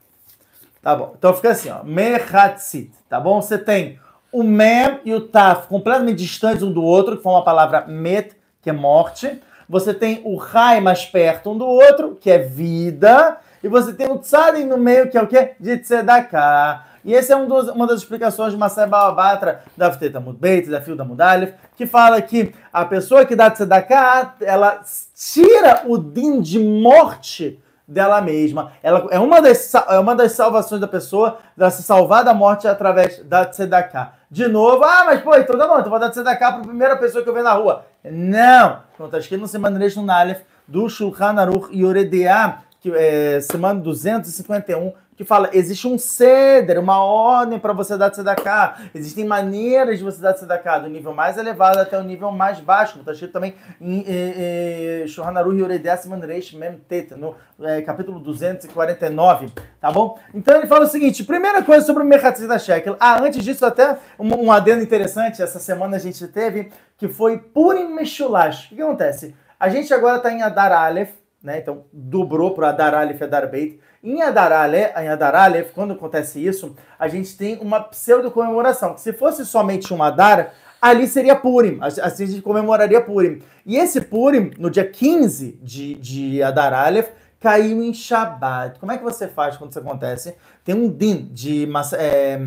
Tá 0.80 0.96
bom, 0.96 1.16
então 1.18 1.34
fica 1.34 1.50
assim, 1.50 1.72
ó, 1.72 1.84
Mechatzit, 1.84 2.92
tá 3.10 3.20
bom? 3.20 3.42
Você 3.42 3.58
tem 3.58 4.00
o 4.32 4.44
Mem 4.44 5.00
e 5.04 5.16
o 5.16 5.22
Taf 5.22 5.68
completamente 5.68 6.18
distantes 6.18 6.62
um 6.62 6.72
do 6.72 6.84
outro, 6.84 7.18
que 7.18 7.24
foi 7.24 7.32
uma 7.32 7.44
palavra 7.44 7.88
Met, 7.88 8.36
que 8.62 8.70
é 8.70 8.74
morte. 8.74 9.42
Você 9.68 9.96
tem 9.96 10.22
o 10.24 10.36
Rai 10.36 10.80
mais 10.80 11.06
perto 11.06 11.50
um 11.50 11.58
do 11.58 11.66
outro, 11.66 12.16
que 12.16 12.30
é 12.30 12.38
vida. 12.38 13.40
E 13.64 13.68
você 13.68 13.93
tem 13.93 14.10
o 14.10 14.20
Tzadim 14.20 14.66
no 14.66 14.78
meio, 14.78 15.10
que 15.10 15.18
é 15.18 15.22
o 15.22 15.28
quê? 15.28 15.53
De 15.60 15.78
Tzedakah. 15.78 16.84
E 17.03 17.16
essa 17.16 17.34
é 17.34 17.36
um 17.36 17.47
dos- 17.47 17.70
uma 17.70 17.88
das 17.88 17.99
explicações 17.99 18.51
de 18.51 18.58
Masai 18.58 18.86
Balabatra, 18.88 19.62
da 19.78 19.91
Fteta 19.91 20.20
Mudbeit, 20.20 20.70
da 20.70 20.82
Fio 20.82 20.95
da 20.95 21.05
Mudalef, 21.05 21.53
que 21.76 21.86
fala 21.86 22.22
que 22.22 22.53
a 22.72 22.84
pessoa 22.84 23.26
que 23.26 23.36
dá 23.36 23.49
Tzedakah, 23.49 24.36
ela 24.41 24.82
tira 25.16 25.84
o 25.86 25.97
din 25.97 26.41
de 26.41 26.60
morte 26.60 27.62
dela 27.88 28.20
mesma. 28.20 28.74
Ela 28.84 29.08
é 29.10 29.18
uma 29.20 29.41
das, 29.41 29.74
é 29.74 29.97
uma 29.97 30.14
das 30.14 30.34
salvações 30.34 30.82
da 30.82 30.88
pessoa, 30.88 31.38
dela 31.55 31.72
se 31.72 31.82
salvar 31.82 32.26
da 32.26 32.34
morte 32.34 32.68
através 32.68 33.24
da 33.24 33.45
Tzedakah. 33.45 34.12
De 34.30 34.45
novo, 34.49 34.84
ah, 34.84 35.03
mas 35.05 35.22
pô, 35.22 35.34
então 35.38 35.58
tá 35.58 35.66
bom, 35.66 35.80
então 35.80 35.89
vou 35.89 35.99
dar 35.99 36.10
Tzedakah 36.10 36.51
para 36.51 36.62
a 36.62 36.68
primeira 36.68 36.97
pessoa 36.97 37.24
que 37.24 37.30
eu 37.30 37.34
ver 37.34 37.43
na 37.43 37.53
rua. 37.53 37.86
Não! 38.03 38.80
Não 38.99 39.05
está 39.05 39.20
escrito 39.20 39.39
no 39.41 39.70
no 40.01 40.03
Nalef, 40.05 40.41
do 40.68 40.89
Shulchan 40.89 41.39
Aruch 41.39 41.74
Yoredeah, 41.74 42.64
que 42.88 42.96
é 42.96 43.42
semana 43.42 43.80
251, 43.82 44.94
que 45.16 45.26
fala, 45.26 45.50
existe 45.52 45.88
um 45.88 45.98
ceder, 45.98 46.80
uma 46.80 47.04
ordem 47.04 47.60
para 47.60 47.74
você 47.74 47.98
dar 47.98 48.12
tzedakah. 48.12 48.78
Existem 48.94 49.26
maneiras 49.26 49.98
de 49.98 50.04
você 50.04 50.22
dar 50.22 50.34
tzedakah, 50.34 50.80
do 50.80 50.90
nível 50.90 51.14
mais 51.14 51.38
elevado 51.38 51.80
até 51.80 51.98
o 52.00 52.04
nível 52.04 52.32
mais 52.32 52.60
baixo, 52.60 53.00
está 53.00 53.12
escrito 53.12 53.34
também 53.34 53.56
em 53.82 54.06
eh, 54.08 55.02
eh, 55.04 55.08
Shulchan 55.08 55.38
Aruch 55.38 55.60
Yoredeah 55.60 55.98
Siman 55.98 56.20
Reish 56.20 56.54
Mem 56.54 56.78
Tet, 56.88 57.16
no 57.16 57.36
eh, 57.62 57.82
capítulo 57.82 58.20
249, 58.20 59.52
tá 59.82 59.92
bom? 59.92 60.18
Então 60.34 60.56
ele 60.56 60.68
fala 60.68 60.86
o 60.86 60.88
seguinte, 60.88 61.24
primeira 61.24 61.64
coisa 61.64 61.86
sobre 61.86 62.04
o 62.04 62.06
Mechatzit 62.06 62.48
Shekel. 62.60 62.96
Ah, 63.00 63.20
antes 63.22 63.44
disso 63.44 63.66
até 63.66 63.98
um, 64.20 64.46
um 64.46 64.52
adendo 64.52 64.84
interessante, 64.84 65.42
essa 65.42 65.60
semana 65.60 65.98
a 65.98 66.00
gente 66.00 66.26
teve, 66.28 66.72
que 66.96 67.08
foi 67.08 67.40
Purim 67.40 67.94
Meshulash. 67.96 68.72
O 68.72 68.76
que 68.76 68.82
acontece? 68.82 69.36
A 69.60 69.68
gente 69.68 69.92
agora 69.92 70.18
está 70.18 70.32
em 70.32 70.44
Adar 70.44 70.72
Aleph, 70.72 71.10
né? 71.42 71.60
Então 71.60 71.86
dobrou 71.92 72.54
para 72.54 72.70
Adar 72.70 72.94
Aleph 72.94 73.22
e 73.22 73.24
Adar 73.24 73.50
Beit. 73.50 73.80
Em 74.04 74.22
Adar 74.22 74.52
Aleph, 74.52 74.98
em 74.98 75.08
Adar 75.10 75.36
Aleph, 75.36 75.72
quando 75.74 75.94
acontece 75.94 76.46
isso, 76.46 76.76
a 76.98 77.08
gente 77.08 77.38
tem 77.38 77.58
uma 77.60 77.82
pseudo 77.82 78.32
comemoração. 78.32 78.94
Que 78.94 79.02
se 79.02 79.14
fosse 79.14 79.46
somente 79.46 79.94
um 79.94 80.02
Adar, 80.02 80.54
ali 80.82 81.08
seria 81.08 81.36
Purim. 81.36 81.80
Assim 81.82 82.24
a 82.24 82.28
gente 82.28 82.42
comemoraria 82.42 83.02
Purim. 83.02 83.42
E 83.66 83.78
esse 83.78 84.02
Purim, 84.02 84.52
no 84.58 84.70
dia 84.70 84.88
15 84.88 85.60
de, 85.62 85.96
de 85.96 86.44
Adar 86.44 86.74
Aleph, 86.74 87.10
caiu 87.40 87.84
em 87.84 87.94
Shabbat. 87.94 88.80
Como 88.80 88.92
é 88.92 88.98
que 88.98 89.04
você 89.04 89.28
faz 89.28 89.58
quando 89.58 89.72
isso 89.72 89.80
acontece? 89.80 90.36
Tem 90.64 90.76
um 90.76 90.90
din 90.90 91.30
de 91.32 91.68
é, 91.94 92.38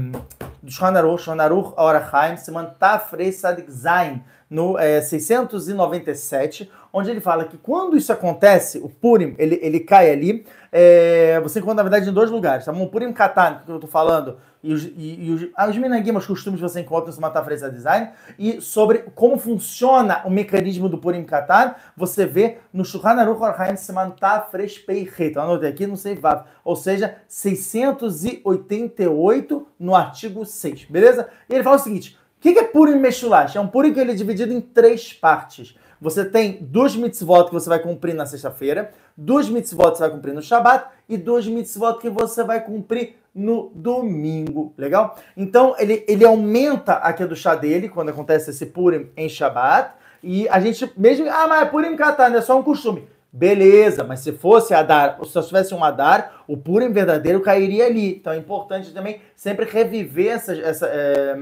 do 0.63 0.71
Shulchan 0.71 0.99
Aruch, 0.99 1.23
Shulchan 1.23 1.43
Aruch 1.43 1.75
Orachaim, 1.77 2.37
se 2.37 2.53
Tafrei 2.79 3.33
Sadik 3.33 3.71
Zain, 3.71 4.23
no 4.51 4.77
é, 4.77 5.01
697, 5.01 6.69
onde 6.93 7.09
ele 7.09 7.21
fala 7.21 7.45
que 7.45 7.57
quando 7.57 7.97
isso 7.97 8.13
acontece, 8.13 8.79
o 8.79 8.89
Purim, 8.89 9.37
ele, 9.39 9.61
ele 9.63 9.79
cai 9.79 10.11
ali, 10.11 10.45
é, 10.73 11.39
você 11.41 11.61
encontra, 11.61 11.77
na 11.77 11.85
verdade, 11.85 12.11
em 12.11 12.13
dois 12.13 12.33
lugares. 12.33 12.65
Tá? 12.65 12.73
O 12.73 12.89
Purim 12.89 13.13
Katan, 13.13 13.61
que 13.65 13.71
eu 13.71 13.79
tô 13.79 13.87
falando, 13.87 14.39
e 14.63 14.75
os, 14.75 14.85
e, 14.85 15.27
e 15.27 15.31
os, 15.31 15.49
ah, 15.57 15.67
costumes 16.27 16.61
que 16.61 16.69
você 16.69 16.81
encontra 16.81 17.11
no 17.13 17.21
Matafresa 17.21 17.71
Design, 17.71 18.11
e 18.37 18.61
sobre 18.61 19.05
como 19.15 19.39
funciona 19.39 20.21
o 20.25 20.31
mecanismo 20.31 20.89
do 20.89 20.99
Purim 20.99 21.23
Katan, 21.25 21.77
você 21.97 22.27
vê 22.27 22.59
no 22.73 22.85
Shulchan 22.85 23.11
Aruch 23.11 23.41
Orhaim 23.41 23.77
Seman 23.77 24.11
Tafresh 24.11 24.79
Peichet. 24.79 25.37
Eu 25.37 25.43
anotei 25.43 25.71
aqui, 25.71 25.87
não 25.87 25.95
sei, 25.97 26.17
Vav. 26.17 26.43
Ou 26.65 26.75
seja, 26.75 27.19
688 27.29 29.69
no 29.79 29.95
artigo 29.95 30.45
6, 30.45 30.87
beleza? 30.91 31.29
E 31.49 31.55
ele 31.55 31.63
fala 31.63 31.77
o 31.77 31.81
seguinte, 31.81 32.19
o 32.41 32.43
que 32.43 32.59
é 32.59 32.65
Purim 32.65 32.97
Meshulash? 32.97 33.57
É 33.57 33.61
um 33.61 33.69
Purim 33.69 33.93
que 33.93 34.01
ele 34.01 34.13
é 34.13 34.15
dividido 34.15 34.53
em 34.53 34.61
três 34.61 35.13
partes. 35.13 35.77
Você 36.01 36.25
tem 36.25 36.57
duas 36.63 36.97
mitzvot 36.97 37.45
que 37.45 37.53
você 37.53 37.69
vai 37.69 37.79
cumprir 37.79 38.15
na 38.15 38.25
sexta-feira, 38.25 38.91
duas 39.15 39.51
mitzvot 39.51 39.93
que 39.93 39.99
você 39.99 40.05
vai 40.05 40.11
cumprir 40.11 40.33
no 40.33 40.41
Shabat 40.41 40.87
e 41.07 41.19
duas 41.19 41.47
mitzvot 41.47 41.99
que 41.99 42.09
você 42.09 42.43
vai 42.43 42.65
cumprir 42.65 43.17
no 43.35 43.71
domingo, 43.75 44.73
legal? 44.79 45.19
Então 45.37 45.75
ele, 45.79 46.03
ele 46.09 46.25
aumenta 46.25 46.95
aqui 46.95 47.27
do 47.27 47.37
chá 47.37 47.55
dele 47.55 47.91
quando 47.91 48.09
acontece 48.09 48.49
esse 48.49 48.67
Purim 48.67 49.11
em 49.15 49.29
Shabat 49.29 49.93
e 50.23 50.49
a 50.49 50.59
gente 50.59 50.91
mesmo, 50.97 51.29
ah, 51.31 51.47
mas 51.47 51.63
é 51.63 51.67
Purim 51.67 51.95
Katan, 51.95 52.35
é 52.35 52.41
só 52.41 52.59
um 52.59 52.63
costume. 52.63 53.07
Beleza, 53.33 54.03
mas 54.03 54.21
se 54.21 54.33
fosse 54.33 54.75
Adar, 54.75 55.17
se 55.25 55.43
tivesse 55.43 55.73
um 55.73 55.85
Adar, 55.85 56.43
o 56.49 56.57
Purim 56.57 56.91
verdadeiro 56.91 57.41
cairia 57.41 57.87
ali. 57.87 58.17
Então 58.17 58.33
é 58.33 58.37
importante 58.37 58.93
também 58.93 59.21
sempre 59.37 59.67
reviver 59.67 60.33
essa, 60.33 60.53
essa 60.53 60.87
é, 60.87 61.39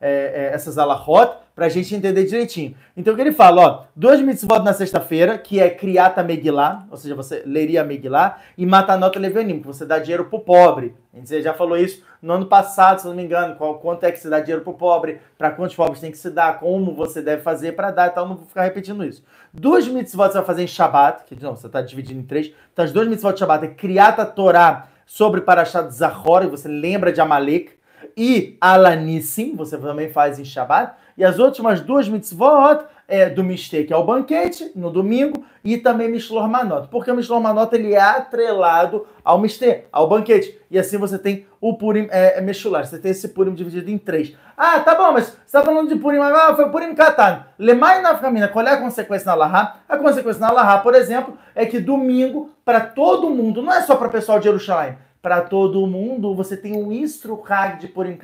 é, 0.00 0.50
é, 0.50 0.54
essas 0.54 0.78
alahot 0.78 1.32
para 1.54 1.66
a 1.66 1.68
gente 1.68 1.92
entender 1.92 2.24
direitinho. 2.24 2.76
Então 2.96 3.12
o 3.12 3.16
que 3.16 3.22
ele 3.22 3.32
fala, 3.32 3.62
ó, 3.62 3.84
dois 3.94 4.20
mitzvot 4.20 4.60
na 4.60 4.72
sexta-feira, 4.72 5.36
que 5.36 5.58
é 5.58 5.68
criata 5.68 6.22
Megillah, 6.22 6.86
ou 6.88 6.96
seja, 6.96 7.16
você 7.16 7.42
leria 7.44 7.82
a 7.82 7.84
Megillah, 7.84 8.38
e 8.56 8.64
matanota 8.64 9.18
levianim, 9.18 9.58
que 9.60 9.66
você 9.66 9.84
dá 9.84 9.98
dinheiro 9.98 10.26
pro 10.26 10.38
pobre. 10.38 10.94
A 11.12 11.16
gente 11.16 11.42
já 11.42 11.52
falou 11.52 11.76
isso 11.76 12.04
no 12.22 12.34
ano 12.34 12.46
passado, 12.46 13.00
se 13.00 13.08
não 13.08 13.14
me 13.14 13.24
engano, 13.24 13.56
qual, 13.56 13.80
quanto 13.80 14.04
é 14.04 14.12
que 14.12 14.20
se 14.20 14.30
dá 14.30 14.38
dinheiro 14.38 14.62
pro 14.62 14.74
pobre, 14.74 15.20
para 15.36 15.50
quantos 15.50 15.74
pobres 15.74 16.00
tem 16.00 16.12
que 16.12 16.18
se 16.18 16.30
dar, 16.30 16.60
como 16.60 16.94
você 16.94 17.20
deve 17.20 17.42
fazer 17.42 17.72
para 17.72 17.90
dar 17.90 18.06
e 18.06 18.10
tal, 18.10 18.28
não 18.28 18.36
vou 18.36 18.46
ficar 18.46 18.62
repetindo 18.62 19.04
isso. 19.04 19.24
Duas 19.52 19.88
mitzvot 19.88 20.28
você 20.28 20.34
vai 20.34 20.44
fazer 20.44 20.62
em 20.62 20.68
Shabbat, 20.68 21.24
que 21.24 21.42
não, 21.42 21.56
você 21.56 21.66
está 21.66 21.82
dividindo 21.82 22.20
em 22.20 22.24
três, 22.24 22.52
então 22.72 22.84
as 22.84 22.92
duas 22.92 23.08
mitzvot 23.08 23.32
de 23.32 23.40
Shabbat 23.40 23.64
é 23.64 23.68
criata 23.68 24.24
Torá 24.24 24.86
sobre 25.04 25.40
Parashat 25.40 25.90
Zahor, 25.90 26.44
e 26.44 26.48
você 26.48 26.68
lembra 26.68 27.12
de 27.12 27.20
Amalek, 27.20 27.77
e 28.18 28.56
Alanissim, 28.60 29.54
você 29.54 29.78
também 29.78 30.10
faz 30.10 30.40
em 30.40 30.44
Shabbat, 30.44 30.94
e 31.16 31.24
as 31.24 31.38
últimas 31.38 31.80
duas 31.80 32.08
mitzvot 32.08 32.84
é 33.06 33.30
do 33.30 33.44
Mistê, 33.44 33.84
que 33.84 33.92
é 33.92 33.96
o 33.96 34.04
banquete, 34.04 34.72
no 34.74 34.90
domingo, 34.90 35.44
e 35.64 35.78
também 35.78 36.10
Mishlor 36.10 36.48
Manot. 36.48 36.88
Porque 36.88 37.10
o 37.10 37.14
Mishlor 37.14 37.40
Manot 37.40 37.72
ele 37.74 37.94
é 37.94 38.00
atrelado 38.00 39.06
ao 39.24 39.38
Mistê, 39.38 39.84
ao 39.92 40.08
banquete. 40.08 40.60
E 40.68 40.78
assim 40.78 40.98
você 40.98 41.16
tem 41.16 41.46
o 41.60 41.78
Purim 41.78 42.08
é, 42.10 42.38
é 42.38 42.40
Meshular. 42.40 42.84
Você 42.84 42.98
tem 42.98 43.12
esse 43.12 43.28
Purim 43.28 43.54
dividido 43.54 43.90
em 43.90 43.96
três. 43.96 44.36
Ah, 44.56 44.80
tá 44.80 44.94
bom, 44.94 45.12
mas 45.12 45.26
você 45.26 45.36
está 45.46 45.62
falando 45.62 45.88
de 45.88 45.96
Purim, 45.96 46.18
ah, 46.18 46.54
foi 46.54 46.68
Purim 46.70 46.94
Katan. 46.94 47.44
Lemai 47.58 48.02
na 48.02 48.18
família, 48.18 48.48
qual 48.48 48.66
é 48.66 48.72
a 48.72 48.80
consequência 48.80 49.26
na 49.26 49.34
Lahá? 49.34 49.76
A 49.88 49.96
consequência 49.96 50.40
na 50.40 50.50
Lahá, 50.50 50.78
por 50.78 50.94
exemplo, 50.94 51.38
é 51.54 51.64
que 51.64 51.78
domingo, 51.78 52.50
para 52.64 52.80
todo 52.80 53.30
mundo, 53.30 53.62
não 53.62 53.72
é 53.72 53.80
só 53.82 53.96
para 53.96 54.08
o 54.08 54.10
pessoal 54.10 54.38
de 54.38 54.44
Jerusalém, 54.44 54.98
para 55.20 55.40
todo 55.40 55.86
mundo, 55.86 56.34
você 56.34 56.56
tem 56.56 56.76
um 56.76 56.92
Istruhag 56.92 57.80
de 57.80 57.88
Purim 57.88 58.16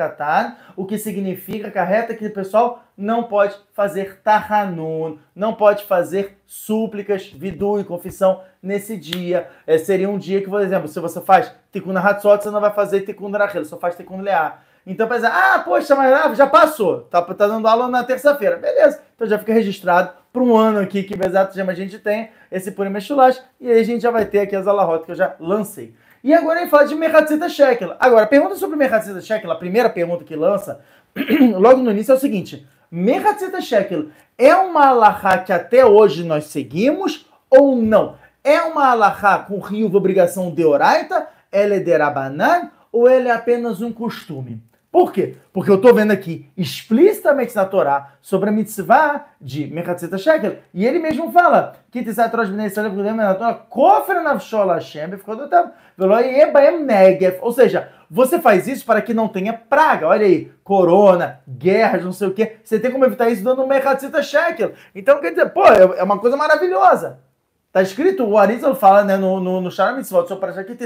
o 0.77 0.85
que 0.85 0.97
significa, 0.97 1.71
carreta, 1.71 2.15
que 2.15 2.27
o 2.27 2.33
pessoal 2.33 2.85
não 2.97 3.25
pode 3.25 3.57
fazer 3.73 4.21
Tahanun, 4.23 5.19
não 5.35 5.55
pode 5.55 5.85
fazer 5.85 6.39
súplicas, 6.47 7.27
vidu 7.27 7.81
e 7.81 7.85
confissão 7.85 8.43
nesse 8.63 8.97
dia. 8.97 9.49
É, 9.67 9.77
seria 9.77 10.09
um 10.09 10.19
dia 10.19 10.41
que, 10.41 10.49
por 10.49 10.61
exemplo, 10.61 10.87
se 10.87 11.01
você 11.01 11.21
faz 11.21 11.53
Tikkun 11.73 11.97
Hatzot, 11.97 12.43
você 12.43 12.51
não 12.51 12.61
vai 12.61 12.73
fazer 12.73 13.01
Tikkun 13.01 13.33
Rachel, 13.33 13.65
só 13.65 13.77
faz 13.77 13.97
Tikkun 13.97 14.21
Leá. 14.21 14.59
Então, 14.87 15.09
para 15.09 15.17
dizer, 15.17 15.31
ah, 15.33 15.63
poxa, 15.65 15.97
mas 15.97 16.13
ah, 16.13 16.35
já 16.35 16.47
passou, 16.47 17.01
tá, 17.03 17.21
tá 17.23 17.47
dando 17.47 17.67
aula 17.67 17.89
na 17.89 18.05
terça-feira. 18.05 18.57
Beleza, 18.57 19.01
então 19.15 19.27
já 19.27 19.39
fica 19.39 19.53
registrado 19.53 20.13
para 20.33 20.43
um 20.43 20.55
ano 20.57 20.81
aqui 20.81 21.03
que 21.03 21.15
exato 21.15 21.59
a 21.59 21.75
gente 21.75 21.99
tem 21.99 22.31
esse 22.53 22.71
Purim 22.71 22.91
Meshulash, 22.91 23.43
e 23.61 23.71
aí 23.71 23.81
a 23.81 23.85
gente 23.85 24.03
já 24.03 24.11
vai 24.11 24.27
ter 24.27 24.41
aqui 24.41 24.55
as 24.55 24.67
alahot 24.67 25.05
que 25.05 25.13
eu 25.13 25.17
já 25.17 25.35
lancei. 25.41 25.95
E 26.25 26.33
agora 26.33 26.63
ele 26.63 26.71
fala 26.71 26.87
de 26.87 26.95
Merhatzita 26.95 27.51
Shekel. 27.51 27.95
Agora, 28.01 28.27
pergunta 28.27 28.57
sobre 28.57 28.77
Merhatzita 28.77 29.21
Shekel, 29.21 29.51
a 29.51 29.57
primeira 29.57 29.91
pergunta 29.91 30.25
que 30.25 30.35
lança, 30.35 30.81
logo 31.61 31.83
no 31.83 31.91
início, 31.91 32.13
é 32.13 32.15
o 32.15 32.19
seguinte: 32.19 32.67
Merhatzita 32.91 33.61
Shekel 33.61 34.07
é 34.39 34.57
uma 34.57 34.87
alahá 34.87 35.37
que 35.37 35.53
até 35.53 35.85
hoje 35.85 36.25
nós 36.25 36.45
seguimos 36.45 37.27
ou 37.51 37.77
não? 37.77 38.17
É 38.43 38.63
uma 38.63 38.91
alahá 38.91 39.41
com 39.41 39.59
rio 39.59 39.91
de 39.91 39.97
obrigação 39.99 40.51
de 40.51 40.65
oraita, 40.65 41.29
ela 41.53 41.75
é 41.75 41.79
de 41.79 41.95
Rabanan, 41.95 42.71
ou 42.91 43.07
ele 43.07 43.29
é 43.29 43.33
apenas 43.33 43.83
um 43.83 43.93
costume? 43.93 44.63
Por 44.95 45.11
quê? 45.13 45.35
Porque 45.53 45.73
eu 45.73 45.75
estou 45.75 45.93
vendo 45.93 46.13
aqui 46.13 46.49
explicitamente 46.57 47.53
na 47.57 47.65
Torá 47.65 48.13
sobre 48.23 48.49
a 48.49 48.53
mitzvah 48.53 49.25
de 49.41 49.67
Mechatzeta 49.67 50.17
Shekel. 50.17 50.59
E 50.73 50.87
ele 50.87 51.01
mesmo 51.01 51.33
fala 51.33 51.73
que 51.91 51.99
Ou 57.43 57.53
seja, 57.53 57.89
você 58.09 58.39
faz 58.39 58.69
isso 58.69 58.87
para 58.87 59.03
que 59.03 59.13
não 59.13 59.27
tenha 59.27 59.53
praga. 59.53 60.07
Olha 60.07 60.27
aí, 60.27 60.53
corona, 60.63 61.41
guerras, 61.49 62.05
não 62.05 62.13
sei 62.13 62.29
o 62.29 62.33
quê. 62.33 62.59
Você 62.63 62.79
tem 62.79 62.93
como 62.93 63.05
evitar 63.05 63.29
isso 63.29 63.43
dando 63.43 63.67
Mechatzeta 63.67 64.23
Shekel. 64.23 64.75
Então, 64.95 65.21
quer 65.21 65.31
dizer, 65.31 65.47
pô, 65.47 65.67
é 65.67 66.05
uma 66.05 66.21
coisa 66.21 66.37
maravilhosa. 66.37 67.19
Tá 67.75 67.83
escrito, 67.83 68.23
o 68.25 68.39
Arizal 68.39 68.73
fala 68.77 69.03
né, 69.03 69.17
no, 69.17 69.41
no, 69.41 69.61
no 69.61 69.69
Shara 69.69 69.97
Mitzvot, 69.97 70.29
sobre 70.29 70.47
Parashat 70.47 70.79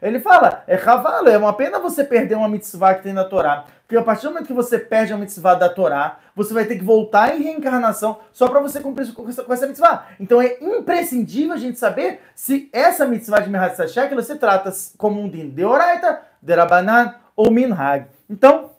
Ele 0.00 0.20
fala, 0.20 0.62
é 0.68 0.76
cavalo, 0.76 1.28
é 1.28 1.36
uma 1.36 1.52
pena 1.52 1.80
você 1.80 2.04
perder 2.04 2.36
uma 2.36 2.48
mitzvah 2.48 2.94
que 2.94 3.02
tem 3.02 3.12
na 3.12 3.24
Torá. 3.24 3.64
Porque 3.84 3.96
a 3.96 4.02
partir 4.04 4.28
do 4.28 4.34
momento 4.34 4.46
que 4.46 4.52
você 4.52 4.78
perde 4.78 5.12
a 5.12 5.16
mitzvah 5.16 5.56
da 5.56 5.68
Torá, 5.68 6.20
você 6.36 6.54
vai 6.54 6.66
ter 6.66 6.76
que 6.76 6.84
voltar 6.84 7.34
em 7.34 7.42
reencarnação 7.42 8.20
só 8.32 8.46
para 8.46 8.60
você 8.60 8.78
cumprir 8.78 9.12
com 9.12 9.28
essa, 9.28 9.42
com 9.42 9.52
essa 9.52 9.66
mitzvah. 9.66 10.06
Então 10.20 10.40
é 10.40 10.56
imprescindível 10.60 11.52
a 11.52 11.58
gente 11.58 11.80
saber 11.80 12.20
se 12.36 12.70
essa 12.72 13.04
mitzvah 13.04 13.40
de 13.40 13.50
Mehat 13.50 13.74
Sashek 13.74 14.22
se 14.22 14.36
trata 14.36 14.70
como 14.96 15.20
um 15.20 15.28
din 15.28 15.50
de 15.50 15.64
Oraita, 15.64 16.22
de 16.40 16.54
Rabanan 16.54 17.12
ou 17.34 17.50
Minhag. 17.50 18.06
Então, 18.28 18.70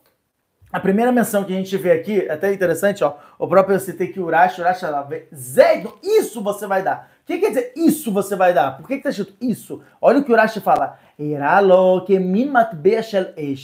a 0.72 0.80
primeira 0.80 1.12
menção 1.12 1.43
que 1.43 1.52
a 1.52 1.58
gente 1.58 1.76
vê 1.76 1.91
aqui, 1.91 2.22
é 2.22 2.32
até 2.32 2.54
interessante, 2.54 3.04
ó, 3.04 3.16
o 3.38 3.45
próprio 3.45 3.78
citei 3.78 4.08
que 4.08 4.22
Urash, 4.22 4.58
Urash, 4.58 4.84
Zed, 5.36 5.89
isso 6.02 6.41
você 6.41 6.66
vai 6.66 6.82
dar. 6.82 7.12
Que 7.32 7.39
quer 7.39 7.49
dizer 7.49 7.73
isso 7.77 8.11
você 8.11 8.36
vai 8.36 8.53
dar? 8.53 8.75
Por 8.75 8.86
que 8.86 8.95
está 8.95 9.09
escrito 9.09 9.36
isso? 9.39 9.82
Olha 10.01 10.19
o 10.19 10.23
que 10.23 10.32
o 10.32 10.34
Urashi 10.34 10.59
fala. 10.59 10.99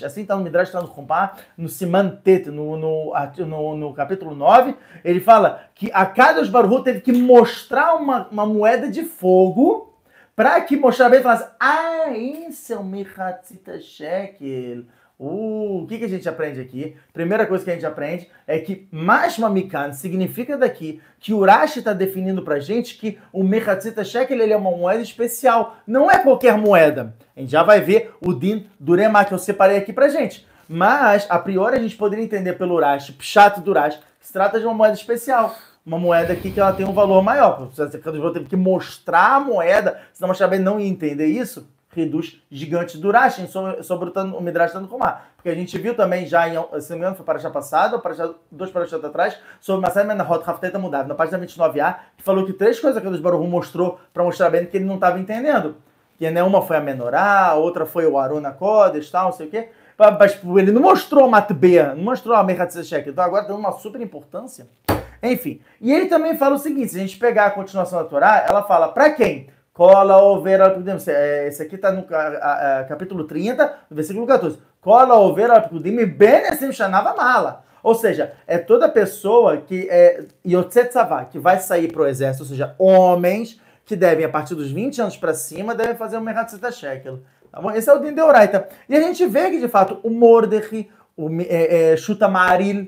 Assim 0.06 0.22
está 0.22 0.36
no 0.38 0.44
Midrash, 0.44 0.70
está 0.70 0.82
no 0.82 0.88
Kumpá, 0.88 1.36
no 1.58 1.68
Siman 1.68 2.10
Tet, 2.24 2.50
no, 2.50 2.78
no, 2.78 3.14
no, 3.40 3.78
no, 3.78 3.94
capítulo 3.94 4.34
9. 4.34 4.74
Ele 5.04 5.20
fala 5.20 5.64
que 5.76 5.92
a 5.94 6.06
Kadosh 6.06 6.48
Baruch 6.48 6.84
teve 6.84 7.02
que 7.02 7.12
mostrar 7.12 7.96
uma, 7.96 8.28
uma 8.30 8.46
moeda 8.46 8.90
de 8.90 9.04
fogo 9.04 9.94
para 10.34 10.62
que 10.62 10.78
mostrar 10.78 11.10
bem 11.10 11.20
e 11.20 11.24
falasse, 11.24 11.50
ah, 11.60 12.12
esse 12.16 12.72
é 12.72 12.78
o 12.78 12.84
Michatzita 12.84 13.82
Shekel. 13.82 14.86
Uh, 15.20 15.82
o 15.82 15.88
que, 15.88 15.98
que 15.98 16.06
a 16.06 16.10
gente 16.10 16.30
aprende 16.30 16.62
aqui? 16.62 16.96
Primeira 17.12 17.48
coisa 17.48 17.64
que 17.64 17.72
a 17.72 17.74
gente 17.74 17.86
aprende 17.86 18.30
é 18.46 18.60
que 18.60 18.88
Mashma 18.92 19.50
Mikan 19.50 19.92
significa 19.92 20.56
daqui 20.56 21.02
que 21.20 21.34
Urashi 21.34 21.80
está 21.80 21.92
definindo 21.92 22.44
para 22.44 22.60
gente 22.60 22.96
que 22.98 23.18
o 23.34 23.44
Mechatzita 23.44 24.04
Shekel 24.04 24.40
ele 24.40 24.54
é 24.54 24.58
uma 24.58 24.70
moeda 24.70 25.02
especial, 25.02 25.78
não 25.88 26.12
é 26.12 26.20
qualquer 26.20 26.56
moeda. 26.56 27.16
A 27.36 27.40
gente 27.40 27.52
já 27.52 27.64
vai 27.64 27.82
ver 27.82 28.14
o 28.22 28.32
Din 28.32 28.68
Durema 28.80 29.26
que 29.26 29.34
eu 29.34 29.40
separei 29.40 29.78
aqui 29.78 29.92
para 29.92 30.08
gente. 30.08 30.46
Mas, 30.70 31.26
a 31.30 31.40
priori, 31.40 31.78
a 31.78 31.82
gente 31.82 31.96
poderia 31.96 32.24
entender 32.24 32.54
pelo 32.54 32.76
Urashi, 32.76 33.14
Pshat 33.14 33.62
do 33.62 33.72
Urashi, 33.72 34.00
que 34.20 34.28
se 34.28 34.34
trata 34.34 34.60
de 34.60 34.66
uma 34.66 34.74
moeda 34.76 34.94
especial. 34.94 35.56
Uma 35.84 35.98
moeda 35.98 36.34
aqui 36.34 36.52
que 36.52 36.60
ela 36.60 36.74
tem 36.74 36.86
um 36.86 36.94
valor 36.94 37.24
maior. 37.24 37.70
Você 37.74 37.88
teve 37.98 38.46
que 38.46 38.58
mostrar 38.58 39.38
a 39.38 39.40
moeda, 39.40 40.00
senão 40.14 40.32
o 40.32 40.48
bem 40.48 40.60
não 40.60 40.80
ia 40.80 40.88
entender 40.88 41.28
isso 41.28 41.68
reduz 41.90 42.42
gigante 42.52 42.98
do 42.98 43.12
Rashi 43.12 43.48
sobre 43.82 44.10
o 44.10 44.42
Midrash 44.42 44.74
Tanukuma. 44.74 45.22
Porque 45.36 45.50
a 45.50 45.56
gente 45.56 45.78
viu 45.78 45.96
também 45.96 46.26
já, 46.26 46.48
em, 46.48 46.54
se 46.82 46.90
não 46.90 46.98
me 46.98 47.04
engano, 47.04 47.16
foi 47.16 47.26
para 47.26 47.48
a 47.48 47.52
passada, 47.52 47.96
ou 47.96 48.02
para 48.02 48.34
dois 48.52 48.70
para 48.70 48.84
atrás, 48.84 49.38
sobre 49.60 49.82
Masai 49.82 50.04
Menahot 50.06 50.44
Rafteta 50.44 50.78
Mudado, 50.78 51.08
na 51.08 51.16
página 51.16 51.40
29a, 51.40 51.96
que 52.18 52.24
falou 52.24 52.46
que 52.46 52.54
três 52.54 52.80
coisas 52.80 53.02
que 53.02 53.08
o 53.08 53.22
Baruch 53.22 53.48
mostrou 53.48 54.00
para 54.14 54.24
mostrar 54.24 54.50
bem 54.50 54.66
que 54.66 54.78
ele 54.78 54.86
não 54.86 54.96
estava 54.96 55.20
entendendo. 55.20 55.78
Que 56.18 56.30
né, 56.32 56.42
uma 56.44 56.62
foi 56.62 56.78
a 56.78 56.82
menorá, 56.82 57.48
a 57.48 57.56
outra 57.56 57.86
foi 57.86 58.06
o 58.08 58.18
Aruna 58.18 58.52
Kodesh, 58.52 59.10
tal, 59.10 59.26
não 59.26 59.32
sei 59.32 59.48
o 59.48 59.50
quê. 59.50 59.70
Mas 60.20 60.34
tipo, 60.34 60.60
ele 60.60 60.72
não 60.72 60.82
mostrou 60.82 61.26
a 61.26 61.28
Matbeia, 61.28 61.96
não 61.96 62.04
mostrou 62.04 62.36
a 62.36 62.44
Merkatzeshek. 62.44 63.10
Então 63.10 63.24
agora 63.24 63.46
tem 63.46 63.56
uma 63.56 63.72
super 63.72 64.02
importância. 64.02 64.68
Enfim. 65.22 65.62
E 65.82 65.92
ele 65.92 66.06
também 66.08 66.38
fala 66.38 66.56
o 66.56 66.60
seguinte: 66.60 66.90
se 66.90 66.98
a 66.98 67.00
gente 67.00 67.18
pegar 67.18 67.48
a 67.48 67.52
continuação 67.52 68.00
da 68.00 68.06
Torá, 68.06 68.46
ela 68.48 68.64
fala 68.64 68.90
para 68.90 69.12
quem? 69.12 69.48
Cola 69.78 70.18
oveira 70.24 70.76
é, 71.06 71.48
Esse 71.48 71.62
aqui 71.62 71.76
está 71.76 71.92
no 71.92 72.04
capítulo 72.90 73.26
30, 73.26 73.78
versículo 73.92 74.26
14. 74.26 74.58
Cola 74.82 75.20
oveira 75.20 75.54
alpicudim 75.54 76.04
bem 76.04 76.48
assim 76.48 76.72
chanava 76.72 77.14
mala. 77.16 77.64
Ou 77.84 77.94
seja, 77.94 78.34
é 78.48 78.58
toda 78.58 78.90
pessoa 78.90 79.58
que 79.58 79.88
é 79.88 80.26
Yotzetzavá, 80.44 81.26
que 81.26 81.38
vai 81.38 81.60
sair 81.60 81.92
para 81.92 82.02
o 82.02 82.08
exército, 82.08 82.44
ou 82.44 82.50
seja, 82.50 82.74
homens 82.80 83.62
que 83.86 83.96
devem, 83.96 84.26
a 84.26 84.30
partir 84.30 84.56
dos 84.56 84.72
20 84.72 85.00
anos 85.00 85.16
para 85.16 85.36
cima, 85.36 85.76
devem 85.76 85.96
fazer 85.96 86.18
o 86.18 86.22
Merhatzeta 86.22 86.72
Shekel. 86.72 87.20
Tá 87.52 87.62
bom? 87.62 87.70
Esse 87.70 87.88
é 87.88 87.94
o 87.94 88.00
Din 88.00 88.14
Deoraita. 88.14 88.68
E 88.90 88.96
a 88.96 89.02
gente 89.02 89.28
vê 89.28 89.52
que, 89.52 89.60
de 89.60 89.68
fato, 89.68 90.00
o 90.02 90.10
Mordech, 90.10 90.90
o 91.16 91.30
é, 91.42 91.94
é, 91.94 92.88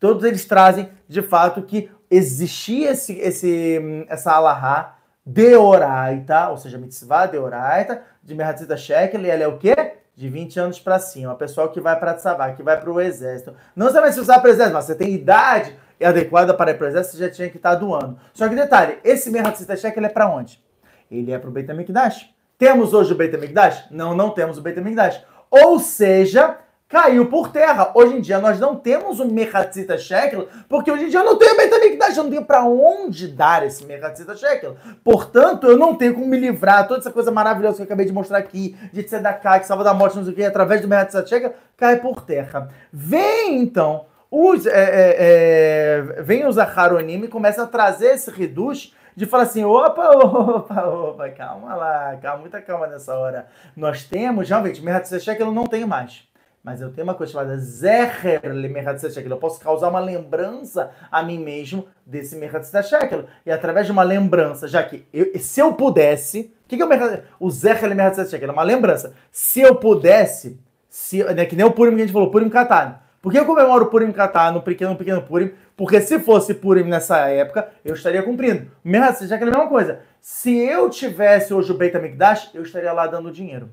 todos 0.00 0.24
eles 0.24 0.44
trazem, 0.46 0.88
de 1.06 1.22
fato, 1.22 1.62
que 1.62 1.88
existia 2.10 2.90
esse, 2.90 3.16
esse, 3.20 4.04
essa 4.08 4.32
alahá 4.32 4.96
deoraita, 5.24 6.50
ou 6.50 6.56
seja, 6.56 6.76
mitzvah 6.76 7.26
deoraita, 7.26 8.02
de 8.22 8.34
Merhatzeta 8.34 8.76
Shekel, 8.76 9.22
e 9.22 9.30
ela 9.30 9.42
é 9.42 9.48
o 9.48 9.58
quê? 9.58 9.74
De 10.14 10.28
20 10.28 10.60
anos 10.60 10.80
para 10.80 10.98
cima. 10.98 11.34
Pessoal 11.34 11.70
que 11.70 11.80
vai 11.80 11.98
para 11.98 12.14
Tzavá, 12.14 12.52
que 12.52 12.62
vai 12.62 12.78
para 12.78 12.90
o 12.90 13.00
exército. 13.00 13.54
Não 13.74 13.92
vai 13.92 14.12
se 14.12 14.20
usar 14.20 14.38
para 14.40 14.48
o 14.48 14.52
exército, 14.52 14.74
mas 14.74 14.84
você 14.84 14.94
tem 14.94 15.12
idade 15.12 15.76
adequada 16.02 16.52
para 16.52 16.72
ir 16.72 16.74
para 16.74 16.84
o 16.84 16.88
exército, 16.88 17.16
você 17.16 17.24
já 17.24 17.30
tinha 17.30 17.48
que 17.48 17.56
estar 17.56 17.74
doando. 17.76 18.18
Só 18.34 18.48
que 18.48 18.54
detalhe, 18.54 18.98
esse 19.02 19.30
Merhatzeta 19.30 19.76
Shekel 19.76 20.04
é 20.04 20.08
para 20.08 20.28
onde? 20.28 20.62
Ele 21.10 21.32
é 21.32 21.38
para 21.38 21.48
o 21.48 21.52
Beit 21.52 21.70
HaMikdash. 21.70 22.30
Temos 22.58 22.92
hoje 22.92 23.12
o 23.12 23.16
Beit 23.16 23.34
HaMikdash? 23.34 23.86
Não, 23.90 24.14
não 24.14 24.30
temos 24.30 24.58
o 24.58 24.62
Beit 24.62 24.78
HaMikdash. 24.78 25.24
Ou 25.50 25.78
seja, 25.78 26.58
caiu 26.88 27.26
por 27.26 27.50
terra. 27.50 27.90
Hoje 27.94 28.16
em 28.16 28.20
dia 28.20 28.38
nós 28.38 28.60
não 28.60 28.76
temos 28.76 29.20
um 29.20 29.26
Mechatzita 29.26 29.98
Shekel, 29.98 30.48
porque 30.68 30.90
hoje 30.90 31.04
em 31.04 31.08
dia 31.08 31.20
eu 31.20 31.24
não 31.24 31.38
tenho 31.38 31.56
Beit 31.56 31.74
HaMikdash, 31.74 32.16
eu 32.16 32.24
não 32.24 32.30
tenho 32.30 32.44
para 32.44 32.64
onde 32.64 33.28
dar 33.28 33.66
esse 33.66 33.84
Mechatzita 33.84 34.36
Shekel. 34.36 34.76
Portanto, 35.02 35.66
eu 35.66 35.76
não 35.76 35.94
tenho 35.94 36.14
como 36.14 36.26
me 36.26 36.38
livrar, 36.38 36.86
toda 36.86 37.00
essa 37.00 37.10
coisa 37.10 37.30
maravilhosa 37.30 37.76
que 37.76 37.82
eu 37.82 37.86
acabei 37.86 38.06
de 38.06 38.12
mostrar 38.12 38.38
aqui, 38.38 38.76
de 38.92 39.02
Tzedakah, 39.02 39.60
que 39.60 39.66
salva 39.66 39.84
da 39.84 39.94
morte, 39.94 40.16
não 40.16 40.24
sei 40.24 40.32
o 40.32 40.36
que, 40.36 40.44
através 40.44 40.80
do 40.80 40.88
Mechatzita 40.88 41.26
Shekel, 41.26 41.54
cai 41.76 41.96
por 41.96 42.22
terra. 42.22 42.68
Vem, 42.92 43.60
então, 43.60 44.06
os, 44.30 44.66
é, 44.66 44.70
é, 44.72 45.16
é, 45.18 46.22
vem 46.22 46.46
os 46.46 46.58
Aharonim 46.58 47.24
e 47.24 47.28
começa 47.28 47.62
a 47.62 47.66
trazer 47.66 48.14
esse 48.14 48.30
reduz 48.30 48.92
de 49.16 49.26
falar 49.26 49.44
assim, 49.44 49.64
opa, 49.64 50.10
opa, 50.10 50.86
opa, 50.86 51.28
calma 51.30 51.74
lá, 51.74 52.18
calma, 52.20 52.40
muita 52.40 52.60
calma 52.60 52.86
nessa 52.88 53.14
hora. 53.14 53.46
Nós 53.76 54.02
temos, 54.04 54.48
realmente, 54.48 54.82
Mechatzita 54.82 55.20
Shekel 55.20 55.46
eu 55.46 55.52
não 55.52 55.66
tenho 55.66 55.86
mais. 55.86 56.24
Mas 56.64 56.80
eu 56.80 56.90
tenho 56.90 57.06
uma 57.06 57.14
coisa 57.14 57.30
chamada 57.30 57.58
Zeher 57.58 58.40
Lemerhat 58.42 58.98
Shekel. 58.98 59.30
Eu 59.30 59.36
posso 59.36 59.60
causar 59.60 59.90
uma 59.90 60.00
lembrança 60.00 60.90
a 61.12 61.22
mim 61.22 61.38
mesmo 61.38 61.86
desse 62.06 62.36
Merhat 62.36 62.64
Shekel. 62.64 63.26
E 63.44 63.50
através 63.50 63.84
de 63.84 63.92
uma 63.92 64.02
lembrança, 64.02 64.66
já 64.66 64.82
que 64.82 65.06
eu, 65.12 65.38
se 65.38 65.60
eu 65.60 65.74
pudesse. 65.74 66.54
O 66.64 66.68
que, 66.68 66.78
que 66.78 66.82
é 66.82 66.86
o, 66.86 67.46
o 67.46 67.50
Zeher 67.50 67.84
Lemerhat 67.86 68.16
Shekel? 68.26 68.48
É 68.48 68.52
uma 68.52 68.62
lembrança. 68.62 69.12
Se 69.30 69.60
eu 69.60 69.74
pudesse, 69.74 70.58
se, 70.88 71.22
né, 71.22 71.44
que 71.44 71.54
nem 71.54 71.66
o 71.66 71.70
Purim 71.70 71.96
que 71.96 71.96
a 71.96 72.06
gente 72.06 72.14
falou, 72.14 72.30
Purim 72.30 72.48
Katan. 72.48 72.94
Por 73.20 73.30
que 73.30 73.38
eu 73.38 73.44
comemoro 73.44 73.90
Purim 73.90 74.10
Katan 74.10 74.52
no 74.52 74.62
pequeno, 74.62 74.96
pequeno 74.96 75.20
Purim? 75.20 75.52
Porque 75.76 76.00
se 76.00 76.18
fosse 76.18 76.54
Purim 76.54 76.84
nessa 76.84 77.28
época, 77.28 77.68
eu 77.84 77.94
estaria 77.94 78.22
cumprindo. 78.22 78.70
Merhat 78.82 79.18
Shekel 79.18 79.48
é 79.48 79.50
a 79.50 79.54
mesma 79.54 79.68
coisa. 79.68 80.00
Se 80.18 80.56
eu 80.56 80.88
tivesse 80.88 81.52
hoje 81.52 81.70
o 81.70 81.76
Beit 81.76 81.94
HaMikdash, 81.94 82.52
eu 82.54 82.62
estaria 82.62 82.92
lá 82.94 83.06
dando 83.06 83.30
dinheiro. 83.30 83.68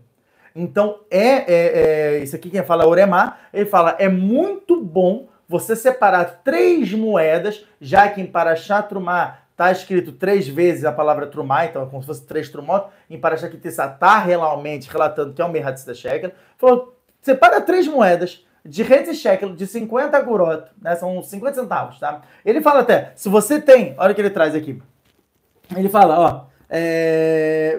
Então, 0.56 1.00
é, 1.10 1.20
é, 1.20 1.54
é, 1.54 2.18
isso 2.20 2.36
aqui 2.36 2.50
quem 2.50 2.64
fala 2.64 2.84
é 2.84 2.88
Oremar, 2.88 3.40
ele 3.54 3.66
fala, 3.66 3.96
é 4.00 4.10
muito 4.10 4.82
bom 4.82 5.28
você 5.48 5.76
separar 5.76 6.42
três 6.44 6.92
moedas, 6.94 7.66
já 7.80 8.08
que 8.10 8.22
em 8.22 8.26
Parashat 8.26 8.88
Trumá 8.88 9.40
está 9.52 9.72
escrito 9.72 10.12
três 10.14 10.48
vezes 10.48 10.86
a 10.86 10.92
palavra 10.92 11.28
Trumá, 11.28 11.66
então 11.66 11.84
é 11.84 11.86
como 11.86 12.02
se 12.02 12.08
fosse 12.08 12.26
três 12.26 12.50
Trumot, 12.50 12.88
em 13.10 13.20
Parashat 13.20 13.52
Kitessá 13.52 13.86
está 13.86 14.18
realmente 14.18 14.90
relatando 14.90 15.34
que 15.34 15.42
é 15.42 15.46
um 15.46 15.52
Merhatz 15.52 15.84
da 15.84 15.94
Shekel, 15.94 16.32
falou, 16.58 16.98
separa 17.22 17.62
três 17.62 17.88
moedas, 17.88 18.46
de 18.64 18.84
Retz 18.84 19.18
Shekel, 19.18 19.56
de 19.56 19.66
50 19.66 20.20
Gurot, 20.22 20.66
né, 20.82 20.96
são 20.96 21.22
50 21.22 21.62
centavos, 21.62 22.00
tá? 22.00 22.22
Ele 22.46 22.62
fala 22.62 22.82
até, 22.82 23.12
se 23.16 23.28
você 23.28 23.60
tem, 23.60 23.96
olha 23.98 24.12
o 24.12 24.16
que 24.16 24.22
ele 24.22 24.30
traz 24.30 24.54
aqui, 24.56 24.82
ele 25.76 25.90
fala, 25.90 26.20
ó, 26.20 26.51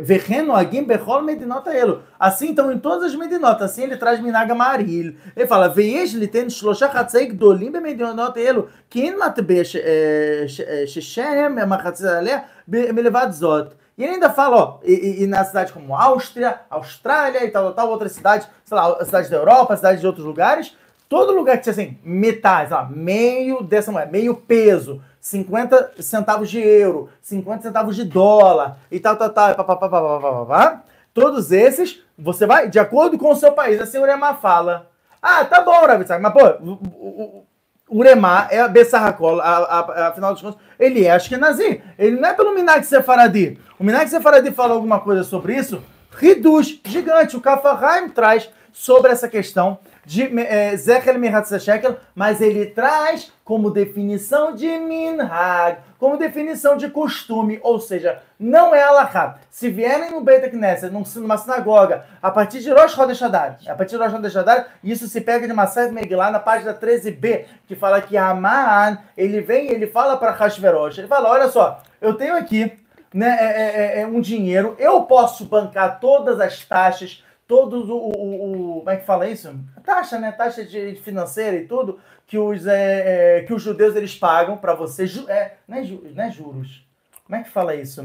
Verreno 0.02 0.54
Agim 0.54 0.84
Bechol 0.84 1.22
Medinota 1.22 1.72
Elo. 1.72 2.02
Assim, 2.18 2.50
então, 2.50 2.70
em 2.70 2.78
todas 2.78 3.12
as 3.12 3.14
Medinotas, 3.14 3.70
assim 3.70 3.84
ele 3.84 3.96
traz 3.96 4.20
Minaga 4.20 4.54
Maril. 4.54 5.16
Ele 5.34 5.46
fala, 5.46 5.68
Veish 5.68 6.12
Liten 6.12 6.50
Shlosha 6.50 6.86
Hatzei 6.86 7.26
Gdolim 7.26 7.70
Bemedinota 7.70 8.38
Elo, 8.38 8.68
Kin 8.90 9.16
Matbe 9.16 9.64
Sheshem 9.64 11.54
Machatzalea 11.66 12.44
Melevad 12.66 13.32
Zot. 13.32 13.82
E 13.96 14.04
ele 14.04 14.14
ainda 14.14 14.30
fala, 14.30 14.56
ó, 14.56 14.78
e, 14.82 15.22
e, 15.22 15.26
na 15.26 15.44
cidade 15.44 15.72
como 15.72 15.94
Áustria, 15.94 16.60
Austrália 16.70 17.44
e 17.44 17.50
tal, 17.50 17.74
tal, 17.74 17.90
outras 17.90 18.12
cidades, 18.12 18.48
sei 18.64 18.76
lá, 18.76 19.04
cidades 19.04 19.28
da 19.28 19.36
Europa, 19.36 19.76
cidades 19.76 20.00
de 20.00 20.06
outros 20.06 20.24
lugares, 20.24 20.74
todo 21.08 21.34
lugar 21.34 21.58
que 21.58 21.64
tinha 21.64 21.72
assim, 21.72 21.98
metade, 22.02 22.68
sei 22.68 22.76
lá, 22.78 22.88
meio 22.90 23.62
dessa 23.62 23.92
moeda, 23.92 24.10
meio 24.10 24.34
peso, 24.34 25.02
50 25.22 25.92
centavos 26.00 26.50
de 26.50 26.58
euro, 26.58 27.08
50 27.22 27.62
centavos 27.62 27.94
de 27.94 28.02
dólar 28.02 28.76
e 28.90 28.98
tal, 28.98 29.16
tal, 29.16 29.30
tal, 29.30 29.54
pá, 29.54 29.64
pá, 29.64 29.76
pá, 29.76 29.88
pá, 29.88 30.00
pá, 30.00 30.20
pá, 30.20 30.46
pá. 30.46 30.82
Todos 31.14 31.52
esses, 31.52 32.02
você 32.18 32.44
vai 32.44 32.68
de 32.68 32.80
acordo 32.80 33.16
com 33.16 33.30
o 33.30 33.36
seu 33.36 33.52
país. 33.52 33.80
Assim 33.80 33.98
o 33.98 34.02
Uremá 34.02 34.34
fala. 34.34 34.90
Ah, 35.22 35.44
tá 35.44 35.60
bom, 35.60 35.86
Ravitsak, 35.86 36.20
mas 36.20 36.32
pô, 36.32 36.44
o, 36.60 37.44
Uremá 37.88 38.48
é 38.50 38.58
a 38.58 38.66
Bessarracol, 38.66 39.40
afinal 39.40 40.32
dos 40.32 40.42
contos, 40.42 40.60
ele 40.76 41.04
é 41.04 41.12
Ashkenazi. 41.12 41.80
Ele 41.96 42.18
não 42.18 42.28
é 42.28 42.34
pelo 42.34 42.52
Minag 42.52 42.84
Sefaradi. 42.84 43.60
O 43.78 43.84
Minag 43.84 44.10
Sefaradi 44.10 44.50
fala 44.50 44.74
alguma 44.74 44.98
coisa 44.98 45.22
sobre 45.22 45.54
isso? 45.54 45.84
Reduz, 46.10 46.80
gigante. 46.84 47.36
O 47.36 47.40
Kafahaim 47.40 48.08
traz 48.08 48.50
sobre 48.72 49.12
essa 49.12 49.28
questão 49.28 49.78
de 50.04 50.22
é, 50.40 50.76
Zecher 50.76 51.16
Shekel, 51.60 51.96
mas 52.14 52.40
ele 52.40 52.66
traz 52.66 53.32
como 53.44 53.70
definição 53.70 54.54
de 54.54 54.66
minhag, 54.78 55.78
como 55.98 56.16
definição 56.16 56.76
de 56.76 56.88
costume, 56.88 57.60
ou 57.62 57.78
seja, 57.78 58.20
não 58.38 58.74
é 58.74 58.82
alahá. 58.82 59.38
Se 59.50 59.68
vierem 59.68 60.10
no 60.10 60.20
Beit 60.20 60.48
Knesset, 60.50 60.92
numa 60.92 61.38
sinagoga, 61.38 62.04
a 62.20 62.30
partir 62.30 62.60
de 62.60 62.70
Rosh 62.70 62.92
Chodesh 62.92 63.22
Adar, 63.22 63.58
a 63.66 63.74
partir 63.74 63.96
de 63.96 64.02
Rosh 64.02 64.12
Chodesh 64.12 64.36
Adar, 64.36 64.68
isso 64.82 65.06
se 65.06 65.20
pega 65.20 65.46
de 65.46 65.52
uma 65.52 65.66
certa 65.66 65.92
Megillah 65.92 66.30
na 66.30 66.40
página 66.40 66.74
13b, 66.74 67.44
que 67.66 67.76
fala 67.76 68.00
que 68.00 68.16
Aman, 68.16 68.98
ele 69.16 69.40
vem 69.40 69.70
ele 69.70 69.86
fala 69.86 70.16
para 70.16 70.32
Hashverosh, 70.32 70.98
ele 70.98 71.08
fala, 71.08 71.30
olha 71.30 71.48
só, 71.48 71.80
eu 72.00 72.14
tenho 72.14 72.36
aqui 72.36 72.72
né, 73.12 73.36
é, 73.38 73.98
é, 73.98 74.00
é 74.02 74.06
um 74.06 74.20
dinheiro, 74.20 74.74
eu 74.78 75.02
posso 75.02 75.44
bancar 75.44 76.00
todas 76.00 76.40
as 76.40 76.64
taxas, 76.64 77.22
todos 77.52 77.90
o, 77.90 77.94
o, 77.94 78.76
o, 78.76 78.78
como 78.78 78.90
é 78.90 78.96
que 78.96 79.04
fala 79.04 79.28
isso? 79.28 79.54
taxa, 79.84 80.18
né? 80.18 80.32
Taxa 80.32 80.64
de, 80.64 80.94
financeira 80.96 81.58
e 81.58 81.66
tudo 81.66 82.00
que 82.26 82.38
os, 82.38 82.66
é, 82.66 83.40
é, 83.40 83.42
que 83.42 83.52
os 83.52 83.60
judeus 83.60 83.94
eles 83.94 84.14
pagam 84.14 84.56
para 84.56 84.72
você. 84.72 85.06
Ju, 85.06 85.28
é, 85.28 85.56
não, 85.68 85.76
é 85.76 85.84
ju, 85.84 86.02
não 86.14 86.24
é 86.24 86.30
juros. 86.30 86.82
Como 87.26 87.38
é 87.38 87.42
que 87.42 87.50
fala 87.50 87.74
isso? 87.74 88.02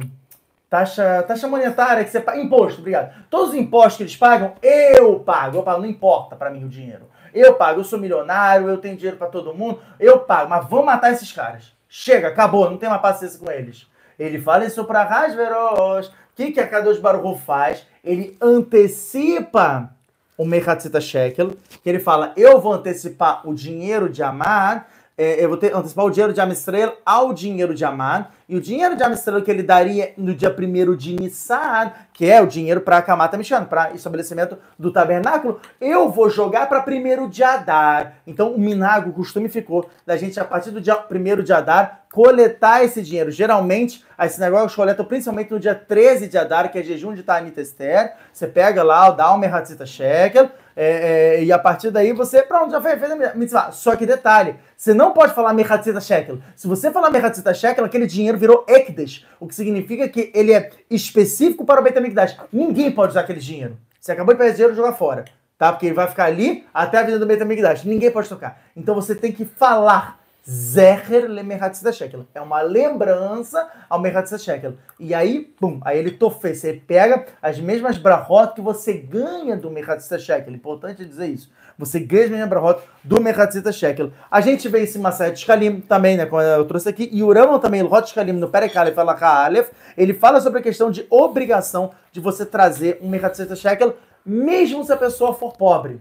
Taxa, 0.69 1.23
taxa 1.23 1.47
monetária 1.47 2.03
que 2.03 2.09
você 2.09 2.19
paga. 2.19 2.41
Imposto, 2.41 2.81
obrigado. 2.81 3.25
Todos 3.29 3.51
os 3.51 3.55
impostos 3.55 3.95
que 3.95 4.03
eles 4.03 4.17
pagam, 4.17 4.53
eu 4.61 5.17
pago. 5.21 5.59
Eu 5.59 5.63
pago, 5.63 5.81
não 5.81 5.87
importa 5.87 6.35
para 6.35 6.49
mim 6.49 6.65
o 6.65 6.69
dinheiro. 6.69 7.07
Eu 7.33 7.53
pago, 7.53 7.79
eu 7.79 7.85
sou 7.85 7.97
milionário, 7.97 8.67
eu 8.67 8.79
tenho 8.79 8.97
dinheiro 8.97 9.15
para 9.15 9.27
todo 9.27 9.53
mundo, 9.53 9.81
eu 9.97 10.19
pago. 10.19 10.49
Mas 10.49 10.67
vamos 10.67 10.87
matar 10.87 11.13
esses 11.13 11.31
caras. 11.31 11.73
Chega, 11.87 12.27
acabou, 12.27 12.69
não 12.69 12.77
tem 12.77 12.89
uma 12.89 12.99
paciência 12.99 13.39
com 13.39 13.49
eles. 13.49 13.87
Ele 14.19 14.41
fala 14.41 14.65
isso 14.65 14.83
para 14.83 15.05
Rasveros. 15.05 16.07
O 16.07 16.11
que, 16.35 16.51
que 16.51 16.59
a 16.59 16.67
Kadosh 16.67 16.99
Baruch 16.99 17.39
faz? 17.43 17.87
Ele 18.07 18.37
antecipa 18.41 19.93
o 20.37 20.45
Mechatzita 20.45 21.01
Shekel, 21.01 21.51
que 21.83 21.89
ele 21.89 21.99
fala, 21.99 22.31
eu 22.37 22.61
vou 22.61 22.73
antecipar 22.73 23.47
o 23.47 23.53
dinheiro 23.53 24.09
de 24.09 24.23
Amar, 24.23 24.87
é, 25.17 25.43
eu 25.43 25.49
vou 25.49 25.57
ter, 25.57 25.75
antecipar 25.75 26.05
o 26.05 26.11
dinheiro 26.11 26.31
de 26.31 26.39
Amistrel 26.39 26.95
ao 27.03 27.33
dinheiro 27.33 27.73
de 27.73 27.83
Amar, 27.83 28.31
e 28.47 28.55
o 28.55 28.61
dinheiro 28.61 28.95
de 28.95 29.03
Amistrel 29.03 29.41
que 29.41 29.49
ele 29.49 29.63
daria 29.63 30.13
no 30.15 30.33
dia 30.33 30.55
1 30.55 30.95
de 30.95 31.15
Nissan, 31.15 31.91
que 32.13 32.29
é 32.29 32.39
o 32.39 32.47
dinheiro 32.47 32.81
para 32.81 32.97
a 32.97 33.01
Kamata 33.01 33.35
Mishan, 33.35 33.65
para 33.65 33.91
estabelecimento 33.91 34.57
do 34.77 34.91
tabernáculo, 34.91 35.59
eu 35.81 36.09
vou 36.09 36.29
jogar 36.29 36.69
para 36.69 36.85
1 36.87 37.27
de 37.29 37.43
Adar. 37.43 38.17
Então 38.27 38.53
o 38.53 38.59
minago, 38.59 39.09
o 39.09 39.13
costume 39.13 39.49
ficou 39.49 39.89
da 40.05 40.15
gente, 40.15 40.39
a 40.39 40.45
partir 40.45 40.71
do 40.71 40.79
dia 40.79 40.97
1 41.11 41.43
de 41.43 41.51
Adar, 41.51 42.03
coletar 42.13 42.83
esse 42.83 43.01
dinheiro. 43.01 43.31
Geralmente, 43.31 44.05
as 44.17 44.33
sinagogas 44.33 44.73
coletam 44.73 45.05
principalmente 45.05 45.51
no 45.51 45.59
dia 45.59 45.75
13 45.75 46.27
de 46.27 46.37
Adar, 46.37 46.71
que 46.71 46.79
é 46.79 46.83
jejum 46.83 47.13
de 47.13 47.23
Tanit 47.23 47.59
Esther. 47.59 48.13
Você 48.31 48.47
pega 48.47 48.81
lá, 48.81 49.09
dá 49.11 49.33
um 49.33 49.37
Merhatzita 49.37 49.85
Shekel, 49.85 50.49
é, 50.79 51.37
é, 51.39 51.43
e 51.43 51.51
a 51.51 51.57
partir 51.57 51.89
daí 51.89 52.13
você, 52.13 52.43
pronto, 52.43 52.69
já 52.69 52.79
fez, 52.79 53.01
a 53.03 53.33
mitzvah. 53.33 53.71
Só 53.71 53.95
que 53.95 54.05
detalhe, 54.05 54.55
você 54.77 54.93
não 54.93 55.11
pode 55.11 55.33
falar 55.33 55.51
Merhatzita 55.51 55.99
Shekel. 55.99 56.37
Se 56.55 56.67
você 56.67 56.91
falar 56.91 57.09
Merhatzita 57.09 57.51
Shekel, 57.51 57.83
aquele 57.83 58.05
dinheiro 58.05 58.37
virou 58.37 58.63
Ekdesh, 58.67 59.25
o 59.39 59.47
que 59.47 59.55
significa 59.55 60.07
que 60.07 60.31
ele 60.35 60.53
é 60.53 60.69
específico 60.87 61.65
para 61.65 61.81
o 61.81 61.83
Beit 61.83 61.97
HaMikdash. 61.97 62.37
Ninguém 62.53 62.91
pode 62.91 63.09
usar 63.09 63.21
aquele 63.21 63.39
dinheiro. 63.39 63.75
Você 63.99 64.11
acabou 64.11 64.35
de 64.35 64.37
pegar 64.37 64.51
dinheiro 64.51 64.73
e 64.73 64.75
jogar 64.75 64.93
fora. 64.93 65.25
Tá? 65.57 65.71
Porque 65.73 65.87
ele 65.87 65.95
vai 65.95 66.05
ficar 66.05 66.25
ali 66.25 66.63
até 66.71 66.99
a 66.99 67.03
vida 67.03 67.17
do 67.17 67.25
Beit 67.25 67.41
HaMikdash. 67.41 67.83
Ninguém 67.83 68.11
pode 68.11 68.29
tocar. 68.29 68.61
Então 68.75 68.93
você 68.93 69.15
tem 69.15 69.31
que 69.31 69.45
falar 69.45 70.19
Zeher 70.49 71.29
lemerhatzita 71.29 71.91
shekel. 71.91 72.25
É 72.33 72.39
uma 72.39 72.61
lembrança 72.61 73.69
ao 73.89 73.99
merhatzita 73.99 74.37
shekel. 74.37 74.75
E 74.97 75.13
aí, 75.13 75.41
pum, 75.41 75.81
aí 75.83 75.97
ele 75.99 76.11
tofe, 76.11 76.55
você 76.55 76.71
pega 76.73 77.25
as 77.41 77.59
mesmas 77.59 77.97
brahot 77.97 78.53
que 78.53 78.61
você 78.61 78.93
ganha 78.93 79.57
do 79.57 79.69
merhatzita 79.69 80.17
shekel. 80.17 80.53
Importante 80.53 81.03
dizer 81.03 81.27
isso. 81.27 81.51
Você 81.77 81.99
ganha 81.99 82.23
as 82.23 82.29
mesmas 82.29 82.49
brahot 82.49 82.81
do 83.03 83.21
merhatzita 83.21 83.73
shekel. 83.73 84.11
A 84.31 84.39
gente 84.39 84.69
vê 84.69 84.83
esse 84.83 84.97
Masayat 84.97 85.37
Shkalim 85.37 85.81
também, 85.81 86.15
né, 86.15 86.25
como 86.25 86.41
eu 86.41 86.63
trouxe 86.65 86.87
aqui, 86.87 87.09
e 87.11 87.21
o 87.21 87.33
Rambam 87.33 87.59
também, 87.59 87.83
o 87.83 87.93
Hot 87.93 88.09
Shkalim, 88.09 88.31
no 88.31 88.47
Perek 88.47 88.77
Aleph, 88.77 88.97
Aleph, 88.97 89.69
ele 89.97 90.13
fala 90.13 90.39
sobre 90.39 90.59
a 90.59 90.63
questão 90.63 90.89
de 90.89 91.05
obrigação 91.09 91.91
de 92.11 92.21
você 92.21 92.45
trazer 92.45 92.99
um 93.01 93.09
merhatzita 93.09 93.55
shekel, 93.55 93.95
mesmo 94.25 94.83
se 94.83 94.93
a 94.93 94.97
pessoa 94.97 95.33
for 95.33 95.53
pobre. 95.53 95.99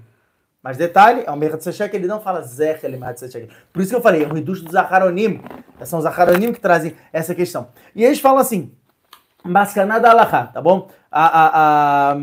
Mas 0.67 0.77
detalhe, 0.77 1.23
é 1.25 1.31
o 1.31 1.37
Merrat 1.37 1.63
Sechek, 1.63 1.95
ele 1.95 2.09
não 2.09 2.21
fala 2.21 2.43
Zecher 2.43 2.91
Merrat 2.99 3.21
Sechek. 3.21 3.49
Por 3.73 3.81
isso 3.81 3.91
que 3.91 3.95
eu 3.95 4.01
falei, 4.01 4.25
é 4.25 4.27
o 4.27 4.35
reduto 4.35 4.65
dos 4.65 4.75
Acharonim. 4.75 5.41
São 5.85 6.01
os 6.01 6.05
Acharonim 6.05 6.53
que 6.53 6.59
trazem 6.59 6.97
essa 7.13 7.37
questão. 7.37 7.69
E 7.95 8.05
eles 8.05 8.19
falam 8.19 8.39
assim, 8.39 8.73
Maskanada 9.45 10.11
Alaha, 10.11 10.51
tá 10.53 10.61
bom? 10.61 10.91
A, 11.09 11.27
a, 11.41 12.17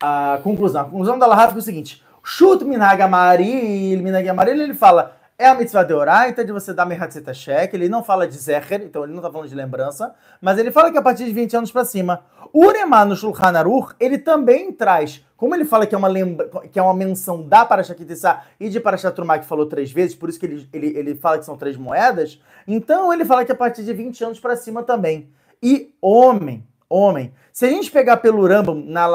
a, 0.00 0.34
a 0.34 0.38
conclusão. 0.38 0.82
A 0.82 0.84
conclusão 0.84 1.18
da 1.18 1.26
Alaha 1.26 1.48
fica 1.48 1.58
o 1.58 1.62
seguinte, 1.62 2.00
Shut 2.22 2.64
Minhag 2.64 3.02
Amaril, 3.02 4.00
Minhag 4.00 4.28
Amaril, 4.28 4.62
ele 4.62 4.74
fala, 4.74 5.16
é 5.36 5.48
a 5.48 5.54
mitzvah 5.56 5.82
de 5.82 5.92
oraita, 5.92 6.44
de 6.44 6.52
você 6.52 6.72
dar 6.72 6.86
Merhatzeta 6.86 7.34
Shek. 7.34 7.74
Ele 7.74 7.88
não 7.88 8.04
fala 8.04 8.28
de 8.28 8.38
Zecher, 8.38 8.80
então 8.80 9.02
ele 9.02 9.10
não 9.10 9.18
está 9.18 9.28
falando 9.28 9.48
de 9.48 9.56
lembrança, 9.56 10.14
mas 10.40 10.56
ele 10.56 10.70
fala 10.70 10.92
que 10.92 10.98
a 10.98 11.02
partir 11.02 11.24
de 11.24 11.32
20 11.32 11.56
anos 11.56 11.72
para 11.72 11.84
cima. 11.84 12.20
Urema 12.54 13.04
no 13.04 13.16
Shulchan 13.16 13.58
Aruch, 13.58 13.92
ele 13.98 14.18
também 14.18 14.70
traz, 14.70 15.24
como 15.42 15.56
ele 15.56 15.64
fala 15.64 15.88
que 15.88 15.92
é 15.92 15.98
uma, 15.98 16.06
lembra, 16.06 16.48
que 16.70 16.78
é 16.78 16.82
uma 16.82 16.94
menção 16.94 17.42
da 17.42 17.64
Parashat 17.64 17.98
Kitissá 17.98 18.44
e 18.60 18.68
de 18.68 18.78
Parashat 18.78 19.12
Trumá, 19.12 19.40
que 19.40 19.44
falou 19.44 19.66
três 19.66 19.90
vezes, 19.90 20.14
por 20.14 20.28
isso 20.28 20.38
que 20.38 20.46
ele, 20.46 20.68
ele, 20.72 20.86
ele 20.96 21.14
fala 21.16 21.36
que 21.36 21.44
são 21.44 21.56
três 21.56 21.76
moedas, 21.76 22.40
então 22.64 23.12
ele 23.12 23.24
fala 23.24 23.44
que 23.44 23.50
a 23.50 23.54
partir 23.56 23.82
de 23.82 23.92
20 23.92 24.22
anos 24.22 24.38
para 24.38 24.54
cima 24.54 24.84
também. 24.84 25.32
E 25.60 25.92
homem, 26.00 26.64
homem, 26.88 27.34
se 27.52 27.66
a 27.66 27.68
gente 27.68 27.90
pegar 27.90 28.18
pelo 28.18 28.46
Rambam, 28.46 28.84
na 28.86 29.08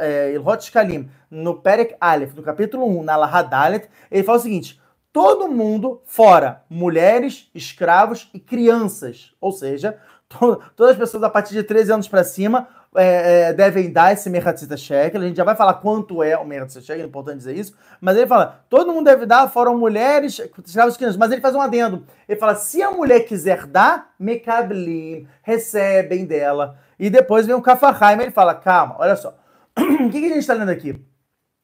é, 0.00 0.32
Ilhot 0.32 0.64
Shkalim, 0.64 1.10
no 1.30 1.56
Perek 1.56 1.94
Aleph, 2.00 2.34
no 2.34 2.42
capítulo 2.42 2.86
1, 3.00 3.02
na 3.02 3.16
Lahadalet, 3.16 3.86
ele 4.10 4.24
fala 4.24 4.38
o 4.38 4.40
seguinte 4.40 4.80
todo 5.12 5.46
mundo 5.46 6.00
fora 6.06 6.62
mulheres, 6.70 7.50
escravos 7.54 8.30
e 8.32 8.40
crianças. 8.40 9.34
Ou 9.38 9.52
seja, 9.52 9.98
to 10.26 10.58
todas 10.74 10.92
as 10.92 10.98
pessoas 10.98 11.22
a 11.22 11.30
partir 11.30 11.52
de 11.52 11.62
13 11.62 11.92
anos 11.92 12.08
para 12.08 12.24
cima 12.24 12.66
é, 12.96 13.48
é, 13.48 13.52
devem 13.52 13.92
dar 13.92 14.12
esse 14.12 14.28
Merhatzita 14.30 14.76
Shekel. 14.76 15.20
A 15.20 15.24
gente 15.26 15.36
já 15.36 15.44
vai 15.44 15.54
falar 15.54 15.74
quanto 15.74 16.22
é 16.22 16.36
o 16.36 16.44
Merhatzita 16.44 16.80
Shekel, 16.80 17.04
é 17.04 17.06
importante 17.06 17.38
dizer 17.38 17.56
isso. 17.56 17.76
Mas 18.00 18.16
ele 18.16 18.26
fala, 18.26 18.64
todo 18.68 18.92
mundo 18.92 19.04
deve 19.04 19.26
dar, 19.26 19.48
fora 19.48 19.70
mulheres, 19.72 20.40
escravos 20.64 20.96
crianças. 20.96 21.16
Mas 21.16 21.30
ele 21.32 21.40
faz 21.40 21.54
um 21.54 21.60
adendo. 21.60 22.04
Ele 22.28 22.38
fala, 22.38 22.54
se 22.54 22.82
a 22.82 22.90
mulher 22.90 23.20
quiser 23.20 23.66
dar, 23.66 24.14
Mekablim, 24.18 25.28
recebem 25.42 26.24
dela. 26.24 26.78
E 26.98 27.10
depois 27.10 27.46
vem 27.46 27.54
o 27.54 27.62
Kafahaim, 27.62 28.20
ele 28.20 28.30
fala, 28.30 28.54
calma, 28.54 28.96
olha 28.98 29.16
só. 29.16 29.36
o 29.78 30.10
que, 30.10 30.20
que 30.20 30.26
a 30.26 30.28
gente 30.28 30.38
está 30.38 30.54
lendo 30.54 30.70
aqui? 30.70 30.98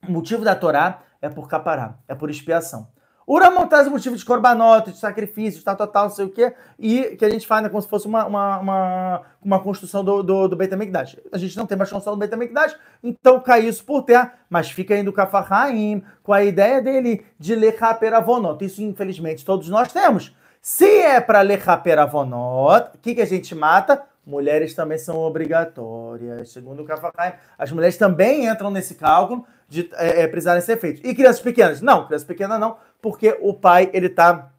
O 0.07 0.13
motivo 0.13 0.45
da 0.45 0.55
Torá 0.55 1.03
é 1.21 1.29
por 1.29 1.49
capará, 1.49 1.95
é 2.09 2.15
por 2.15 2.31
expiação. 2.31 2.89
O 3.33 3.39
Ramon 3.39 3.67
traz 3.67 3.87
o 3.87 3.91
motivo 3.91 4.15
de 4.15 4.23
corbanota, 4.27 4.91
de 4.91 4.99
sacrifício, 4.99 5.63
tal, 5.63 5.75
tal, 5.75 5.87
tal, 5.87 6.05
não 6.05 6.11
sei 6.11 6.27
o 6.27 6.29
quê, 6.29 6.53
e 6.79 7.17
que 7.17 7.25
a 7.25 7.31
gente 7.31 7.47
faz 7.47 7.63
né, 7.63 7.71
como 7.71 7.81
se 7.81 7.89
fosse 7.89 8.07
uma, 8.07 8.27
uma, 8.27 8.59
uma, 8.59 9.23
uma 9.43 9.59
construção 9.59 10.05
do, 10.05 10.23
do, 10.23 10.49
do 10.49 10.55
Beit 10.55 10.75
HaMikdash. 10.75 11.17
A 11.33 11.39
gente 11.39 11.57
não 11.57 11.65
tem 11.65 11.79
mais 11.79 11.89
construção 11.89 12.13
do 12.13 12.19
Beit 12.19 12.35
HaMikdash, 12.35 12.77
então 13.03 13.41
cai 13.41 13.61
isso 13.61 13.83
por 13.87 14.03
terra, 14.03 14.35
mas 14.51 14.71
fica 14.71 14.95
indo 14.99 15.09
o 15.09 15.15
Kafarhaim 15.15 16.05
com 16.23 16.35
a 16.35 16.45
ideia 16.45 16.83
dele 16.83 17.25
de 17.39 17.55
Lechaper 17.55 18.13
Avonot. 18.13 18.63
Isso, 18.63 18.83
infelizmente, 18.83 19.47
todos 19.47 19.67
nós 19.71 19.91
temos. 19.91 20.37
Se 20.61 20.85
é 20.85 21.19
para 21.19 21.41
Lechaper 21.41 22.01
Avonot, 22.01 22.91
o 22.95 22.99
que, 22.99 23.15
que 23.15 23.23
a 23.23 23.27
gente 23.27 23.55
mata? 23.55 24.03
Mulheres 24.27 24.75
também 24.75 24.99
são 24.99 25.17
obrigatórias. 25.19 26.53
Segundo 26.53 26.83
o 26.83 26.85
Kafarhaim, 26.85 27.33
as 27.59 27.73
mulheres 27.73 27.97
também 27.97 28.47
entram 28.47 28.71
nesse 28.71 28.95
cálculo 28.95 29.47
de 29.73 29.91
é, 29.95 30.23
é, 30.23 30.29
precisarem 30.29 30.61
ser 30.61 30.77
feitos. 30.77 31.03
E 31.03 31.15
crianças 31.15 31.41
pequenas? 31.41 31.81
Não, 31.81 32.07
crianças 32.07 32.27
pequenas 32.27 32.61
não, 32.61 32.77
porque 33.03 33.37
o 33.41 33.53
pai, 33.53 33.91
ele 33.93 34.09
tá 34.09 34.53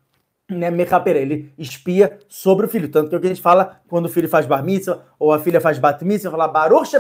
né, 0.50 0.70
mecapera, 0.70 1.18
ele 1.18 1.54
espia 1.58 2.20
sobre 2.28 2.66
o 2.66 2.70
filho. 2.70 2.90
Tanto 2.90 3.10
que 3.10 3.16
é 3.16 3.18
o 3.18 3.22
que 3.22 3.28
a 3.28 3.30
gente 3.30 3.42
fala 3.42 3.80
quando 3.88 4.06
o 4.06 4.10
filho 4.10 4.28
faz 4.28 4.46
bar 4.46 4.62
mitzvah 4.62 5.00
ou 5.18 5.32
a 5.32 5.40
filha 5.40 5.62
faz 5.62 5.80
bat 5.80 6.04
mitzvah, 6.04 6.32
fala 6.32 6.48
Baruch 6.48 6.92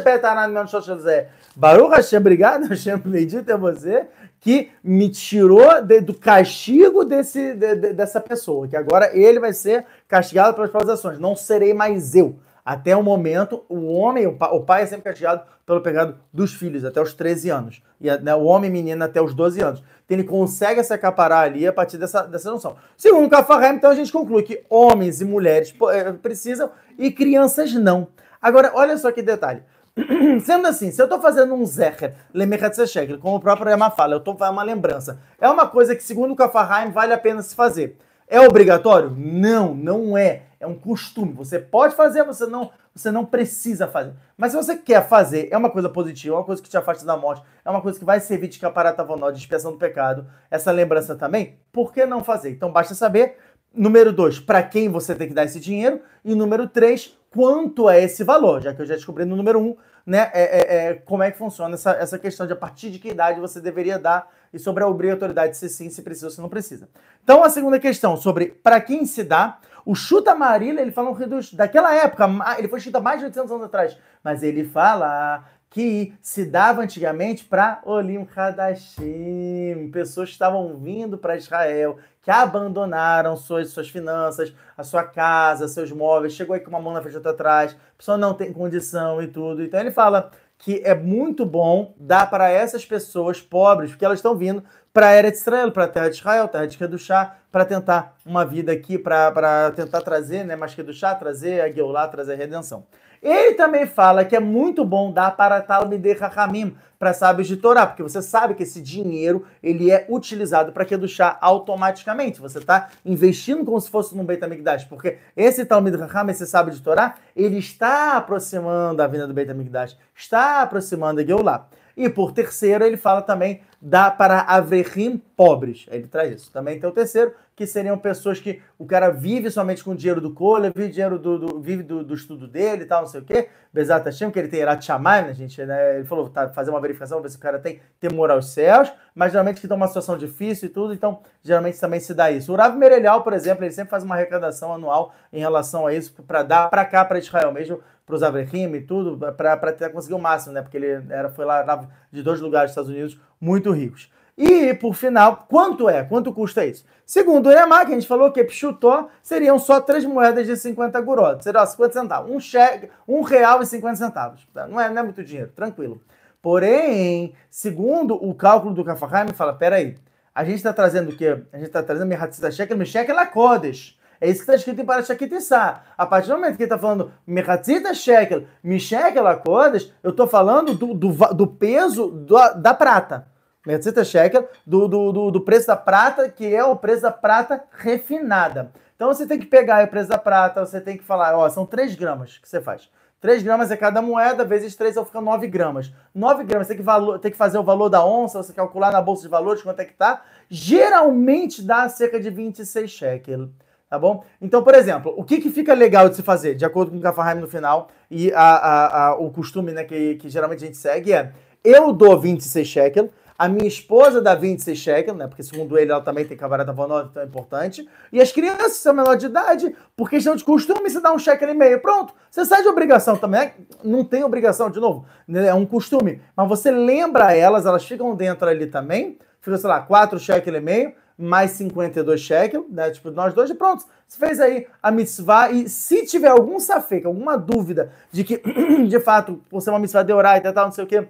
Baruch 1.55 1.95
Hashem, 1.95 2.19
obrigado 2.19 2.67
Hashem, 2.69 2.97
bendito 2.97 3.49
é 3.49 3.57
você 3.57 4.07
que 4.39 4.71
me 4.83 5.09
tirou 5.09 5.81
de, 5.81 6.01
do 6.01 6.13
castigo 6.13 7.05
desse, 7.05 7.53
de, 7.53 7.75
de, 7.75 7.93
dessa 7.93 8.19
pessoa, 8.19 8.67
que 8.67 8.75
agora 8.75 9.15
ele 9.15 9.39
vai 9.39 9.53
ser 9.53 9.85
castigado 10.07 10.53
pelas 10.53 10.71
suas 10.71 10.89
ações, 10.89 11.19
não 11.19 11.35
serei 11.35 11.73
mais 11.73 12.15
eu. 12.15 12.37
Até 12.65 12.95
o 12.95 13.03
momento, 13.03 13.65
o 13.67 13.93
homem, 13.93 14.25
o 14.25 14.37
pai, 14.37 14.49
o 14.51 14.61
pai 14.61 14.83
é 14.83 14.85
sempre 14.85 15.03
castigado 15.03 15.43
pelo 15.65 15.81
pecado 15.81 16.17
dos 16.31 16.53
filhos, 16.53 16.83
até 16.83 17.01
os 17.01 17.13
13 17.13 17.49
anos. 17.49 17.81
E 17.99 18.09
né, 18.17 18.35
o 18.35 18.43
homem 18.43 18.69
e 18.69 18.73
menina 18.73 19.05
até 19.05 19.21
os 19.21 19.33
12 19.33 19.61
anos. 19.61 19.83
Então 20.05 20.17
ele 20.17 20.23
consegue 20.23 20.83
se 20.83 20.93
acaparar 20.93 21.45
ali 21.45 21.65
a 21.65 21.73
partir 21.73 21.97
dessa, 21.97 22.23
dessa 22.23 22.51
noção. 22.51 22.75
Segundo 22.97 23.25
o 23.25 23.29
Cafarrem, 23.29 23.75
então 23.75 23.89
a 23.89 23.95
gente 23.95 24.11
conclui 24.11 24.43
que 24.43 24.63
homens 24.69 25.21
e 25.21 25.25
mulheres 25.25 25.73
eh, 25.91 26.13
precisam 26.13 26.69
e 26.97 27.11
crianças 27.11 27.73
não. 27.73 28.07
Agora, 28.41 28.71
olha 28.75 28.97
só 28.97 29.11
que 29.11 29.21
detalhe. 29.21 29.63
Sendo 30.43 30.67
assim, 30.67 30.91
se 30.91 31.01
eu 31.01 31.05
estou 31.05 31.21
fazendo 31.21 31.53
um 31.53 31.65
Zecher, 31.65 32.15
Lemechat 32.33 33.17
como 33.21 33.37
o 33.37 33.39
próprio 33.39 33.69
Yama 33.69 33.91
fala, 33.91 34.15
eu 34.15 34.17
estou 34.17 34.35
fazendo 34.35 34.55
uma 34.55 34.63
lembrança. 34.63 35.19
É 35.39 35.47
uma 35.47 35.67
coisa 35.67 35.95
que, 35.95 36.03
segundo 36.03 36.31
o 36.31 36.35
Kafarheim, 36.35 36.91
vale 36.91 37.13
a 37.13 37.17
pena 37.17 37.41
se 37.41 37.55
fazer. 37.55 37.97
É 38.27 38.41
obrigatório? 38.41 39.13
Não, 39.15 39.73
não 39.75 40.17
é. 40.17 40.43
É 40.59 40.65
um 40.65 40.75
costume. 40.75 41.33
Você 41.33 41.59
pode 41.59 41.95
fazer, 41.95 42.23
você 42.23 42.47
não, 42.47 42.71
você 42.93 43.11
não 43.11 43.25
precisa 43.25 43.87
fazer. 43.87 44.13
Mas 44.37 44.51
se 44.51 44.57
você 44.57 44.75
quer 44.75 45.07
fazer, 45.07 45.47
é 45.51 45.57
uma 45.57 45.69
coisa 45.69 45.89
positiva, 45.89 46.35
é 46.35 46.37
uma 46.37 46.45
coisa 46.45 46.61
que 46.61 46.69
te 46.69 46.77
afasta 46.77 47.05
da 47.05 47.17
morte, 47.17 47.43
é 47.65 47.69
uma 47.69 47.81
coisa 47.81 47.97
que 47.97 48.05
vai 48.05 48.19
servir 48.19 48.47
de 48.47 48.59
caparatavonó, 48.59 49.31
de 49.31 49.39
expiação 49.39 49.71
do 49.71 49.77
pecado, 49.77 50.27
essa 50.51 50.71
lembrança 50.71 51.15
também, 51.15 51.57
por 51.71 51.91
que 51.91 52.05
não 52.05 52.23
fazer? 52.23 52.51
Então 52.51 52.71
basta 52.71 52.93
saber, 52.93 53.37
número 53.73 54.13
dois, 54.13 54.39
para 54.39 54.61
quem 54.61 54.89
você 54.89 55.15
tem 55.15 55.27
que 55.27 55.33
dar 55.33 55.45
esse 55.45 55.59
dinheiro, 55.59 56.01
e 56.23 56.35
número 56.35 56.67
três, 56.67 57.17
quanto 57.31 57.89
é 57.89 58.03
esse 58.03 58.23
valor, 58.23 58.61
já 58.61 58.73
que 58.73 58.81
eu 58.81 58.85
já 58.85 58.93
descobri 58.93 59.25
no 59.25 59.35
número 59.35 59.59
um, 59.59 59.75
né, 60.05 60.29
é, 60.33 60.43
é, 60.43 60.75
é, 60.75 60.93
como 60.93 61.23
é 61.23 61.31
que 61.31 61.37
funciona 61.37 61.73
essa, 61.75 61.91
essa 61.91 62.19
questão 62.19 62.45
de 62.45 62.53
a 62.53 62.55
partir 62.55 62.91
de 62.91 62.99
que 62.99 63.09
idade 63.09 63.39
você 63.39 63.59
deveria 63.59 63.97
dar 63.97 64.29
e 64.53 64.59
sobre 64.59 64.83
a 64.83 64.87
obrigatoriedade 64.87 65.57
se 65.57 65.67
sim, 65.69 65.89
se 65.89 66.01
precisa 66.03 66.29
se 66.29 66.39
não 66.39 66.49
precisa. 66.49 66.87
Então, 67.23 67.43
a 67.43 67.49
segunda 67.49 67.79
questão 67.79 68.15
sobre 68.15 68.47
para 68.47 68.79
quem 68.79 69.05
se 69.05 69.23
dá, 69.23 69.57
o 69.85 69.95
Chuta 69.95 70.31
Amarila, 70.31 70.81
ele 70.81 70.91
fala 70.91 71.09
um 71.09 71.13
reduz 71.13 71.53
daquela 71.53 71.93
época, 71.93 72.29
ele 72.57 72.67
foi 72.67 72.79
chuta 72.79 72.99
mais 72.99 73.19
de 73.19 73.25
800 73.25 73.51
anos 73.51 73.65
atrás, 73.65 73.97
mas 74.23 74.43
ele 74.43 74.63
fala 74.63 75.43
que 75.69 76.13
se 76.21 76.45
dava 76.45 76.83
antigamente 76.83 77.43
para 77.45 77.81
Olim 77.83 78.27
Hadashim, 78.35 79.89
pessoas 79.91 80.29
que 80.29 80.33
estavam 80.33 80.77
vindo 80.77 81.17
para 81.17 81.35
Israel, 81.35 81.97
que 82.21 82.29
abandonaram 82.29 83.35
suas, 83.35 83.69
suas 83.71 83.89
finanças, 83.89 84.53
a 84.77 84.83
sua 84.83 85.03
casa, 85.03 85.67
seus 85.67 85.91
móveis, 85.91 86.33
chegou 86.33 86.53
aí 86.53 86.59
com 86.59 86.69
uma 86.69 86.79
mão 86.79 86.93
na 86.93 87.01
frente 87.01 87.27
atrás, 87.27 87.73
a 87.73 87.97
pessoa 87.97 88.17
não 88.17 88.35
tem 88.35 88.53
condição 88.53 89.21
e 89.21 89.27
tudo. 89.27 89.63
Então 89.63 89.79
ele 89.79 89.89
fala 89.89 90.31
que 90.59 90.79
é 90.85 90.93
muito 90.93 91.43
bom 91.43 91.93
dar 91.97 92.29
para 92.29 92.49
essas 92.49 92.85
pessoas 92.85 93.41
pobres, 93.41 93.89
porque 93.89 94.05
elas 94.05 94.19
estão 94.19 94.35
vindo 94.35 94.63
para 94.93 95.09
a 95.09 95.21
de 95.23 95.35
Israel, 95.35 95.71
para 95.71 95.85
a 95.85 95.87
terra 95.87 96.09
de 96.09 96.17
Israel, 96.17 96.47
terra 96.47 96.67
de 96.67 96.77
Kedushá, 96.77 97.35
para 97.53 97.65
tentar 97.65 98.17
uma 98.25 98.43
vida 98.43 98.71
aqui, 98.71 98.97
para 98.97 99.71
tentar 99.75 100.01
trazer, 100.01 100.43
né, 100.43 100.55
mais 100.55 100.73
Kedushá, 100.73 101.13
trazer 101.13 101.61
a 101.61 101.71
Geulah, 101.71 102.07
trazer 102.07 102.33
a 102.33 102.35
redenção. 102.35 102.83
Ele 103.21 103.53
também 103.53 103.85
fala 103.85 104.25
que 104.25 104.35
é 104.35 104.39
muito 104.39 104.83
bom 104.83 105.13
dar 105.13 105.37
para 105.37 105.61
Talmidei 105.61 106.13
Rahamim, 106.13 106.75
para 106.97 107.13
sábios 107.13 107.47
de 107.47 107.57
Torá, 107.57 107.85
porque 107.85 108.01
você 108.01 108.23
sabe 108.23 108.55
que 108.55 108.63
esse 108.63 108.81
dinheiro 108.81 109.45
ele 109.61 109.91
é 109.91 110.03
utilizado 110.09 110.71
para 110.71 110.83
Kedushá 110.83 111.37
automaticamente. 111.39 112.41
Você 112.41 112.57
está 112.57 112.89
investindo 113.05 113.63
como 113.63 113.79
se 113.79 113.89
fosse 113.89 114.17
no 114.17 114.23
Beit 114.23 114.43
HaMikdash, 114.43 114.85
porque 114.85 115.19
esse 115.37 115.63
Talmid 115.63 115.95
Raham, 115.95 116.31
esse 116.31 116.47
sábio 116.47 116.73
de 116.73 116.81
Torá, 116.81 117.15
ele 117.35 117.59
está 117.59 118.17
aproximando 118.17 118.99
a 118.99 119.05
vinda 119.05 119.27
do 119.27 119.33
Beit 119.33 119.51
HaMikdash, 119.51 119.95
está 120.15 120.63
aproximando 120.63 121.21
a 121.21 121.23
Geulah. 121.23 121.67
E 121.95 122.09
por 122.09 122.31
terceiro, 122.31 122.83
ele 122.83 122.97
fala 122.97 123.21
também 123.21 123.61
dá 123.79 124.09
para 124.09 124.41
Avrehim 124.41 125.21
pobres. 125.35 125.85
Ele 125.91 126.07
traz 126.07 126.33
isso. 126.33 126.51
Também 126.51 126.79
tem 126.79 126.89
o 126.89 126.93
terceiro, 126.93 127.33
que 127.55 127.65
seriam 127.65 127.97
pessoas 127.97 128.39
que 128.39 128.61
o 128.77 128.85
cara 128.85 129.09
vive 129.09 129.49
somente 129.49 129.83
com 129.83 129.91
o 129.91 129.95
dinheiro 129.95 130.19
do 130.19 130.33
Cola, 130.33 130.71
vive, 130.75 130.89
dinheiro 130.89 131.17
do, 131.17 131.39
do 131.39 131.59
vive 131.61 131.83
do, 131.83 132.03
do, 132.03 132.13
estudo 132.13 132.47
dele 132.47 132.83
e 132.83 132.85
tal, 132.85 133.01
não 133.01 133.07
sei 133.07 133.21
o 133.21 133.23
quê. 133.23 133.49
Bezat 133.71 134.05
Hashem, 134.05 134.31
que 134.31 134.39
ele 134.39 134.47
tem 134.47 134.59
Erat 134.59 134.83
Shamayim, 134.83 135.27
né, 135.27 135.33
gente? 135.33 135.63
Né? 135.65 135.97
Ele 135.97 136.05
falou, 136.05 136.29
tá, 136.29 136.49
fazer 136.49 136.71
uma 136.71 136.81
verificação, 136.81 137.21
ver 137.21 137.29
se 137.29 137.37
o 137.37 137.39
cara 137.39 137.59
tem 137.59 137.79
temor 137.99 138.29
aos 138.31 138.53
céus, 138.53 138.91
mas 139.15 139.31
geralmente 139.31 139.59
que 139.59 139.65
estão 139.65 139.77
situação 139.93 140.17
difícil 140.17 140.67
e 140.67 140.71
tudo, 140.71 140.93
então 140.93 141.21
geralmente 141.43 141.79
também 141.79 141.99
se 141.99 142.13
dá 142.13 142.31
isso. 142.31 142.51
O 142.51 142.55
Rav 142.55 142.75
Merelial, 142.77 143.23
por 143.23 143.33
exemplo, 143.33 143.63
ele 143.63 143.71
sempre 143.71 143.91
faz 143.91 144.03
uma 144.03 144.15
arrecadação 144.15 144.73
anual 144.73 145.13
em 145.31 145.39
relação 145.39 145.87
a 145.87 145.93
isso, 145.93 146.13
para 146.23 146.43
dar 146.43 146.69
para 146.69 146.83
cá, 146.85 147.05
para 147.05 147.19
Israel 147.19 147.51
mesmo, 147.51 147.79
para 148.05 148.15
os 148.15 148.23
Avrehim 148.23 148.73
e 148.73 148.81
tudo, 148.81 149.17
para 149.17 149.89
conseguir 149.89 150.15
o 150.15 150.19
máximo, 150.19 150.53
né? 150.53 150.61
Porque 150.61 150.77
ele 150.77 151.03
era, 151.09 151.29
foi 151.29 151.45
lá 151.45 151.87
de 152.11 152.21
dois 152.21 152.41
lugares 152.41 152.71
dos 152.71 152.71
Estados 152.71 152.89
Unidos 152.89 153.19
muito 153.39 153.71
ricos. 153.71 154.11
E, 154.37 154.73
por 154.73 154.95
final, 154.95 155.45
quanto 155.47 155.87
é? 155.87 156.03
Quanto 156.03 156.33
custa 156.33 156.65
isso? 156.65 156.83
Segundo 157.05 157.47
o 157.47 157.53
Neymar, 157.53 157.85
que 157.85 157.91
a 157.91 157.95
gente 157.95 158.07
falou 158.07 158.31
que 158.31 158.43
Pchutó 158.43 159.09
seriam 159.21 159.59
só 159.59 159.79
três 159.79 160.03
moedas 160.05 160.47
de 160.47 160.57
50 160.57 160.99
gurot, 161.01 161.43
seria 161.43 161.65
50 161.65 161.93
centavos, 161.93 162.31
um, 162.31 162.39
cheque, 162.39 162.89
um 163.07 163.21
real 163.21 163.61
e 163.61 163.65
50 163.65 163.95
centavos. 163.95 164.47
Não 164.69 164.81
é, 164.81 164.89
não 164.89 165.01
é 165.01 165.03
muito 165.03 165.23
dinheiro, 165.23 165.51
tranquilo. 165.55 166.01
Porém, 166.41 167.35
segundo 167.49 168.15
o 168.15 168.33
cálculo 168.33 168.73
do 168.73 168.83
Kafaheim, 168.83 169.29
fala, 169.33 169.53
peraí, 169.53 169.95
a 170.33 170.43
gente 170.43 170.55
está 170.55 170.73
trazendo 170.73 171.11
o 171.11 171.15
quê? 171.15 171.43
A 171.53 171.57
gente 171.57 171.67
está 171.67 171.83
trazendo 171.83 172.07
Mehatzita 172.07 172.51
Shekel, 172.51 172.75
Meshek 172.75 173.11
Lakodesh. 173.11 173.97
É 174.19 174.27
isso 174.27 174.37
que 174.37 174.43
está 174.43 174.55
escrito 174.55 174.81
em 174.81 174.85
Parashat 174.85 175.17
Kitissá. 175.17 175.83
A 175.97 176.05
partir 176.05 176.29
do 176.29 176.35
momento 176.35 176.55
que 176.55 176.63
ele 176.63 176.67
está 176.67 176.79
falando 176.79 177.11
Mechatzita 177.27 177.93
Shekel, 177.93 178.45
Mishek 178.63 179.19
Lakodesh, 179.19 179.93
eu 180.01 180.11
estou 180.11 180.27
falando 180.27 180.73
do, 180.73 180.93
do, 180.93 181.11
do 181.33 181.45
peso 181.45 182.09
da 182.57 182.73
prata. 182.73 183.27
Mechatzita 183.65 184.03
Shekel, 184.03 184.47
do, 184.65 184.87
do, 184.87 185.31
do, 185.31 185.41
preço 185.41 185.67
da 185.67 185.75
prata, 185.75 186.27
que 186.29 186.53
é 186.53 186.63
o 186.63 186.75
preço 186.75 187.03
da 187.03 187.11
prata 187.11 187.63
refinada. 187.71 188.71
Então 188.95 189.07
você 189.07 189.25
tem 189.25 189.39
que 189.39 189.45
pegar 189.45 189.85
o 189.85 189.87
preço 189.87 190.09
da 190.09 190.17
prata, 190.17 190.65
você 190.65 190.81
tem 190.81 190.97
que 190.97 191.03
falar, 191.03 191.37
ó, 191.37 191.49
são 191.49 191.65
3 191.65 191.95
gramas 191.95 192.37
que 192.37 192.47
você 192.47 192.59
faz. 192.59 192.89
3 193.21 193.41
gramas 193.41 193.71
é 193.71 193.77
cada 193.77 194.01
moeda, 194.01 194.43
vezes 194.43 194.75
3 194.75 194.95
vai 194.95 195.05
ficar 195.05 195.21
9 195.21 195.47
gramas. 195.47 195.93
9 196.13 196.43
gramas, 196.43 196.67
você 196.67 196.73
tem 196.73 196.77
que, 196.77 196.83
valor, 196.83 197.19
tem 197.19 197.31
que 197.31 197.37
fazer 197.37 197.57
o 197.57 197.63
valor 197.63 197.87
da 197.87 198.05
onça, 198.05 198.43
você 198.43 198.51
calcular 198.51 198.91
na 198.91 199.01
bolsa 199.01 199.21
de 199.21 199.29
valores 199.29 199.61
quanto 199.61 199.79
é 199.79 199.85
que 199.85 199.93
tá. 199.93 200.23
Geralmente 200.49 201.63
dá 201.63 201.87
cerca 201.87 202.19
de 202.19 202.29
26 202.29 202.91
shekel. 202.91 203.49
Tá 203.89 203.97
bom? 203.97 204.25
Então, 204.41 204.61
por 204.61 204.73
exemplo, 204.73 205.13
o 205.15 205.23
que, 205.23 205.39
que 205.39 205.51
fica 205.51 205.73
legal 205.73 206.09
de 206.09 206.15
se 206.17 206.23
fazer, 206.23 206.55
de 206.55 206.65
acordo 206.65 206.91
com 206.91 206.97
o 206.97 207.01
Kafaheim 207.01 207.39
no 207.39 207.47
final, 207.47 207.89
e 208.11 208.33
a, 208.33 208.41
a, 208.41 209.07
a, 209.07 209.15
o 209.15 209.29
costume 209.31 209.71
né, 209.71 209.83
que, 209.83 210.15
que 210.15 210.29
geralmente 210.29 210.63
a 210.63 210.67
gente 210.67 210.77
segue 210.77 211.13
é: 211.13 211.31
eu 211.63 211.93
dou 211.93 212.19
26 212.19 212.67
shekel, 212.67 213.09
a 213.37 213.47
minha 213.47 213.67
esposa 213.67 214.21
dá 214.21 214.35
26 214.35 214.77
shekels, 214.77 215.17
né? 215.17 215.27
Porque 215.27 215.43
segundo 215.43 215.77
ele, 215.77 215.91
ela 215.91 216.01
também 216.01 216.25
tem 216.25 216.37
cavarata 216.37 216.71
vonose, 216.71 217.09
então 217.09 217.23
é 217.23 217.25
importante. 217.25 217.87
E 218.11 218.21
as 218.21 218.31
crianças 218.31 218.73
são 218.73 218.93
menor 218.93 219.15
de 219.15 219.25
idade, 219.25 219.75
por 219.95 220.09
questão 220.09 220.35
de 220.35 220.43
costume, 220.43 220.89
você 220.89 220.99
dá 220.99 221.11
um 221.11 221.19
shekel 221.19 221.49
e 221.49 221.53
meio. 221.53 221.81
Pronto, 221.81 222.13
você 222.29 222.45
sai 222.45 222.61
de 222.61 222.67
obrigação 222.67 223.17
também. 223.17 223.41
É, 223.41 223.53
não 223.83 224.03
tem 224.03 224.23
obrigação, 224.23 224.69
de 224.69 224.79
novo, 224.79 225.05
né? 225.27 225.47
é 225.47 225.53
um 225.53 225.65
costume. 225.65 226.21
Mas 226.35 226.47
você 226.47 226.69
lembra 226.69 227.35
elas, 227.35 227.65
elas 227.65 227.83
ficam 227.83 228.15
dentro 228.15 228.47
ali 228.47 228.67
também. 228.67 229.17
Fica, 229.41 229.57
sei 229.57 229.69
lá, 229.69 229.81
4 229.81 230.19
shekel 230.19 230.55
e 230.55 230.61
meio, 230.61 230.93
mais 231.17 231.51
52 231.51 232.21
shekel, 232.21 232.65
né? 232.69 232.91
Tipo, 232.91 233.11
nós 233.11 233.33
dois, 233.33 233.49
e 233.49 233.55
pronto. 233.55 233.83
Você 234.07 234.17
fez 234.17 234.39
aí 234.39 234.67
a 234.81 234.91
mitzvah. 234.91 235.51
E 235.51 235.67
se 235.67 236.05
tiver 236.05 236.29
algum 236.29 236.59
safek, 236.59 237.05
alguma 237.05 237.35
dúvida 237.35 237.91
de 238.11 238.23
que, 238.23 238.41
de 238.87 238.99
fato, 238.99 239.41
por 239.49 239.61
ser 239.61 239.71
uma 239.71 239.79
mitzvah 239.79 240.03
de 240.03 240.13
orar 240.13 240.37
e 240.37 240.41
tal, 240.41 240.65
não 240.65 240.71
sei 240.71 240.83
o 240.83 240.87
quê 240.87 241.07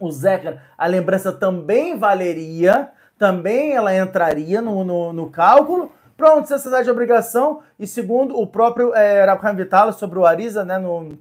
o 0.00 0.10
Zeca, 0.10 0.62
a 0.76 0.86
lembrança 0.86 1.32
também 1.32 1.98
valeria, 1.98 2.90
também 3.18 3.72
ela 3.72 3.96
entraria 3.96 4.60
no, 4.60 4.84
no, 4.84 5.12
no 5.12 5.30
cálculo. 5.30 5.92
Pronto, 6.16 6.42
necessidade 6.42 6.84
de 6.84 6.90
obrigação. 6.90 7.62
E 7.78 7.86
segundo 7.86 8.38
o 8.38 8.46
próprio 8.46 8.94
é, 8.94 9.24
Rabhaim 9.24 9.56
Vital 9.56 9.92
sobre 9.92 10.18
o 10.18 10.26
Ariza, 10.26 10.64
né, 10.64 10.78
no, 10.78 11.18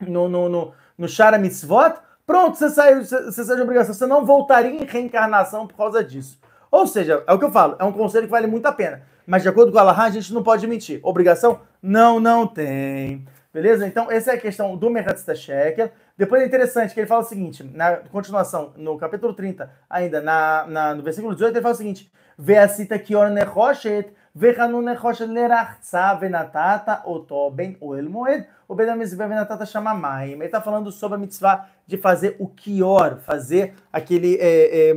no, 0.00 0.28
no, 0.28 0.48
no, 0.48 0.72
no 0.96 1.08
Shara 1.08 1.38
Mitzvot, 1.38 1.94
pronto, 2.26 2.56
você 2.56 2.70
saiu, 2.70 3.04
você 3.04 3.44
de 3.44 3.62
obrigação. 3.62 3.94
Você 3.94 4.06
não 4.06 4.24
voltaria 4.24 4.70
em 4.70 4.84
reencarnação 4.84 5.66
por 5.66 5.76
causa 5.76 6.02
disso. 6.02 6.38
Ou 6.70 6.86
seja, 6.86 7.22
é 7.26 7.32
o 7.32 7.38
que 7.38 7.44
eu 7.44 7.52
falo, 7.52 7.76
é 7.78 7.84
um 7.84 7.92
conselho 7.92 8.24
que 8.26 8.30
vale 8.30 8.46
muito 8.46 8.64
a 8.66 8.72
pena. 8.72 9.02
Mas 9.26 9.42
de 9.42 9.48
acordo 9.48 9.70
com 9.70 9.76
o 9.76 9.80
Allah, 9.80 10.02
a 10.02 10.10
gente 10.10 10.32
não 10.32 10.42
pode 10.42 10.66
mentir. 10.66 11.00
Obrigação? 11.02 11.60
Não, 11.82 12.18
não 12.18 12.46
tem. 12.46 13.26
Beleza? 13.52 13.86
Então, 13.86 14.10
essa 14.10 14.32
é 14.32 14.34
a 14.34 14.40
questão 14.40 14.76
do 14.76 14.88
Merhatzita 14.88 15.34
Shekel. 15.34 15.90
Depois 16.22 16.40
é 16.40 16.46
interessante 16.46 16.94
que 16.94 17.00
ele 17.00 17.08
fala 17.08 17.22
o 17.22 17.24
seguinte, 17.24 17.64
na 17.64 17.96
continuação, 17.96 18.72
no 18.76 18.96
capítulo 18.96 19.34
30, 19.34 19.68
ainda, 19.90 20.20
na, 20.20 20.64
na 20.68 20.94
no 20.94 21.02
versículo 21.02 21.34
18, 21.34 21.52
ele 21.52 21.60
fala 21.60 21.74
o 21.74 21.76
seguinte: 21.76 22.12
Veacita 22.38 22.96
kior 22.96 23.28
nechoshet, 23.28 24.12
vechanu 24.32 24.80
nechoshet 24.80 25.26
lerachza 25.26 26.14
venatata 26.14 27.02
oto 27.06 27.50
ben 27.50 27.76
oel 27.80 28.08
moed, 28.08 28.46
o 28.68 28.74
benamizve 28.76 29.16
venatata 29.16 29.66
chama 29.66 29.94
maim. 29.94 30.34
Ele 30.34 30.44
está 30.44 30.60
falando 30.60 30.92
sobre 30.92 31.16
a 31.16 31.18
mitzvah 31.18 31.66
de 31.88 31.98
fazer 31.98 32.36
o 32.38 32.46
kior, 32.46 33.18
fazer 33.18 33.74
aquele. 33.92 34.36
É, 34.36 34.90
é, 34.90 34.94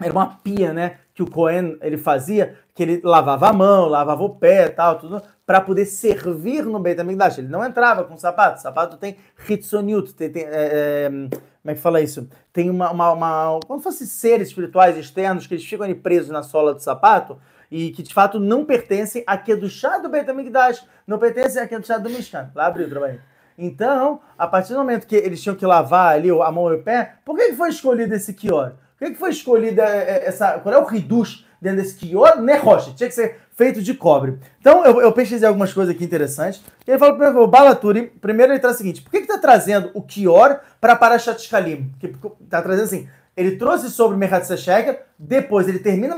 era 0.00 0.12
uma 0.14 0.38
pia, 0.42 0.72
né? 0.72 1.00
Que 1.12 1.22
o 1.22 1.30
Cohen 1.30 1.76
ele 1.82 1.98
fazia, 1.98 2.56
que 2.74 2.82
ele 2.82 3.02
lavava 3.04 3.50
a 3.50 3.52
mão, 3.52 3.86
lavava 3.86 4.22
o 4.22 4.30
pé 4.30 4.70
tal, 4.70 4.98
tudo, 4.98 5.22
para 5.50 5.60
poder 5.60 5.84
servir 5.84 6.64
no 6.64 6.78
Beit 6.78 7.00
HaMikdash. 7.00 7.38
Ele 7.38 7.48
não 7.48 7.64
entrava 7.64 8.04
com 8.04 8.16
sapato. 8.16 8.58
O 8.58 8.62
sapato 8.62 8.96
tem 8.96 9.16
hitsoniut, 9.48 10.14
tem, 10.14 10.30
tem 10.30 10.44
é, 10.44 10.48
é, 10.48 11.08
como 11.08 11.72
é 11.72 11.74
que 11.74 11.80
fala 11.80 12.00
isso? 12.00 12.28
Tem 12.52 12.70
uma, 12.70 12.92
uma, 12.92 13.10
uma, 13.10 13.60
como 13.66 13.80
se 13.80 13.82
fossem 13.82 14.06
seres 14.06 14.46
espirituais 14.46 14.96
externos 14.96 15.48
que 15.48 15.54
eles 15.54 15.66
ficam 15.66 15.84
ali 15.84 15.96
presos 15.96 16.30
na 16.30 16.44
sola 16.44 16.72
do 16.72 16.78
sapato 16.78 17.36
e 17.68 17.90
que 17.90 18.00
de 18.00 18.14
fato 18.14 18.38
não 18.38 18.64
pertencem 18.64 19.24
a 19.26 19.36
chá 19.68 19.98
do 19.98 20.08
Beit 20.08 20.30
HaMikdash, 20.30 20.86
não 21.04 21.18
pertencem 21.18 21.60
a 21.60 21.82
chá 21.82 21.98
do 21.98 22.08
Mishkan. 22.08 22.52
Lá 22.54 22.66
abriu 22.66 22.86
o 22.86 22.90
trabalho. 22.90 23.20
Então, 23.58 24.20
a 24.38 24.46
partir 24.46 24.74
do 24.74 24.78
momento 24.78 25.04
que 25.04 25.16
eles 25.16 25.42
tinham 25.42 25.56
que 25.56 25.66
lavar 25.66 26.14
ali 26.14 26.30
a 26.30 26.52
mão 26.52 26.72
e 26.72 26.76
o 26.76 26.82
pé, 26.84 27.14
por 27.24 27.36
que 27.36 27.54
foi 27.54 27.70
escolhido 27.70 28.14
esse 28.14 28.34
kior? 28.34 28.74
Por 28.96 29.08
que 29.08 29.16
foi 29.16 29.30
escolhida 29.30 29.82
é, 29.82 30.28
essa. 30.28 30.60
Qual 30.60 30.72
é 30.72 30.78
o 30.78 30.84
ridush 30.84 31.44
dentro 31.60 31.82
desse 31.82 31.96
kior? 31.96 32.40
Nehosh. 32.40 32.94
Tinha 32.94 33.08
que 33.08 33.14
ser 33.16 33.40
feito 33.60 33.82
de 33.82 33.92
cobre. 33.92 34.38
Então, 34.58 34.82
eu, 34.86 35.02
eu 35.02 35.12
pesquisei 35.12 35.46
algumas 35.46 35.70
coisas 35.70 35.94
aqui 35.94 36.02
interessantes. 36.02 36.62
Ele 36.86 36.96
primeiro, 37.12 37.42
o 37.42 37.46
Balaturi, 37.46 38.06
primeiro 38.06 38.54
ele 38.54 38.58
traz 38.58 38.76
o 38.76 38.78
seguinte, 38.78 39.02
por 39.02 39.10
que 39.10 39.18
está 39.18 39.36
trazendo 39.36 39.90
o 39.92 40.00
Kior 40.00 40.60
para 40.80 40.96
Parashat 40.96 41.42
Shkalim? 41.42 41.92
Que 42.00 42.06
está 42.42 42.62
trazendo 42.62 42.84
assim, 42.84 43.06
ele 43.36 43.56
trouxe 43.56 43.90
sobre 43.90 44.16
o 44.16 44.18
Sheker, 44.56 45.02
depois 45.18 45.68
ele 45.68 45.78
termina 45.78 46.14
o 46.14 46.16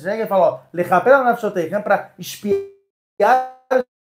Sheker 0.00 0.24
e 0.24 0.26
fala, 0.26 0.54
ó, 0.54 0.60
para 1.84 2.10
espiar 2.18 3.55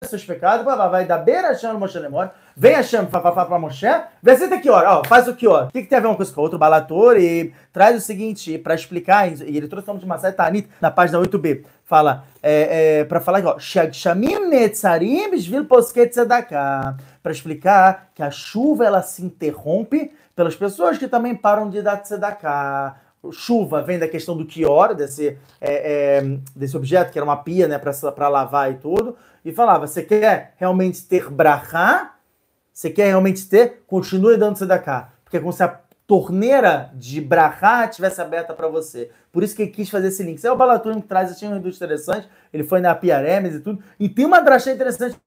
seus 0.05 0.23
pecados, 0.23 0.63
vai 0.63 1.05
dar 1.05 1.17
beira 1.17 1.47
Hashem 1.47 1.73
no 1.73 1.79
Moshe 1.79 1.97
Lemor, 1.97 2.29
vem 2.55 2.75
Hashem 2.75 3.07
para 3.07 3.59
Moshe, 3.59 3.87
visita 4.21 4.53
aqui, 4.53 4.69
ó, 4.69 5.03
faz 5.03 5.27
o 5.27 5.33
que, 5.33 5.47
ó. 5.47 5.63
O 5.63 5.71
que, 5.71 5.81
que 5.81 5.89
tem 5.89 5.97
a 5.97 6.01
ver 6.01 6.07
uma 6.07 6.15
coisa 6.15 6.31
com 6.31 6.39
a 6.39 6.43
outra? 6.43 6.59
Balator 6.59 7.17
e 7.17 7.51
traz 7.73 7.97
o 7.97 7.99
seguinte, 7.99 8.59
para 8.59 8.75
explicar, 8.75 9.27
e 9.27 9.57
ele 9.57 9.67
trouxe 9.67 9.87
o 9.87 9.89
nome 9.89 9.99
de 9.99 10.05
Masai 10.05 10.33
Tanit 10.33 10.69
na 10.79 10.91
página 10.91 11.17
8b, 11.19 11.65
fala, 11.83 12.25
é, 12.43 12.99
é, 12.99 13.05
para 13.05 13.19
falar 13.19 13.43
ó, 13.43 13.57
Shamim 13.57 14.47
Netzarim 14.47 15.31
Bishvil 15.31 15.65
Posket 15.65 16.11
Tzedakah, 16.11 16.95
para 17.23 17.31
explicar 17.31 18.09
que 18.13 18.21
a 18.21 18.29
chuva 18.29 18.85
ela 18.85 19.01
se 19.01 19.25
interrompe 19.25 20.11
pelas 20.35 20.55
pessoas 20.55 20.99
que 20.99 21.07
também 21.07 21.33
param 21.33 21.71
de 21.71 21.81
dar 21.81 21.97
Tzedakah, 21.97 22.95
chuva 23.31 23.81
vem 23.81 23.99
da 23.99 24.07
questão 24.07 24.37
do 24.37 24.45
kior, 24.45 24.93
desse, 24.95 25.37
é, 25.59 26.19
é, 26.19 26.37
desse 26.55 26.75
objeto 26.77 27.11
que 27.11 27.17
era 27.17 27.25
uma 27.25 27.37
pia 27.37 27.67
né, 27.67 27.79
para 27.79 28.27
lavar 28.27 28.71
e 28.71 28.75
tudo 28.75 29.15
e 29.43 29.51
falava: 29.51 29.87
você 29.87 30.03
quer 30.03 30.53
realmente 30.57 31.03
ter 31.03 31.29
brahá? 31.29 32.15
Você 32.73 32.89
quer 32.89 33.07
realmente 33.07 33.47
ter? 33.47 33.83
Continue 33.87 34.37
dando 34.37 34.57
cá, 34.83 35.13
Porque 35.23 35.37
é 35.37 35.39
como 35.39 35.51
se 35.51 35.63
a 35.63 35.79
torneira 36.05 36.91
de 36.93 37.19
brahá 37.19 37.87
tivesse 37.87 38.21
aberta 38.21 38.53
para 38.53 38.67
você. 38.67 39.09
Por 39.31 39.43
isso 39.43 39.55
que 39.55 39.63
ele 39.63 39.71
quis 39.71 39.89
fazer 39.89 40.07
esse 40.07 40.21
link. 40.23 40.37
Isso 40.37 40.47
é 40.47 40.51
o 40.51 40.55
Balaturim 40.55 41.01
que 41.01 41.07
traz, 41.07 41.37
tinha 41.37 41.49
um 41.49 41.55
reduto 41.55 41.75
interessante. 41.75 42.29
Ele 42.53 42.63
foi 42.63 42.79
na 42.79 42.93
Piaremes 42.93 43.55
e 43.55 43.59
tudo. 43.59 43.83
E 43.99 44.07
tem 44.07 44.25
uma 44.25 44.39
drachá 44.41 44.71
interessante 44.71 45.17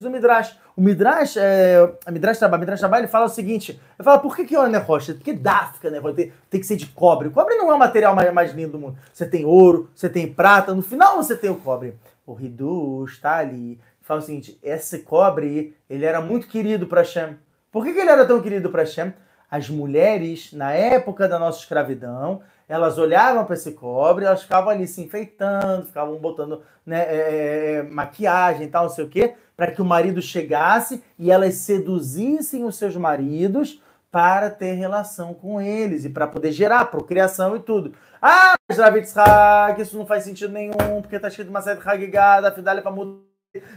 do 0.00 0.10
Midrash. 0.10 0.58
O 0.74 0.80
Midrash, 0.80 1.36
é, 1.36 1.76
a 2.06 2.10
Midrash 2.10 2.38
Trabalho, 2.38 2.60
Midrash 2.60 2.80
Trabalho, 2.80 3.02
ele 3.02 3.12
fala 3.12 3.26
o 3.26 3.28
seguinte: 3.28 3.72
ele 3.72 4.04
fala, 4.04 4.18
por 4.18 4.34
que 4.34 4.44
que 4.44 4.56
é 4.56 4.78
rocha? 4.78 5.14
Porque 5.14 5.32
Dafka, 5.32 5.90
né? 5.90 6.00
Tem, 6.14 6.32
tem 6.48 6.60
que 6.60 6.66
ser 6.66 6.76
de 6.76 6.86
cobre. 6.86 7.28
O 7.28 7.30
cobre 7.30 7.54
não 7.56 7.70
é 7.70 7.74
o 7.74 7.78
material 7.78 8.14
mais, 8.14 8.32
mais 8.32 8.52
lindo 8.52 8.72
do 8.72 8.78
mundo. 8.78 8.98
Você 9.12 9.26
tem 9.26 9.44
ouro, 9.44 9.90
você 9.94 10.08
tem 10.08 10.32
prata, 10.32 10.74
no 10.74 10.82
final 10.82 11.16
você 11.16 11.36
tem 11.36 11.50
o 11.50 11.56
cobre 11.56 11.94
o 12.30 12.40
Hidush 12.40 13.14
está 13.14 13.38
ali. 13.38 13.80
Fala 14.00 14.20
o 14.20 14.22
seguinte: 14.22 14.58
esse 14.62 15.00
cobre, 15.00 15.76
ele 15.88 16.04
era 16.04 16.20
muito 16.20 16.46
querido 16.46 16.86
para 16.86 17.04
Shem. 17.04 17.36
Por 17.70 17.84
que, 17.84 17.92
que 17.92 18.00
ele 18.00 18.10
era 18.10 18.26
tão 18.26 18.40
querido 18.40 18.70
para 18.70 18.86
Shem? 18.86 19.12
As 19.50 19.68
mulheres, 19.68 20.52
na 20.52 20.72
época 20.72 21.28
da 21.28 21.38
nossa 21.38 21.58
escravidão, 21.58 22.40
elas 22.68 22.98
olhavam 22.98 23.44
para 23.44 23.54
esse 23.54 23.72
cobre, 23.72 24.24
elas 24.24 24.42
ficavam 24.42 24.70
ali 24.70 24.86
se 24.86 25.02
enfeitando, 25.02 25.86
ficavam 25.86 26.16
botando 26.18 26.62
né, 26.86 27.00
é, 27.00 27.16
é, 27.16 27.72
é 27.74 27.82
maquiagem 27.82 28.66
e 28.66 28.70
tal, 28.70 28.84
não 28.84 28.90
sei 28.90 29.04
o 29.04 29.08
quê, 29.08 29.34
para 29.60 29.72
que 29.72 29.82
o 29.82 29.84
marido 29.84 30.22
chegasse 30.22 31.04
e 31.18 31.30
elas 31.30 31.56
seduzissem 31.56 32.64
os 32.64 32.76
seus 32.76 32.96
maridos 32.96 33.78
para 34.10 34.48
ter 34.48 34.72
relação 34.72 35.34
com 35.34 35.60
eles 35.60 36.06
e 36.06 36.08
para 36.08 36.26
poder 36.26 36.50
gerar 36.50 36.86
procriação 36.86 37.54
e 37.54 37.60
tudo. 37.60 37.92
Ah, 38.22 38.54
Tzhak, 38.72 39.82
isso 39.82 39.98
não 39.98 40.06
faz 40.06 40.24
sentido 40.24 40.50
nenhum, 40.50 41.02
porque 41.02 41.16
está 41.16 41.28
escrito 41.28 41.50
uma 41.50 41.60
série 41.60 41.78
Hagigada, 41.84 42.50
Fidália 42.50 42.80
para 42.80 42.90
mudar 42.90 43.20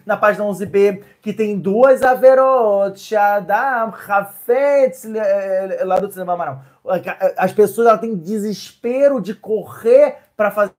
na 0.06 0.16
página 0.16 0.46
11b, 0.46 1.04
que 1.22 1.34
tem 1.34 1.60
duas 1.60 2.02
averot, 2.02 2.98
Shadam, 2.98 3.94
Hafetz, 4.08 5.04
Larutz. 5.84 6.16
As 7.36 7.52
pessoas 7.52 8.00
têm 8.00 8.16
desespero 8.16 9.20
de 9.20 9.36
correr 9.36 10.16
para 10.38 10.50
fazer 10.50 10.72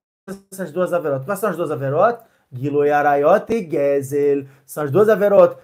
essas 0.51 0.73
duas 0.73 0.95
averot. 0.95 1.27
Quais 1.27 1.39
são 1.39 1.51
as 1.51 1.59
duas 1.59 1.71
averot? 1.71 2.25
Giloy 2.55 2.91
Arayot 2.91 3.53
e 3.53 3.69
Gezel. 3.69 4.47
São 4.65 4.85
as 4.85 4.91
duas 4.91 5.09
averot 5.09 5.57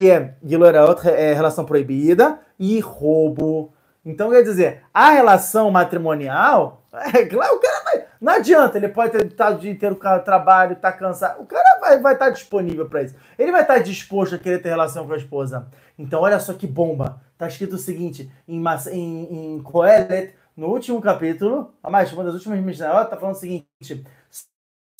que 0.00 0.10
é 0.10 0.34
Giloy 0.42 0.70
Arayot, 0.70 1.06
é 1.06 1.34
relação 1.34 1.66
proibida, 1.66 2.40
e 2.58 2.80
roubo. 2.80 3.74
Então, 4.02 4.30
quer 4.30 4.42
dizer, 4.42 4.82
a 4.94 5.10
relação 5.10 5.70
matrimonial, 5.70 6.86
é 7.14 7.26
claro, 7.26 7.56
o 7.56 7.60
cara 7.60 7.84
vai. 7.84 8.04
Não 8.18 8.32
adianta, 8.32 8.78
ele 8.78 8.88
pode 8.88 9.12
ter 9.12 9.26
estado 9.26 9.56
o 9.56 9.60
dia 9.60 9.70
inteiro 9.70 9.96
com 9.96 10.18
trabalho, 10.20 10.76
tá 10.76 10.90
cansado. 10.90 11.42
O 11.42 11.46
cara 11.46 11.78
vai, 11.80 12.00
vai 12.00 12.14
estar 12.14 12.30
disponível 12.30 12.88
para 12.88 13.02
isso. 13.02 13.14
Ele 13.38 13.52
vai 13.52 13.60
estar 13.60 13.78
disposto 13.78 14.34
a 14.34 14.38
querer 14.38 14.62
ter 14.62 14.70
relação 14.70 15.06
com 15.06 15.12
a 15.12 15.18
esposa. 15.18 15.68
Então, 15.98 16.22
olha 16.22 16.40
só 16.40 16.54
que 16.54 16.66
bomba. 16.66 17.20
Tá 17.36 17.46
escrito 17.46 17.74
o 17.74 17.78
seguinte, 17.78 18.30
em, 18.48 18.62
em, 18.90 19.54
em 19.54 19.62
Coelet, 19.62 20.34
no 20.56 20.68
último 20.68 21.00
capítulo, 21.00 21.74
a 21.82 21.90
mais, 21.90 22.12
uma 22.12 22.24
das 22.24 22.34
últimas 22.34 22.60
Mishnayot, 22.60 23.08
tá 23.08 23.16
falando 23.16 23.34
o 23.34 23.38
seguinte: 23.38 24.04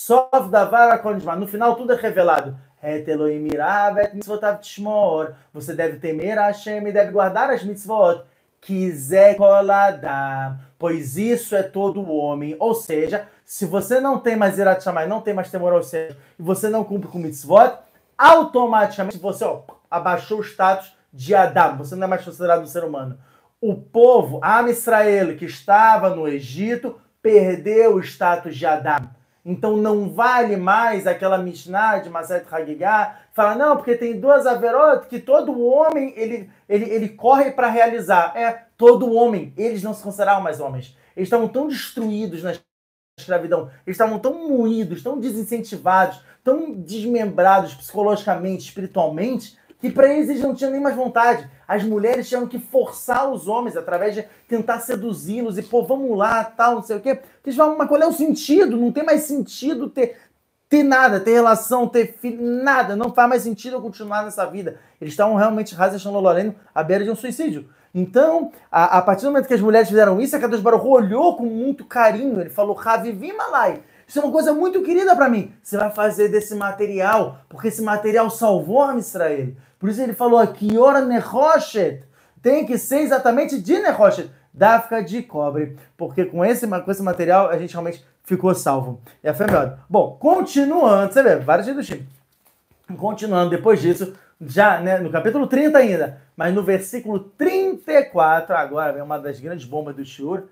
Sov 0.00 0.48
davar 0.50 0.98
no 1.36 1.46
final 1.46 1.76
tudo 1.76 1.92
é 1.92 1.96
revelado. 1.96 2.56
Você 5.52 5.74
deve 5.74 5.98
temer 5.98 6.38
a 6.38 6.46
Hashem 6.46 6.88
e 6.88 6.90
deve 6.90 7.12
guardar 7.12 7.50
as 7.50 7.62
mitzvot. 7.62 8.22
Quiser 8.62 9.36
pois 10.78 11.18
isso 11.18 11.54
é 11.54 11.62
todo 11.62 12.00
o 12.00 12.16
homem. 12.16 12.56
Ou 12.58 12.74
seja, 12.74 13.28
se 13.44 13.66
você 13.66 14.00
não 14.00 14.18
tem 14.18 14.36
mais 14.36 14.58
irat 14.58 14.82
chamar, 14.82 15.06
não 15.06 15.20
tem 15.20 15.34
mais 15.34 15.50
temor 15.50 15.74
ao 15.74 15.82
céu, 15.82 16.16
e 16.38 16.42
você 16.42 16.70
não 16.70 16.82
cumpre 16.82 17.10
com 17.10 17.18
mitzvot, 17.18 17.74
automaticamente 18.16 19.18
você 19.18 19.44
ó, 19.44 19.64
abaixou 19.90 20.38
o 20.38 20.42
status 20.42 20.96
de 21.12 21.34
Adam. 21.34 21.76
Você 21.76 21.94
não 21.94 22.04
é 22.04 22.08
mais 22.08 22.24
considerado 22.24 22.62
um 22.62 22.66
ser 22.66 22.84
humano. 22.84 23.18
O 23.60 23.74
povo, 23.74 24.40
Am 24.42 24.70
Israel, 24.70 25.36
que 25.36 25.44
estava 25.44 26.08
no 26.08 26.26
Egito, 26.26 26.98
perdeu 27.20 27.96
o 27.96 28.00
status 28.00 28.56
de 28.56 28.64
Adam. 28.64 29.19
Então 29.44 29.76
não 29.76 30.10
vale 30.10 30.56
mais 30.56 31.06
aquela 31.06 31.38
Mishnah 31.38 31.98
de 31.98 32.10
Maset 32.10 32.46
Hagigah, 32.50 33.20
fala, 33.32 33.54
não, 33.54 33.76
porque 33.76 33.96
tem 33.96 34.20
duas 34.20 34.46
averot 34.46 35.06
que 35.08 35.18
todo 35.18 35.64
homem 35.64 36.12
ele, 36.16 36.50
ele, 36.68 36.84
ele 36.90 37.08
corre 37.08 37.50
para 37.50 37.68
realizar. 37.68 38.36
É, 38.36 38.64
todo 38.76 39.12
homem, 39.12 39.54
eles 39.56 39.82
não 39.82 39.94
se 39.94 40.02
consideravam 40.02 40.42
mais 40.42 40.60
homens. 40.60 40.96
Eles 41.16 41.26
estavam 41.26 41.48
tão 41.48 41.68
destruídos 41.68 42.42
na 42.42 42.52
escravidão, 43.18 43.70
eles 43.86 43.96
estavam 43.96 44.18
tão 44.18 44.48
moídos, 44.48 45.02
tão 45.02 45.18
desincentivados, 45.18 46.22
tão 46.44 46.72
desmembrados 46.72 47.74
psicologicamente, 47.74 48.64
espiritualmente, 48.64 49.58
que 49.80 49.90
para 49.90 50.12
eles 50.12 50.28
eles 50.28 50.42
não 50.42 50.54
tinham 50.54 50.70
nem 50.70 50.80
mais 50.80 50.94
vontade. 50.94 51.48
As 51.70 51.84
mulheres 51.84 52.28
tinham 52.28 52.48
que 52.48 52.58
forçar 52.58 53.30
os 53.30 53.46
homens 53.46 53.76
através 53.76 54.12
de 54.12 54.24
tentar 54.48 54.80
seduzi-los 54.80 55.56
e, 55.56 55.62
pô, 55.62 55.84
vamos 55.84 56.18
lá, 56.18 56.42
tal, 56.42 56.74
não 56.74 56.82
sei 56.82 56.96
o 56.96 57.00
quê. 57.00 57.20
Eles 57.46 57.56
falam, 57.56 57.78
mas 57.78 57.86
qual 57.86 58.02
é 58.02 58.06
o 58.08 58.12
sentido? 58.12 58.76
Não 58.76 58.90
tem 58.90 59.04
mais 59.04 59.22
sentido 59.22 59.88
ter, 59.88 60.16
ter 60.68 60.82
nada, 60.82 61.20
ter 61.20 61.30
relação, 61.30 61.86
ter 61.86 62.16
filho, 62.18 62.42
nada. 62.42 62.96
Não 62.96 63.14
faz 63.14 63.28
mais 63.28 63.42
sentido 63.42 63.76
eu 63.76 63.80
continuar 63.80 64.24
nessa 64.24 64.44
vida. 64.46 64.80
Eles 65.00 65.12
estavam 65.12 65.36
realmente, 65.36 65.72
Razachon 65.72 66.10
Loreno, 66.10 66.56
à 66.74 66.82
beira 66.82 67.04
de 67.04 67.10
um 67.12 67.14
suicídio. 67.14 67.68
Então, 67.94 68.50
a, 68.68 68.98
a, 68.98 69.02
partir 69.02 69.22
do 69.22 69.30
momento 69.30 69.46
que 69.46 69.54
as 69.54 69.60
mulheres 69.60 69.88
fizeram 69.88 70.20
isso, 70.20 70.34
a 70.34 70.40
Kadosh 70.40 70.60
Baruch 70.60 70.84
olhou 70.84 71.36
com 71.36 71.46
muito 71.46 71.84
carinho. 71.84 72.40
Ele 72.40 72.50
falou, 72.50 72.74
Ravivim 72.74 73.34
Malai. 73.34 73.80
Isso 74.08 74.18
é 74.18 74.22
uma 74.24 74.32
coisa 74.32 74.52
muito 74.52 74.82
querida 74.82 75.14
para 75.14 75.28
mim. 75.28 75.52
Você 75.62 75.76
vai 75.76 75.92
fazer 75.92 76.30
desse 76.30 76.56
material, 76.56 77.38
porque 77.48 77.68
esse 77.68 77.80
material 77.80 78.28
salvou 78.28 78.82
a 78.82 78.96
Israel. 78.96 79.50
Por 79.80 79.88
isso 79.88 80.02
ele 80.02 80.12
falou 80.12 80.38
aqui, 80.38 80.78
Ora 80.78 81.00
Nehoshet, 81.00 82.04
tem 82.42 82.66
que 82.66 82.76
ser 82.76 83.00
exatamente 83.00 83.60
de 83.60 83.78
Nehoshet, 83.80 84.30
Dafka 84.52 85.02
de 85.02 85.22
cobre, 85.22 85.76
porque 85.96 86.26
com 86.26 86.44
esse, 86.44 86.68
com 86.68 86.90
esse 86.90 87.02
material 87.02 87.48
a 87.48 87.56
gente 87.56 87.72
realmente 87.72 88.04
ficou 88.24 88.54
salvo. 88.54 89.00
E 89.24 89.28
a 89.28 89.32
fé 89.32 89.46
melhor. 89.46 89.78
Bom, 89.88 90.16
continuando, 90.20 91.12
você 91.12 91.22
vê, 91.22 91.36
vários 91.36 91.86
chico. 91.86 92.04
Continuando, 92.96 93.50
depois 93.50 93.80
disso, 93.80 94.12
já 94.40 94.80
né, 94.80 94.98
no 94.98 95.10
capítulo 95.10 95.46
30 95.46 95.78
ainda, 95.78 96.20
mas 96.36 96.54
no 96.54 96.62
versículo 96.62 97.20
34, 97.20 98.54
agora 98.54 98.92
vem 98.92 99.02
uma 99.02 99.18
das 99.18 99.40
grandes 99.40 99.64
bombas 99.64 99.96
do 99.96 100.04
Shur. 100.04 100.44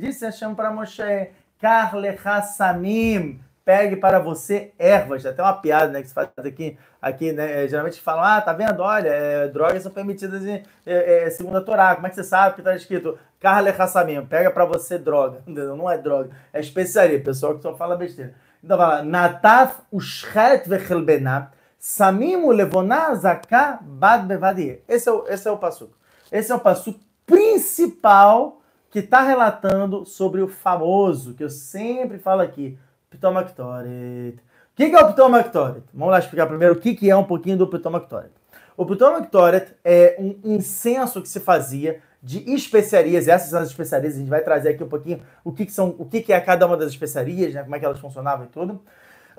Disse 0.00 0.24
Hashem 0.24 0.54
para 0.54 0.70
Moshe, 0.70 1.30
Karle 1.60 2.18
Hassamim, 2.24 3.40
pegue 3.66 3.96
para 3.96 4.20
você 4.20 4.72
ervas. 4.78 5.26
Até 5.26 5.42
uma 5.42 5.52
piada 5.52 5.88
né, 5.88 6.00
que 6.00 6.06
se 6.06 6.14
faz 6.14 6.28
aqui, 6.38 6.78
aqui 7.02 7.32
né, 7.32 7.64
é, 7.64 7.68
geralmente 7.68 8.00
falam, 8.00 8.22
ah, 8.22 8.40
tá 8.40 8.52
vendo? 8.52 8.80
Olha, 8.80 9.08
é, 9.08 9.48
drogas 9.48 9.82
são 9.82 9.90
permitidas 9.90 10.46
em, 10.46 10.62
é, 10.86 11.24
é, 11.24 11.30
segundo 11.30 11.58
a 11.58 11.60
Torá. 11.60 11.96
Como 11.96 12.06
é 12.06 12.10
que 12.10 12.14
você 12.14 12.22
sabe 12.22 12.54
que 12.54 12.60
está 12.60 12.76
escrito 12.76 13.18
Carle 13.40 13.70
Hassamim, 13.70 14.24
pega 14.24 14.52
para 14.52 14.64
você 14.64 14.96
droga. 14.96 15.42
Não 15.46 15.90
é 15.90 15.98
droga, 15.98 16.30
é 16.52 16.60
especiaria, 16.60 17.20
pessoal 17.20 17.56
que 17.56 17.62
só 17.62 17.74
fala 17.76 17.96
besteira. 17.96 18.34
Então 18.62 18.78
fala, 18.78 19.02
Nataf 19.02 19.82
ushret 19.90 20.68
vechelbenah, 20.68 21.50
samim 21.76 22.46
levoná 22.52 23.12
zaká 23.16 23.80
bad 23.82 24.26
bevadir. 24.26 24.80
Esse 24.88 25.08
é 25.08 25.12
o, 25.12 25.26
esse 25.26 25.48
é 25.48 25.50
o 25.50 25.58
passo. 25.58 25.90
Esse 26.30 26.52
é 26.52 26.54
o 26.54 26.60
passo 26.60 26.98
principal 27.26 28.60
que 28.90 29.00
está 29.00 29.22
relatando 29.22 30.06
sobre 30.06 30.40
o 30.40 30.48
famoso, 30.48 31.34
que 31.34 31.42
eu 31.42 31.50
sempre 31.50 32.18
falo 32.18 32.40
aqui, 32.40 32.78
Pitomactoret. 33.16 34.36
O 34.36 34.76
que 34.76 34.84
é 34.84 35.00
o 35.00 35.08
Pitomactoret? 35.08 35.82
Vamos 35.92 36.12
lá 36.12 36.18
explicar 36.18 36.46
primeiro 36.46 36.74
o 36.74 36.78
que 36.78 37.10
é 37.10 37.16
um 37.16 37.24
pouquinho 37.24 37.56
do 37.56 37.66
Pitomactoret. 37.66 38.30
O 38.76 38.84
Pitomactoret 38.84 39.74
é 39.82 40.16
um 40.18 40.38
incenso 40.44 41.22
que 41.22 41.28
se 41.28 41.40
fazia 41.40 42.00
de 42.22 42.38
especiarias, 42.52 43.28
essas 43.28 43.50
são 43.50 43.60
as 43.60 43.68
especiarias, 43.68 44.14
a 44.14 44.18
gente 44.18 44.28
vai 44.28 44.42
trazer 44.42 44.70
aqui 44.70 44.82
um 44.82 44.88
pouquinho 44.88 45.22
o 45.44 45.52
que, 45.52 45.64
que 45.64 45.72
são, 45.72 45.94
o 45.98 46.04
que, 46.04 46.20
que 46.20 46.32
é 46.32 46.40
cada 46.40 46.66
uma 46.66 46.76
das 46.76 46.90
especiarias, 46.90 47.54
né, 47.54 47.62
como 47.62 47.76
é 47.76 47.78
que 47.78 47.84
elas 47.84 48.00
funcionavam 48.00 48.46
e 48.46 48.48
tudo. 48.48 48.80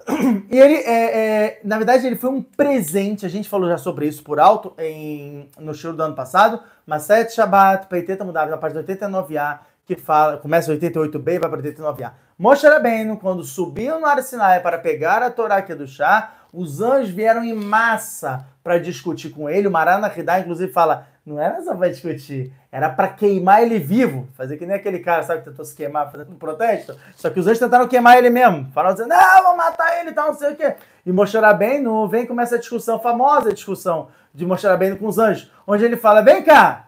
E 0.50 0.58
ele, 0.58 0.76
é, 0.76 1.20
é, 1.20 1.60
na 1.64 1.78
verdade, 1.78 2.08
ele 2.08 2.16
foi 2.16 2.30
um 2.30 2.42
presente, 2.42 3.26
a 3.26 3.30
gente 3.30 3.50
falou 3.50 3.68
já 3.68 3.78
sobre 3.78 4.08
isso 4.08 4.24
por 4.24 4.40
alto 4.40 4.74
em, 4.78 5.50
no 5.60 5.74
show 5.74 5.92
do 5.92 6.02
ano 6.02 6.16
passado, 6.16 6.62
Maset 6.86 7.34
Shabbat, 7.34 7.88
Peiteta 7.88 8.24
mudava 8.24 8.50
na 8.50 8.58
parte 8.58 8.78
89A, 8.78 9.60
que 9.88 9.96
fala, 9.96 10.38
começa 10.38 10.72
88b 10.72 11.36
e 11.36 11.40
vai 11.40 11.50
para 11.50 11.62
89a. 11.62 12.12
Moshe 12.38 12.68
Rabbeinu, 12.68 13.18
quando 13.18 13.44
subiu 13.44 14.00
no 14.00 14.06
Arsinai 14.06 14.60
para 14.60 14.78
pegar 14.78 15.24
a 15.24 15.32
Torá 15.32 15.58
aqui 15.58 15.74
do 15.74 15.88
chá, 15.88 16.34
os 16.52 16.82
anjos 16.82 17.10
vieram 17.10 17.44
em 17.44 17.54
massa 17.54 18.46
para 18.62 18.78
discutir 18.78 19.30
com 19.30 19.50
ele. 19.50 19.68
O 19.68 19.72
Marana 19.72 20.12
Hidá, 20.16 20.40
inclusive, 20.40 20.72
fala: 20.72 21.08
não 21.26 21.40
era 21.40 21.62
só 21.62 21.74
para 21.74 21.90
discutir, 21.90 22.54
era 22.72 22.90
para 22.90 23.08
queimar 23.08 23.64
ele 23.64 23.80
vivo. 23.80 24.28
Fazer 24.34 24.58
que 24.58 24.66
nem 24.66 24.76
aquele 24.76 25.00
cara, 25.00 25.24
sabe, 25.24 25.40
que 25.42 25.50
tentou 25.50 25.64
se 25.64 25.76
queimar 25.76 26.12
fazendo 26.12 26.32
um 26.32 26.38
protesto. 26.38 26.96
Só 27.16 27.30
que 27.30 27.40
os 27.40 27.48
anjos 27.48 27.60
tentaram 27.60 27.88
queimar 27.88 28.18
ele 28.18 28.30
mesmo. 28.30 28.70
Falaram 28.74 28.94
assim: 28.94 29.08
não, 29.08 29.44
vou 29.44 29.56
matar 29.56 30.02
ele 30.02 30.12
tal, 30.12 30.28
não 30.28 30.34
sei 30.38 30.52
o 30.52 30.56
quê. 30.56 30.76
E 31.06 31.12
Moshe 31.12 31.38
Rabbeinu 31.38 32.08
vem 32.10 32.26
começa 32.26 32.56
a 32.56 32.60
discussão, 32.60 32.98
a 32.98 33.00
famosa 33.00 33.54
discussão 33.54 34.10
de 34.34 34.46
Moshe 34.46 34.68
Rabbeinu 34.68 34.98
com 34.98 35.08
os 35.08 35.18
anjos, 35.18 35.50
onde 35.66 35.86
ele 35.86 35.96
fala: 35.96 36.22
vem 36.22 36.44
cá, 36.44 36.87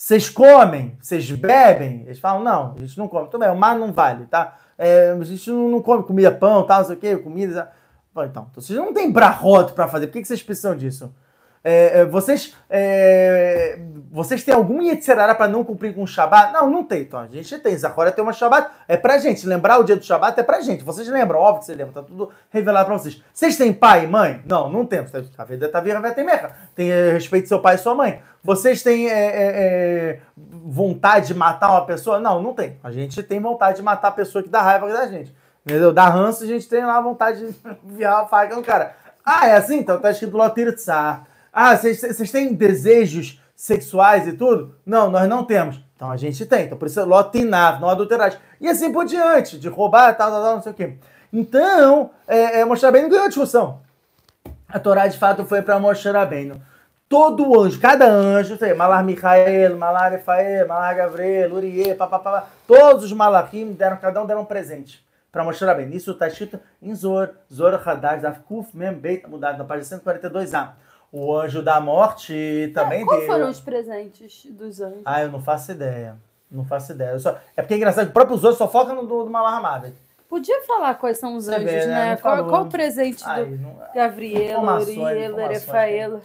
vocês 0.00 0.30
comem? 0.30 0.96
Vocês 0.98 1.30
bebem? 1.30 2.04
Eles 2.06 2.18
falam, 2.18 2.42
não, 2.42 2.74
a 2.74 2.80
gente 2.80 2.96
não 2.96 3.06
come. 3.06 3.26
Tudo 3.28 3.40
bem, 3.40 3.50
o 3.50 3.54
mar 3.54 3.78
não 3.78 3.92
vale, 3.92 4.24
tá? 4.24 4.56
É, 4.78 5.10
a 5.10 5.22
gente 5.22 5.50
não, 5.50 5.82
come 5.82 6.02
comida, 6.04 6.32
pão, 6.32 6.66
tal, 6.66 6.78
não 6.78 6.86
sei 6.86 6.96
o 6.96 6.98
quê, 6.98 7.16
comida. 7.18 7.70
Então, 8.10 8.24
então 8.24 8.50
vocês 8.54 8.78
não 8.78 8.94
têm 8.94 9.12
braroto 9.12 9.74
para 9.74 9.86
fazer. 9.88 10.06
Por 10.06 10.14
que 10.14 10.24
vocês 10.24 10.42
precisam 10.42 10.74
disso? 10.74 11.14
É, 11.62 12.00
é, 12.00 12.04
vocês, 12.06 12.56
é, 12.70 13.78
vocês 14.10 14.42
têm 14.42 14.54
algum 14.54 14.80
Yetzirará 14.80 15.34
para 15.34 15.46
não 15.46 15.62
cumprir 15.62 15.94
com 15.94 16.02
o 16.02 16.06
Shabat? 16.06 16.54
Não, 16.54 16.70
não 16.70 16.84
tem. 16.84 17.02
Então, 17.02 17.20
a 17.20 17.26
gente 17.26 17.58
tem. 17.58 17.76
Zachora 17.76 18.10
tem 18.10 18.24
uma 18.24 18.32
Shabat. 18.32 18.70
É 18.88 18.96
pra 18.96 19.18
gente. 19.18 19.46
Lembrar 19.46 19.78
o 19.78 19.84
dia 19.84 19.96
do 19.96 20.04
Shabat 20.04 20.40
é 20.40 20.42
pra 20.42 20.60
gente. 20.62 20.82
Vocês 20.82 21.06
lembram, 21.08 21.38
óbvio 21.38 21.60
que 21.60 21.66
vocês 21.66 21.76
lembram. 21.76 22.02
Tá 22.02 22.02
tudo 22.02 22.30
revelado 22.48 22.86
pra 22.86 22.98
vocês. 22.98 23.22
Vocês 23.32 23.56
têm 23.58 23.74
pai 23.74 24.04
e 24.04 24.06
mãe? 24.06 24.42
Não, 24.46 24.70
não 24.70 24.86
temos. 24.86 25.12
A 25.36 25.44
vida 25.44 25.68
tá 25.68 25.80
vira, 25.80 26.00
vai 26.00 26.14
ter 26.14 26.24
merda. 26.24 26.54
Tem 26.74 26.90
é, 26.90 27.12
respeito 27.12 27.48
seu 27.48 27.60
pai 27.60 27.74
e 27.74 27.78
sua 27.78 27.94
mãe. 27.94 28.22
Vocês 28.42 28.82
têm 28.82 29.10
é, 29.10 30.20
vontade 30.34 31.26
de 31.26 31.34
matar 31.34 31.72
uma 31.72 31.84
pessoa? 31.84 32.18
Não, 32.18 32.42
não 32.42 32.54
tem. 32.54 32.78
A 32.82 32.90
gente 32.90 33.22
tem 33.22 33.38
vontade 33.38 33.76
de 33.76 33.82
matar 33.82 34.08
a 34.08 34.12
pessoa 34.12 34.42
que 34.42 34.48
dá 34.48 34.62
raiva 34.62 34.90
da 34.90 35.06
gente. 35.06 35.34
Entendeu? 35.62 35.92
Da 35.92 36.08
ranço, 36.08 36.44
a 36.44 36.46
gente 36.46 36.66
tem 36.66 36.82
lá 36.86 36.98
vontade 37.02 37.46
de 37.46 37.54
enviar 37.84 38.22
a 38.22 38.26
faca 38.26 38.56
no 38.56 38.62
cara. 38.62 38.96
Ah, 39.22 39.46
é 39.46 39.56
assim? 39.56 39.78
Então 39.78 40.00
tá 40.00 40.10
escrito 40.10 40.36
Lotir 40.36 40.74
Tsar. 40.74 41.26
Ah, 41.52 41.76
vocês 41.76 42.30
têm 42.30 42.54
desejos 42.54 43.40
sexuais 43.54 44.26
e 44.26 44.32
tudo? 44.32 44.76
Não, 44.86 45.10
nós 45.10 45.28
não 45.28 45.44
temos. 45.44 45.80
Então 45.94 46.10
a 46.10 46.16
gente 46.16 46.46
tem. 46.46 46.64
Então 46.64 46.78
por 46.78 46.86
isso 46.86 47.04
lotinav, 47.04 47.80
não 47.80 47.88
adulterado. 47.88 48.36
E 48.60 48.68
assim 48.68 48.92
por 48.92 49.04
diante, 49.04 49.58
de 49.58 49.68
roubar, 49.68 50.16
tal, 50.16 50.30
tal, 50.30 50.42
tal, 50.42 50.54
não 50.54 50.62
sei 50.62 50.72
o 50.72 50.74
quê. 50.74 50.98
Então, 51.32 52.10
é, 52.26 52.60
é, 52.60 52.64
Moshe 52.64 52.90
ganhou 52.90 53.22
a 53.22 53.28
discussão. 53.28 53.82
A 54.68 54.78
Torá, 54.78 55.06
de 55.06 55.18
fato, 55.18 55.44
foi 55.44 55.62
para 55.62 55.78
Moshe 55.78 56.08
Rabbeinu. 56.08 56.60
Todo 57.08 57.60
anjo, 57.60 57.80
cada 57.80 58.08
anjo, 58.08 58.56
tem 58.56 58.72
Malar 58.72 59.04
Michael, 59.04 59.76
Malar 59.76 60.14
Efael, 60.14 60.66
Malar 60.66 60.94
Gabriel, 60.94 61.52
Uriel, 61.54 61.96
papapá, 61.96 62.46
todos 62.68 63.04
os 63.04 63.12
malachim 63.12 63.72
deram, 63.72 63.96
cada 63.96 64.22
um 64.22 64.26
deram 64.26 64.42
um 64.42 64.44
presente 64.44 65.04
para 65.30 65.44
Moshe 65.44 65.64
Rabbeinu. 65.64 65.94
Isso 65.94 66.12
está 66.12 66.28
escrito 66.28 66.58
em 66.80 66.94
Zor, 66.94 67.30
Zor 67.52 67.74
Hadash, 67.84 68.22
da 68.22 68.32
Kuf 68.32 68.76
Mem 68.76 68.94
Beit, 68.94 69.28
mudado 69.28 69.58
na 69.58 69.64
página 69.64 69.98
142a. 69.98 70.70
O 71.12 71.36
anjo 71.36 71.62
da 71.62 71.80
morte 71.80 72.70
também 72.72 73.02
é, 73.02 73.04
qual 73.04 73.18
deu. 73.18 73.26
Quais 73.26 73.38
foram 73.38 73.50
os 73.50 73.60
presentes 73.60 74.46
dos 74.46 74.80
anjos? 74.80 75.02
Ah, 75.04 75.22
eu 75.22 75.30
não 75.30 75.40
faço 75.40 75.72
ideia. 75.72 76.16
Não 76.50 76.64
faço 76.64 76.92
ideia. 76.92 77.18
Só... 77.18 77.36
É 77.56 77.62
porque 77.62 77.74
é 77.74 77.76
engraçado 77.76 78.06
que 78.06 78.10
o 78.10 78.14
próprio 78.14 78.36
anjos 78.36 78.56
só 78.56 78.68
foca 78.68 78.92
no 78.92 79.06
do, 79.06 79.24
do. 79.24 79.30
Podia 80.28 80.60
falar 80.62 80.94
quais 80.94 81.18
são 81.18 81.34
os 81.36 81.48
anjos, 81.48 81.64
né? 81.64 81.86
né? 81.86 82.16
Qual, 82.16 82.46
qual, 82.46 82.62
o 82.62 82.68
presente 82.68 83.24
Ai, 83.26 83.44
do 83.44 83.56
não... 83.56 83.76
Gabriel, 83.92 84.60
Uriel, 84.60 85.40
Erefael? 85.40 86.20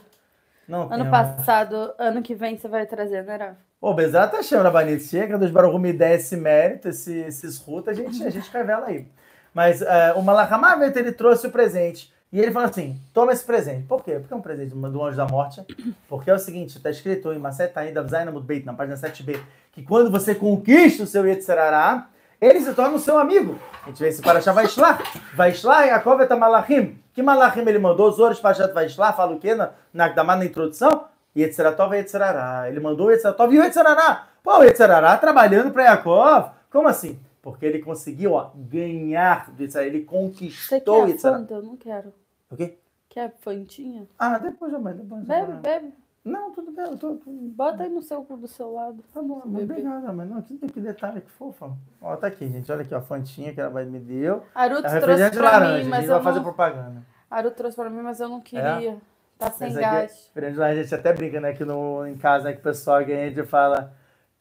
Não 0.68 0.92
Ano 0.92 1.10
passado, 1.10 1.94
ano 1.98 2.22
que 2.22 2.36
vem 2.36 2.56
você 2.56 2.68
vai 2.68 2.86
trazer, 2.86 3.24
né, 3.24 3.36
Rafa? 3.36 3.58
Ô, 3.82 3.94
Bezerra 3.94 4.32
Hashem, 4.38 4.62
Rabanito, 4.62 5.04
chega 5.04 5.38
dos 5.38 5.52
Baruch 5.52 5.78
me 5.80 5.94
der 5.94 6.16
esse 6.16 6.36
mérito, 6.36 6.90
esse, 6.90 7.20
esses 7.20 7.58
ruta, 7.60 7.92
a 7.92 7.94
gente, 7.94 8.24
a 8.24 8.30
gente 8.30 8.50
revela 8.52 8.88
aí. 8.88 9.08
Mas 9.54 9.82
é, 9.82 10.14
o 10.14 10.22
Malachamavet, 10.22 10.98
ele 10.98 11.12
trouxe 11.12 11.48
o 11.48 11.52
presente. 11.52 12.14
E 12.36 12.40
ele 12.42 12.52
falou 12.52 12.68
assim: 12.68 13.00
toma 13.14 13.32
esse 13.32 13.46
presente. 13.46 13.88
Por 13.88 14.04
quê? 14.04 14.20
Porque 14.20 14.34
é 14.34 14.36
um 14.36 14.42
presente 14.42 14.76
do 14.76 15.04
anjo 15.06 15.16
da 15.16 15.26
morte. 15.26 15.64
Porque 16.10 16.30
é 16.30 16.34
o 16.34 16.38
seguinte: 16.38 16.76
está 16.76 16.90
escrito 16.90 17.32
em 17.32 17.40
Maceta 17.40 17.80
ainda, 17.80 18.04
Beit, 18.44 18.66
na 18.66 18.74
página 18.74 18.98
7b, 18.98 19.40
que 19.72 19.82
quando 19.82 20.12
você 20.12 20.36
conquista 20.36 21.04
o 21.04 21.08
seu 21.08 21.26
Yetzirará, 21.26 22.10
ele 22.42 22.60
se 22.60 22.74
torna 22.74 22.98
o 22.98 23.00
seu 23.00 23.18
amigo. 23.18 23.58
A 23.82 23.88
gente 23.88 24.00
vê 24.02 24.10
esse 24.10 24.22
Parashá 24.22 24.52
Vaishlá. 24.52 25.00
Vaishlá, 25.34 25.86
Yaakov 25.86 26.22
et 26.24 26.36
Malachim. 26.36 26.98
Que 27.14 27.24
Malachim 27.24 27.62
ele 27.62 27.80
mandou? 27.80 28.10
Os 28.10 28.20
outros 28.20 28.42
Parashat 28.42 28.74
Vaishlá, 28.74 29.14
fala 29.14 29.34
o 29.34 29.40
quê 29.40 29.56
na, 29.56 29.72
na, 29.94 30.14
na, 30.14 30.36
na 30.36 30.46
introdução? 30.46 31.06
Yetziratov 31.38 31.94
e 31.94 32.00
Yetzirará. 32.00 32.68
Ele 32.68 32.82
mandou 32.82 33.08
o 33.08 33.12
Yetziratov 33.12 33.54
e 33.54 33.60
o 33.60 33.64
Yetzirará. 33.64 34.28
Pô, 34.44 34.58
o 34.58 34.64
Yetzirará 34.64 35.16
trabalhando 35.18 35.72
para 35.72 35.84
Yaakov. 35.84 36.50
Como 36.70 36.90
assim? 36.90 37.18
Porque 37.42 37.66
ele 37.66 37.80
conseguiu 37.80 38.34
ó, 38.34 38.52
ganhar 38.54 39.52
do 39.52 39.64
Yetzirará. 39.64 39.88
Ele 39.88 40.02
conquistou 40.02 41.06
o. 41.06 41.18
Fanta? 41.18 41.54
Eu 41.54 41.64
não 41.64 41.78
quero. 41.78 42.12
O 42.52 42.56
quê? 42.56 42.78
Quer 43.10 43.34
fantinha? 43.40 44.08
Ah, 44.20 44.38
depois 44.38 44.72
já 44.72 44.78
vai. 44.78 44.94
Depois 44.94 45.26
já 45.26 45.28
Bebe, 45.34 45.52
vai. 45.54 45.62
bebe. 45.62 45.94
Não, 46.24 46.52
tudo 46.52 46.72
bem. 46.72 46.86
Eu 46.86 46.98
tô. 46.98 47.20
Bota 47.26 47.84
aí 47.84 47.90
no 47.90 48.02
seu, 48.02 48.24
do 48.24 48.48
seu 48.48 48.74
lado. 48.74 49.04
Tá 49.14 49.22
bom, 49.22 49.42
Bebê. 49.46 49.64
obrigado, 49.74 50.12
mas 50.14 50.30
não, 50.30 50.42
que, 50.42 50.58
que 50.58 50.80
detalhe 50.80 51.22
que 51.22 51.30
fofa. 51.32 51.72
Ó, 52.02 52.16
tá 52.18 52.28
aqui, 52.28 52.48
gente. 52.48 52.72
Olha 52.72 52.82
aqui, 52.82 52.94
ó, 52.96 52.98
a 52.98 53.02
fantinha 53.02 53.54
que 53.54 53.62
ela 53.62 53.70
vai- 53.70 53.86
me 53.86 54.00
deu. 54.00 54.44
Aruto 54.56 54.88
É 54.88 55.00
trouxe 55.00 55.30
pra 55.32 55.52
laranja, 55.52 55.78
mim, 55.84 55.86
a 55.86 55.90
mas 55.90 56.00
gente 56.02 56.10
eu 56.10 56.16
vai 56.16 56.24
fazer 56.24 56.38
não... 56.38 56.44
propaganda. 56.44 57.04
Aruto 57.30 57.56
trouxe 57.56 57.76
pra 57.76 57.90
mim, 57.90 58.02
mas 58.02 58.20
eu 58.20 58.30
não 58.30 58.42
queria. 58.42 58.98
Tá 59.38 59.52
sem 59.52 59.68
aqui 59.68 59.78
é- 59.78 59.82
gás. 59.82 60.26
refrigerante 60.34 60.54
de 60.54 60.60
laranja, 60.60 60.80
a 60.80 60.84
gente 60.84 60.96
até 60.96 61.14
brinca, 61.14 61.40
né, 61.42 61.54
que 61.54 61.64
no, 61.66 62.08
em 62.08 62.16
casa, 62.18 62.46
né, 62.46 62.54
que 62.54 62.60
o 62.60 62.64
pessoal 62.64 63.04
que 63.06 63.12
a 63.12 63.30
gente 63.30 63.44
fala 63.44 63.94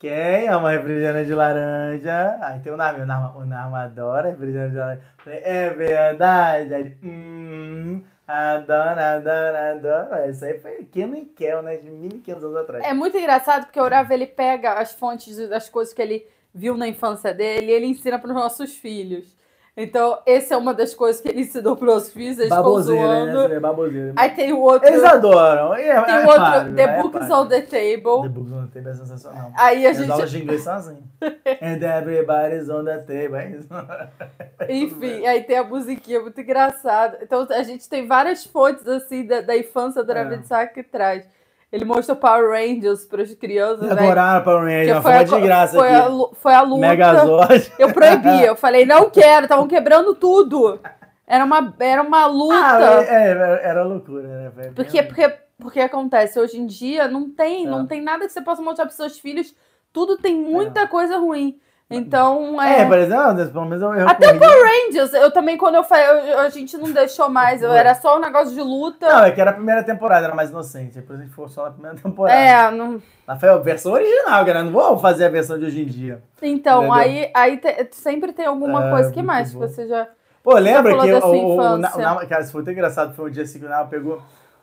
quem 0.04 0.48
ama 0.48 0.70
refrigerante 0.70 1.28
de 1.28 1.34
laranja? 1.34 2.38
Aí 2.42 2.60
tem 2.60 2.70
o 2.70 2.76
Narma, 2.76 3.34
o 3.38 3.46
Narma, 3.46 3.84
adora 3.84 4.28
refrigerante 4.28 4.72
de 4.72 4.76
laranja. 4.76 5.02
É 5.26 5.70
verdade. 5.70 6.74
Aí, 6.74 6.96
hum, 7.02 8.02
adora, 8.28 9.14
adora, 9.14 9.72
adora. 9.72 10.28
Isso 10.28 10.44
aí 10.44 10.58
foi 10.58 10.84
Keno 10.92 11.16
e 11.16 11.24
Kel, 11.24 11.62
né, 11.62 11.78
de 11.78 11.88
1.500 11.90 12.36
anos 12.36 12.56
atrás. 12.56 12.84
É 12.84 12.92
muito 12.92 13.16
engraçado 13.16 13.64
porque 13.64 13.80
o 13.80 13.88
Rav, 13.88 14.12
ele 14.12 14.26
pega 14.26 14.74
as 14.74 14.92
fontes 14.92 15.36
das 15.48 15.70
coisas 15.70 15.94
que 15.94 16.02
ele 16.02 16.26
viu 16.54 16.76
na 16.76 16.86
infância 16.86 17.32
dele 17.32 17.72
e 17.72 17.74
ele 17.74 17.86
ensina 17.86 18.18
para 18.18 18.28
os 18.28 18.34
nossos 18.34 18.76
filhos. 18.76 19.33
Então, 19.76 20.20
essa 20.24 20.54
é 20.54 20.56
uma 20.56 20.72
das 20.72 20.94
coisas 20.94 21.20
que 21.20 21.28
ele 21.28 21.40
ensinou 21.40 21.74
para 21.76 21.88
os 21.88 21.94
nossos 21.94 22.12
filhos, 22.12 22.38
eles 22.38 22.48
Baboseira, 22.48 23.48
né? 23.48 23.58
Baboseira. 23.58 24.12
Aí 24.14 24.30
tem 24.30 24.52
o 24.52 24.60
outro, 24.60 24.86
Eles 24.86 25.02
adoram. 25.02 25.74
É, 25.74 26.00
tem 26.04 26.14
é 26.14 26.18
o 26.18 26.26
outro 26.26 26.34
claro, 26.36 26.74
The 26.74 26.82
é 26.82 27.02
Books 27.02 27.30
on 27.30 27.48
the 27.48 27.60
Table. 27.62 28.22
The 28.22 28.28
Books 28.28 28.52
on 28.52 28.66
the 28.66 28.72
Table 28.72 28.90
é 28.90 28.94
sensacional. 28.94 29.52
Aí 29.56 29.84
a 29.84 29.90
As 29.90 30.08
aulas 30.08 30.30
gente, 30.30 30.38
de 30.38 30.44
inglês 30.44 30.62
sozinho. 30.62 31.02
And 31.60 31.82
everybody's 31.82 32.68
on 32.68 32.84
the 32.84 32.98
table. 32.98 33.36
É 33.36 33.50
isso. 33.50 33.68
enfim, 34.68 35.26
aí 35.26 35.42
tem 35.42 35.58
a 35.58 35.64
musiquinha 35.64 36.20
muito 36.20 36.40
engraçada. 36.40 37.18
Então, 37.20 37.44
a 37.50 37.62
gente 37.64 37.88
tem 37.88 38.06
várias 38.06 38.44
fontes, 38.44 38.86
assim, 38.86 39.26
da, 39.26 39.40
da 39.40 39.56
infância 39.56 40.04
do 40.04 40.12
É. 40.12 40.22
Rav 40.22 40.40
Isaac 40.40 40.72
que 40.72 40.84
traz. 40.84 41.26
Ele 41.74 41.84
mostra 41.84 42.14
Power 42.14 42.50
Rangers 42.50 43.04
para 43.04 43.22
as 43.22 43.34
crianças, 43.34 43.80
né? 43.88 43.92
Adoraram 44.04 44.44
Power 44.44 44.62
Ranger, 44.62 44.84
Que 44.86 44.92
uma 44.92 45.02
foi, 45.02 45.12
a, 45.12 45.22
de 45.24 45.40
graça 45.40 45.74
foi, 45.76 45.88
a, 45.92 45.98
aqui. 46.04 46.08
lu- 46.12 46.30
foi 46.34 46.54
a 46.54 46.62
luta. 46.62 46.80
Megazord. 46.88 47.72
Eu 47.78 47.92
proibi, 47.92 48.42
eu 48.46 48.54
falei, 48.54 48.86
não 48.86 49.10
quero, 49.10 49.46
estavam 49.46 49.66
quebrando 49.66 50.14
tudo. 50.14 50.78
Era 51.26 51.44
uma, 51.44 51.74
era 51.80 52.00
uma 52.02 52.26
luta. 52.26 52.54
Ah, 52.54 53.02
é, 53.08 53.30
é, 53.32 53.60
era 53.64 53.82
loucura, 53.82 54.22
né? 54.54 54.72
porque, 54.76 55.02
porque, 55.02 55.34
porque 55.58 55.80
acontece, 55.80 56.38
hoje 56.38 56.60
em 56.60 56.66
dia 56.66 57.08
não 57.08 57.28
tem, 57.28 57.66
É. 57.66 57.68
não 57.68 57.86
tem 57.86 58.00
nada 58.00 58.24
que 58.24 58.32
você 58.32 58.40
possa 58.40 58.62
mostrar 58.62 58.84
para 58.86 58.94
seus 58.94 59.18
filhos. 59.18 59.52
Tudo 59.92 60.16
tem 60.16 60.36
muita 60.36 60.86
coisa 60.86 61.18
ruim. 61.18 61.58
Então, 61.90 62.60
é. 62.62 62.80
É, 62.80 62.86
por 62.86 62.98
exemplo, 62.98 63.46
pelo 63.52 63.64
menos 63.66 63.82
eu, 63.82 63.94
eu 63.94 64.08
Até 64.08 64.32
corri. 64.36 64.50
Rangers, 64.88 65.12
eu 65.12 65.30
também, 65.30 65.56
quando 65.58 65.74
eu 65.74 65.84
falei, 65.84 66.32
eu- 66.32 66.40
a 66.40 66.48
gente 66.48 66.76
não 66.78 66.90
deixou 66.90 67.28
mais. 67.28 67.62
Eu 67.62 67.68
Foi. 67.68 67.78
era 67.78 67.94
só 67.94 68.16
um 68.16 68.20
negócio 68.20 68.54
de 68.54 68.60
luta. 68.60 69.06
Não, 69.06 69.24
é 69.24 69.30
que 69.30 69.40
era 69.40 69.50
a 69.50 69.54
primeira 69.54 69.82
temporada, 69.84 70.26
era 70.26 70.34
mais 70.34 70.50
inocente. 70.50 70.94
Depois 70.96 71.18
a 71.18 71.22
gente 71.22 71.30
ficou 71.30 71.48
só 71.48 71.64
na 71.66 71.70
primeira 71.72 71.96
temporada. 71.98 72.38
É, 72.38 72.70
não, 72.70 73.02
Mas 73.26 73.38
foi 73.38 73.48
a 73.50 73.56
versão 73.58 73.92
original, 73.92 74.44
galera. 74.44 74.64
Não 74.64 74.72
vou 74.72 74.98
fazer 74.98 75.26
a 75.26 75.28
versão 75.28 75.58
de 75.58 75.66
hoje 75.66 75.82
em 75.82 75.86
dia. 75.86 76.22
então, 76.42 76.84
Entendeu? 76.86 76.92
aí, 76.94 77.30
aí 77.34 77.56
te- 77.58 77.88
sempre 77.92 78.32
tem 78.32 78.46
alguma 78.46 78.86
É, 78.86 78.90
coisa. 78.90 79.10
que 79.10 79.16
muito 79.18 79.26
mais 79.26 79.50
que 79.50 79.56
você 79.56 79.86
já. 79.86 80.08
Pô, 80.42 80.54
lembra 80.58 80.92
que 80.98 81.12
o, 81.12 81.26
o, 81.26 81.56
o, 81.56 81.78
Na- 81.78 81.94
o 81.94 81.98
Nama- 81.98 82.26
cara, 82.26 82.42
isso 82.42 82.52
foi 82.52 82.62
tão 82.64 82.72
engraçado, 82.72 83.14
foi 83.14 83.28
um 83.28 83.32
dia 83.32 83.44
assim 83.44 83.58
que 83.58 83.64
o 83.66 83.68
Nama 83.68 83.86
pegou, 83.86 84.20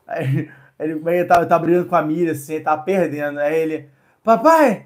aí, 0.08 0.50
ele, 0.80 1.02
ele 1.06 1.26
tava, 1.26 1.46
tava 1.46 1.64
brigando 1.64 1.86
com 1.88 1.96
a 1.96 2.02
Miriam, 2.04 2.32
assim, 2.34 2.56
ele 2.56 2.64
tava 2.64 2.84
perdendo, 2.84 3.40
aí 3.40 3.56
ele, 3.60 3.90
papai, 4.24 4.86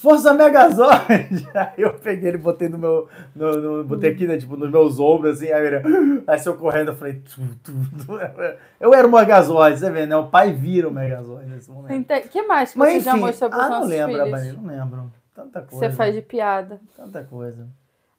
força 0.00 0.32
Megazord! 0.32 1.48
Aí 1.54 1.74
eu 1.78 1.92
peguei 1.94 2.30
ele, 2.30 2.38
botei 2.38 2.68
no 2.68 2.78
meu, 2.78 3.08
no, 3.36 3.56
no- 3.56 3.84
botei 3.84 4.10
aqui, 4.10 4.26
né, 4.26 4.38
tipo, 4.38 4.56
nos 4.56 4.70
meus 4.70 4.98
ombros, 4.98 5.36
assim, 5.36 5.52
aí 5.52 5.66
ele, 5.66 6.22
aí 6.26 6.38
saiu 6.38 6.56
correndo, 6.56 6.92
eu 6.92 6.96
falei, 6.96 7.14
tu, 7.14 7.40
tu, 7.62 7.72
tu. 8.06 8.18
eu 8.80 8.94
era 8.94 9.06
o 9.06 9.12
Megazord, 9.12 9.78
você 9.78 9.90
vê, 9.90 10.06
né, 10.06 10.16
o 10.16 10.28
pai 10.28 10.52
vira 10.52 10.88
o 10.88 10.92
Megazord 10.92 11.46
nesse 11.46 11.70
momento. 11.70 12.12
O 12.12 12.28
que 12.28 12.42
mais 12.42 12.72
que 12.72 12.78
Mas 12.78 12.94
você 12.94 13.00
já 13.00 13.12
enfim, 13.12 13.20
mostrou 13.20 13.50
para 13.50 13.58
os 13.58 13.64
ah, 13.64 13.68
não 13.68 13.76
nossos 13.76 13.90
lembro, 13.90 14.12
filhos? 14.12 14.28
Abani, 14.28 14.52
não 14.52 14.66
lembro, 14.66 15.12
tanta 15.34 15.60
coisa, 15.60 15.90
você 15.90 15.96
faz 15.96 16.14
de 16.14 16.22
piada. 16.22 16.80
tanta 16.96 17.22
coisa. 17.24 17.68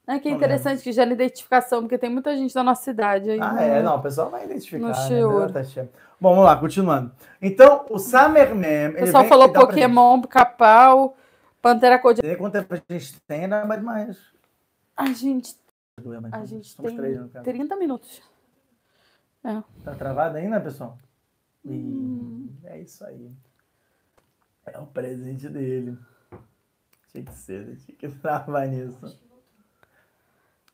É 0.07 0.19
que 0.19 0.27
é 0.27 0.31
Não 0.31 0.37
interessante 0.37 0.83
que 0.83 0.91
gera 0.91 1.11
identificação, 1.11 1.81
porque 1.81 1.97
tem 1.97 2.09
muita 2.09 2.35
gente 2.35 2.53
da 2.53 2.63
nossa 2.63 2.89
idade 2.89 3.29
aí. 3.29 3.39
Ah, 3.39 3.53
né? 3.53 3.79
é, 3.79 3.83
não, 3.83 3.95
o 3.95 4.01
pessoal 4.01 4.29
vai 4.29 4.45
identificar. 4.45 4.79
No 4.79 5.39
né? 5.39 5.49
Tá 5.53 5.63
cheio. 5.63 5.89
Bom, 6.19 6.31
vamos 6.31 6.45
lá, 6.45 6.55
continuando. 6.57 7.11
Então, 7.41 7.85
o 7.89 7.97
Summer 7.97 8.53
Mem. 8.53 8.89
O 8.89 8.93
pessoal 8.93 9.25
falou 9.25 9.49
Pokémon, 9.49 10.21
Pica-Pau, 10.21 11.15
Pantera 11.61 11.99
Cor-de... 11.99 12.21
Tem 12.21 12.37
quanto 12.37 12.53
tempo 12.53 12.73
a 12.73 12.93
gente 12.93 13.21
tem, 13.21 13.47
né? 13.47 13.63
Mas 13.63 13.83
mais. 13.83 14.17
A 14.95 15.13
gente, 15.13 15.55
a 16.31 16.45
gente 16.45 16.69
somos 16.69 16.91
tem 16.91 16.97
três, 16.97 17.19
no 17.19 17.29
caso. 17.29 17.45
30 17.45 17.75
minutos. 17.75 18.21
Tá 19.83 19.95
travado 19.95 20.37
ainda, 20.37 20.59
pessoal? 20.59 20.97
Hum. 21.65 22.49
É 22.63 22.79
isso 22.79 23.03
aí. 23.05 23.31
É 24.65 24.77
o 24.79 24.85
presente 24.85 25.49
dele. 25.49 25.97
Tinha 27.11 27.23
que 27.25 27.33
ser, 27.33 27.65
né? 27.65 27.75
tinha 27.75 27.97
que 27.97 28.09
travar 28.19 28.67
nisso. 28.67 29.19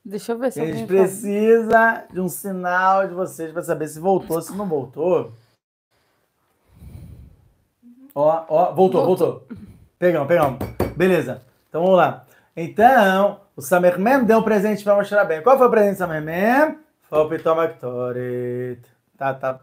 Deixa 0.03 0.31
eu 0.31 0.38
ver 0.39 0.51
se 0.51 0.61
A 0.61 0.65
gente 0.65 0.81
alguém 0.81 0.88
fala. 0.88 0.99
precisa 0.99 2.07
de 2.14 2.22
um 2.22 2.30
sinal 2.30 3.07
de 3.07 3.14
vocês 3.14 3.51
para 3.51 3.64
saber 3.64 3.88
se 3.88 3.99
voltou, 3.99 4.41
se 4.41 4.55
não 4.55 4.68
voltou. 4.68 5.34
Ó, 8.15 8.45
ó, 8.47 8.73
voltou, 8.73 9.05
voltou. 9.05 9.47
Pegamos, 9.99 10.28
pegamos. 10.28 10.60
Beleza. 10.95 11.41
Então 11.69 11.82
vamos 11.82 11.98
lá. 11.98 12.24
Então, 12.56 13.41
o 13.56 13.61
Samerman 13.61 14.24
deu 14.24 14.38
um 14.38 14.44
presente 14.44 14.84
para 14.84 14.95
mostrar 14.95 15.26
bem. 15.26 15.41
Qual 15.41 15.57
foi 15.57 15.65
o 15.65 15.72
presente 15.72 15.95
do 15.95 15.98
Samerman? 15.98 16.78
Foi 17.10 17.19
o 17.19 17.30
Pitomactorit. 17.30 18.82
Tá, 19.18 19.34
tá. 19.34 19.60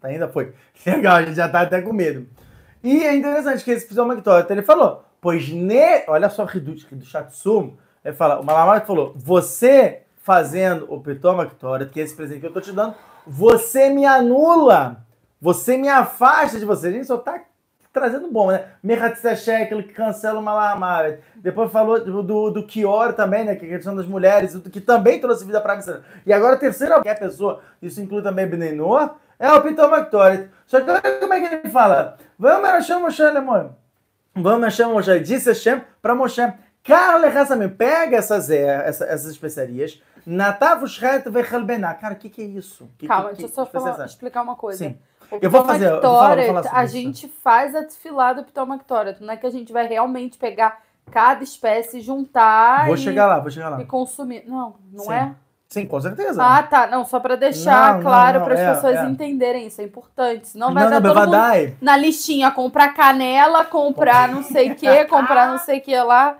tá, 0.00 0.08
Ainda 0.08 0.28
foi. 0.28 0.54
Legal, 0.86 1.16
a 1.16 1.22
gente 1.22 1.34
já 1.34 1.46
tá 1.46 1.60
até 1.60 1.82
com 1.82 1.92
medo. 1.92 2.26
E 2.82 3.04
é 3.04 3.14
interessante 3.14 3.62
que 3.62 3.70
esse 3.70 3.86
Pitomactorit, 3.86 4.50
ele 4.50 4.62
falou, 4.62 5.04
pois 5.20 5.48
ne... 5.50 6.04
Olha 6.08 6.30
só 6.30 6.44
o 6.44 6.46
Redut 6.46 6.94
do 6.94 7.04
Shatsum. 7.04 7.76
Ele 8.02 8.14
fala, 8.14 8.40
o 8.40 8.44
Malamar 8.44 8.86
falou, 8.86 9.12
você 9.14 10.04
fazendo 10.22 10.86
o 10.90 11.02
Pitomactorit, 11.02 11.90
que 11.90 12.00
é 12.00 12.04
esse 12.04 12.16
presente 12.16 12.40
que 12.40 12.46
eu 12.46 12.52
tô 12.52 12.62
te 12.62 12.72
dando, 12.72 12.94
você 13.26 13.90
me 13.90 14.06
anula. 14.06 15.04
Você 15.38 15.76
me 15.76 15.88
afasta 15.88 16.58
de 16.58 16.64
você. 16.64 16.88
A 16.88 16.92
gente 16.92 17.06
só 17.06 17.18
tá 17.18 17.44
trazendo 18.00 18.30
bom, 18.30 18.50
né? 18.50 18.64
Mehatzashek, 18.82 19.72
ele 19.72 19.82
que 19.84 19.92
cancela 19.94 20.38
o 20.38 20.42
Malamar. 20.42 21.18
Depois 21.36 21.70
falou 21.72 21.98
do, 22.04 22.22
do, 22.22 22.50
do 22.50 22.62
Kior 22.66 23.12
também, 23.14 23.44
né? 23.44 23.56
Que 23.56 23.64
é 23.64 23.68
a 23.68 23.72
questão 23.76 23.96
das 23.96 24.06
mulheres, 24.06 24.54
que 24.70 24.80
também 24.80 25.20
trouxe 25.20 25.44
vida 25.44 25.60
para 25.60 25.76
mim. 25.76 25.82
E 26.26 26.32
agora 26.32 26.54
a 26.54 26.58
terceira 26.58 26.94
qualquer 26.96 27.18
pessoa, 27.18 27.60
isso 27.80 28.00
inclui 28.00 28.22
também 28.22 28.46
Benenor, 28.46 29.14
é 29.38 29.50
o 29.52 29.62
Piton 29.62 29.88
Mactorit. 29.88 30.48
Só 30.66 30.80
que 30.80 30.90
olha 30.90 31.00
como 31.20 31.32
é 31.34 31.40
que 31.40 31.54
ele 31.54 31.70
fala. 31.70 32.16
Vamos 32.38 32.68
Hashem 32.68 33.00
Moshe 33.00 33.22
Lemon. 33.22 33.70
Vamos 34.34 34.64
Hashem 34.64 34.86
Moshe. 34.92 35.20
Disse 35.20 35.48
Hashem 35.48 35.80
para 36.02 36.14
Moshe. 36.14 36.42
Carle 36.84 37.26
Hassamim, 37.26 37.68
pega 37.68 38.16
essas, 38.16 38.48
é, 38.48 38.86
essa- 38.88 39.06
essas 39.06 39.32
especiarias. 39.32 40.00
Natavush 40.24 41.02
Het 41.02 41.28
Vechalbená. 41.28 41.94
Cara, 41.94 42.14
o 42.14 42.16
que, 42.16 42.28
que 42.30 42.42
é 42.42 42.44
isso? 42.44 42.88
Que, 42.98 43.08
Calma, 43.08 43.30
que, 43.30 43.36
deixa 43.38 43.46
eu 43.46 43.48
que 43.48 43.54
só 43.54 43.66
falar- 43.66 44.04
explicar 44.06 44.42
uma 44.42 44.54
coisa. 44.54 44.78
Sim. 44.78 44.98
O 45.30 45.38
Eu 45.42 45.50
vou 45.50 45.64
fazer, 45.64 45.86
eu 45.86 46.00
vou 46.00 46.02
falar- 46.02 46.36
vou 46.36 46.62
a 46.72 46.84
isso. 46.84 46.92
gente 46.94 47.28
faz 47.42 47.74
a 47.74 47.80
desfilada 47.80 48.42
do 48.42 48.46
Pitomactoret. 48.46 49.16
Não 49.20 49.32
é 49.32 49.36
que 49.36 49.46
a 49.46 49.50
gente 49.50 49.72
vai 49.72 49.86
realmente 49.86 50.38
pegar 50.38 50.78
cada 51.10 51.42
espécie, 51.44 52.00
juntar 52.00 52.86
Vou 52.86 52.94
e, 52.94 52.98
chegar 52.98 53.26
lá, 53.26 53.38
vou 53.38 53.50
chegar 53.50 53.68
lá. 53.70 53.80
e 53.80 53.84
consumir. 53.84 54.44
Não, 54.46 54.74
não 54.92 55.04
Sim. 55.04 55.12
é? 55.12 55.30
Sim, 55.68 55.84
com 55.84 56.00
certeza. 56.00 56.40
Ah, 56.42 56.62
tá. 56.62 56.86
Não, 56.86 57.04
só 57.04 57.18
para 57.18 57.36
deixar 57.36 57.88
Não, 57.88 57.94
não, 57.96 58.02
claro 58.04 58.38
não, 58.38 58.44
para 58.46 58.54
as 58.54 58.60
é, 58.60 58.74
pessoas 58.74 58.96
é. 58.98 59.04
entenderem. 59.06 59.66
Isso 59.66 59.80
é 59.80 59.84
importante. 59.84 60.46
Senão 60.48 60.68
não, 60.68 60.74
vai 60.74 60.84
não, 60.84 60.90
estar 60.90 61.02
todo 61.08 61.18
mundo 61.18 61.30
Bevadai. 61.32 61.76
na 61.82 61.96
listinha. 61.96 62.50
Comprar 62.52 62.94
canela, 62.94 63.64
comprar 63.64 64.28
não 64.28 64.44
sei 64.44 64.70
o 64.70 64.76
que, 64.76 64.86
comprar 65.06 65.48
não 65.50 65.58
sei 65.58 65.78
o 65.78 65.82
que 65.82 65.96
lá. 66.00 66.36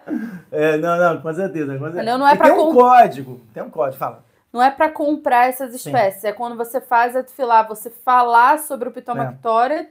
É, 0.53 0.77
não, 0.77 0.97
não, 0.97 1.21
com 1.21 1.35
certeza. 1.35 1.67
Com 1.73 1.79
certeza. 1.81 1.97
Entendeu? 1.97 2.19
Não 2.19 2.29
é 2.29 2.37
pra 2.37 2.47
tem 2.51 2.57
um 2.57 2.67
com- 2.67 2.75
código. 2.75 3.41
Tem 3.53 3.63
um 3.65 3.69
código, 3.71 3.99
fala. 3.99 4.25
Não 4.57 4.63
é 4.63 4.71
para 4.71 4.89
comprar 4.89 5.51
essas 5.51 5.75
espécies. 5.75 6.25
É 6.25 6.33
quando 6.33 6.57
você 6.57 6.81
faz 6.81 7.15
a 7.15 7.21
desfilar, 7.21 7.69
você 7.69 7.91
falar 7.91 8.59
sobre 8.59 8.89
o 8.89 8.93
Pitomactoret 8.93 9.91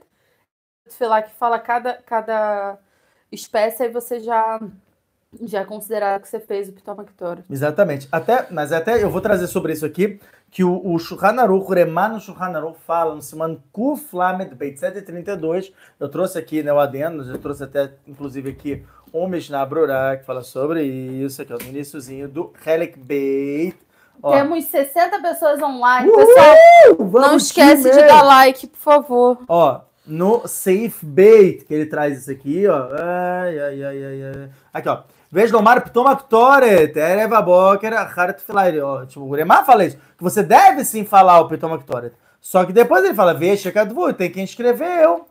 Filar 0.90 1.24
que 1.24 1.32
fala 1.34 1.56
cada, 1.60 1.94
cada 2.04 2.76
espécie, 3.30 3.84
aí 3.84 3.92
você 3.92 4.18
já, 4.18 4.60
já 5.42 5.60
é 5.60 5.64
considerado 5.64 6.20
que 6.20 6.28
você 6.28 6.40
fez 6.40 6.68
o 6.68 6.72
Pitomactório. 6.72 7.44
Exatamente. 7.48 8.08
Até, 8.10 8.48
mas 8.50 8.72
até 8.72 9.00
eu 9.00 9.08
vou 9.08 9.20
trazer 9.20 9.46
sobre 9.46 9.72
isso 9.72 9.86
aqui, 9.86 10.18
que 10.50 10.64
o, 10.64 10.84
o 10.84 10.98
Shulchan 10.98 11.40
Aruch, 11.40 11.70
o 11.70 11.72
Remá 11.72 12.08
no 12.08 12.18
Shulchan 12.18 12.56
Aruch 12.56 12.80
fala 12.80 13.14
no 13.14 13.22
Siman 13.22 13.62
Kuf 13.70 14.16
Lamed 14.16 14.52
Beit 14.56 14.80
732, 14.80 15.72
eu 16.00 16.08
trouxe 16.08 16.38
aqui 16.38 16.64
né, 16.64 16.72
o 16.72 16.80
adendo, 16.80 17.22
eu 17.22 17.38
trouxe 17.38 17.62
até, 17.62 17.92
inclusive 18.04 18.50
aqui, 18.50 18.84
o 19.12 19.28
Mishnah 19.28 19.64
Brurah, 19.64 20.16
que 20.16 20.24
fala 20.24 20.42
sobre 20.42 20.82
isso, 20.82 21.40
aqui 21.40 21.52
é 21.52 21.56
o 21.56 21.62
iníciozinho 21.62 22.28
do 22.28 22.52
Helek 22.66 22.98
Beit. 22.98 23.85
Ó, 24.22 24.32
Temos 24.32 24.64
60 24.64 25.20
pessoas 25.20 25.62
online, 25.62 26.08
Uhul! 26.08 26.16
pessoal. 26.26 26.56
Não 27.22 27.36
esquece 27.36 27.90
de 27.90 28.02
dar 28.06 28.22
like, 28.22 28.66
por 28.66 28.78
favor. 28.78 29.38
Ó, 29.48 29.80
no 30.06 30.46
Safe 30.46 30.98
Bait, 31.02 31.64
que 31.64 31.74
ele 31.74 31.86
traz 31.86 32.20
isso 32.20 32.30
aqui, 32.30 32.66
ó. 32.66 32.88
Ai, 32.92 33.58
ai, 33.58 33.84
ai, 33.84 34.04
ai, 34.04 34.22
ai. 34.36 34.50
Aqui, 34.72 34.88
ó. 34.88 34.98
Veja 35.30 35.54
Lomar 35.56 35.82
Ptomactoret, 35.82 36.96
Ereva 36.96 37.42
Boker. 37.42 37.92
Ó, 38.84 39.04
tipo, 39.04 39.20
o 39.20 39.28
Uremar 39.28 39.66
fala 39.66 39.84
isso, 39.84 39.98
que 40.16 40.22
você 40.22 40.42
deve 40.42 40.84
sim 40.84 41.04
falar 41.04 41.40
o 41.40 41.48
Ptomactoret. 41.48 42.12
Só 42.40 42.64
que 42.64 42.72
depois 42.72 43.04
ele 43.04 43.14
fala, 43.14 43.34
veja, 43.34 43.72
Kadvu, 43.72 44.12
tem 44.12 44.30
quem 44.30 44.44
escreveu. 44.44 45.26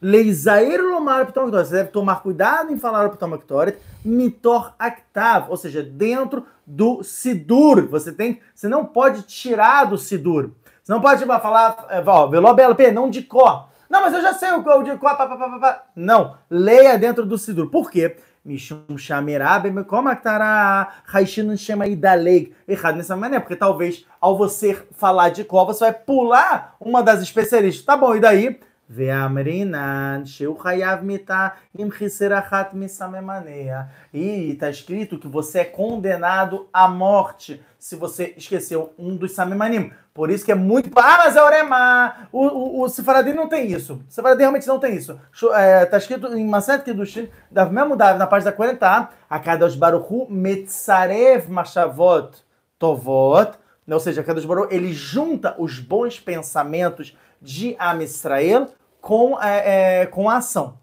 Leisair 0.00 0.80
Lomar 0.82 1.26
Ptomactoret. 1.26 1.66
Você 1.66 1.74
deve 1.74 1.90
tomar 1.90 2.22
cuidado 2.22 2.72
em 2.72 2.78
falar 2.78 3.06
o 3.06 3.10
Ptomactoret. 3.10 3.78
Mitor 4.04 4.74
Actav, 4.78 5.50
ou 5.50 5.56
seja, 5.56 5.82
dentro 5.82 6.46
do 6.66 7.02
Sidur. 7.02 7.86
Você 7.88 8.12
tem, 8.12 8.40
você 8.54 8.68
não 8.68 8.84
pode 8.84 9.22
tirar 9.22 9.84
do 9.84 9.98
Sidur. 9.98 10.52
Você 10.82 10.92
não 10.92 11.00
pode 11.00 11.20
tipo, 11.20 11.38
falar, 11.38 11.86
é, 11.90 12.02
ó, 12.04 12.26
Velobel 12.26 12.74
não 12.92 13.10
de 13.10 13.22
có. 13.22 13.68
Não, 13.88 14.02
mas 14.02 14.14
eu 14.14 14.22
já 14.22 14.32
sei 14.32 14.52
o 14.52 14.62
que 14.62 14.82
de 14.84 14.96
có. 14.96 15.14
Pá, 15.14 15.26
pá, 15.26 15.36
pá, 15.36 15.58
pá. 15.58 15.82
Não, 15.94 16.36
leia 16.48 16.96
dentro 16.96 17.26
do 17.26 17.36
Sidur. 17.36 17.68
Por 17.68 17.90
quê? 17.90 18.16
Mishum 18.42 18.96
Shamerabe, 18.96 19.84
como 19.84 20.10
estará 20.10 20.94
Raishin 21.04 21.54
chama 21.58 21.86
Idaleg? 21.86 22.54
Errado 22.66 22.96
nessa 22.96 23.14
maneira, 23.14 23.42
porque 23.42 23.54
talvez 23.54 24.06
ao 24.18 24.36
você 24.36 24.74
falar 24.92 25.28
de 25.28 25.44
có, 25.44 25.66
você 25.66 25.80
vai 25.80 25.92
pular 25.92 26.74
uma 26.80 27.02
das 27.02 27.20
especialistas. 27.20 27.84
Tá 27.84 27.98
bom, 27.98 28.16
e 28.16 28.20
daí? 28.20 28.58
Ve'amrinan 28.90 30.26
sheu 30.26 30.56
chayav 30.56 31.02
mitah 31.04 31.54
im 31.78 31.90
chiserachat 31.90 32.74
misamemanea. 32.74 33.88
E 34.12 34.50
está 34.50 34.68
escrito 34.68 35.18
que 35.18 35.28
você 35.28 35.60
é 35.60 35.64
condenado 35.64 36.68
à 36.72 36.88
morte 36.88 37.62
se 37.78 37.94
você 37.94 38.34
esqueceu 38.36 38.92
um 38.98 39.16
dos 39.16 39.32
samemanim. 39.32 39.92
Por 40.12 40.28
isso 40.28 40.44
que 40.44 40.50
é 40.50 40.56
muito... 40.56 40.90
Ah, 40.96 41.18
mas 41.18 41.36
é 41.36 41.42
oremá! 41.42 42.26
O, 42.32 42.46
o, 42.46 42.82
o 42.82 42.88
Sefaradim 42.88 43.32
não 43.32 43.48
tem 43.48 43.70
isso. 43.70 44.02
O 44.08 44.12
Sefaradim 44.12 44.40
realmente 44.40 44.66
não 44.66 44.80
tem 44.80 44.96
isso. 44.96 45.18
Está 45.32 45.96
escrito 45.96 46.26
em 46.34 46.46
Maset 46.46 46.84
Kedushim, 46.84 47.28
da 47.50 47.64
mesmo 47.66 47.96
Davi, 47.96 48.18
na 48.18 48.26
página 48.26 48.50
40, 48.50 49.08
a 49.30 49.38
Kadosh 49.38 49.76
Baruchu 49.76 50.26
metzarev 50.28 51.48
machavot 51.48 52.32
tovot, 52.78 53.52
ou 53.88 54.00
seja, 54.00 54.22
Kadosh 54.22 54.44
Baruch, 54.44 54.74
ele 54.74 54.92
junta 54.92 55.54
os 55.58 55.78
bons 55.78 56.18
pensamentos 56.18 57.16
de 57.40 57.76
Am 57.78 58.02
Israel 58.02 58.68
com, 59.00 59.40
é, 59.40 60.02
é, 60.02 60.06
com 60.06 60.28
a 60.28 60.36
ação. 60.36 60.78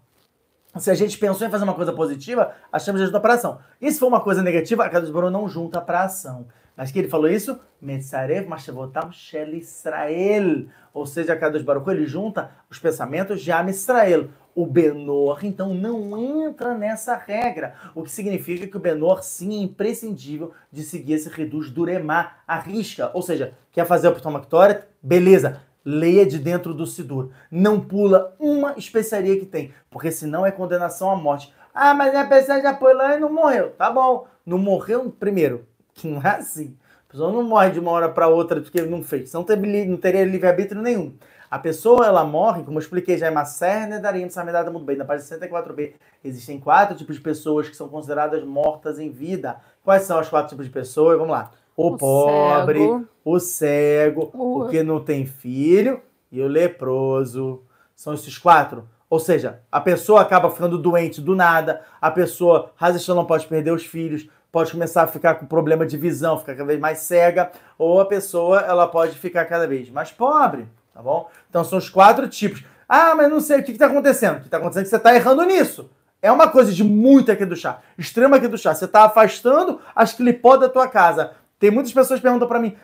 Se 0.76 0.90
a 0.90 0.94
gente 0.94 1.18
pensou 1.18 1.46
em 1.46 1.50
fazer 1.50 1.64
uma 1.64 1.74
coisa 1.74 1.92
positiva, 1.92 2.52
achamos 2.70 3.00
que 3.00 3.06
junta 3.06 3.20
para 3.20 3.34
ação. 3.34 3.58
E 3.80 3.90
se 3.90 3.98
for 3.98 4.06
uma 4.06 4.20
coisa 4.20 4.42
negativa, 4.42 4.84
a 4.84 4.88
Kadosh 4.88 5.10
Baruch 5.10 5.32
não 5.32 5.48
junta 5.48 5.80
para 5.80 6.02
ação. 6.02 6.46
Mas 6.76 6.92
que 6.92 6.98
ele 7.00 7.08
falou 7.08 7.28
isso? 7.28 7.58
Metzarev 7.82 8.46
Mashavotam 8.46 9.10
Shel 9.10 9.54
Israel. 9.54 10.66
Ou 10.94 11.06
seja, 11.06 11.32
a 11.32 11.36
Kadosh 11.36 11.62
Baruch 11.62 11.90
ele 11.90 12.06
junta 12.06 12.52
os 12.70 12.78
pensamentos 12.78 13.40
de 13.42 13.50
Am 13.50 13.68
Israel. 13.68 14.28
O 14.54 14.66
Benor, 14.66 15.40
então, 15.44 15.72
não 15.72 16.46
entra 16.46 16.74
nessa 16.74 17.16
regra. 17.16 17.74
O 17.94 18.02
que 18.02 18.10
significa 18.10 18.66
que 18.66 18.76
o 18.76 18.80
Benor, 18.80 19.22
sim, 19.22 19.60
é 19.60 19.62
imprescindível 19.62 20.52
de 20.70 20.82
seguir 20.82 21.14
esse 21.14 21.28
reduz 21.28 21.70
duremá, 21.70 22.32
a 22.46 22.58
risca. 22.58 23.10
Ou 23.14 23.22
seja, 23.22 23.54
quer 23.72 23.86
fazer 23.86 24.08
o 24.08 24.14
Ptomactória? 24.14 24.86
Beleza. 25.02 25.60
Leia 25.90 26.26
de 26.26 26.38
dentro 26.38 26.74
do 26.74 26.86
Sidur. 26.86 27.30
Não 27.50 27.80
pula 27.80 28.34
uma 28.38 28.74
especiaria 28.76 29.40
que 29.40 29.46
tem, 29.46 29.72
porque 29.90 30.12
senão 30.12 30.44
é 30.44 30.50
condenação 30.50 31.10
à 31.10 31.16
morte. 31.16 31.50
Ah, 31.72 31.94
mas 31.94 32.14
a 32.14 32.26
pessoa 32.26 32.60
já 32.60 32.76
foi 32.76 32.92
lá 32.92 33.16
e 33.16 33.18
não 33.18 33.32
morreu. 33.32 33.70
Tá 33.70 33.90
bom. 33.90 34.26
Não 34.44 34.58
morreu 34.58 35.10
primeiro. 35.10 35.66
Que 35.94 36.06
não 36.06 36.20
é 36.20 36.36
assim. 36.36 36.76
A 37.08 37.12
pessoa 37.12 37.32
não 37.32 37.42
morre 37.42 37.70
de 37.70 37.80
uma 37.80 37.90
hora 37.90 38.06
para 38.10 38.28
outra 38.28 38.60
porque 38.60 38.82
não 38.82 39.02
fez. 39.02 39.32
Não, 39.32 39.46
não 39.86 39.96
teria 39.96 40.26
livre-arbítrio 40.26 40.82
nenhum. 40.82 41.16
A 41.50 41.58
pessoa, 41.58 42.04
ela 42.04 42.22
morre, 42.22 42.64
como 42.64 42.76
eu 42.76 42.82
expliquei 42.82 43.16
já 43.16 43.30
em 43.30 43.34
Macer 43.34 43.88
Nedarim, 43.88 44.28
Samedada 44.28 44.70
muito 44.70 44.84
bem, 44.84 44.98
na 44.98 45.06
página 45.06 45.38
64b, 45.38 45.94
existem 46.22 46.60
quatro 46.60 46.94
tipos 46.94 47.16
de 47.16 47.22
pessoas 47.22 47.66
que 47.66 47.74
são 47.74 47.88
consideradas 47.88 48.44
mortas 48.44 48.98
em 48.98 49.08
vida. 49.08 49.56
Quais 49.82 50.02
são 50.02 50.20
os 50.20 50.28
quatro 50.28 50.50
tipos 50.50 50.66
de 50.66 50.70
pessoas? 50.70 51.16
Vamos 51.16 51.32
lá. 51.32 51.50
O, 51.78 51.90
O 51.94 51.96
pobre, 51.96 52.80
cego. 52.80 53.04
o 53.24 53.38
cego, 53.40 54.30
O- 54.34 54.62
o 54.62 54.68
que 54.68 54.82
não 54.82 54.98
tem 55.00 55.24
filho 55.24 56.00
e 56.32 56.42
o 56.42 56.48
leproso. 56.48 57.62
São 57.94 58.14
esses 58.14 58.36
quatro. 58.36 58.88
Ou 59.08 59.18
seja, 59.20 59.60
a 59.70 59.80
pessoa 59.80 60.20
acaba 60.20 60.50
ficando 60.50 60.76
doente 60.76 61.20
do 61.20 61.34
nada, 61.36 61.80
a 62.00 62.10
pessoa, 62.10 62.72
Razestan 62.76 63.14
não 63.14 63.24
pode 63.24 63.46
perder 63.46 63.70
os 63.70 63.84
filhos, 63.84 64.28
pode 64.52 64.72
começar 64.72 65.02
a 65.04 65.06
ficar 65.06 65.36
com 65.36 65.46
problema 65.46 65.86
de 65.86 65.96
visão, 65.96 66.38
ficar 66.38 66.54
cada 66.56 66.66
vez 66.66 66.80
mais 66.80 66.98
cega, 66.98 67.50
ou 67.78 68.00
a 68.00 68.04
pessoa 68.06 68.60
ela 68.60 68.86
pode 68.88 69.16
ficar 69.16 69.44
cada 69.46 69.66
vez 69.66 69.88
mais 69.88 70.10
pobre, 70.10 70.66
tá 70.92 71.00
bom? 71.00 71.28
Então 71.48 71.62
são 71.64 71.78
os 71.78 71.88
quatro 71.88 72.28
tipos. 72.28 72.64
Ah, 72.88 73.14
mas 73.14 73.30
não 73.30 73.40
sei 73.40 73.60
o 73.60 73.62
que 73.62 73.70
está 73.72 73.86
acontecendo. 73.86 74.36
O 74.38 74.40
que 74.40 74.46
está 74.46 74.56
acontecendo 74.58 74.82
é 74.82 74.84
que 74.84 74.90
você 74.90 74.96
está 74.96 75.14
errando 75.14 75.42
nisso. 75.44 75.88
É 76.20 76.30
uma 76.32 76.48
coisa 76.48 76.72
de 76.72 76.82
muito 76.82 77.30
aqui 77.30 77.44
do 77.46 77.54
chá, 77.56 77.78
extrema 77.96 78.36
aqui 78.36 78.48
do 78.48 78.58
chá. 78.58 78.74
Você 78.74 78.84
está 78.86 79.04
afastando 79.04 79.80
as 79.94 80.12
clipó 80.12 80.56
da 80.56 80.68
tua 80.68 80.88
casa. 80.88 81.32
Tem 81.58 81.70
muitas 81.70 81.92
pessoas 81.92 82.20
que 82.20 82.22
perguntam 82.22 82.48
para 82.48 82.60
mim, 82.60 82.76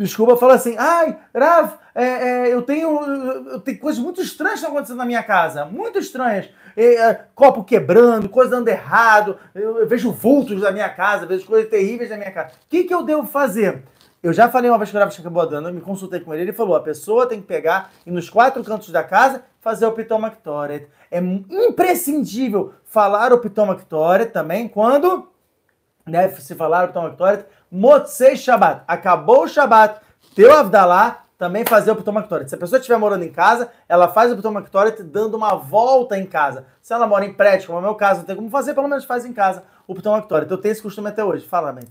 Desculpa, 0.00 0.36
fala 0.36 0.54
assim, 0.54 0.76
ai, 0.78 1.18
Rav, 1.34 1.72
é, 1.92 2.04
é, 2.04 2.54
eu 2.54 2.62
tenho, 2.62 3.04
eu 3.50 3.60
tenho 3.60 3.80
coisas 3.80 4.00
muito 4.00 4.22
estranhas 4.22 4.62
acontecendo 4.62 4.98
na 4.98 5.04
minha 5.04 5.24
casa, 5.24 5.64
muito 5.64 5.98
estranhas. 5.98 6.48
É, 6.76 7.22
copo 7.34 7.64
quebrando, 7.64 8.28
coisa 8.28 8.52
dando 8.52 8.68
errado, 8.68 9.36
eu, 9.52 9.78
eu 9.78 9.88
vejo 9.88 10.12
vultos 10.12 10.62
na 10.62 10.70
minha 10.70 10.88
casa, 10.88 11.26
vejo 11.26 11.44
coisas 11.44 11.68
terríveis 11.68 12.10
na 12.10 12.16
minha 12.16 12.30
casa. 12.30 12.50
O 12.50 12.68
que, 12.68 12.84
que 12.84 12.94
eu 12.94 13.02
devo 13.02 13.26
fazer? 13.26 13.82
Eu 14.22 14.32
já 14.32 14.48
falei 14.48 14.70
uma 14.70 14.78
vez 14.78 14.88
que 14.88 14.96
o 14.96 15.00
Rav 15.00 15.12
acabou 15.18 15.48
dando, 15.48 15.68
eu 15.68 15.74
me 15.74 15.80
consultei 15.80 16.20
com 16.20 16.32
ele, 16.32 16.44
ele 16.44 16.52
falou, 16.52 16.76
a 16.76 16.80
pessoa 16.80 17.26
tem 17.26 17.40
que 17.40 17.46
pegar 17.48 17.90
e 18.06 18.10
nos 18.12 18.30
quatro 18.30 18.62
cantos 18.62 18.90
da 18.90 19.02
casa 19.02 19.42
fazer 19.60 19.84
o 19.84 19.92
Pitom 19.92 20.20
Mactoret. 20.20 20.86
É 21.10 21.18
imprescindível 21.18 22.72
falar 22.84 23.32
o 23.32 23.38
Pitom 23.38 23.66
Mactoret 23.66 24.30
também 24.30 24.68
quando 24.68 25.28
deve 26.10 26.40
se 26.40 26.54
falar 26.54 26.84
o 26.84 26.88
Pitom 26.88 27.02
Mactoret 27.02 27.44
Motzei 27.70 28.36
Shabbat. 28.36 28.82
Acabou 28.86 29.44
o 29.44 29.48
Shabbat, 29.48 30.00
teu 30.34 30.52
Avdalá, 30.52 31.24
também 31.36 31.64
fazer 31.64 31.90
o 31.90 31.96
Pitom 31.96 32.12
Mactoret. 32.12 32.48
Se 32.48 32.54
a 32.54 32.58
pessoa 32.58 32.78
estiver 32.78 32.98
morando 32.98 33.24
em 33.24 33.30
casa, 33.32 33.70
ela 33.88 34.08
faz 34.08 34.32
o 34.32 34.36
Pitom 34.36 34.50
Mactoret 34.52 35.02
dando 35.02 35.36
uma 35.36 35.54
volta 35.54 36.18
em 36.18 36.26
casa. 36.26 36.66
Se 36.82 36.92
ela 36.92 37.06
mora 37.06 37.24
em 37.24 37.32
prédio, 37.32 37.66
como 37.66 37.78
é 37.78 37.80
o 37.80 37.84
meu 37.84 37.94
caso, 37.94 38.20
não 38.20 38.26
tem 38.26 38.34
como 38.36 38.50
fazer, 38.50 38.74
pelo 38.74 38.88
menos 38.88 39.04
faz 39.04 39.24
em 39.24 39.32
casa 39.32 39.62
o 39.86 39.94
Pitom 39.94 40.12
Mactoret. 40.12 40.50
Eu 40.50 40.58
tenho 40.58 40.72
esse 40.72 40.82
costume 40.82 41.08
até 41.08 41.24
hoje. 41.24 41.46
Fala, 41.46 41.72
mãe. 41.72 41.84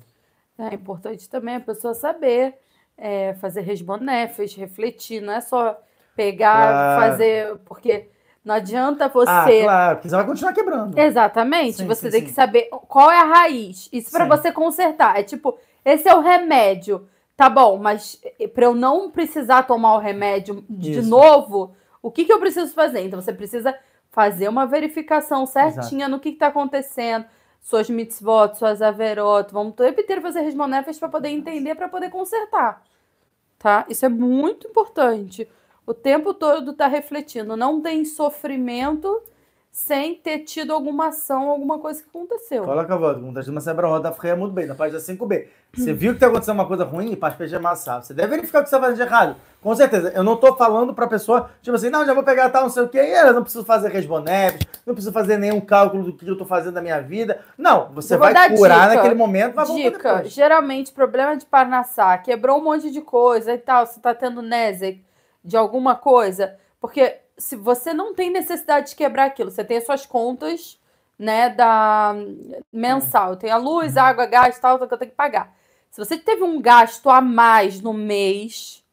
É 0.60 0.74
importante 0.74 1.30
também 1.30 1.56
a 1.56 1.60
pessoa 1.60 1.94
saber 1.94 2.56
é, 2.98 3.36
fazer 3.36 3.62
resbonefes, 3.62 4.56
refletir, 4.56 5.22
não 5.22 5.34
é 5.34 5.40
só 5.42 5.80
pegar, 6.16 6.72
Claro. 6.72 7.02
fazer, 7.12 7.58
porque 7.66 8.10
não 8.48 8.56
adianta 8.56 9.10
você. 9.10 9.30
Ah, 9.30 9.64
claro, 9.64 9.96
porque 9.98 10.10
você 10.10 10.16
vai 10.16 10.26
continuar 10.26 10.54
quebrando. 10.54 10.98
Exatamente, 10.98 11.78
Sim, 11.78 11.86
você 11.86 12.06
sim, 12.06 12.12
tem 12.12 12.22
sim. 12.22 12.28
que 12.28 12.34
saber 12.34 12.70
qual 12.88 13.12
é 13.12 13.20
a 13.20 13.26
raiz. 13.26 13.90
Isso 13.92 14.10
para 14.10 14.26
você 14.26 14.52
consertar. 14.52 15.20
É 15.20 15.24
tipo, 15.24 15.60
esse 15.84 16.08
é 16.08 16.16
o 16.16 16.22
remédio. 16.22 17.08
Tá 17.36 17.50
bom, 17.50 17.78
mas 17.78 18.20
para 18.56 18.66
eu 18.66 18.74
não 18.74 19.12
precisar 19.12 19.64
tomar 19.64 19.96
o 19.96 20.00
remédio 20.00 20.66
de 20.68 21.00
Isso. 21.00 21.10
novo, 21.10 21.76
o 22.02 22.10
que, 22.10 22.26
que 22.26 22.34
eu 22.34 22.40
preciso 22.40 22.74
fazer? 22.74 23.02
Então 23.02 23.22
você 23.22 23.34
precisa 23.34 23.78
fazer 24.10 24.48
uma 24.48 24.66
verificação 24.66 25.46
certinha 25.46 26.08
no 26.08 26.20
que 26.20 26.30
está 26.30 26.48
acontecendo, 26.48 27.26
suas 27.62 27.90
mitzvot, 27.90 28.58
suas 28.58 28.82
averot. 28.82 29.52
Vamos 29.52 29.74
o 29.74 29.76
tempo 29.76 30.02
inteiro 30.02 30.22
fazer 30.22 30.42
resmonefes 30.42 30.98
para 30.98 31.10
poder 31.10 31.30
entender, 31.30 31.76
para 31.76 31.90
poder 31.90 32.10
consertar. 32.10 32.82
Tá? 33.60 33.86
Isso 33.90 34.06
é 34.06 34.10
muito 34.10 34.68
importante. 34.68 35.48
O 35.88 35.94
tempo 35.94 36.34
todo 36.34 36.74
tá 36.74 36.86
refletindo. 36.86 37.56
Não 37.56 37.82
tem 37.82 38.04
sofrimento 38.04 39.24
sem 39.72 40.16
ter 40.16 40.40
tido 40.40 40.74
alguma 40.74 41.08
ação, 41.08 41.50
alguma 41.50 41.80
coisa 41.80 42.04
que 42.04 42.10
aconteceu. 42.10 42.64
Coloca 42.64 42.94
a 42.94 43.14
como 43.14 43.34
tá 43.34 43.42
uma 43.48 43.62
Sebra 43.62 43.88
Roda 43.88 44.12
Freia 44.12 44.36
muito 44.36 44.52
bem, 44.52 44.66
na 44.66 44.76
página 44.76 45.00
5B. 45.00 45.48
Você 45.74 45.94
viu 45.94 46.14
que 46.14 46.20
tá 46.20 46.28
acontecendo 46.28 46.56
uma 46.56 46.66
coisa 46.66 46.84
ruim, 46.84 47.16
para 47.16 47.46
de 47.46 47.56
amassar. 47.56 48.04
Você 48.04 48.14
deve 48.14 48.36
verificar 48.36 48.60
o 48.60 48.64
que 48.64 48.70
você 48.70 48.76
tá 48.76 48.82
fazendo 48.82 48.98
de 48.98 49.04
errado. 49.04 49.36
Com 49.62 49.76
certeza. 49.76 50.12
Eu 50.14 50.24
não 50.24 50.36
tô 50.36 50.56
falando 50.56 50.94
pra 50.94 51.08
pessoa, 51.08 51.52
tipo 51.62 51.76
assim, 51.76 51.90
não, 51.90 52.06
já 52.06 52.14
vou 52.14 52.24
pegar 52.24 52.50
tal, 52.50 52.64
não 52.64 52.70
sei 52.70 52.84
o 52.84 52.90
quê, 52.90 52.98
e 52.98 53.14
eu 53.14 53.34
não 53.34 53.44
preciso 53.44 53.64
fazer 53.64 53.90
resbonefes, 53.90 54.68
não 54.86 54.94
preciso 54.94 55.14
fazer 55.14 55.38
nenhum 55.38 55.62
cálculo 55.62 56.04
do 56.04 56.14
que 56.14 56.28
eu 56.28 56.38
tô 56.38 56.46
fazendo 56.46 56.74
na 56.74 56.82
minha 56.82 57.00
vida. 57.00 57.40
Não, 57.58 57.94
você 57.94 58.18
vai 58.18 58.34
curar 58.58 58.90
dica. 58.90 58.96
naquele 58.96 59.16
momento, 59.16 59.54
vai 59.54 59.66
Dica, 59.68 60.16
depois. 60.16 60.34
geralmente 60.34 60.92
problema 60.92 61.38
de 61.38 61.46
Parnassá, 61.46 62.18
quebrou 62.18 62.60
um 62.60 62.64
monte 62.64 62.92
de 62.92 63.00
coisa 63.00 63.54
e 63.54 63.58
tal, 63.58 63.86
você 63.86 64.00
tá 64.00 64.14
tendo 64.14 64.42
Nezek 64.42 65.07
de 65.48 65.56
alguma 65.56 65.96
coisa, 65.96 66.58
porque 66.80 67.18
se 67.38 67.56
você 67.56 67.94
não 67.94 68.14
tem 68.14 68.30
necessidade 68.30 68.90
de 68.90 68.96
quebrar 68.96 69.26
aquilo, 69.26 69.50
você 69.50 69.64
tem 69.64 69.78
as 69.78 69.86
suas 69.86 70.06
contas, 70.06 70.78
né, 71.18 71.50
da 71.50 72.14
mensal, 72.72 73.36
tem 73.38 73.50
a 73.50 73.58
luz, 73.58 73.96
Uhum. 73.96 74.02
água, 74.02 74.26
gás, 74.26 74.60
tal, 74.60 74.78
tal, 74.78 74.88
que 74.88 74.94
eu 74.94 74.98
tenho 74.98 75.12
que 75.12 75.18
pagar. 75.18 75.54
Se 75.90 76.04
você 76.04 76.18
teve 76.18 76.44
um 76.44 76.62
gasto 76.62 77.10
a 77.10 77.22
mais 77.22 77.82
no 77.82 77.94
mês 77.94 78.84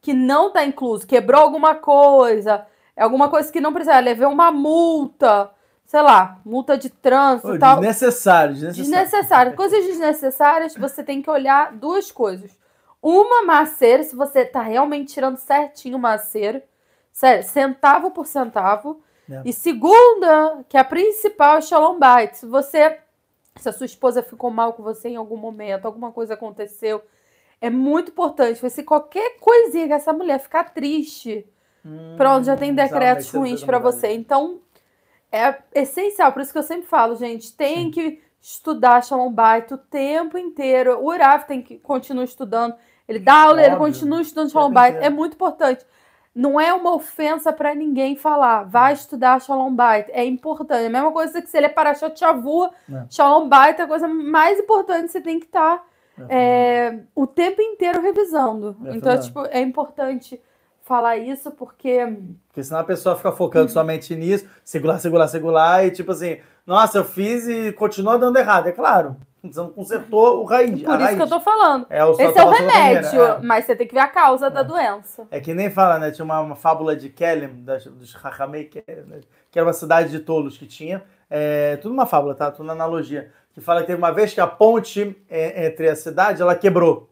que 0.00 0.12
não 0.12 0.52
tá 0.52 0.64
incluso, 0.64 1.06
quebrou 1.06 1.40
alguma 1.40 1.74
coisa, 1.74 2.66
é 2.94 3.02
alguma 3.02 3.28
coisa 3.28 3.50
que 3.50 3.60
não 3.60 3.72
precisa, 3.72 3.98
levei 3.98 4.26
uma 4.26 4.52
multa, 4.52 5.50
sei 5.86 6.02
lá, 6.02 6.38
multa 6.44 6.76
de 6.76 6.90
trânsito 6.90 7.54
e 7.54 7.58
tal. 7.58 7.76
desnecessário, 7.80 8.54
desnecessário. 8.54 8.84
Desnecessário. 8.84 9.56
Coisas 9.56 9.84
desnecessárias, 9.86 10.74
você 10.76 11.02
tem 11.02 11.22
que 11.22 11.30
olhar 11.30 11.72
duas 11.72 12.12
coisas. 12.12 12.50
Uma, 13.06 13.42
maceira, 13.42 14.02
se 14.02 14.16
você 14.16 14.44
tá 14.44 14.62
realmente 14.62 15.12
tirando 15.12 15.36
certinho 15.36 15.96
o 15.96 16.00
maceiro. 16.00 16.62
Sério, 17.12 17.44
centavo 17.44 18.10
por 18.10 18.26
centavo. 18.26 19.02
É. 19.30 19.42
E 19.44 19.52
segunda, 19.52 20.64
que 20.68 20.76
é 20.76 20.80
a 20.80 20.84
principal, 20.84 21.58
é 21.58 21.60
Shalom 21.60 21.98
Bite. 21.98 22.38
Se 22.38 22.46
você. 22.46 22.98
Se 23.56 23.68
a 23.68 23.72
sua 23.72 23.86
esposa 23.86 24.22
ficou 24.22 24.50
mal 24.50 24.72
com 24.72 24.82
você 24.82 25.10
em 25.10 25.16
algum 25.16 25.36
momento, 25.36 25.86
alguma 25.86 26.10
coisa 26.10 26.34
aconteceu, 26.34 27.00
é 27.60 27.70
muito 27.70 28.10
importante. 28.10 28.58
porque 28.58 28.70
Se 28.70 28.82
qualquer 28.82 29.38
coisinha 29.38 29.86
que 29.86 29.92
essa 29.92 30.12
mulher 30.12 30.40
ficar 30.40 30.74
triste, 30.74 31.46
Hum, 31.84 32.14
Pronto, 32.16 32.46
já 32.46 32.56
tem 32.56 32.74
decretos 32.74 33.30
ruins 33.30 33.62
para 33.62 33.78
você. 33.78 34.12
Então, 34.12 34.60
é 35.30 35.56
essencial. 35.74 36.32
Por 36.32 36.40
isso 36.40 36.52
que 36.52 36.58
eu 36.58 36.62
sempre 36.62 36.86
falo, 36.86 37.14
gente, 37.14 37.52
tem 37.52 37.90
que 37.90 38.22
estudar 38.40 39.04
Shalom 39.04 39.30
Bait 39.30 39.70
o 39.72 39.78
tempo 39.78 40.38
inteiro. 40.38 40.98
O 41.00 41.08
Urav 41.08 41.44
tem 41.44 41.62
que 41.62 41.78
continuar 41.78 42.24
estudando. 42.24 42.74
Ele 43.08 43.18
dá 43.18 43.34
aula, 43.42 43.60
ele 43.62 43.74
Óbvio. 43.74 43.86
continua 43.86 44.22
estudando 44.22 44.50
Shalom 44.50 44.72
Bait. 44.72 44.96
É 45.00 45.10
muito 45.10 45.34
importante. 45.34 45.84
Não 46.34 46.58
é 46.58 46.72
uma 46.72 46.94
ofensa 46.94 47.52
para 47.52 47.74
ninguém 47.74 48.16
falar. 48.16 48.64
Vai 48.64 48.92
estudar 48.94 49.40
Shalom 49.40 49.74
Bait. 49.74 50.08
É 50.10 50.24
importante. 50.24 50.82
É 50.82 50.86
a 50.86 50.90
mesma 50.90 51.12
coisa 51.12 51.40
que 51.40 51.48
se 51.48 51.56
ele 51.56 51.66
é 51.66 51.68
Parashat 51.68 52.18
Shavua, 52.18 52.70
É. 52.92 53.04
Shalom 53.08 53.48
Bait 53.48 53.78
é 53.78 53.82
a 53.82 53.86
coisa 53.86 54.08
mais 54.08 54.58
importante. 54.58 55.12
Você 55.12 55.20
tem 55.20 55.38
que 55.38 55.46
estar 55.46 55.84
é, 56.28 56.98
o 57.14 57.26
tempo 57.26 57.60
inteiro 57.60 58.00
revisando. 58.00 58.76
É 58.86 58.96
então, 58.96 59.20
tipo, 59.20 59.44
é 59.46 59.60
importante 59.60 60.40
falar 60.82 61.16
isso 61.16 61.50
porque 61.50 62.06
Porque 62.48 62.62
senão 62.62 62.80
a 62.80 62.84
pessoa 62.84 63.16
fica 63.16 63.32
focando 63.32 63.70
somente 63.70 64.14
nisso, 64.14 64.46
segurar, 64.62 64.98
segurar, 64.98 65.28
segurar, 65.28 65.86
e 65.86 65.90
tipo 65.90 66.12
assim, 66.12 66.38
nossa, 66.66 66.98
eu 66.98 67.04
fiz 67.04 67.48
e 67.48 67.72
continua 67.72 68.18
dando 68.18 68.38
errado. 68.38 68.68
É 68.68 68.72
claro, 68.72 69.16
você 69.52 69.60
não 69.60 69.70
consertou 69.70 70.42
o 70.42 70.44
raiz. 70.44 70.82
Por 70.82 71.00
isso 71.00 71.16
que 71.16 71.22
eu 71.22 71.28
tô 71.28 71.40
falando. 71.40 71.86
É, 71.90 72.04
o 72.04 72.12
Esse 72.12 72.38
é 72.38 72.44
o 72.44 72.50
remédio, 72.50 73.08
primeira, 73.10 73.40
mas 73.42 73.64
você 73.64 73.76
tem 73.76 73.86
que 73.86 73.94
ver 73.94 74.00
a 74.00 74.08
causa 74.08 74.50
da 74.50 74.62
doença. 74.62 75.26
É. 75.30 75.38
É 75.38 75.40
que 75.40 75.52
nem 75.54 75.70
fala, 75.70 75.98
né? 75.98 76.10
Tinha 76.10 76.24
uma, 76.24 76.40
uma 76.40 76.56
fábula 76.56 76.96
de 76.96 77.08
Kelem, 77.08 77.62
das, 77.64 77.84
dos 77.84 78.14
Hakamei, 78.16 78.64
que, 78.64 78.82
é- 78.86 79.02
né, 79.06 79.20
que 79.50 79.58
era 79.58 79.66
uma 79.66 79.72
cidade 79.72 80.10
de 80.10 80.20
tolos 80.20 80.56
que 80.56 80.66
tinha. 80.66 81.02
É, 81.28 81.76
tudo 81.76 81.92
uma 81.92 82.06
fábula, 82.06 82.34
tá? 82.34 82.50
Tudo 82.50 82.66
na 82.66 82.72
analogia. 82.72 83.30
Que 83.52 83.60
fala 83.60 83.80
que 83.80 83.86
teve 83.86 83.98
uma 83.98 84.10
vez 84.10 84.32
que 84.34 84.40
a 84.40 84.46
ponte 84.46 85.16
é, 85.28 85.66
entre 85.66 85.88
a 85.88 85.94
cidade, 85.96 86.42
ela 86.42 86.54
quebrou. 86.54 87.08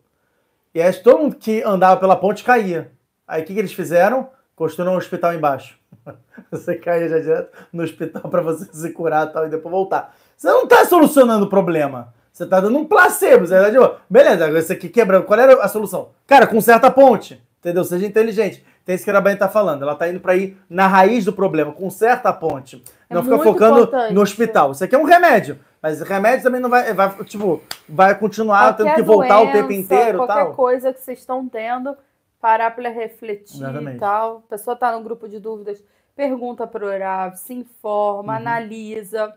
E 0.75 0.81
aí 0.81 0.93
todo 0.95 1.19
mundo 1.19 1.37
que 1.37 1.63
andava 1.63 2.01
pela 2.01 2.17
ponte 2.17 2.43
caía. 2.43 2.91
Aí 3.29 3.43
o 3.43 3.45
que, 3.45 3.55
que 3.55 3.59
eles 3.61 3.73
fizeram? 3.73 4.29
Construíram 4.57 4.95
um 4.95 4.99
hospital 4.99 5.35
embaixo. 5.35 5.79
Você 6.51 6.75
caía 6.77 7.09
já 7.09 7.19
direto 7.19 7.51
no 7.73 7.83
hospital 7.83 8.23
para 8.23 8.43
você 8.43 8.65
se 8.73 8.91
curar 8.93 9.27
e 9.29 9.33
tal, 9.33 9.47
e 9.47 9.51
depois 9.51 9.71
voltar. 9.73 10.15
Você 10.37 10.49
não 10.49 10.67
tá 10.67 10.85
solucionando 10.85 11.47
o 11.47 11.49
problema. 11.49 12.13
Você 12.33 12.47
tá 12.47 12.61
dando 12.61 12.79
um 12.79 12.85
placebo. 12.85 13.47
Você 13.47 13.55
tá 13.61 13.71
tipo, 13.71 13.97
beleza, 14.09 14.45
agora 14.45 14.61
isso 14.61 14.73
aqui 14.73 14.89
quebrando. 14.89 15.25
Qual 15.25 15.39
era 15.39 15.63
a 15.63 15.69
solução? 15.69 16.11
Cara, 16.27 16.47
conserta 16.47 16.87
a 16.87 16.91
ponte. 16.91 17.43
Entendeu? 17.61 17.85
Seja 17.85 18.07
inteligente. 18.07 18.65
Tem 18.85 18.97
isso 18.97 19.05
que 19.05 19.11
a 19.11 19.13
Arabanha 19.13 19.37
tá 19.37 19.49
falando. 19.49 19.83
Ela 19.83 19.95
tá 19.95 20.09
indo 20.09 20.19
para 20.19 20.35
ir 20.35 20.57
na 20.69 20.89
raiz 20.89 21.25
do 21.25 21.33
problema. 21.33 21.71
Conserta 21.73 22.31
a 22.31 22.33
ponte. 22.33 22.83
É 23.09 23.15
não 23.15 23.23
fica 23.23 23.39
focando 23.39 23.83
importante. 23.83 24.15
no 24.15 24.21
hospital. 24.21 24.73
Isso 24.73 24.83
aqui 24.83 24.95
é 24.95 24.99
um 24.99 25.05
remédio. 25.05 25.59
Mas 25.81 26.01
remédio 26.01 26.43
também 26.45 26.61
não 26.61 26.71
vai, 26.71 26.93
vai 26.93 27.11
tipo, 27.25 27.61
vai 27.89 28.17
continuar 28.19 28.73
tendo 28.77 28.87
Qualquer 28.87 28.95
que 28.97 29.03
voltar 29.03 29.41
o 29.41 29.47
tempo 29.53 29.69
doença, 29.69 29.75
inteiro 29.75 30.19
Qualquer 30.19 30.35
tal. 30.35 30.55
coisa 30.55 30.93
que 30.93 31.01
vocês 31.01 31.19
estão 31.19 31.49
tendo, 31.49 31.97
parar 32.41 32.71
para 32.75 32.89
refletir 32.89 33.57
Exatamente. 33.59 33.97
e 33.97 34.01
tal. 34.01 34.43
A 34.47 34.51
pessoa 34.51 34.75
tá 34.77 34.93
no 34.97 35.03
grupo 35.05 35.29
de 35.29 35.39
dúvidas, 35.39 35.83
pergunta 36.17 36.67
pro 36.67 36.87
Urav, 36.87 37.37
se 37.37 37.53
informa, 37.55 38.33
Uhum. 38.33 38.39
analisa. 38.39 39.33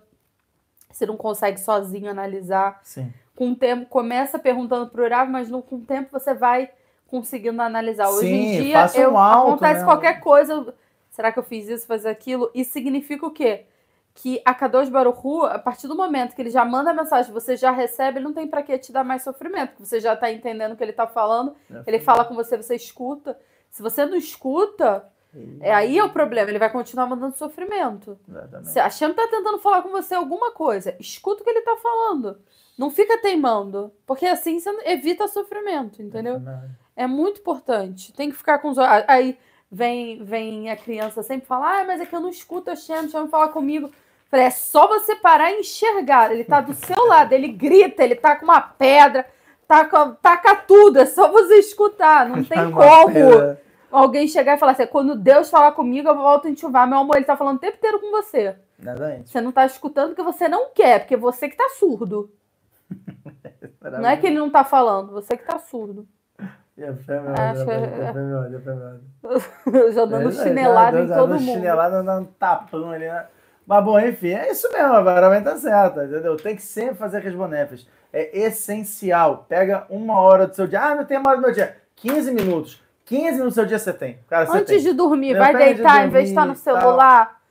Se 0.96 1.06
não 1.06 1.18
consegue 1.18 1.60
sozinho 1.60 2.10
analisar. 2.10 2.80
Sim. 2.82 3.12
Com 3.36 3.52
o 3.52 3.56
tempo, 3.56 3.86
começa 3.88 4.40
perguntando 4.40 4.90
pro 4.90 5.04
Urav, 5.04 5.30
mas 5.30 5.50
no, 5.50 5.62
com 5.62 5.76
o 5.76 5.82
tempo 5.82 6.08
você 6.10 6.34
vai 6.34 6.70
conseguindo 7.06 7.62
analisar. 7.62 8.08
Hoje 8.08 8.30
Sim, 8.30 8.34
em 8.34 8.62
dia, 8.62 8.86
um 8.86 9.00
eu, 9.02 9.18
alto, 9.18 9.50
acontece 9.50 9.80
né? 9.82 9.86
qualquer 9.86 10.22
coisa. 10.22 10.74
Será 11.12 11.34
que 11.34 11.40
eu 11.40 11.44
fiz 11.44 11.68
isso, 11.68 11.86
fazer 11.86 12.08
aquilo? 12.08 12.50
Isso 12.56 12.72
significa 12.72 13.26
o 13.26 13.32
quê? 13.32 13.66
Que 14.14 14.42
a 14.46 14.54
Kadosh 14.54 14.88
Baruchu, 14.88 15.44
a 15.44 15.60
partir 15.60 15.90
do 15.90 15.98
momento 15.98 16.34
que 16.34 16.42
ele 16.42 16.50
já 16.50 16.64
manda 16.64 16.92
a 16.92 16.94
mensagem, 16.94 17.34
você 17.34 17.58
já 17.58 17.72
recebe, 17.72 18.20
ele 18.20 18.26
não 18.26 18.34
tem 18.34 18.48
pra 18.48 18.64
que 18.64 18.78
te 18.78 18.94
dar 18.94 19.04
mais 19.04 19.22
sofrimento, 19.22 19.72
porque 19.72 19.86
você 19.86 20.00
já 20.00 20.16
tá 20.16 20.32
entendendo 20.32 20.72
o 20.72 20.78
que 20.78 20.84
ele 20.84 20.94
tá 20.94 21.06
falando, 21.06 21.54
ele 21.86 22.00
fala 22.00 22.24
com 22.24 22.34
você, 22.34 22.56
você 22.56 22.74
escuta. 22.74 23.38
Se 23.70 23.82
você 23.82 24.06
não 24.06 24.16
escuta, 24.16 25.06
é 25.62 25.74
aí 25.74 25.98
é 25.98 26.04
o 26.04 26.10
problema, 26.10 26.50
ele 26.50 26.60
vai 26.60 26.70
continuar 26.70 27.08
mandando 27.08 27.36
sofrimento. 27.36 28.18
Exatamente. 28.28 28.70
Se 28.70 28.80
a 28.80 28.90
Shem 28.90 29.14
tá 29.14 29.28
tentando 29.28 29.60
falar 29.60 29.82
com 29.82 29.90
você 29.90 30.16
alguma 30.16 30.52
coisa, 30.52 30.96
escuta 31.00 31.42
o 31.42 31.44
que 31.44 31.50
ele 31.50 31.62
tá 31.62 31.76
falando. 31.78 32.38
Não 32.78 32.92
fica 32.92 33.18
teimando, 33.18 33.92
porque 34.06 34.26
assim 34.26 34.60
você 34.60 34.70
evita 34.86 35.28
sofrimento, 35.28 36.02
entendeu? 36.02 36.42
É 36.96 37.08
muito 37.08 37.40
importante. 37.40 38.14
Tem 38.14 38.30
que 38.30 38.38
ficar 38.38 38.60
com 38.60 38.70
os 38.70 38.78
olhos. 38.78 39.06
Aí 39.08 39.38
vem, 39.72 40.24
vem 40.24 40.70
a 40.70 40.76
criança 40.76 41.24
sempre 41.24 41.48
falar, 41.48 41.82
ah, 41.82 41.86
mas 41.86 42.02
é 42.02 42.06
que 42.06 42.16
eu 42.16 42.20
não 42.20 42.30
escuto 42.30 42.72
a 42.72 42.76
Shem, 42.76 43.10
Shem 43.10 43.28
falar 43.28 43.50
comigo. 43.50 43.92
Falei, 44.30 44.48
é 44.48 44.52
só 44.52 44.88
você 44.88 45.16
parar 45.16 45.52
e 45.52 45.60
enxergar. 45.60 46.32
Ele 46.32 46.44
tá 46.44 46.62
do 46.62 46.74
seu 46.74 47.04
lado, 47.08 47.34
ele 47.34 47.48
grita, 47.48 48.04
ele 48.04 48.16
tá 48.16 48.36
com 48.36 48.46
uma 48.46 48.62
pedra, 48.62 49.26
taca, 49.68 50.18
taca 50.22 50.56
tudo, 50.56 51.00
é 51.00 51.06
só 51.06 51.32
você 51.32 51.56
escutar. 51.56 52.28
Não 52.28 52.44
tem 52.46 52.72
como 52.72 53.08
pedra. 53.08 53.62
Alguém 53.98 54.28
chegar 54.28 54.56
e 54.56 54.60
falar 54.60 54.74
assim, 54.74 54.88
quando 54.88 55.16
Deus 55.16 55.50
falar 55.50 55.72
comigo, 55.74 56.08
eu 56.10 56.16
volto 56.16 56.48
a 56.48 56.52
enxuvar. 56.52 56.88
Meu 56.88 57.00
amor, 57.00 57.16
ele 57.18 57.26
tá 57.26 57.38
falando 57.38 57.58
o 57.58 57.60
tempo 57.60 57.78
inteiro 57.78 58.00
com 58.00 58.12
você. 58.12 58.56
Exatamente. 58.80 59.30
Você 59.30 59.42
não 59.42 59.52
tá 59.52 59.66
escutando 59.66 60.10
porque 60.10 60.24
você 60.24 60.48
não 60.48 60.70
quer, 60.74 61.00
porque 61.00 61.16
você 61.18 61.48
que 61.50 61.56
tá 61.58 61.70
surdo. 61.78 62.32
Não 64.00 64.10
é 64.10 64.18
que 64.18 64.28
ele 64.28 64.38
não 64.38 64.50
tá 64.50 64.64
falando, 64.64 65.12
você 65.12 65.38
que 65.38 65.44
tá 65.46 65.60
surdo. 65.60 66.08
A 66.78 66.94
fé, 66.94 67.20
meu 67.22 67.34
que- 67.34 67.40
a 67.40 67.56
fé, 67.56 68.20
meu 68.20 68.42
a 68.42 68.60
fé, 68.60 68.74
meu 69.66 69.92
já 69.94 70.06
dando 70.06 70.28
É, 70.30 70.32
chinelada 70.32 71.00
em 71.02 71.08
todo 71.08 71.30
mundo. 71.40 71.54
Chinelada, 71.54 72.04
dando 72.04 72.28
tapão 72.38 72.92
ali, 72.92 73.08
né? 73.08 73.26
Mas 73.66 73.84
bom, 73.84 74.00
enfim, 74.00 74.32
é 74.32 74.52
isso 74.52 74.70
mesmo, 74.72 74.94
agora 74.94 75.30
vai 75.30 75.40
estar 75.40 75.56
certo, 75.58 76.02
entendeu? 76.02 76.36
Tem 76.36 76.56
que 76.56 76.62
sempre 76.62 76.96
fazer 76.96 77.18
aqueles 77.18 77.38
bonefes. 77.38 77.88
É 78.12 78.38
essencial. 78.38 79.46
Pega 79.48 79.86
uma 79.90 80.20
hora 80.20 80.48
do 80.48 80.56
seu 80.56 80.68
dia. 80.68 80.82
Ah, 80.82 80.96
não 80.96 81.06
tem 81.06 81.18
uma 81.18 81.30
hora 81.30 81.38
do 81.40 81.44
meu 81.46 81.54
dia. 81.54 81.78
15 81.96 82.32
minutos. 82.34 82.82
15 83.06 83.32
minutos 83.34 83.54
do 83.54 83.56
seu 83.56 83.66
dia 83.66 83.80
você 83.80 83.94
tem. 83.94 84.20
Cara, 84.28 84.46
você 84.46 84.58
Antes 84.58 84.68
tem. 84.68 84.80
de 84.80 84.94
dormir, 84.94 85.38
vai 85.38 85.54
tenho 85.56 85.70
de 85.70 85.74
deitar 85.76 86.06
em 86.06 86.10
vez 86.10 86.26
de 86.26 86.32
estar 86.32 86.42
no 86.46 86.54
dormir 86.54 86.64
celular. 86.64 87.42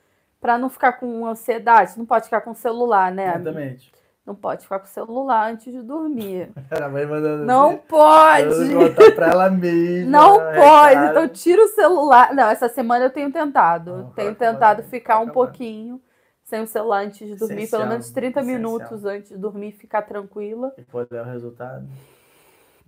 Pra 0.40 0.58
não 0.58 0.68
ficar 0.68 0.94
com 0.94 1.26
ansiedade. 1.26 1.96
Não 1.96 2.04
pode 2.04 2.24
ficar 2.26 2.42
com 2.42 2.50
o 2.50 2.54
celular, 2.54 3.10
né? 3.10 3.28
amigo? 3.28 3.48
Exatamente. 3.48 3.92
Não 4.26 4.34
pode 4.34 4.62
ficar 4.62 4.78
com 4.78 4.86
o 4.86 4.88
celular 4.88 5.50
antes 5.50 5.72
de 5.72 5.82
dormir. 5.82 6.50
Ela 6.70 6.88
vai 6.88 7.06
mandando 7.06 7.44
Não 7.44 7.70
assim, 7.70 7.78
pode! 7.88 8.72
eu 8.72 8.88
contar 8.88 9.12
pra 9.14 9.26
ela 9.28 9.50
mesma. 9.50 10.10
Não 10.10 10.38
né, 10.38 10.54
pode! 10.54 10.94
cara? 10.94 11.10
Então 11.10 11.28
tira 11.28 11.62
o 11.62 11.68
celular. 11.68 12.34
Não, 12.34 12.48
essa 12.50 12.68
semana 12.68 13.04
eu 13.04 13.10
tenho 13.10 13.30
tentado. 13.30 13.96
Não, 13.96 14.10
tenho 14.12 14.34
tentado 14.34 14.82
ficar 14.82 15.16
vai 15.16 15.26
um 15.26 15.28
pouquinho 15.30 16.00
sem 16.42 16.62
o 16.62 16.66
celular 16.66 17.04
antes 17.04 17.26
de 17.26 17.36
dormir. 17.36 17.54
Essencial, 17.62 17.80
Pelo 17.80 17.90
menos 17.90 18.10
30 18.10 18.40
essencial. 18.40 18.60
minutos 18.60 19.04
antes 19.04 19.28
de 19.30 19.36
dormir, 19.36 19.72
ficar 19.72 20.02
tranquila. 20.02 20.72
E 20.78 20.82
pode 20.82 21.10
dar 21.10 21.26
o 21.26 21.30
resultado. 21.30 21.86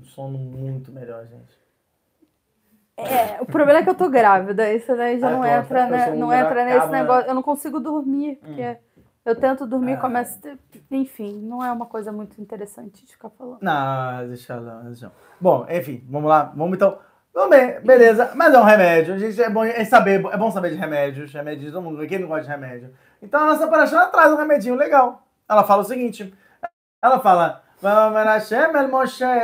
Um 0.00 0.04
sono 0.04 0.38
muito 0.38 0.90
melhor, 0.90 1.26
gente. 1.26 1.65
É, 2.96 3.40
o 3.42 3.46
problema 3.46 3.80
é 3.80 3.82
que 3.82 3.90
eu 3.90 3.94
tô 3.94 4.08
grávida. 4.08 4.72
Isso 4.72 4.96
daí 4.96 5.18
já 5.20 5.28
Ah, 5.28 5.30
não 5.32 5.44
então, 5.44 5.58
entra, 5.58 5.80
eu 5.80 5.90
né? 5.90 6.04
sou 6.06 6.14
um 6.14 6.18
Não 6.18 6.32
entra 6.32 6.64
nesse 6.64 6.76
acaba- 6.78 6.92
negócio. 6.96 7.28
Eu 7.30 7.34
não 7.34 7.42
consigo 7.42 7.78
dormir, 7.78 8.36
porque 8.36 8.76
eu 9.24 9.36
tento 9.36 9.66
dormir, 9.66 9.94
Ah. 9.94 9.96
começa. 9.98 10.38
a 10.38 10.40
ter- 10.42 10.58
Enfim, 10.90 11.40
não 11.42 11.62
é 11.64 11.70
uma 11.70 11.84
coisa 11.86 12.10
muito 12.10 12.40
interessante 12.40 13.04
de 13.04 13.12
ficar 13.12 13.28
falando. 13.30 13.58
Não, 13.60 14.28
deixa 14.28 14.54
ela, 14.54 14.82
deixa 14.84 15.06
ela. 15.06 15.14
Bom, 15.40 15.66
enfim, 15.68 16.02
vamos 16.08 16.28
lá. 16.28 16.52
Vamos 16.56 16.76
então. 16.76 16.98
Vamos 17.34 17.50
bem, 17.50 17.80
beleza. 17.82 18.30
Mas 18.34 18.54
é 18.54 18.58
um 18.58 18.62
remédio. 18.64 19.12
A 19.14 19.18
gente 19.18 19.42
é 19.42 19.50
bom 19.50 19.62
é 19.62 19.84
saber, 19.84 20.24
é 20.24 20.36
bom 20.38 20.50
saber 20.50 20.70
de 20.70 20.76
remédios. 20.76 21.30
Remédios, 21.34 21.70
todo 21.72 21.82
mundo, 21.82 22.06
quem 22.06 22.18
não 22.18 22.28
gosta 22.28 22.44
de 22.44 22.48
remédio. 22.48 22.94
Então 23.20 23.40
a 23.42 23.46
nossa 23.46 23.68
paraxá 23.68 24.06
traz 24.06 24.32
um 24.32 24.36
remedinho 24.36 24.74
legal. 24.74 25.22
Ela 25.46 25.62
fala 25.64 25.82
o 25.82 25.84
seguinte: 25.84 26.32
ela 27.02 27.20
fala. 27.20 27.62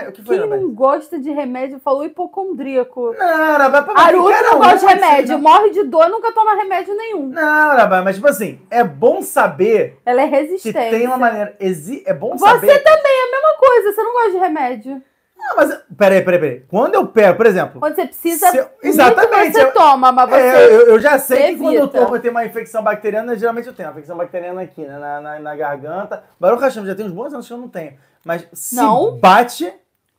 O 0.08 0.12
que 0.12 0.22
foi, 0.22 0.38
Quem 0.38 0.48
não 0.48 0.70
gosta 0.74 1.18
de 1.18 1.30
remédio 1.30 1.78
falou 1.80 2.04
hipocondríaco. 2.04 3.14
Não, 3.18 3.58
Rabai, 3.58 3.84
pra 3.84 3.94
Aruto 4.02 4.30
não 4.30 4.58
gosta 4.58 4.78
de 4.78 4.86
remédio, 4.86 5.32
não. 5.34 5.40
morre 5.42 5.70
de 5.70 5.82
dor, 5.84 6.08
nunca 6.08 6.32
toma 6.32 6.54
remédio 6.54 6.94
nenhum. 6.96 7.28
Não, 7.28 7.76
Rabai, 7.76 8.02
mas 8.02 8.16
tipo 8.16 8.28
assim, 8.28 8.60
é 8.70 8.82
bom 8.82 9.22
saber 9.22 9.98
Ela 10.04 10.22
é 10.22 10.28
que 10.28 10.36
resistente. 10.36 10.90
tem 10.90 11.06
uma 11.06 11.18
maneira. 11.18 11.54
exi- 11.60 12.02
É 12.06 12.12
bom 12.14 12.36
Você 12.36 12.44
saber. 12.46 12.78
também 12.82 13.12
é 13.12 13.28
a 13.28 13.30
mesma 13.30 13.56
coisa, 13.58 13.92
você 13.92 14.02
não 14.02 14.12
gosta 14.12 14.30
de 14.32 14.38
remédio. 14.38 15.02
Ah, 15.44 15.54
mas 15.56 15.76
peraí, 15.98 16.22
peraí, 16.22 16.38
peraí. 16.40 16.60
Quando 16.68 16.94
eu 16.94 17.04
pego, 17.04 17.36
por 17.36 17.46
exemplo. 17.46 17.80
Quando 17.80 17.96
você 17.96 18.06
precisa. 18.06 18.56
Eu- 18.56 18.68
exatamente, 18.80 19.52
Você 19.54 19.64
eu- 19.64 19.72
toma, 19.72 20.12
mas 20.12 20.30
você. 20.30 20.40
É, 20.40 20.66
eu, 20.66 20.86
eu 20.86 21.00
já 21.00 21.18
sei 21.18 21.54
que 21.54 21.58
quando 21.58 21.74
eu 21.74 21.82
evita. 21.84 21.98
tomo 22.00 22.14
eu 22.16 22.20
tenho 22.20 22.32
uma 22.32 22.44
infecção 22.46 22.80
bacteriana, 22.80 23.36
geralmente 23.36 23.66
eu 23.66 23.74
tenho. 23.74 23.88
Uma 23.88 23.92
infecção 23.94 24.16
bacteriana 24.16 24.62
aqui, 24.62 24.82
né, 24.82 24.96
na, 24.98 25.20
na, 25.20 25.40
na 25.40 25.56
garganta. 25.56 26.22
Baruch 26.38 26.62
Hashem, 26.62 26.86
já 26.86 26.94
tem 26.94 27.06
uns 27.06 27.12
bons 27.12 27.34
anos 27.34 27.46
que 27.48 27.52
eu 27.52 27.58
não 27.58 27.68
tenho. 27.68 27.94
Mas 28.24 28.46
se 28.52 28.74
Não. 28.76 29.18
bate. 29.18 29.72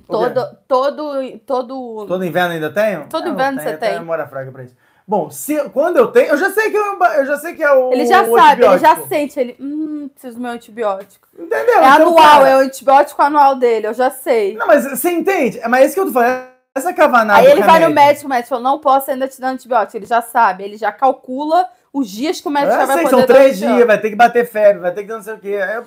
Todo, 0.07 0.45
todo, 0.67 1.39
todo. 1.45 2.05
Todo 2.07 2.25
inverno 2.25 2.53
ainda 2.53 2.69
tenho? 2.71 3.07
Todo 3.09 3.23
Ah, 3.23 3.25
não 3.27 3.33
inverno 3.33 3.57
tenho, 3.57 3.69
você 3.69 3.75
eu 3.75 3.79
tenho 3.79 3.91
tem. 3.93 3.99
memória 4.01 4.27
fraca 4.27 4.51
pra 4.51 4.63
isso. 4.63 4.75
Bom, 5.07 5.29
se, 5.29 5.69
quando 5.69 5.97
eu 5.97 6.07
tenho, 6.07 6.27
eu 6.29 6.37
já 6.37 6.49
sei 6.51 6.69
que 6.69 6.77
eu, 6.77 6.97
eu 6.99 7.25
já 7.25 7.37
sei 7.37 7.53
que 7.55 7.63
é 7.63 7.71
o 7.71 7.91
Ele 7.91 8.05
já 8.05 8.23
o 8.23 8.35
sabe, 8.37 8.63
ele 8.65 8.77
já 8.77 8.95
sente. 8.95 9.39
Ele, 9.39 9.55
hum, 9.59 10.09
preciso 10.13 10.35
do 10.37 10.41
meu 10.41 10.51
antibiótico. 10.51 11.27
Entendeu? 11.37 11.75
É 11.81 11.89
Então, 11.89 12.07
anual, 12.07 12.15
cara, 12.15 12.49
é 12.49 12.55
o 12.57 12.59
antibiótico 12.59 13.21
anual 13.21 13.55
dele, 13.55 13.87
eu 13.87 13.93
já 13.93 14.09
sei. 14.09 14.55
Não, 14.55 14.67
mas 14.67 14.85
você 14.85 15.09
entende? 15.11 15.59
É, 15.59 15.67
Mas 15.67 15.81
é 15.81 15.85
isso 15.85 15.93
que 15.95 15.99
eu 15.99 16.05
tô 16.05 16.13
falando. 16.13 16.53
Essa 16.75 16.91
cavanada 16.93 17.39
Aí 17.39 17.45
ele 17.51 17.61
vai 17.61 17.79
no 17.79 17.87
remédio. 17.87 17.95
médico, 17.95 18.25
o 18.25 18.29
médico 18.29 18.49
falou, 18.49 18.63
não 18.63 18.79
posso 18.79 19.11
ainda 19.11 19.27
te 19.27 19.39
dar 19.39 19.49
antibiótico. 19.49 19.95
Ele 19.97 20.05
já 20.07 20.21
sabe, 20.23 20.63
ele 20.63 20.75
já 20.77 20.91
calcula 20.91 21.67
os 21.91 22.09
dias 22.09 22.41
que 22.41 22.47
o 22.47 22.51
médico 22.51 22.73
já 22.73 22.81
Eu 22.81 22.87
vai 22.87 22.95
sei, 22.95 23.03
poder 23.05 23.17
são 23.17 23.25
três 23.27 23.57
dias, 23.59 23.85
vai 23.87 24.01
ter 24.01 24.09
que 24.09 24.15
bater 24.15 24.45
febre, 24.49 24.81
vai 24.81 24.91
ter 24.91 25.03
que 25.03 25.09
não 25.11 25.21
sei 25.21 25.33
o 25.35 25.37
quê. 25.39 25.59
Aí 25.63 25.75
eu, 25.75 25.85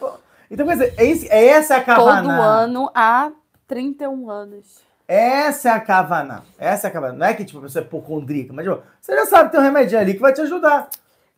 Então, 0.51 0.66
quer 0.66 0.73
dizer, 0.74 0.94
é, 0.97 1.36
é 1.39 1.47
essa 1.48 1.77
a 1.77 1.81
Todo 1.81 1.97
cavanada. 1.97 2.43
ano 2.43 2.90
há 2.94 3.31
31 3.66 4.31
anos. 4.31 4.85
Essa 5.09 5.68
é 5.68 5.73
a 5.73 5.81
cavana. 5.81 6.43
Essa 6.59 6.86
é 6.86 6.90
a 6.90 6.93
cavana. 6.93 7.12
Não 7.14 7.27
é 7.27 7.35
que 7.35 7.44
tipo, 7.44 7.60
você 7.60 7.78
é 7.78 7.82
hipocondríaca, 7.82 8.52
mas 8.52 8.64
tipo, 8.66 8.82
você 9.01 9.14
já 9.14 9.27
sabe 9.27 9.44
que 9.44 9.52
tem 9.52 9.60
um 9.60 9.64
remedinho 9.64 10.01
ali 10.01 10.14
que 10.14 10.20
vai 10.20 10.32
te 10.32 10.40
ajudar. 10.40 10.89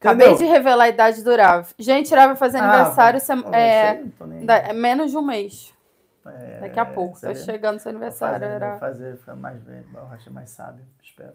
Acabei 0.00 0.28
Entendeu? 0.28 0.46
de 0.46 0.52
revelar 0.52 0.84
a 0.84 0.88
idade 0.88 1.22
do 1.24 1.34
Rav. 1.36 1.66
Gente, 1.78 2.14
Rav 2.14 2.28
vai 2.28 2.36
fazer 2.36 2.58
Ah, 2.58 2.64
aniversário 2.72 3.20
sem- 3.20 3.44
é, 3.52 4.00
é 4.70 4.72
menos 4.72 5.10
de 5.10 5.16
um 5.18 5.22
mês. 5.22 5.74
é, 6.26 6.60
Daqui 6.60 6.78
a 6.78 6.84
pouco. 6.84 7.20
Tá 7.20 7.34
chegando 7.34 7.78
seu 7.80 7.90
Vou 7.92 7.98
aniversário. 7.98 8.38
fazer, 8.40 8.58
Rav. 8.58 8.70
vou 8.70 8.78
fazer, 8.80 9.16
ficar 9.16 9.34
mais 9.36 9.62
velho, 9.62 9.84
eu 9.94 10.06
acho 10.12 10.32
mais 10.32 10.50
sábio, 10.50 10.84
espero. 11.02 11.34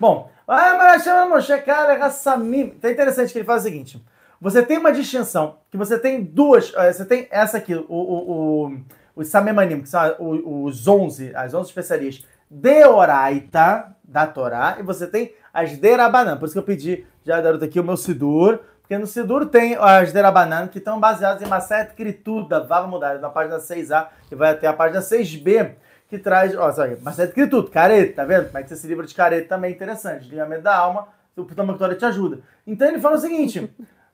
Bom, 0.00 0.30
ah, 0.48 0.74
mas 0.76 1.02
chama 1.04 1.26
Moshe, 1.34 1.56
cara, 1.62 2.04
Hassamim. 2.04 2.72
Então 2.76 2.90
é 2.90 2.92
interessante 2.92 3.32
que 3.32 3.38
ele 3.38 3.44
faz 3.46 3.62
o 3.62 3.64
seguinte: 3.66 4.04
você 4.40 4.62
tem 4.62 4.78
uma 4.78 4.92
distinção, 4.92 5.58
que 5.70 5.76
você 5.76 5.98
tem 5.98 6.22
duas, 6.22 6.72
eh, 6.76 6.92
você 6.92 7.04
tem 7.04 7.26
essa 7.30 7.58
aqui, 7.58 7.74
o, 7.74 7.84
o, 7.88 8.66
o, 8.66 8.80
os 9.16 9.28
Samemanim, 9.28 9.80
que 9.80 9.88
são 9.88 10.00
os 10.20 10.86
11, 10.86 11.34
as 11.34 11.54
11 11.54 11.68
especiarias 11.68 12.24
Deoraita, 12.50 13.96
da 14.04 14.26
Torá, 14.26 14.76
e 14.78 14.82
você 14.82 15.06
tem 15.06 15.34
as 15.52 15.76
Derabanan. 15.76 16.38
Por 16.38 16.46
isso 16.46 16.54
que 16.54 16.58
eu 16.58 16.62
pedi 16.62 17.04
já, 17.24 17.40
garoto, 17.40 17.64
aqui 17.64 17.78
o 17.78 17.84
meu 17.84 17.96
Sidur, 17.96 18.60
porque 18.80 18.96
no 18.96 19.06
Sidur 19.06 19.46
tem 19.46 19.76
as 19.76 20.12
Derabanan, 20.12 20.68
que 20.68 20.78
estão 20.78 20.98
baseadas 20.98 21.42
em 21.42 21.46
Maset 21.46 21.92
Krituda, 21.94 22.60
Vava 22.60 22.86
mudar, 22.86 23.18
na 23.18 23.28
página 23.28 23.58
6A, 23.58 24.06
e 24.30 24.34
vai 24.34 24.52
até 24.52 24.66
a 24.66 24.72
página 24.72 25.00
6B, 25.00 25.72
que 26.08 26.18
traz, 26.18 26.56
ó, 26.56 26.72
sabe, 26.72 26.96
Maset 27.02 27.34
Krituda, 27.34 27.68
careta, 27.70 28.14
tá 28.14 28.24
vendo? 28.24 28.46
Como 28.46 28.58
é 28.58 28.62
que 28.62 28.72
esse 28.72 28.86
livro 28.86 29.04
de 29.04 29.14
careta 29.14 29.48
também 29.48 29.72
é 29.72 29.74
interessante, 29.74 30.28
ligamento 30.28 30.62
da 30.62 30.74
alma, 30.74 31.08
o 31.36 31.44
Putamactória 31.44 31.94
te 31.94 32.04
ajuda. 32.04 32.40
Então 32.66 32.88
ele 32.88 32.98
fala 32.98 33.16
o 33.16 33.20
seguinte, 33.20 33.70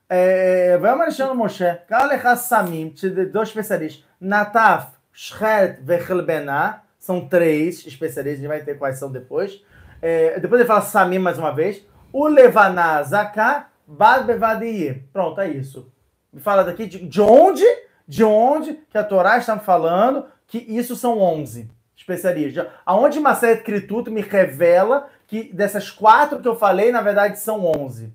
Alexandre 0.08 1.36
Moshe, 1.36 1.78
Kalecha 1.88 2.36
Samim, 2.36 2.90
te 2.90 3.08
dei 3.08 3.26
dois 3.26 3.48
especialistas, 3.48 4.04
Nataf, 4.20 4.92
Shret, 5.12 5.78
Vechelbená, 5.80 6.82
são 6.98 7.28
três 7.28 7.86
especialistas, 7.86 8.38
a 8.38 8.42
gente 8.42 8.48
vai 8.48 8.62
ter 8.62 8.78
quais 8.78 8.98
são 8.98 9.10
depois. 9.10 9.62
Depois 10.40 10.60
ele 10.60 10.68
fala 10.68 10.82
Samim 10.82 11.18
mais 11.18 11.38
uma 11.38 11.52
vez, 11.52 11.84
o 12.12 12.26
Levaná 12.26 13.02
Zaká, 13.02 13.68
Bad 13.86 14.24
Bevadie. 14.24 15.04
Pronto, 15.12 15.40
é 15.40 15.48
isso. 15.48 15.92
Me 16.32 16.40
fala 16.40 16.64
daqui 16.64 16.86
de, 16.86 17.06
de 17.06 17.20
onde, 17.20 17.64
de 18.06 18.24
onde 18.24 18.74
que 18.90 18.98
a 18.98 19.04
Torá 19.04 19.38
está 19.38 19.58
falando 19.58 20.26
que 20.46 20.58
isso 20.58 20.96
são 20.96 21.20
11 21.20 21.70
especialistas. 21.96 22.66
Aonde 22.84 23.20
Maset 23.20 23.62
Krituto 23.62 24.10
me 24.10 24.20
revela 24.20 25.08
que 25.26 25.52
dessas 25.52 25.90
quatro 25.90 26.40
que 26.40 26.48
eu 26.48 26.56
falei, 26.56 26.92
na 26.92 27.00
verdade, 27.00 27.38
são 27.38 27.64
11. 27.64 28.12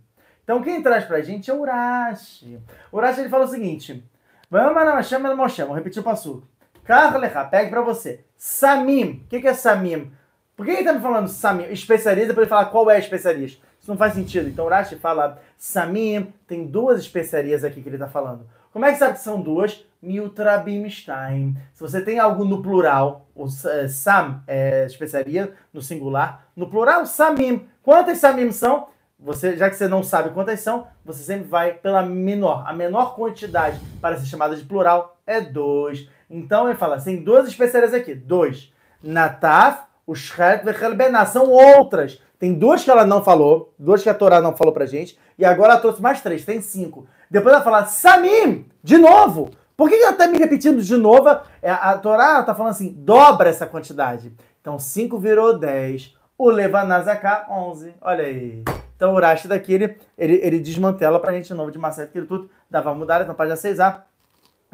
Então, 0.50 0.64
quem 0.64 0.82
traz 0.82 1.06
pra 1.06 1.22
gente 1.22 1.52
é 1.52 1.54
o 1.54 1.62
Urashi. 1.62 2.58
Urashi, 2.92 3.20
ele 3.20 3.30
fala 3.30 3.46
o 3.46 3.48
seguinte, 3.48 4.04
Vamos 4.50 4.74
na 4.74 5.30
el 5.30 5.38
Moshe, 5.38 5.64
vou 5.64 5.76
repetir 5.76 6.02
o 6.02 6.04
passo. 6.04 6.42
Karlecha, 6.84 7.46
pegue 7.46 7.70
pra 7.70 7.82
você. 7.82 8.26
Samim, 8.36 9.22
o 9.24 9.30
que, 9.30 9.42
que 9.42 9.48
é 9.48 9.54
Samim? 9.54 10.12
Por 10.58 10.66
que 10.66 10.72
ele 10.72 10.84
tá 10.84 10.94
me 10.94 11.02
falando 11.02 11.28
Samim? 11.28 11.66
Especialista, 11.66 12.30
depois 12.30 12.46
ele 12.46 12.50
falar 12.50 12.66
qual 12.66 12.90
é 12.90 12.96
a 12.96 13.00
especialista. 13.00 13.64
Isso 13.80 13.92
não 13.92 13.96
faz 13.96 14.16
sentido. 14.16 14.50
Então 14.50 14.66
o 14.66 14.70
Rashi 14.70 14.96
fala 14.96 15.40
Samim, 15.56 16.34
tem 16.48 16.66
duas 16.66 17.00
especiarias 17.00 17.64
aqui 17.64 17.84
que 17.84 17.88
ele 17.88 18.00
tá 18.00 18.08
falando. 18.08 18.44
Como 18.74 18.86
é 18.86 18.92
que 18.92 18.98
sabe 18.98 19.14
que 19.14 19.20
são 19.20 19.40
duas? 19.40 19.86
Miutrabim 20.02 20.90
Stein. 20.90 21.56
Se 21.76 21.80
você 21.80 22.02
tem 22.02 22.18
algo 22.18 22.44
no 22.44 22.60
plural, 22.60 23.28
o 23.36 23.46
eh, 23.46 23.88
Sam 23.88 24.42
é 24.48 24.88
especiaria, 24.88 25.54
no 25.72 25.80
singular. 25.80 26.48
No 26.56 26.68
plural, 26.68 27.06
Samim. 27.06 27.68
Quantas 27.84 28.18
Samim 28.18 28.52
são? 28.52 28.88
Você, 29.20 29.58
já 29.58 29.70
que 29.70 29.76
você 29.76 29.88
não 29.88 30.02
sabe 30.02 30.30
quantas 30.30 30.62
são, 30.62 30.88
você 31.04 31.24
sempre 31.24 31.48
vai 31.48 31.74
pela 31.74 32.02
menor. 32.02 32.64
A 32.66 32.72
menor 32.72 33.16
quantidade 33.16 33.80
para 34.00 34.18
ser 34.18 34.26
chamada 34.26 34.56
de 34.56 34.64
plural 34.64 35.18
é 35.28 35.42
dois. 35.42 36.08
Então 36.30 36.68
ele 36.68 36.78
fala, 36.78 37.02
tem 37.02 37.22
duas 37.22 37.48
especiarias 37.48 37.94
aqui. 37.94 38.16
Dois. 38.16 38.72
Nataf, 39.04 39.84
o 40.08 40.16
Shret 40.16 40.64
Vechelbená. 40.64 41.26
São 41.26 41.50
outras. 41.50 42.22
Tem 42.40 42.54
duas 42.54 42.84
que 42.84 42.90
ela 42.90 43.06
não 43.06 43.22
falou, 43.22 43.74
duas 43.78 44.02
que 44.02 44.10
a 44.10 44.14
Torá 44.14 44.40
não 44.40 44.56
falou 44.56 44.74
pra 44.74 44.86
gente, 44.86 45.20
e 45.38 45.44
agora 45.44 45.74
ela 45.74 45.82
trouxe 45.82 46.02
mais 46.02 46.22
três, 46.22 46.46
tem 46.46 46.62
cinco. 46.62 47.06
Depois 47.30 47.54
ela 47.54 47.64
fala, 47.64 47.86
Samim, 47.86 48.66
de 48.82 48.98
novo. 48.98 49.50
Por 49.76 49.90
que 49.90 49.96
ela 49.96 50.14
tá 50.14 50.26
me 50.26 50.38
repetindo 50.38 50.82
de 50.82 50.96
novo? 50.96 51.30
É, 51.62 51.70
A 51.70 51.98
Torá 51.98 52.42
tá 52.44 52.56
falando 52.56 52.72
assim, 52.72 52.94
dobra 52.94 53.50
essa 53.50 53.66
quantidade. 53.66 54.34
Então 54.62 54.80
5 54.80 55.18
virou 55.18 55.58
10. 55.58 56.16
O 56.38 56.50
Levanazaká, 56.50 57.48
11. 57.50 57.94
Olha 58.02 58.26
aí. 58.26 58.64
Então 59.00 59.14
o 59.14 59.16
Urashi 59.16 59.48
daqui, 59.48 59.72
ele, 59.72 59.98
ele, 60.18 60.42
ele 60.44 60.60
desmantela 60.60 61.22
pra 61.22 61.32
gente 61.32 61.48
de 61.48 61.54
novo 61.54 61.72
de 61.72 61.78
Macete 61.78 62.12
Kirtut, 62.12 62.50
dava 62.70 62.94
mudar 62.94 63.26
na 63.26 63.34
página 63.34 63.56
6A, 63.56 64.02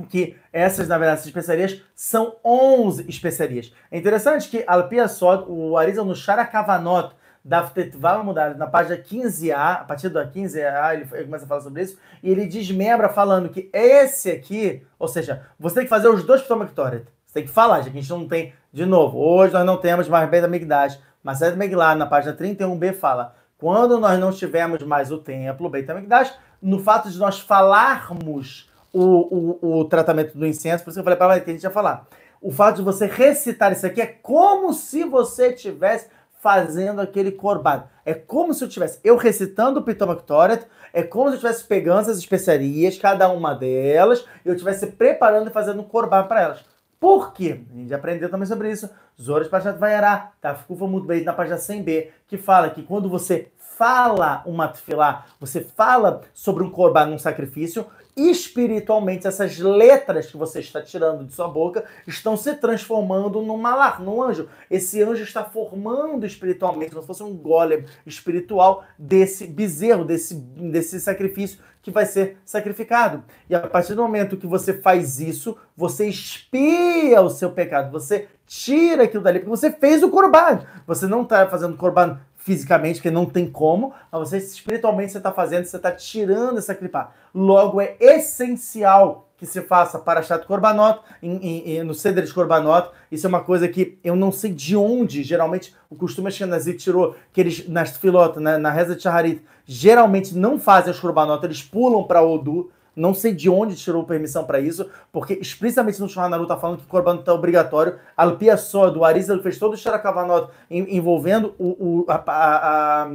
que 0.09 0.35
essas, 0.51 0.87
na 0.87 0.97
verdade, 0.97 1.19
essas 1.19 1.27
especiarias 1.27 1.79
são 1.93 2.35
11 2.43 3.07
especiarias. 3.07 3.71
É 3.91 3.99
interessante 3.99 4.49
que 4.49 4.63
Alpia 4.65 5.07
Sod, 5.07 5.45
o 5.47 5.77
Arizal 5.77 6.03
no 6.05 6.15
Sharakavanot, 6.15 7.13
da 7.43 7.61
Tetval 7.61 8.23
mudar 8.23 8.55
na 8.55 8.65
página 8.65 8.97
15A, 8.97 9.81
a 9.81 9.83
partir 9.83 10.09
da 10.09 10.25
15A, 10.25 10.95
ele, 10.95 11.07
ele 11.13 11.25
começa 11.25 11.45
a 11.45 11.47
falar 11.47 11.61
sobre 11.61 11.83
isso, 11.83 11.95
e 12.23 12.31
ele 12.31 12.47
desmembra 12.47 13.09
falando 13.09 13.49
que 13.49 13.69
esse 13.71 14.31
aqui, 14.31 14.81
ou 14.97 15.07
seja, 15.07 15.45
você 15.59 15.75
tem 15.75 15.83
que 15.83 15.89
fazer 15.91 16.09
os 16.09 16.23
dois 16.23 16.41
Ptomactoret. 16.41 17.05
Você 17.27 17.33
tem 17.35 17.43
que 17.43 17.51
falar, 17.51 17.81
já 17.81 17.91
que 17.91 17.97
a 17.99 18.01
gente 18.01 18.09
não 18.09 18.27
tem, 18.27 18.55
de 18.73 18.87
novo, 18.87 19.19
hoje 19.19 19.53
nós 19.53 19.63
não 19.63 19.77
temos 19.77 20.09
mais 20.09 20.27
Beta 20.27 20.47
Migdash, 20.47 20.99
mas 21.21 21.37
Beta 21.37 21.55
Megillah, 21.55 21.93
na 21.93 22.07
página 22.07 22.33
31B, 22.33 22.91
fala, 22.95 23.35
quando 23.65 23.99
nós 23.99 24.19
não 24.19 24.31
tivermos 24.31 24.83
mais 24.83 25.11
o 25.11 25.17
templo, 25.17 25.71
Beta 25.71 25.95
Migdash, 25.95 26.37
no 26.61 26.77
fato 26.77 27.09
de 27.09 27.17
nós 27.17 27.39
falarmos 27.39 28.69
o, 28.93 29.57
o, 29.59 29.79
o 29.79 29.85
tratamento 29.85 30.37
do 30.37 30.45
incenso, 30.45 30.83
por 30.83 30.91
isso 30.91 30.97
que 30.97 30.99
eu 30.99 31.03
falei 31.03 31.17
para 31.17 31.39
que 31.39 31.49
a 31.49 31.53
gente 31.53 31.63
ia 31.63 31.71
falar. 31.71 32.05
O 32.39 32.51
fato 32.51 32.75
de 32.75 32.81
você 32.83 33.07
recitar 33.07 33.71
isso 33.71 33.83
aqui 33.87 33.99
é 33.99 34.05
como 34.05 34.71
se 34.71 35.03
você 35.03 35.51
tivesse 35.51 36.09
fazendo 36.43 37.01
aquele 37.01 37.31
corban. 37.31 37.85
É 38.05 38.13
como 38.13 38.53
se 38.53 38.63
eu 38.63 38.69
tivesse 38.69 38.99
eu 39.03 39.15
recitando 39.15 39.79
o 39.79 39.83
Pitomactoret, 39.83 40.67
é 40.93 41.01
como 41.01 41.29
se 41.29 41.31
eu 41.31 41.37
estivesse 41.37 41.63
pegando 41.63 42.01
essas 42.01 42.19
especiarias, 42.19 42.99
cada 42.99 43.29
uma 43.29 43.55
delas, 43.55 44.23
e 44.45 44.47
eu 44.47 44.53
estivesse 44.53 44.85
preparando 44.91 45.49
e 45.49 45.51
fazendo 45.51 45.81
um 45.81 45.85
corban 45.85 46.27
para 46.27 46.41
elas. 46.41 46.75
Por 46.99 47.33
quê? 47.33 47.61
A 47.71 47.77
gente 47.77 47.93
aprendeu 47.93 48.29
também 48.29 48.47
sobre 48.47 48.71
isso. 48.71 48.89
Zoras 49.21 49.47
Pachat 49.47 49.77
Vaiará, 49.77 50.31
tá? 50.41 50.55
Ficou 50.55 50.87
muito 50.87 51.05
bem 51.05 51.23
na 51.23 51.33
página 51.33 51.57
100b, 51.57 52.09
que 52.27 52.37
fala 52.37 52.69
que 52.69 52.83
quando 52.83 53.09
você 53.09 53.51
fala 53.77 54.41
uma 54.45 54.67
tefilá, 54.67 55.25
você 55.39 55.61
fala 55.61 56.21
sobre 56.33 56.63
um 56.63 56.69
corban, 56.69 57.07
um 57.07 57.19
sacrifício, 57.19 57.85
espiritualmente 58.15 59.27
essas 59.27 59.59
letras 59.59 60.27
que 60.27 60.37
você 60.37 60.61
está 60.61 60.81
tirando 60.81 61.25
de 61.25 61.33
sua 61.33 61.49
boca 61.49 61.83
estão 62.07 62.37
se 62.37 62.53
transformando 62.55 63.41
num 63.41 63.57
malar, 63.57 63.99
num 63.99 64.23
anjo. 64.23 64.47
Esse 64.71 65.03
anjo 65.03 65.23
está 65.23 65.43
formando 65.43 66.25
espiritualmente, 66.25 66.91
como 66.91 67.01
se 67.01 67.07
fosse 67.07 67.23
um 67.23 67.35
golem 67.35 67.83
espiritual 68.05 68.85
desse 68.97 69.45
bezerro, 69.45 70.05
desse, 70.05 70.35
desse 70.35 70.99
sacrifício 71.01 71.59
que 71.81 71.91
vai 71.91 72.05
ser 72.05 72.37
sacrificado. 72.45 73.23
E 73.49 73.53
a 73.53 73.59
partir 73.59 73.93
do 73.93 74.01
momento 74.01 74.37
que 74.37 74.47
você 74.47 74.73
faz 74.73 75.19
isso, 75.19 75.57
você 75.75 76.07
expia 76.07 77.21
o 77.21 77.29
seu 77.29 77.51
pecado, 77.51 77.91
você 77.91 78.27
tira 78.47 79.03
aquilo 79.03 79.23
dali, 79.23 79.39
porque 79.39 79.49
você 79.49 79.71
fez 79.71 80.01
o 80.01 80.09
corban. 80.09 80.61
Você 80.87 81.05
não 81.05 81.23
está 81.23 81.47
fazendo 81.47 81.77
corban 81.77 82.19
fisicamente, 82.45 82.99
porque 82.99 83.09
não 83.09 83.25
tem 83.25 83.49
como, 83.49 83.91
mas 84.11 84.29
você 84.29 84.37
espiritualmente 84.37 85.11
você 85.11 85.17
está 85.17 85.31
fazendo, 85.31 85.65
você 85.65 85.77
está 85.77 85.91
tirando 85.91 86.59
essa 86.59 86.75
clipa. 86.75 87.09
Logo, 87.33 87.81
é 87.81 87.97
essencial 87.99 89.27
que 89.35 89.47
se 89.47 89.61
faça 89.63 89.97
para 89.97 90.21
Chato 90.21 90.45
Corbanot, 90.45 90.99
em, 91.23 91.37
em, 91.37 91.69
em, 91.71 91.83
no 91.83 91.95
Ceder 91.95 92.23
de 92.23 92.31
Corbanot. 92.31 92.91
Isso 93.11 93.25
é 93.25 93.29
uma 93.29 93.43
coisa 93.43 93.67
que 93.67 93.97
eu 94.03 94.15
não 94.15 94.31
sei 94.31 94.53
de 94.53 94.77
onde, 94.77 95.23
geralmente, 95.23 95.75
o 95.89 95.95
costume 95.95 96.27
Ashkenazi 96.27 96.75
tirou, 96.75 97.15
que 97.33 97.41
eles, 97.41 97.67
nas 97.67 97.97
filotas, 97.97 98.41
na, 98.41 98.59
na 98.59 98.69
reza 98.69 98.95
de 98.95 99.01
Shaharit, 99.01 99.43
geralmente 99.65 100.37
não 100.37 100.59
fazem 100.59 100.91
os 100.91 100.99
Corbanot, 100.99 101.43
eles 101.43 101.63
pulam 101.63 102.03
para 102.03 102.21
Odu, 102.21 102.69
Não 102.95 103.13
sei 103.13 103.33
de 103.33 103.49
onde 103.49 103.75
tirou 103.75 104.05
permissão 104.05 104.45
para 104.45 104.59
isso, 104.59 104.89
porque 105.11 105.33
explicitamente 105.33 105.99
no 105.99 106.07
Shulchan 106.07 106.33
Aruch 106.33 106.47
tá 106.47 106.57
falando 106.57 106.77
que 106.77 106.85
o 106.85 106.87
Korban 106.87 107.17
tá 107.17 107.33
obrigatório. 107.33 107.99
Alpia 108.15 108.55
só 108.57 108.89
do 108.89 109.03
Aris, 109.03 109.29
ele 109.29 109.41
fez 109.41 109.59
todo 109.59 109.73
o 109.73 109.77
Sharakavanot 109.77 110.49
envolvendo 110.69 111.53
o, 111.59 111.67
o, 111.67 112.05
a, 112.07 112.15
a, 112.15 113.03
a 113.03 113.09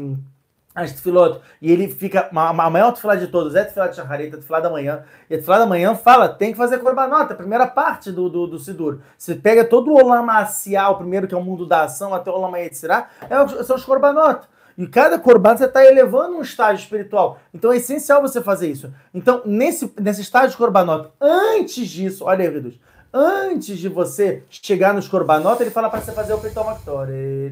as 0.73 0.93
tefilot, 0.93 1.41
e 1.61 1.71
ele 1.71 1.89
fica, 1.89 2.29
a 2.33 2.71
maior 2.71 2.93
tefilá 2.93 3.17
de 3.17 3.27
todos 3.27 3.57
é 3.57 3.65
tefilá 3.65 3.89
de 3.89 3.97
Shacharit, 3.97 4.31
tefilá 4.37 4.61
da 4.61 4.71
manhã, 4.71 5.03
e 5.29 5.37
tefilá 5.37 5.59
da 5.59 5.67
manhã 5.67 5.97
fala, 5.97 6.29
tem 6.29 6.53
que 6.53 6.59
fazer 6.59 6.79
korbanot, 6.79 7.33
a 7.33 7.35
primeira 7.35 7.67
parte 7.67 8.13
do, 8.13 8.29
do, 8.29 8.47
do 8.47 8.59
Sidur. 8.59 9.01
Você 9.19 9.35
pega 9.35 9.65
todo 9.65 9.91
o 9.91 9.95
Olam 9.95 10.31
Asial, 10.31 10.97
primeiro 10.97 11.27
que 11.27 11.35
é 11.35 11.39
o 11.39 11.43
mundo 11.43 11.67
da 11.67 11.83
ação, 11.83 12.15
até 12.15 12.31
o 12.31 12.35
Olam 12.35 12.57
Yetzirah, 12.57 13.09
é, 13.29 13.65
são 13.65 13.75
os 13.75 13.85
korbanot. 13.85 14.47
E 14.81 14.87
cada 14.87 15.19
korban 15.19 15.55
você 15.55 15.67
está 15.67 15.85
elevando 15.85 16.39
um 16.39 16.41
estágio 16.41 16.83
espiritual. 16.83 17.39
Então 17.53 17.71
é 17.71 17.77
essencial 17.77 18.23
você 18.23 18.41
fazer 18.41 18.71
isso. 18.71 18.91
Então, 19.13 19.43
nesse, 19.45 19.93
nesse 20.01 20.23
estágio 20.23 20.53
de 20.53 20.57
korbanot, 20.57 21.11
antes 21.21 21.87
disso, 21.87 22.25
olha 22.25 22.49
aí, 22.49 22.51
Reduz, 22.51 22.81
antes 23.13 23.79
de 23.79 23.91
você 23.91 24.43
chegar 24.49 24.95
nos 24.95 25.07
korbanot, 25.07 25.61
ele 25.61 25.71
fala 25.71 25.91
para 25.91 26.01
você 26.01 26.13
fazer 26.13 26.33
o 26.33 26.39
Pitom 26.39 26.65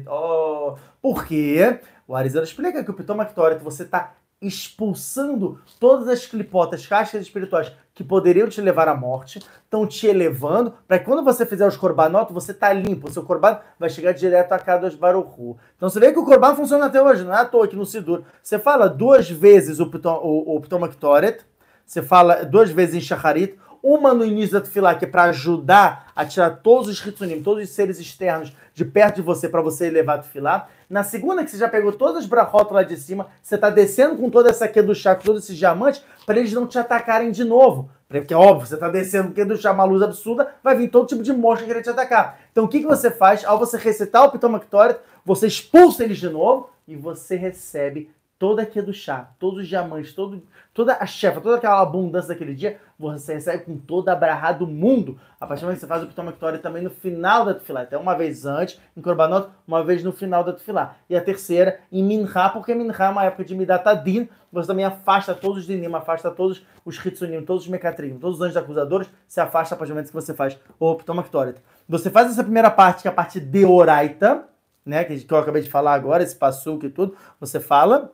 Oh, 0.07 0.75
por 0.99 1.23
quê? 1.23 1.79
O 2.07 2.15
Arizona 2.15 2.45
explica 2.45 2.83
que 2.83 2.89
o 2.89 2.95
Pitomactório, 2.95 3.59
você 3.59 3.83
está 3.83 4.15
expulsando 4.41 5.61
todas 5.79 6.07
as 6.07 6.25
clipotas, 6.25 6.87
cascas 6.87 7.21
espirituais 7.21 7.71
que 7.99 8.03
poderiam 8.05 8.47
te 8.47 8.61
levar 8.61 8.87
à 8.87 8.95
morte, 8.95 9.39
estão 9.61 9.85
te 9.85 10.07
elevando, 10.07 10.73
para 10.87 10.97
que 10.97 11.03
quando 11.03 11.21
você 11.21 11.45
fizer 11.45 11.67
os 11.67 11.75
corbanotos, 11.75 12.33
você 12.33 12.53
tá 12.53 12.71
limpo, 12.71 13.09
o 13.09 13.11
seu 13.11 13.23
corbano 13.23 13.59
vai 13.77 13.89
chegar 13.89 14.13
direto 14.13 14.53
a 14.53 14.57
cada 14.57 14.89
Baruchu. 14.91 15.57
Então 15.75 15.89
você 15.89 15.99
vê 15.99 16.13
que 16.13 16.17
o 16.17 16.23
corbano 16.23 16.55
funciona 16.55 16.85
até 16.85 17.01
hoje, 17.01 17.25
não 17.25 17.33
é 17.33 17.41
à 17.41 17.45
toa 17.45 17.65
aqui 17.65 17.75
no 17.75 17.85
Sidur. 17.85 18.23
Você 18.41 18.57
fala 18.57 18.87
duas 18.87 19.29
vezes 19.29 19.81
o, 19.81 19.87
Pitom, 19.87 20.17
o, 20.23 20.55
o 20.55 20.61
você 21.85 22.01
fala 22.01 22.45
duas 22.45 22.71
vezes 22.71 22.95
em 22.95 23.01
Shacharit, 23.01 23.59
uma 23.81 24.13
no 24.13 24.25
início 24.25 24.53
da 24.53 24.61
Tefilá, 24.61 24.95
que 24.95 25.05
é 25.05 25.07
para 25.07 25.23
ajudar 25.25 26.11
a 26.15 26.25
tirar 26.25 26.49
todos 26.57 26.87
os 26.87 27.05
Hitsunim, 27.05 27.41
todos 27.41 27.63
os 27.63 27.69
seres 27.69 27.99
externos 27.99 28.53
de 28.73 28.85
perto 28.85 29.17
de 29.17 29.21
você, 29.21 29.47
para 29.47 29.61
você 29.61 29.87
elevar 29.87 30.19
a 30.19 30.21
Tefilá. 30.21 30.67
Na 30.89 31.03
segunda, 31.03 31.43
que 31.43 31.51
você 31.51 31.57
já 31.57 31.69
pegou 31.69 31.91
todas 31.91 32.17
as 32.17 32.25
brachotas 32.25 32.73
lá 32.73 32.83
de 32.83 32.97
cima, 32.97 33.27
você 33.41 33.55
está 33.55 33.69
descendo 33.69 34.15
com 34.15 34.29
toda 34.29 34.49
essa 34.49 34.65
aqui 34.65 34.81
do 34.81 34.95
chá, 34.95 35.15
com 35.15 35.23
todos 35.23 35.43
esses 35.43 35.57
diamantes, 35.57 36.03
para 36.25 36.39
eles 36.39 36.53
não 36.53 36.65
te 36.65 36.79
atacarem 36.79 37.31
de 37.31 37.43
novo. 37.43 37.89
Porque, 38.07 38.33
óbvio, 38.33 38.65
você 38.65 38.73
está 38.73 38.89
descendo 38.89 39.27
porque 39.27 39.45
do 39.45 39.55
chá 39.55 39.71
uma 39.71 39.83
luz 39.83 40.01
absurda, 40.01 40.55
vai 40.63 40.75
vir 40.75 40.89
todo 40.89 41.07
tipo 41.07 41.21
de 41.21 41.31
monstro 41.31 41.67
querer 41.67 41.83
te 41.83 41.89
atacar. 41.89 42.39
Então, 42.51 42.65
o 42.65 42.67
que, 42.67 42.79
que 42.79 42.87
você 42.87 43.11
faz? 43.11 43.45
Ao 43.45 43.59
você 43.59 43.77
recitar 43.77 44.23
o 44.23 44.31
Pitom 44.31 44.59
você 45.23 45.45
expulsa 45.45 46.03
eles 46.03 46.17
de 46.17 46.27
novo 46.27 46.71
e 46.87 46.95
você 46.95 47.35
recebe 47.35 48.09
toda 48.39 48.61
aqui 48.63 48.81
do 48.81 48.93
chá, 48.93 49.29
todos 49.37 49.59
os 49.59 49.67
diamantes, 49.67 50.13
todo, 50.13 50.41
toda 50.73 50.95
a 50.95 51.05
chefa, 51.05 51.41
toda 51.41 51.57
aquela 51.57 51.81
abundância 51.81 52.29
daquele 52.29 52.55
dia, 52.55 52.79
você 52.99 53.35
recebe 53.35 53.63
com 53.63 53.77
toda 53.77 54.11
a 54.11 54.15
brahá 54.15 54.51
do 54.51 54.67
mundo. 54.67 55.17
A 55.39 55.47
partir 55.47 55.61
do 55.61 55.67
momento 55.67 55.77
que 55.77 55.85
você 55.85 55.87
faz 55.87 56.03
o 56.03 56.07
Pitom 56.07 56.31
também 56.61 56.83
no 56.83 56.89
final 56.89 57.45
da 57.45 57.53
Tufilá. 57.53 57.81
Até 57.81 57.97
uma 57.97 58.13
vez 58.13 58.45
antes, 58.45 58.79
em 58.95 59.01
Korbanot, 59.01 59.49
uma 59.65 59.83
vez 59.83 60.03
no 60.03 60.11
final 60.11 60.43
da 60.43 60.51
Tufilá. 60.51 60.95
E 61.09 61.15
a 61.15 61.21
terceira, 61.21 61.79
em 61.89 62.03
Minha, 62.03 62.49
porque 62.49 62.75
Minha 62.75 62.91
é 62.91 63.09
uma 63.09 63.23
época 63.23 63.45
de 63.45 63.55
Midatadin, 63.55 64.27
você 64.51 64.67
também 64.67 64.83
afasta 64.83 65.33
todos 65.33 65.59
os 65.59 65.65
dinim, 65.65 65.93
afasta 65.93 66.29
todos 66.29 66.65
os 66.83 67.05
Hitsunim, 67.05 67.45
todos 67.45 67.63
os 67.63 67.69
Mekatrim, 67.69 68.17
todos 68.17 68.37
os 68.37 68.41
anjos 68.41 68.57
acusadores, 68.57 69.09
se 69.27 69.39
afasta 69.39 69.75
a 69.75 69.77
partir 69.77 69.91
do 69.91 69.95
momento 69.95 70.07
que 70.07 70.13
você 70.13 70.33
faz 70.33 70.59
o 70.79 70.95
Pitom 70.95 71.23
Você 71.87 72.09
faz 72.09 72.31
essa 72.31 72.43
primeira 72.43 72.69
parte, 72.69 73.03
que 73.03 73.07
é 73.07 73.11
a 73.11 73.13
parte 73.13 73.39
de 73.39 73.65
Oraita, 73.65 74.45
né, 74.85 75.03
que 75.03 75.25
eu 75.29 75.37
acabei 75.37 75.61
de 75.61 75.69
falar 75.69 75.93
agora, 75.93 76.23
esse 76.23 76.35
passuco 76.35 76.85
e 76.85 76.89
tudo, 76.89 77.15
você 77.39 77.59
fala, 77.59 78.11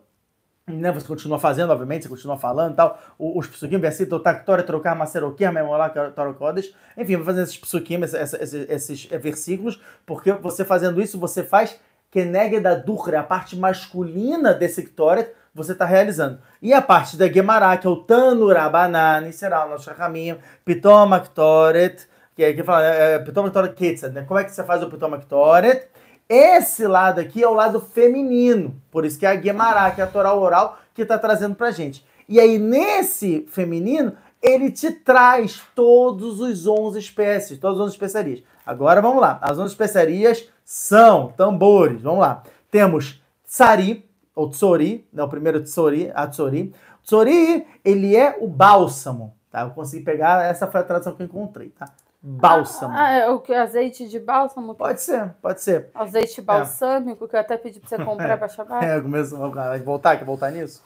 né, 0.67 0.91
você 0.91 1.07
continua 1.07 1.37
fazendo, 1.37 1.71
obviamente, 1.71 2.03
você 2.03 2.09
continua 2.09 2.37
falando 2.37 2.73
e 2.73 2.75
tal. 2.75 2.99
Os 3.19 3.47
psukim, 3.47 3.77
versículo, 3.77 4.19
tactória, 4.19 4.63
trocar, 4.63 4.95
maceroquia, 4.95 5.51
memolá, 5.51 5.89
torocodes. 5.89 6.73
Enfim, 6.97 7.17
vai 7.17 7.25
fazendo 7.25 7.43
esses 7.43 7.57
psukim, 7.57 8.01
esses, 8.01 8.33
esses, 8.33 8.69
esses, 8.69 9.05
versículos, 9.05 9.79
porque 10.05 10.31
você 10.33 10.65
fazendo 10.65 11.01
isso, 11.01 11.19
você 11.19 11.43
faz 11.43 11.79
keneg 12.09 12.59
da 12.59 12.73
durra, 12.75 13.19
a 13.19 13.23
parte 13.23 13.55
masculina 13.55 14.53
desse 14.53 14.81
Ktoret, 14.83 15.31
você 15.53 15.73
está 15.73 15.85
realizando. 15.85 16.39
E 16.61 16.73
a 16.73 16.81
parte 16.81 17.15
da 17.15 17.27
Gemara, 17.31 17.77
que 17.77 17.85
é 17.85 17.89
o 17.89 17.97
Tanurabanani, 17.97 19.31
será 19.33 19.65
o 19.65 19.69
nosso 19.69 19.93
caminho, 19.93 20.39
Pitom 20.63 21.09
Ktoret, 21.19 22.07
que 22.35 22.43
é 22.43 22.53
que 22.53 22.63
fala, 22.63 22.85
é, 22.85 23.19
Pitom 23.19 23.49
Ktoret 23.49 24.09
né? 24.13 24.23
Como 24.23 24.39
é 24.39 24.43
que 24.43 24.51
você 24.51 24.63
faz 24.63 24.81
o 24.81 24.89
Pitom 24.89 25.11
Ktoret? 25.19 25.89
Esse 26.27 26.87
lado 26.87 27.19
aqui 27.19 27.43
é 27.43 27.47
o 27.47 27.53
lado 27.53 27.79
feminino, 27.79 28.81
por 28.89 29.05
isso 29.05 29.19
que 29.19 29.25
é 29.25 29.29
a 29.29 29.35
Guemará, 29.35 29.91
que 29.91 30.01
é 30.01 30.03
a 30.03 30.07
Torá 30.07 30.33
oral, 30.33 30.79
que 30.93 31.03
está 31.03 31.19
trazendo 31.19 31.55
para 31.55 31.69
gente. 31.69 32.03
E 32.27 32.39
aí, 32.39 32.57
nesse 32.57 33.45
feminino, 33.49 34.13
ele 34.41 34.71
te 34.71 34.91
traz 34.91 35.61
todos 35.75 36.39
os 36.39 36.65
11 36.65 36.97
espécies, 36.97 37.59
todas 37.59 37.79
as 37.79 37.85
11 37.85 37.93
especiarias. 37.93 38.43
Agora 38.65 39.01
vamos 39.01 39.21
lá. 39.21 39.37
As 39.41 39.59
11 39.59 39.71
especiarias 39.71 40.49
são 40.63 41.27
tambores. 41.37 42.01
Vamos 42.01 42.21
lá. 42.21 42.41
Temos 42.71 43.21
tsari, 43.47 44.09
ou 44.33 44.49
tsori, 44.49 45.07
né, 45.13 45.23
o 45.23 45.29
primeiro 45.29 45.61
tsori, 45.61 46.11
a 46.13 46.27
tsori. 46.27 46.73
Tsori, 47.03 47.67
ele 47.83 48.15
é 48.15 48.37
o 48.41 48.47
bálsamo, 48.47 49.35
tá? 49.51 49.61
Eu 49.61 49.69
consegui 49.69 50.03
pegar, 50.03 50.43
essa 50.43 50.65
foi 50.65 50.81
a 50.81 50.83
tradução 50.83 51.13
que 51.13 51.21
eu 51.21 51.27
encontrei, 51.27 51.69
tá? 51.69 51.85
Bálsamo. 52.27 52.91
Ah, 52.97 53.11
é 53.11 53.29
o 53.29 53.39
que? 53.39 53.53
Azeite 53.53 54.09
de 54.09 54.19
bálsamo? 54.19 54.73
Pode 54.73 54.99
ser, 54.99 55.29
pode 55.39 55.61
ser. 55.61 55.89
Azeite 55.93 56.41
balsâmico, 56.41 57.25
é. 57.25 57.27
que 57.27 57.35
eu 57.35 57.39
até 57.39 57.55
pedi 57.55 57.79
pra 57.79 57.87
você 57.87 57.97
comprar 58.03 58.37
pra 58.37 58.47
chamar. 58.47 58.83
É, 58.83 58.99
começou 58.99 59.45
a 59.45 59.77
voltar, 59.77 60.17
quer 60.17 60.25
voltar 60.25 60.51
nisso? 60.51 60.83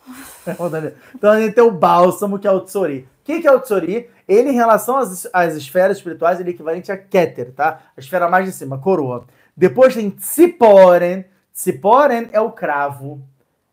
então 1.15 1.31
a 1.31 1.39
gente 1.39 1.53
tem 1.53 1.63
o 1.63 1.71
bálsamo, 1.71 2.37
que 2.37 2.47
é 2.47 2.51
o 2.51 2.59
tsori. 2.59 3.07
O 3.21 3.23
que, 3.23 3.39
que 3.39 3.47
é 3.47 3.51
o 3.51 3.59
tsori? 3.61 4.09
Ele, 4.27 4.49
em 4.49 4.55
relação 4.55 4.97
às, 4.97 5.29
às 5.31 5.55
esferas 5.55 5.97
espirituais, 5.97 6.39
ele 6.39 6.49
é 6.49 6.53
equivalente 6.53 6.91
a 6.91 6.97
Keter, 6.97 7.53
tá? 7.53 7.79
A 7.95 7.99
esfera 7.99 8.27
mais 8.27 8.45
de 8.45 8.51
cima, 8.51 8.77
coroa. 8.77 9.25
Depois 9.55 9.95
tem 9.95 10.09
Tsiporen. 10.09 11.23
Tsiporen 11.53 12.29
é 12.33 12.41
o 12.41 12.51
cravo. 12.51 13.21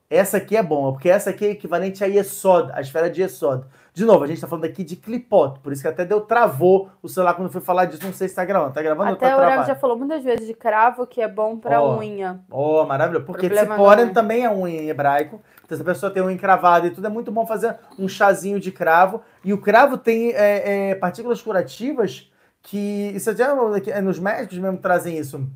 Essa 0.09 0.37
aqui 0.37 0.57
é 0.57 0.63
bom, 0.63 0.93
porque 0.93 1.09
essa 1.09 1.31
aqui 1.31 1.47
é 1.47 1.51
equivalente 1.51 2.05
a 2.05 2.07
Yesod, 2.07 2.71
a 2.73 2.81
esfera 2.81 3.11
de 3.11 3.23
Yesod. 3.23 3.65
De 3.97 4.05
novo, 4.05 4.25
a 4.25 4.27
gente 4.27 4.37
está 4.37 4.47
falando 4.47 4.67
aqui 4.67 4.85
de 4.85 4.95
clipot, 4.95 5.59
por 5.61 5.73
isso 5.73 5.81
que 5.81 5.89
até 5.89 6.05
deu 6.05 6.21
travou 6.21 6.91
o 7.03 7.09
celular 7.09 7.33
quando 7.33 7.51
foi 7.51 7.63
falar 7.63 7.87
disso. 7.87 8.05
Não 8.05 8.13
sei 8.13 8.29
se 8.29 8.33
está 8.33 8.45
gravando. 8.45 8.69
Está 8.69 8.83
gravando 8.83 9.13
até 9.13 9.35
ou 9.35 9.41
tá 9.41 9.63
o 9.63 9.67
já 9.67 9.75
falou 9.75 9.97
muitas 9.97 10.23
vezes 10.23 10.47
de 10.47 10.53
cravo 10.53 11.07
que 11.07 11.23
é 11.23 11.27
bom 11.27 11.57
para 11.57 11.81
oh, 11.81 11.97
unha. 11.97 12.39
Oh, 12.51 12.85
maravilhoso. 12.85 13.25
Porque 13.25 13.49
Tziporen 13.49 14.13
também 14.13 14.45
é 14.45 14.51
unha 14.51 14.83
em 14.83 14.91
hebraico. 14.91 15.41
Então, 15.65 15.75
se 15.79 15.83
a 15.83 15.87
pessoa 15.87 16.13
tem 16.13 16.23
unha 16.23 16.35
encravada 16.35 16.87
e 16.87 16.91
tudo, 16.91 17.07
é 17.07 17.09
muito 17.09 17.33
bom 17.33 17.47
fazer 17.47 17.75
um 17.99 18.07
chazinho 18.07 18.61
de 18.61 18.71
cravo. 18.71 19.23
E 19.43 19.55
o 19.55 19.63
cravo 19.63 19.97
tem 19.97 20.31
é, 20.33 20.91
é, 20.91 20.95
partículas 20.97 21.41
curativas 21.41 22.31
que. 22.61 23.13
Isso 23.15 23.35
já, 23.35 23.57
é, 23.87 24.01
nos 24.03 24.19
médicos 24.19 24.59
mesmo 24.59 24.77
trazem 24.77 25.17
isso. 25.17 25.49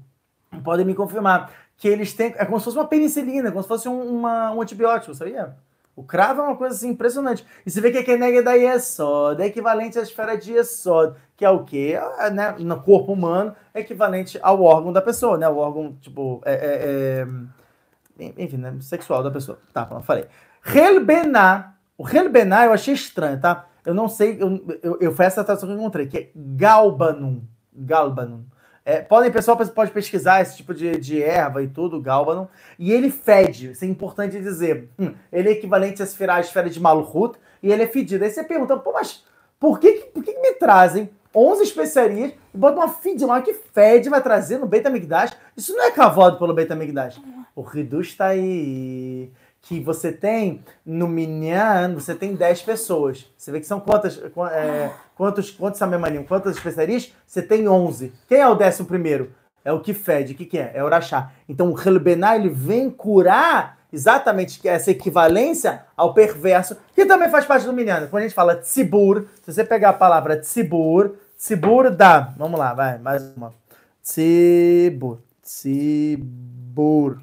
Podem 0.65 0.87
me 0.87 0.95
confirmar. 0.95 1.53
Que 1.77 1.89
eles 1.89 2.15
têm. 2.15 2.33
É 2.39 2.47
como 2.47 2.59
se 2.59 2.65
fosse 2.65 2.79
uma 2.79 2.89
penicilina, 2.89 3.51
como 3.51 3.63
se 3.63 3.69
fosse 3.69 3.87
um, 3.87 4.01
uma, 4.01 4.51
um 4.51 4.63
antibiótico, 4.63 5.15
sabia? 5.15 5.59
O 6.01 6.03
cravo 6.03 6.41
é 6.41 6.45
uma 6.45 6.57
coisa 6.57 6.75
assim, 6.75 6.89
impressionante. 6.89 7.45
E 7.65 7.71
você 7.71 7.79
vê 7.79 7.91
que 7.91 7.99
a 7.99 8.03
Kenega 8.03 8.43
da 8.43 8.55
Yesod 8.55 9.43
é 9.43 9.47
equivalente 9.47 9.99
à 9.99 10.03
esfera 10.03 10.35
de 10.35 10.55
Yesod, 10.55 11.15
que 11.37 11.45
é 11.45 11.51
o 11.51 11.63
quê? 11.63 11.95
É, 12.19 12.31
né, 12.31 12.55
no 12.59 12.81
corpo 12.81 13.13
humano, 13.13 13.55
é 13.75 13.81
equivalente 13.81 14.39
ao 14.41 14.63
órgão 14.63 14.95
da 14.95 15.03
pessoa, 15.03 15.37
né? 15.37 15.47
O 15.47 15.59
órgão, 15.59 15.95
tipo, 16.01 16.41
é, 16.47 16.55
é, 16.55 17.27
é 18.19 18.33
enfim, 18.43 18.57
né? 18.57 18.75
sexual 18.81 19.23
da 19.23 19.31
pessoa. 19.31 19.59
Tá, 19.75 19.87
não 19.91 20.03
falei. 20.03 20.25
Helbená. 20.65 21.75
O 21.99 22.09
Helbená 22.09 22.65
eu 22.65 22.73
achei 22.73 22.95
estranho, 22.95 23.39
tá? 23.39 23.67
Eu 23.85 23.93
não 23.93 24.09
sei, 24.09 24.39
eu, 24.41 24.79
eu, 24.83 24.97
eu 25.03 25.13
foi 25.13 25.27
essa 25.27 25.45
tradução 25.45 25.69
que 25.69 25.75
eu 25.75 25.79
encontrei, 25.79 26.07
que 26.07 26.17
é 26.17 26.31
Galbanum. 26.35 27.43
Galbanum. 27.75 28.47
É, 28.85 29.01
podem, 29.01 29.31
pessoal 29.31 29.59
pode 29.75 29.91
pesquisar 29.91 30.41
esse 30.41 30.57
tipo 30.57 30.73
de, 30.73 30.99
de 30.99 31.23
erva 31.23 31.63
e 31.63 31.69
tudo, 31.69 32.01
gálbano, 32.01 32.49
e 32.79 32.93
ele 32.93 33.11
fede, 33.11 33.73
isso 33.73 33.85
é 33.85 33.89
importante 33.89 34.41
dizer. 34.41 34.89
Hum, 34.99 35.13
ele 35.31 35.51
é 35.51 35.53
equivalente 35.53 36.03
a 36.03 36.05
esfera, 36.05 36.35
a 36.35 36.41
esfera 36.41 36.71
de 36.71 36.81
Malhut, 36.81 37.39
e 37.63 37.71
ele 37.71 37.83
é 37.83 37.87
fedido. 37.87 38.25
Aí 38.25 38.31
você 38.31 38.43
pergunta, 38.43 38.77
pô, 38.77 38.93
mas 38.93 39.23
por 39.59 39.79
que, 39.79 39.93
por 40.15 40.25
que, 40.25 40.33
me 40.39 40.55
trazem 40.55 41.11
11 41.35 41.63
especiarias 41.63 42.33
e 42.55 42.59
botam 42.59 42.79
uma 42.79 42.89
fedilão 42.89 43.41
que 43.43 43.53
fede 43.53 44.09
vai 44.09 44.23
trazer 44.23 44.59
no 44.59 44.67
Beit 44.67 44.87
HaMikdash? 44.87 45.37
Isso 45.57 45.75
não 45.75 45.85
é 45.85 45.91
cavado 45.91 46.39
pelo 46.39 46.55
Beit 46.55 46.73
HaMikdash. 46.73 47.21
O 47.55 47.61
Ridus 47.61 48.09
está 48.09 48.29
aí 48.29 49.31
que 49.63 49.79
você 49.81 50.11
tem 50.11 50.65
no 50.85 51.07
Minyan, 51.07 51.95
você 51.95 52.15
tem 52.15 52.35
10 52.35 52.63
pessoas. 52.63 53.31
Você 53.37 53.53
vê 53.53 53.61
que 53.61 53.67
são 53.67 53.79
quantas, 53.79 54.19
é, 54.53 54.91
quantos, 55.21 55.51
quantos 55.51 55.79
samemanim, 55.79 56.23
quantas 56.23 56.57
especiarias? 56.57 57.13
Você 57.27 57.43
tem 57.43 57.69
11. 57.69 58.11
Quem 58.27 58.39
é 58.39 58.49
o 58.49 58.55
décimo 58.55 58.89
primeiro? 58.89 59.35
É 59.63 59.71
o 59.71 59.81
que 59.81 59.93
fede. 59.93 60.33
O 60.33 60.35
que, 60.35 60.47
que 60.47 60.59
é? 60.59 60.71
É 60.73 60.83
o 60.83 60.87
Urachá. 60.87 61.31
Então 61.47 61.71
o 61.71 61.79
Helbená, 61.79 62.37
ele 62.37 62.49
vem 62.49 62.89
curar 62.89 63.77
exatamente 63.93 64.67
essa 64.67 64.91
equivalência 64.91 65.83
ao 65.95 66.15
perverso, 66.15 66.75
que 66.95 67.05
também 67.05 67.29
faz 67.29 67.45
parte 67.45 67.67
do 67.67 67.73
Minyan. 67.75 68.07
Quando 68.07 68.23
a 68.23 68.27
gente 68.27 68.35
fala 68.35 68.57
tzibur, 68.57 69.27
se 69.43 69.53
você 69.53 69.63
pegar 69.63 69.91
a 69.91 69.93
palavra 69.93 70.39
tzibur, 70.39 71.17
tzibur 71.37 71.91
dá. 71.91 72.33
Vamos 72.39 72.59
lá, 72.59 72.73
vai, 72.73 72.97
mais 72.97 73.23
uma. 73.37 73.53
Tzibur. 74.03 75.19
Tzibur. 75.43 77.21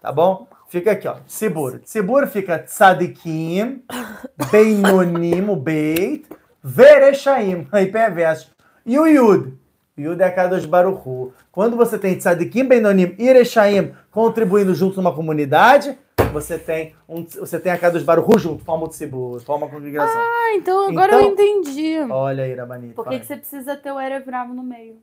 Tá 0.00 0.10
bom? 0.10 0.48
Fica 0.70 0.92
aqui, 0.92 1.06
ó. 1.06 1.16
Tzibur. 1.28 1.80
Tzibur 1.80 2.26
fica 2.28 2.60
tzadikim, 2.60 3.84
beinonim, 4.50 5.50
o 5.50 5.56
beit, 5.56 6.26
verechaim, 6.66 7.68
aí 7.70 7.86
perverso. 7.90 8.50
E 8.84 8.98
o 8.98 9.06
yud? 9.06 9.56
Yud 9.96 10.20
é 10.20 10.26
a 10.26 10.32
Kadosh 10.32 10.66
Baruchu. 10.66 11.32
Quando 11.50 11.76
você 11.76 11.98
tem 11.98 12.18
tzadikim, 12.18 12.64
beinonim 12.64 13.14
e 13.18 13.32
rechaim 13.32 13.94
contribuindo 14.10 14.74
junto 14.74 14.96
numa 14.96 15.14
comunidade, 15.14 15.96
você 16.32 16.58
tem, 16.58 16.94
um, 17.08 17.24
você 17.24 17.58
tem 17.58 17.72
a 17.72 17.78
Kadosh 17.78 18.02
Baruchu 18.02 18.38
junto, 18.38 18.64
forma 18.64 18.84
o 18.84 18.88
tzibur, 18.88 19.40
forma 19.40 19.66
a 19.66 19.70
congregação. 19.70 20.20
Ah, 20.20 20.54
então 20.54 20.88
agora 20.88 21.14
Então- 21.16 21.20
eu 21.22 21.32
entendi. 21.32 21.98
Olha 22.10 22.44
aí, 22.44 22.54
Rabanito. 22.54 22.94
Por 22.94 23.08
que, 23.08 23.20
que 23.20 23.26
você 23.26 23.36
precisa 23.36 23.76
ter 23.76 23.90
o 23.92 23.98
Erev 23.98 24.26
no 24.54 24.62
meio? 24.62 24.96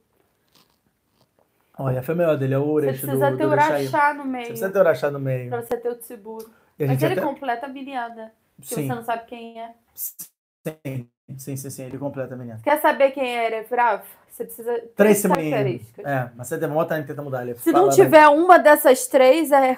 Olha, 1.77 2.03
foi 2.03 2.13
melhor 2.13 2.37
dele, 2.37 2.53
é 2.53 2.59
o 2.59 2.65
Você 2.65 2.71
Uresh 2.71 3.01
do, 3.01 3.07
precisa 3.07 3.31
do 3.31 3.37
ter 3.37 3.45
o. 3.45 3.49
Urachá 3.49 4.13
no 4.13 4.23
Você 4.23 4.29
meio. 4.29 4.45
precisa 4.45 4.69
ter 4.69 4.77
o 4.77 4.81
Urachá 4.81 5.11
no 5.11 5.19
meio. 5.19 5.49
Pra 5.49 5.61
você 5.63 5.77
ter 5.77 5.89
o 5.89 5.95
Tzibur. 5.95 6.45
Mas 6.79 7.01
ele 7.01 7.13
até... 7.13 7.21
completa 7.21 7.65
a 7.65 7.69
milhada. 7.69 8.31
Que 8.61 8.75
Sim. 8.75 8.87
você 8.87 8.93
não 8.95 9.03
sabe 9.03 9.23
quem 9.25 9.59
é. 9.59 9.71
Sim, 9.95 11.07
sim, 11.37 11.55
sim, 11.55 11.69
sim, 11.69 11.83
ele 11.83 11.97
completa, 11.97 12.35
menina. 12.35 12.59
Quer 12.63 12.79
saber 12.81 13.11
quem 13.11 13.37
é 13.37 13.45
Erev 13.45 13.71
Rav? 13.73 14.03
Você 14.29 14.45
precisa 14.45 14.83
Três 14.95 15.21
características. 15.21 16.05
É, 16.05 16.31
mas 16.35 16.47
você 16.47 16.57
demora, 16.57 17.03
tenta 17.03 17.21
mudar 17.21 17.43
ele. 17.43 17.55
Se 17.55 17.71
não 17.71 17.89
tiver 17.89 18.27
uma 18.27 18.57
dessas 18.57 19.07
três, 19.07 19.51
é 19.51 19.77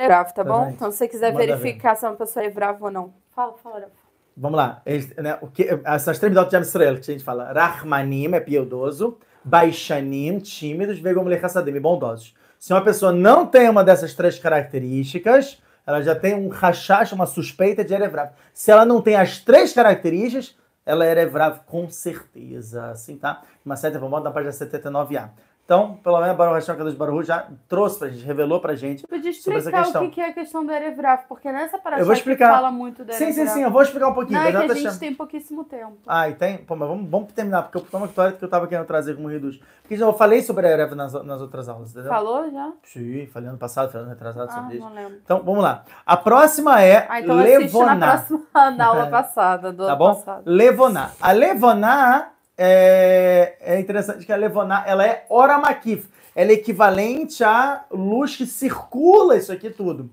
Rav, 0.00 0.32
tá 0.32 0.44
bom? 0.44 0.64
Tá, 0.64 0.70
Então, 0.70 0.90
se 0.90 0.98
você 0.98 1.08
quiser 1.08 1.32
Manda 1.32 1.56
verificar 1.56 1.94
se 1.94 2.04
uma 2.04 2.16
pessoa 2.16 2.44
é 2.44 2.48
Rav 2.48 2.82
ou 2.82 2.90
não. 2.90 3.14
Fala, 3.30 3.54
fala. 3.54 3.90
Vamos 4.36 4.56
lá. 4.56 4.82
Eles, 4.84 5.14
né, 5.16 5.38
o 5.40 5.46
que, 5.46 5.68
essas 5.84 6.18
três 6.18 6.32
midotas 6.32 6.60
de 6.60 6.66
Israel 6.66 6.94
que 6.96 7.10
a 7.10 7.14
gente 7.14 7.24
fala. 7.24 7.52
Rahmanim 7.52 8.34
é 8.34 8.40
piedoso. 8.40 9.18
Baixanim, 9.44 10.38
tímidos. 10.40 10.98
Vegomle 10.98 11.36
Hassadim, 11.36 11.78
bondosos. 11.80 12.34
Se 12.58 12.72
uma 12.72 12.82
pessoa 12.82 13.12
não 13.12 13.46
tem 13.46 13.68
uma 13.68 13.84
dessas 13.84 14.14
três 14.14 14.38
características, 14.38 15.62
ela 15.86 16.02
já 16.02 16.14
tem 16.14 16.34
um 16.34 16.48
rachash, 16.48 17.12
uma 17.12 17.26
suspeita 17.26 17.84
de 17.84 17.92
Erevrav. 17.92 18.30
Se 18.52 18.70
ela 18.70 18.84
não 18.84 19.02
tem 19.02 19.16
as 19.16 19.38
três 19.38 19.72
características, 19.72 20.56
ela 20.86 21.04
é 21.04 21.10
Erevrav 21.10 21.60
com 21.66 21.88
certeza. 21.88 22.90
Assim, 22.90 23.16
tá? 23.16 23.42
Uma 23.64 23.76
certa 23.76 23.98
vamos 23.98 24.22
na 24.22 24.30
página 24.30 24.52
79a. 24.52 25.30
Então, 25.64 25.94
pelo 26.04 26.20
menos, 26.20 26.36
Baruch 26.36 26.56
Hashem 26.56 26.76
Kadosh 26.76 26.94
Baruch 26.94 27.26
já 27.26 27.46
trouxe 27.66 27.98
pra 27.98 28.08
gente, 28.08 28.22
revelou 28.22 28.60
pra 28.60 28.74
gente. 28.74 29.00
Você 29.00 29.06
podia 29.06 29.32
Sobre 29.32 29.58
essa 29.58 29.70
explicar 29.70 29.80
o 29.80 29.84
questão. 29.84 30.10
que 30.10 30.20
é 30.20 30.28
a 30.28 30.32
questão 30.34 30.66
do 30.66 30.70
Erev 30.70 31.00
Rav, 31.00 31.20
porque 31.26 31.50
nessa 31.50 31.78
explicar. 32.12 32.52
fala 32.52 32.70
muito 32.70 33.02
do 33.02 33.10
Sim, 33.14 33.24
Erev 33.24 33.34
sim, 33.34 33.44
Rav. 33.44 33.54
sim, 33.54 33.62
eu 33.62 33.70
vou 33.70 33.80
explicar 33.82 34.08
um 34.08 34.12
pouquinho. 34.12 34.38
Não, 34.38 34.46
é 34.46 34.50
que 34.50 34.56
a 34.58 34.74
gente 34.74 34.84
Hashem. 34.84 34.98
tem 35.00 35.14
pouquíssimo 35.14 35.64
tempo. 35.64 35.96
Ah, 36.06 36.28
e 36.28 36.34
tem? 36.34 36.58
Pô, 36.58 36.76
mas 36.76 36.86
vamos, 36.86 37.08
vamos 37.08 37.32
terminar, 37.32 37.62
porque 37.62 37.78
eu 37.78 37.80
uma 37.98 38.06
história 38.06 38.32
que 38.32 38.44
eu 38.44 38.48
tava 38.48 38.66
querendo 38.66 38.84
trazer 38.86 39.14
como 39.16 39.26
reduz. 39.28 39.58
Porque 39.80 39.96
já 39.96 40.04
eu 40.04 40.12
falei 40.12 40.42
sobre 40.42 40.66
a 40.66 40.70
Erev 40.70 40.92
nas, 40.94 41.14
nas 41.24 41.40
outras 41.40 41.66
aulas, 41.66 41.90
entendeu? 41.92 42.10
Falou 42.10 42.50
já? 42.50 42.70
Sim, 42.82 43.26
falei 43.32 43.48
ano 43.48 43.58
passado, 43.58 43.90
falei 43.90 44.02
ano 44.06 44.10
retrasado 44.14 44.50
Ah, 44.50 44.54
sobre 44.54 44.76
isso. 44.76 44.84
não 44.84 44.94
lembro. 44.94 45.18
Então, 45.24 45.42
vamos 45.42 45.62
lá. 45.62 45.82
A 46.04 46.16
próxima 46.18 46.82
é 46.82 47.06
Ah, 47.08 47.20
então 47.22 47.38
assiste 47.38 47.72
na 47.72 47.80
Levoná. 47.94 48.12
próxima 48.18 48.40
na 48.76 48.86
aula 48.86 49.06
passada, 49.10 49.72
do 49.72 49.78
Tá 49.86 49.92
ano 49.92 49.96
bom? 49.98 50.14
passado. 50.14 50.42
Levoná. 50.44 51.10
A 51.20 51.32
Levoná 51.32 52.28
é, 52.56 53.56
é 53.60 53.80
interessante 53.80 54.24
que 54.24 54.32
a 54.32 54.36
Levoná, 54.36 54.84
ela 54.86 55.06
é 55.06 55.24
Ora 55.28 55.58
Makif. 55.58 56.08
Ela 56.34 56.50
é 56.50 56.54
equivalente 56.54 57.44
à 57.44 57.84
luz 57.90 58.36
que 58.36 58.46
circula 58.46 59.36
isso 59.36 59.52
aqui 59.52 59.70
tudo. 59.70 60.10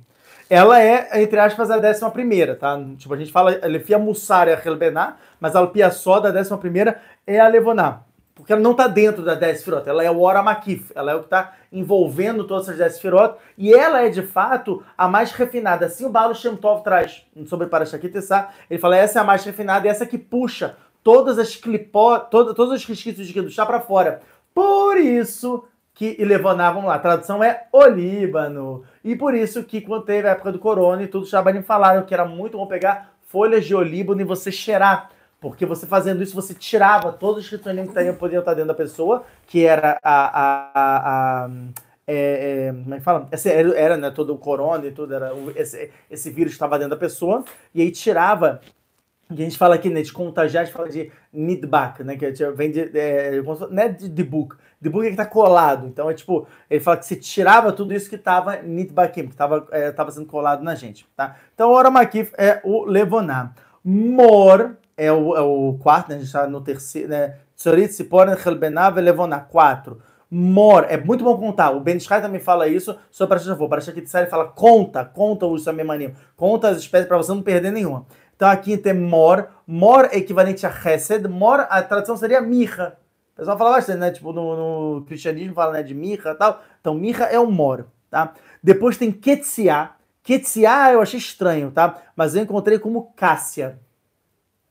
Ela 0.50 0.82
é, 0.82 1.22
entre 1.24 1.40
aspas, 1.40 1.72
a 1.72 1.78
décima 1.78 2.12
primeira, 2.12 2.56
tá? 2.56 2.78
Tipo, 2.98 3.14
a 3.14 3.18
gente 3.18 3.32
fala 3.32 3.58
Lefia 3.64 3.98
Mussar 3.98 4.48
e 4.48 4.54
a 4.54 5.16
mas 5.40 5.56
a 5.56 5.60
Alpia 5.60 5.90
só 5.90 6.20
da 6.20 6.30
décima 6.30 6.58
primeira 6.58 7.02
é 7.26 7.40
a 7.40 7.48
Levoná. 7.48 8.02
Porque 8.36 8.54
ela 8.54 8.62
não 8.62 8.72
está 8.72 8.88
dentro 8.88 9.24
da 9.24 9.36
10 9.36 9.64
firot, 9.64 9.88
ela 9.88 10.04
é 10.04 10.10
o 10.10 10.20
Ora 10.20 10.42
Makif, 10.42 10.92
ela 10.96 11.12
é 11.12 11.16
o 11.16 11.20
que 11.20 11.26
está 11.26 11.54
envolvendo 11.72 12.46
todas 12.46 12.70
as 12.70 12.78
10 12.78 13.00
firot, 13.00 13.36
e 13.58 13.74
ela 13.74 14.02
é 14.02 14.10
de 14.10 14.24
fato 14.24 14.84
a 14.98 15.08
mais 15.08 15.32
refinada. 15.32 15.86
Assim 15.86 16.06
o 16.06 16.10
Baal 16.10 16.34
Shem 16.34 16.56
Tov 16.56 16.84
traz 16.84 17.26
sobre 17.46 17.68
Parashat 17.68 18.08
Tessá, 18.10 18.50
ele 18.70 18.80
fala 18.80 18.98
essa 18.98 19.20
é 19.20 19.22
a 19.22 19.26
mais 19.26 19.44
refinada, 19.44 19.86
e 19.86 19.90
essa 19.90 20.06
que 20.06 20.18
puxa 20.18 20.76
todas 21.04 21.40
as 21.40 21.56
clipó, 21.56 22.20
todo, 22.20 22.54
todos 22.54 22.74
os 22.74 22.86
resquícios 22.86 23.28
de 23.28 23.50
chá 23.52 23.66
para 23.66 23.82
fora. 23.82 24.22
Por 24.54 24.98
isso 24.98 25.66
que 25.94 26.16
Ilevoná, 26.20 26.72
vamos 26.72 26.88
lá, 26.88 26.96
a 26.96 27.00
tradução 27.00 27.44
é 27.44 27.68
o 27.72 27.86
Líbano. 27.86 28.84
E 29.04 29.16
por 29.16 29.36
isso 29.36 29.64
que 29.64 29.82
quando 29.82 30.06
teve 30.06 30.28
a 30.28 30.32
época 30.32 30.52
do 30.52 30.60
corona 30.60 31.04
e 31.04 31.08
tudo, 31.08 31.24
os 31.24 31.30
Shabanim 31.30 31.62
falaram 31.62 32.06
que 32.06 32.14
era 32.14 32.26
muito 32.26 32.58
bom 32.58 32.66
pegar 32.68 33.14
folhas 33.32 33.66
de 33.66 33.74
olíbano 33.74 34.22
e 34.22 34.26
você 34.26 34.52
cheirar. 34.52 35.10
Porque 35.40 35.66
você 35.66 35.88
fazendo 35.88 36.22
isso, 36.22 36.36
você 36.36 36.54
tirava 36.54 37.12
todos 37.12 37.44
os 37.44 37.50
criptonim 37.50 37.84
que 37.84 37.90
estariam, 37.90 38.14
podiam 38.14 38.42
estar 38.42 38.54
dentro 38.54 38.68
da 38.68 38.76
pessoa, 38.76 39.24
que 39.48 39.66
era 39.66 39.98
a. 40.04 40.42
a, 40.42 40.72
a, 40.74 41.46
a 41.46 41.50
é, 42.06 42.68
é, 42.68 42.74
como 42.74 42.94
é 42.94 42.98
que 42.98 43.04
fala? 43.04 43.28
Esse 43.32 43.50
era, 43.50 43.76
era 43.76 43.98
né, 43.98 44.12
todo 44.12 44.34
o 44.34 44.38
corona 44.38 44.86
e 44.86 44.92
tudo, 44.92 45.16
era, 45.16 45.32
esse, 45.56 45.90
esse 46.10 46.30
vírus 46.30 46.52
estava 46.52 46.78
dentro 46.78 46.92
da 46.92 46.98
pessoa, 46.98 47.44
e 47.74 47.82
aí 47.82 47.92
tirava. 47.92 48.62
E 49.32 49.42
a 49.42 49.46
gente 49.46 49.58
fala 49.58 49.76
aqui, 49.76 49.90
né, 49.90 50.02
de 50.02 50.12
contagiar, 50.12 50.64
a 50.64 50.66
gente 50.66 50.74
fala 50.74 50.90
de 50.90 51.12
nidbak, 51.32 52.04
né, 52.04 52.18
que 52.18 52.26
é, 52.26 52.52
vem 52.52 52.72
de, 52.72 52.92
é, 52.98 53.32
se 53.32 53.74
não 53.74 53.84
é 53.84 53.88
de 53.88 54.10
debug 54.10 54.56
é 54.84 55.10
que 55.12 55.16
tá 55.16 55.26
colado, 55.26 55.88
então 55.88 56.10
é 56.10 56.14
tipo, 56.14 56.48
ele 56.70 56.80
fala 56.80 56.98
que 56.98 57.06
você 57.06 57.16
tirava 57.16 57.72
tudo 57.72 57.94
isso 57.94 58.10
que 58.10 58.18
tava 58.18 58.58
nidbakim, 58.58 59.28
que 59.28 59.36
tava, 59.36 59.68
é, 59.72 59.92
tava 59.92 60.12
sendo 60.12 60.26
colado 60.26 60.64
na 60.64 60.76
gente, 60.76 61.08
tá? 61.16 61.38
Então, 61.54 61.70
o 61.70 61.74
Oramakif 61.74 62.34
é 62.38 62.60
o 62.64 62.84
Levoná. 62.86 63.54
Mor 63.84 64.76
é 64.98 65.12
o, 65.12 65.36
é 65.36 65.42
o 65.42 65.78
quarto, 65.80 66.10
né, 66.10 66.16
a 66.16 66.20
gente 66.20 66.32
tá 66.32 66.48
no 66.48 66.62
terceiro, 66.62 67.10
né, 67.10 67.36
Tzorit, 67.56 67.94
Siporen, 67.94 68.36
Helbená, 68.44 68.90
Levoná, 68.90 69.40
quatro. 69.40 70.02
Mor, 70.34 70.86
é 70.88 70.96
muito 70.96 71.26
bom 71.26 71.38
contar. 71.38 71.72
O 71.72 71.82
Ben 71.82 71.98
Ishai 71.98 72.22
também 72.22 72.40
fala 72.40 72.66
isso 72.66 72.98
sobre 73.12 73.32
Parashat 73.32 73.50
Shavua. 73.50 73.68
Parashat 73.68 73.94
Kitzai, 73.94 74.22
ele 74.22 74.32
fala 74.32 74.46
conta, 74.46 75.04
conta 75.04 75.46
o 75.46 75.58
Samemanim, 75.60 76.14
conta 76.38 76.70
as 76.70 76.78
espécies 76.78 77.06
para 77.06 77.18
você 77.18 77.34
não 77.34 77.42
perder 77.42 77.70
nenhuma. 77.70 78.06
Então 78.42 78.50
aqui 78.50 78.76
tem 78.76 78.92
mor, 78.96 79.50
mor 79.68 80.10
é 80.12 80.18
equivalente 80.18 80.66
a 80.66 80.72
chesed, 80.72 81.28
mor, 81.28 81.60
a 81.70 81.80
tradução 81.84 82.18
seria 82.18 82.42
mirra. 82.42 82.98
O 83.36 83.38
pessoal 83.38 83.56
fala 83.56 83.74
bastante, 83.74 84.00
né? 84.00 84.10
Tipo, 84.10 84.34
no, 84.34 84.96
no 84.96 85.06
cristianismo 85.06 85.54
fala 85.54 85.74
né, 85.74 85.84
de 85.84 85.94
mirra 85.94 86.32
e 86.32 86.34
tal. 86.34 86.60
Então 86.80 86.96
mirra 86.96 87.26
é 87.26 87.40
o 87.40 87.46
mor, 87.52 87.86
tá? 88.10 88.34
Depois 88.64 88.98
tem 88.98 89.12
ketsia. 89.12 89.92
Ketsia 90.24 90.92
eu 90.92 91.02
achei 91.04 91.20
estranho, 91.20 91.70
tá? 91.70 92.02
Mas 92.16 92.34
eu 92.36 92.42
encontrei 92.42 92.80
como 92.80 93.14
cássia. 93.16 93.78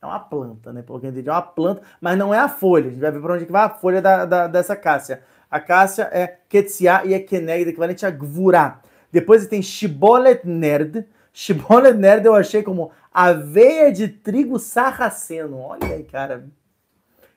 É 0.01 0.05
uma 0.05 0.19
planta, 0.19 0.73
né? 0.73 0.81
Pelo 0.81 0.99
que 0.99 1.05
eu 1.05 1.09
entendi, 1.09 1.29
é 1.29 1.31
uma 1.31 1.41
planta, 1.41 1.81
mas 2.01 2.17
não 2.17 2.33
é 2.33 2.39
a 2.39 2.49
folha. 2.49 2.87
A 2.87 2.89
gente 2.89 2.99
vai 2.99 3.11
ver 3.11 3.21
para 3.21 3.33
onde 3.35 3.45
que 3.45 3.53
vai 3.53 3.63
a 3.63 3.69
folha 3.69 4.01
da, 4.01 4.25
da- 4.25 4.47
dessa 4.47 4.75
cássia. 4.75 5.23
A 5.49 5.61
cássia 5.61 6.09
é 6.11 6.27
ketsia 6.49 7.03
e 7.05 7.13
é 7.13 7.19
kenegda, 7.21 7.69
equivalente 7.69 8.05
a 8.05 8.11
gvurá. 8.11 8.81
Depois 9.13 9.47
tem 9.47 9.61
shibolet 9.61 10.45
nerd. 10.45 11.05
Shibolet 11.31 11.93
nerd 11.97 12.25
eu 12.25 12.35
achei 12.35 12.61
como 12.61 12.91
aveia 13.11 13.91
de 13.91 14.07
trigo 14.07 14.57
sarraceno. 14.57 15.59
Olha 15.59 15.87
aí, 15.87 16.03
cara. 16.03 16.45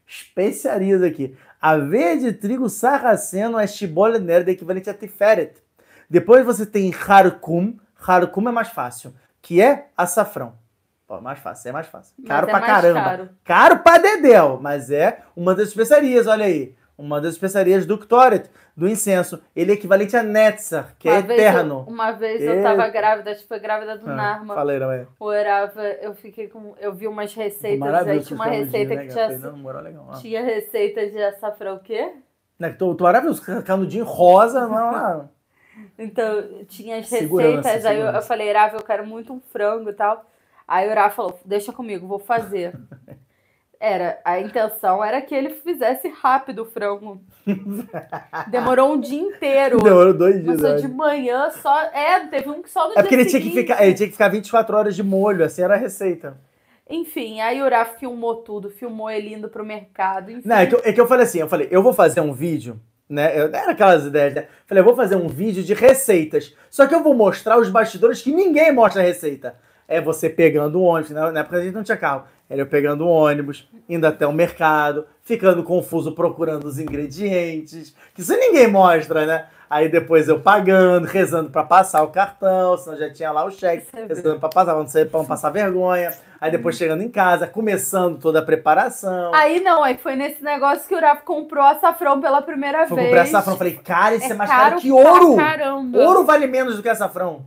Especiarias 0.06 1.02
aqui. 1.02 1.36
Aveia 1.60 2.16
de 2.18 2.32
trigo 2.32 2.68
sarraceno 2.68 3.58
é 3.58 3.66
shibolet 3.66 4.20
nerd, 4.22 4.50
equivalente 4.50 4.90
a 4.90 4.94
tiferet. 4.94 5.54
Depois 6.08 6.44
você 6.44 6.66
tem 6.66 6.92
harkum. 6.94 7.78
Harkum 8.06 8.48
é 8.48 8.52
mais 8.52 8.68
fácil, 8.68 9.14
que 9.40 9.60
é 9.62 9.88
açafrão. 9.96 10.54
Pô, 11.06 11.20
mais 11.20 11.38
fácil, 11.38 11.68
é 11.68 11.72
mais 11.72 11.86
fácil. 11.86 12.14
Mas 12.18 12.28
Caro 12.28 12.46
é 12.46 12.50
pra 12.50 12.60
caramba. 12.60 13.00
caro. 13.02 13.28
Caro 13.44 13.78
pra 13.80 13.98
dedéu, 13.98 14.58
mas 14.60 14.90
é 14.90 15.22
uma 15.36 15.54
das 15.54 15.68
especiarias, 15.68 16.26
olha 16.26 16.44
aí. 16.44 16.74
Uma 16.96 17.20
das 17.20 17.32
especiarias 17.34 17.84
do 17.86 17.98
Ktoret, 17.98 18.48
do 18.76 18.88
incenso. 18.88 19.42
Ele 19.54 19.72
é 19.72 19.74
equivalente 19.74 20.16
a 20.16 20.22
Netzach, 20.22 20.94
que 20.98 21.08
Uma 21.08 21.16
é 21.16 21.20
eterno. 21.20 21.84
eu- 21.86 21.92
uma 21.92 22.12
vez 22.12 22.40
eu 22.40 22.52
É. 22.52 22.62
tava 22.62 22.86
grávida, 22.88 23.32
acho 23.32 23.42
que 23.42 23.48
foi 23.48 23.58
grávida 23.58 23.98
do 23.98 24.08
Ah, 24.08 24.14
Narma. 24.14 24.54
Falei, 24.54 24.78
não 24.78 24.92
é? 24.92 25.06
O 25.18 25.32
Erava, 25.32 25.82
eu 25.82 26.14
fiquei 26.14 26.46
com. 26.48 26.74
Eu 26.80 26.94
vi 26.94 27.08
umas 27.08 27.34
receitas, 27.34 28.06
aí 28.06 28.20
tinha 28.22 28.36
uma 28.36 28.46
receita 28.46 28.96
que 28.96 29.08
tinha? 29.08 29.38
Não, 29.38 29.56
moral 29.56 29.82
legal. 29.82 30.08
Tinha 30.20 30.42
receita 30.44 31.06
de 31.10 31.20
açafrão 31.22 31.76
o 31.76 31.80
quê? 31.80 32.12
Que 32.58 32.70
tô, 32.74 32.94
tô 32.94 33.04
maravilhoso, 33.04 33.42
canudinho 33.64 34.04
rosa, 34.04 34.66
não, 34.68 34.92
não. 34.92 35.30
Então, 35.98 36.64
tinha 36.68 36.98
as 36.98 37.08
Segurança, 37.08 37.56
receitas, 37.68 37.84
aí 37.84 37.96
eu, 37.96 38.00
eu 38.02 38.06
segurança. 38.06 38.28
falei, 38.28 38.48
Erava, 38.48 38.76
eu 38.76 38.82
quero 38.84 39.04
muito 39.04 39.32
um 39.32 39.40
frango 39.40 39.90
e 39.90 39.92
tal. 39.92 40.24
Aí 40.66 40.88
o 40.88 40.90
Erava 40.92 41.12
falou, 41.14 41.38
deixa 41.44 41.72
comigo, 41.72 42.06
vou 42.06 42.20
fazer. 42.20 42.72
Era, 43.84 44.18
a 44.24 44.40
intenção 44.40 45.04
era 45.04 45.20
que 45.20 45.34
ele 45.34 45.50
fizesse 45.50 46.08
rápido 46.08 46.62
o 46.62 46.64
frango. 46.64 47.20
Demorou 48.48 48.94
um 48.94 48.98
dia 48.98 49.20
inteiro. 49.20 49.76
Demorou 49.76 50.14
dois 50.14 50.42
dias. 50.42 50.62
Eu 50.62 50.76
de 50.76 50.88
manhã 50.88 51.50
só. 51.50 51.82
É, 51.92 52.20
teve 52.28 52.48
um 52.48 52.62
que 52.62 52.70
só 52.70 52.88
no 52.88 52.98
É 52.98 53.02
porque 53.02 53.14
dia 53.14 53.20
ele 53.20 53.28
tinha, 53.28 53.42
que 53.42 53.50
ficar, 53.50 53.84
ele 53.84 53.92
tinha 53.92 54.06
que 54.06 54.12
ficar 54.12 54.28
24 54.28 54.74
horas 54.74 54.96
de 54.96 55.02
molho, 55.02 55.44
assim 55.44 55.60
era 55.60 55.74
a 55.74 55.76
receita. 55.76 56.34
Enfim, 56.88 57.42
aí 57.42 57.60
o 57.60 57.66
Uraf 57.66 57.98
filmou 57.98 58.36
tudo, 58.36 58.70
filmou 58.70 59.10
ele 59.10 59.34
indo 59.34 59.50
pro 59.50 59.62
mercado. 59.62 60.30
Enfim. 60.30 60.48
Não, 60.48 60.56
é 60.56 60.66
que, 60.66 60.74
eu, 60.74 60.80
é 60.82 60.90
que 60.90 61.00
eu 61.00 61.06
falei 61.06 61.24
assim, 61.26 61.40
eu 61.40 61.48
falei, 61.48 61.68
eu 61.70 61.82
vou 61.82 61.92
fazer 61.92 62.22
um 62.22 62.32
vídeo, 62.32 62.80
né? 63.06 63.38
Eu, 63.38 63.54
era 63.54 63.72
aquelas 63.72 64.06
ideias, 64.06 64.32
né? 64.32 64.46
Falei, 64.66 64.80
eu 64.80 64.86
vou 64.86 64.96
fazer 64.96 65.16
um 65.16 65.28
vídeo 65.28 65.62
de 65.62 65.74
receitas. 65.74 66.54
Só 66.70 66.86
que 66.86 66.94
eu 66.94 67.02
vou 67.02 67.12
mostrar 67.12 67.58
os 67.58 67.68
bastidores 67.68 68.22
que 68.22 68.32
ninguém 68.32 68.72
mostra 68.72 69.02
a 69.02 69.04
receita. 69.04 69.56
É 69.86 70.00
você 70.00 70.28
pegando 70.30 70.80
o 70.80 70.82
ônibus, 70.82 71.10
né? 71.10 71.30
na 71.30 71.40
época 71.40 71.56
a 71.58 71.62
gente 71.62 71.74
não 71.74 71.82
tinha 71.82 71.96
carro. 71.96 72.24
Era 72.48 72.60
eu 72.60 72.66
pegando 72.66 73.06
o 73.06 73.08
ônibus, 73.08 73.68
indo 73.88 74.06
até 74.06 74.26
o 74.26 74.32
mercado, 74.32 75.06
ficando 75.22 75.62
confuso 75.62 76.12
procurando 76.12 76.64
os 76.66 76.78
ingredientes, 76.78 77.94
que 78.14 78.20
isso 78.20 78.36
ninguém 78.36 78.68
mostra, 78.68 79.24
né? 79.24 79.46
Aí 79.68 79.88
depois 79.88 80.28
eu 80.28 80.38
pagando, 80.38 81.06
rezando 81.06 81.50
para 81.50 81.64
passar 81.64 82.02
o 82.02 82.08
cartão, 82.08 82.76
senão 82.76 82.98
já 82.98 83.10
tinha 83.10 83.32
lá 83.32 83.44
o 83.44 83.50
cheque, 83.50 83.86
rezando 84.08 84.38
para 84.38 84.48
passar, 84.48 84.74
não 84.74 84.86
sei, 84.86 85.04
para 85.06 85.18
não 85.18 85.26
passar 85.26 85.50
vergonha. 85.50 86.12
Aí 86.40 86.50
depois 86.50 86.76
chegando 86.76 87.02
em 87.02 87.08
casa, 87.08 87.46
começando 87.46 88.18
toda 88.18 88.40
a 88.40 88.42
preparação. 88.42 89.34
Aí 89.34 89.60
não, 89.60 89.82
aí 89.82 89.96
foi 89.96 90.14
nesse 90.14 90.44
negócio 90.44 90.86
que 90.86 90.94
o 90.94 91.00
Rafa 91.00 91.22
comprou 91.22 91.64
açafrão 91.64 92.20
pela 92.20 92.42
primeira 92.42 92.86
Foi 92.86 92.96
vez. 92.96 93.08
comprar 93.08 93.22
açafrão, 93.22 93.56
falei, 93.56 93.80
cara, 93.82 94.14
isso 94.14 94.26
é, 94.26 94.30
É 94.30 94.34
mais 94.34 94.50
caro 94.50 94.62
caro 94.62 94.80
que 94.80 94.92
ouro! 94.92 95.36
caramba. 95.36 95.98
Ouro 95.98 96.24
vale 96.24 96.46
menos 96.46 96.76
do 96.76 96.82
que 96.82 96.88
açafrão. 96.88 97.46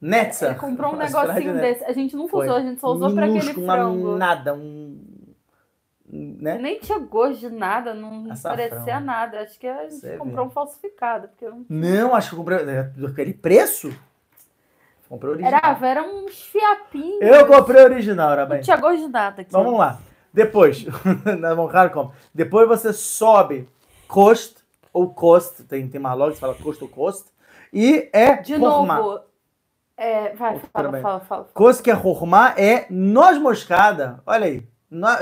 Netza. 0.00 0.54
Comprou 0.54 0.94
um 0.94 0.96
negocinho 0.96 1.26
verdade, 1.34 1.52
né? 1.52 1.60
desse. 1.60 1.84
A 1.84 1.92
gente 1.92 2.16
nunca 2.16 2.36
usou, 2.38 2.56
a 2.56 2.60
gente 2.60 2.80
só 2.80 2.88
usou 2.92 3.12
pra 3.14 3.24
aquele 3.26 3.38
Minúsculo, 3.40 3.66
uma 3.66 3.74
frango. 3.74 4.16
nada, 4.16 4.54
um... 4.54 4.98
Né? 6.12 6.58
Nem 6.58 6.80
tinha 6.80 6.98
gosto 6.98 7.38
de 7.38 7.50
nada, 7.50 7.94
não 7.94 8.32
Açafrão. 8.32 8.68
parecia 8.68 8.98
nada. 8.98 9.40
Acho 9.42 9.58
que 9.58 9.66
a 9.66 9.82
gente 9.84 9.94
Você 9.94 10.16
comprou 10.16 10.44
vê. 10.46 10.50
um 10.50 10.50
falsificado. 10.50 11.28
Porque 11.28 11.44
eu 11.44 11.50
não... 11.52 11.64
Não, 11.68 12.14
acho 12.16 12.30
que 12.30 12.34
eu 12.34 12.38
comprei. 12.38 12.58
Aquele 13.06 13.32
preço? 13.34 13.92
Comprei 15.08 15.32
original. 15.34 15.60
Era, 15.62 15.86
era 15.86 16.02
uns 16.02 16.40
fiapinhos. 16.42 17.20
Eu 17.20 17.46
comprei 17.46 17.82
original, 17.84 18.32
era 18.32 18.46
bem. 18.46 18.56
Não 18.58 18.64
tinha 18.64 18.76
gosto 18.76 19.06
de 19.06 19.08
nada 19.08 19.42
aqui. 19.42 19.52
Vamos 19.52 19.78
lá. 19.78 20.00
Depois, 20.32 20.84
cara 21.72 21.90
como? 21.90 22.12
Depois 22.32 22.68
você 22.68 22.92
sobe 22.92 23.68
cost 24.06 24.56
ou 24.92 25.12
cost, 25.12 25.64
tem, 25.64 25.88
tem 25.88 26.00
mais 26.00 26.16
logo, 26.16 26.32
você 26.32 26.40
fala 26.40 26.54
cost 26.54 26.82
ou 26.82 26.88
cost, 26.88 27.28
e 27.72 28.08
é 28.12 28.36
De 28.36 28.54
hormá. 28.54 28.98
novo. 28.98 29.20
É, 30.00 30.34
vai, 30.34 30.58
fala, 30.72 30.88
bem. 30.88 31.02
fala, 31.02 31.20
fala. 31.20 31.48
Cost 31.52 31.82
que 31.82 31.90
é 31.90 31.94
é 32.56 32.86
noz 32.88 33.36
moscada. 33.36 34.22
Olha 34.26 34.46
aí. 34.46 34.66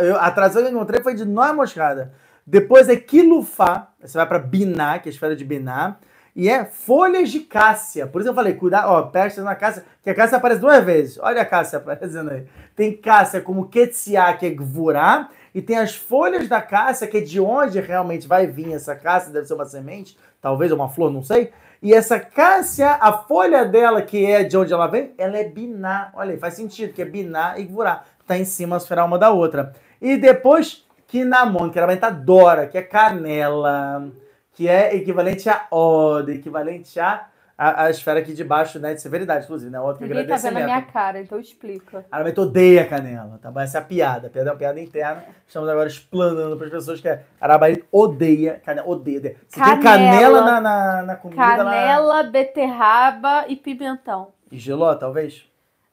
Eu- 0.01 0.17
a 0.17 0.31
tradução 0.31 0.63
que 0.63 0.69
eu 0.69 0.73
encontrei 0.73 1.03
foi 1.03 1.15
de 1.15 1.25
noz 1.25 1.53
moscada. 1.53 2.15
Depois 2.47 2.89
é 2.89 2.95
quilufá, 2.95 3.89
você 4.01 4.17
vai 4.17 4.27
para 4.27 4.39
biná, 4.39 5.01
que 5.01 5.09
é 5.09 5.11
a 5.11 5.13
esfera 5.13 5.35
de 5.35 5.45
biná, 5.45 5.97
e 6.35 6.49
é 6.49 6.65
folhas 6.65 7.29
de 7.29 7.41
cássia. 7.41 8.07
Por 8.07 8.21
isso 8.21 8.31
eu 8.31 8.35
falei, 8.35 8.55
cuidado, 8.55 8.89
ó, 8.89 9.03
presta 9.03 9.43
na 9.43 9.57
cássia, 9.57 9.85
que 10.01 10.09
a 10.11 10.15
cássia 10.15 10.39
aparece 10.39 10.61
duas 10.61 10.83
vezes. 10.85 11.19
Olha 11.19 11.43
a 11.43 11.45
cássia 11.45 11.77
aparecendo 11.81 12.31
aí. 12.31 12.47
Tem 12.77 12.97
cássia 12.97 13.41
como 13.41 13.69
quetsiá, 13.69 14.33
que 14.35 14.47
é 14.47 14.51
gvurá, 14.51 15.29
e 15.53 15.61
tem 15.61 15.77
as 15.77 15.97
folhas 15.97 16.49
da 16.49 16.63
cássia, 16.63 17.09
que 17.09 17.17
é 17.19 17.21
de 17.21 17.41
onde 17.41 17.81
realmente 17.81 18.29
vai 18.29 18.47
vir 18.47 18.73
essa 18.73 18.95
cássia, 18.95 19.33
deve 19.33 19.47
ser 19.47 19.55
uma 19.55 19.67
semente, 19.67 20.17
talvez 20.41 20.71
uma 20.71 20.89
flor, 20.89 21.13
não 21.13 21.25
sei. 21.25 21.53
E 21.81 21.95
essa 21.95 22.19
cássia, 22.19 22.99
a 23.01 23.13
folha 23.13 23.65
dela, 23.65 24.03
que 24.03 24.27
é 24.27 24.43
de 24.43 24.57
onde 24.57 24.73
ela 24.73 24.89
vem, 24.89 25.13
ela 25.17 25.39
é 25.39 25.45
biná. 25.45 26.11
Olha 26.15 26.33
aí, 26.33 26.39
faz 26.39 26.55
sentido, 26.55 26.93
que 26.93 27.03
é 27.03 27.05
biná 27.05 27.59
e 27.59 27.65
gvurá. 27.65 28.05
Tá 28.27 28.37
em 28.37 28.45
cima 28.45 28.77
a 28.77 28.79
esfera 28.79 29.05
uma 29.05 29.19
da 29.19 29.31
outra. 29.31 29.73
E 30.01 30.17
depois, 30.17 30.85
kinamon, 31.07 31.71
que 31.71 31.79
era 31.79 32.07
a 32.07 32.11
dora, 32.11 32.67
que 32.67 32.77
é 32.77 32.83
canela, 32.83 34.11
que 34.53 34.69
é 34.69 34.95
equivalente 34.97 35.49
a 35.49 35.67
od, 35.71 36.33
equivalente 36.33 36.99
a, 36.99 37.27
a, 37.59 37.87
a 37.87 37.91
esfera 37.91 38.21
aqui 38.21 38.33
de 38.33 38.45
baixo, 38.45 38.79
né, 38.79 38.95
de 38.95 39.03
severidade, 39.03 39.45
inclusive, 39.45 39.69
né, 39.69 39.81
outra 39.81 40.07
que 40.07 40.15
Ninguém 40.15 40.29
tá 40.29 40.37
vendo 40.37 40.59
a 40.59 40.65
minha 40.65 40.83
cara, 40.83 41.21
então 41.21 41.41
explica. 41.41 42.07
A 42.11 42.17
Aramento 42.17 42.43
odeia 42.43 42.87
canela, 42.87 43.37
tá 43.43 43.51
bom? 43.51 43.59
Essa 43.59 43.79
é 43.79 43.81
a 43.81 43.85
piada. 43.85 44.29
A 44.29 44.31
piada 44.31 44.51
é 44.51 44.53
uma 44.53 44.59
piada 44.59 44.81
interna. 44.81 45.25
Estamos 45.45 45.69
agora 45.69 45.89
explanando 45.89 46.57
para 46.57 46.67
as 46.67 46.73
pessoas 46.73 47.01
que 47.01 47.09
a 47.09 47.21
Arabaí 47.41 47.83
odeia 47.91 48.63
canela. 48.65 48.89
Odeia, 48.89 49.19
odeia. 49.19 49.37
Se 49.49 49.61
tem 49.61 49.81
Canela. 49.81 49.83
canela 49.83 50.41
na, 50.43 50.61
na, 50.61 51.03
na 51.03 51.17
comida, 51.17 51.43
ela... 51.43 51.65
Canela, 51.65 52.23
beterraba 52.23 53.45
e 53.49 53.57
pimentão. 53.57 54.29
E 54.53 54.57
giló, 54.57 54.95
talvez? 54.95 55.45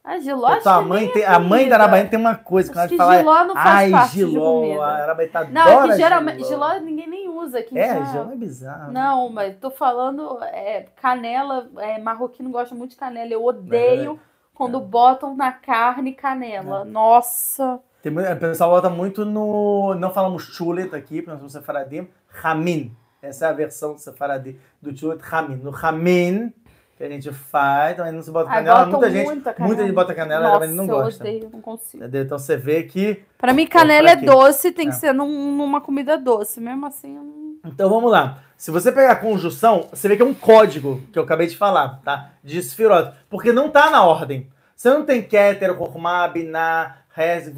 A 0.05 0.19
giló, 0.19 0.45
acho 0.47 0.61
que 0.61 0.85
mãe 0.87 1.07
tem, 1.11 1.23
é 1.23 1.25
a 1.27 1.39
mãe 1.39 1.49
da 1.49 1.55
comida. 1.57 1.75
Arabaí 1.75 2.07
tem 2.07 2.19
uma 2.19 2.35
coisa 2.35 2.71
que 2.71 2.77
ela 2.77 2.87
fala. 2.89 3.17
giló 3.17 3.43
não 3.45 3.55
faz 3.55 3.67
Ai, 3.67 3.89
parte 3.91 4.11
de 4.11 4.17
giló. 4.19 4.61
comida. 4.61 4.83
A 4.83 4.93
Arabaí 5.03 5.27
tá 5.27 5.43
Não, 5.45 5.83
é 5.83 5.87
que 5.87 5.95
geralmente 5.97 6.43
giló. 6.43 6.49
giló 6.69 6.79
ninguém 6.85 7.09
nem 7.09 7.27
usa 7.29 7.57
aqui. 7.59 7.77
É, 7.77 7.87
já- 7.95 8.05
giló 8.05 8.31
é 8.31 8.35
bizarro. 8.35 8.91
Não, 8.91 9.29
mas 9.29 9.55
tô 9.57 9.71
falando 9.71 10.37
é, 10.43 10.85
canela, 11.01 11.67
é, 11.79 11.99
marroquino 11.99 12.51
gosta 12.51 12.75
muito 12.75 12.91
de 12.91 12.97
canela. 12.97 13.31
Eu 13.31 13.41
É 13.41 13.43
odeio 13.43 14.19
quando 14.53 14.79
botam 14.79 15.35
na 15.35 15.51
carne 15.51 16.13
canela. 16.13 16.85
Nossa. 16.85 17.79
Tem, 18.03 18.13
o 18.15 18.37
pessoal 18.39 18.69
bota 18.69 18.89
muito 18.89 19.25
no. 19.25 19.95
Não 19.95 20.11
falamos 20.11 20.43
chulet 20.43 20.93
aqui, 20.95 21.15
porque 21.17 21.31
nós 21.31 21.39
somos 21.39 21.53
sefaradim. 21.53 22.07
Ramin. 22.27 22.95
Essa 23.23 23.47
é 23.47 23.49
a 23.49 23.53
versão 23.53 23.97
sefaradim 23.97 24.55
do 24.79 24.95
chulet 24.95 25.19
ramin. 25.23 25.55
No 25.55 25.71
ramin, 25.71 26.53
que 26.97 27.03
a 27.03 27.09
gente 27.09 27.31
faz, 27.31 27.97
também 27.97 28.13
não 28.13 28.21
se 28.21 28.31
bota 28.31 28.49
Ai, 28.49 28.57
canela. 28.63 28.85
muita 28.85 29.11
gente, 29.11 29.25
muita 29.25 29.53
canela. 29.53 29.67
muita 29.67 29.83
gente 29.83 29.93
bota 29.95 30.13
canela, 30.15 30.43
Nossa, 30.47 30.59
mas 30.59 30.71
não 30.71 30.83
eu 30.85 30.89
gosta. 30.89 31.23
odeio, 31.23 31.49
não 31.51 31.61
consigo. 31.61 32.03
Entendeu? 32.03 32.23
Então 32.23 32.39
você 32.39 32.55
vê 32.55 32.83
que. 32.83 33.23
Pra 33.37 33.53
mim, 33.53 33.67
canela 33.67 34.11
é 34.11 34.15
doce, 34.15 34.71
tem 34.71 34.87
que 34.89 34.95
É. 34.95 34.97
ser 34.99 35.13
num- 35.13 35.55
numa 35.57 35.81
comida 35.81 36.17
doce. 36.17 36.61
Mesmo 36.61 36.85
assim, 36.85 37.17
eu 37.17 37.23
não... 37.23 37.55
Então 37.65 37.89
vamos 37.89 38.09
lá. 38.11 38.39
Se 38.57 38.71
você 38.71 38.91
pegar 38.91 39.11
a 39.11 39.15
conjunção, 39.17 39.87
você 39.91 40.07
vê 40.07 40.15
que 40.15 40.21
é 40.21 40.25
um 40.25 40.33
código 40.33 41.01
que 41.11 41.19
eu 41.19 41.23
acabei 41.23 41.47
de 41.47 41.57
falar, 41.57 41.99
tá? 42.05 42.29
De 42.43 42.61
Sfirot. 42.63 43.11
Porque 43.29 43.51
não 43.51 43.69
tá 43.69 43.89
na 43.89 44.05
ordem. 44.05 44.47
Você 44.75 44.89
não 44.89 45.03
tem 45.03 45.21
Keter, 45.21 45.77
Rokhmah, 45.77 46.27
Binah, 46.29 46.97
Rez. 47.13 47.51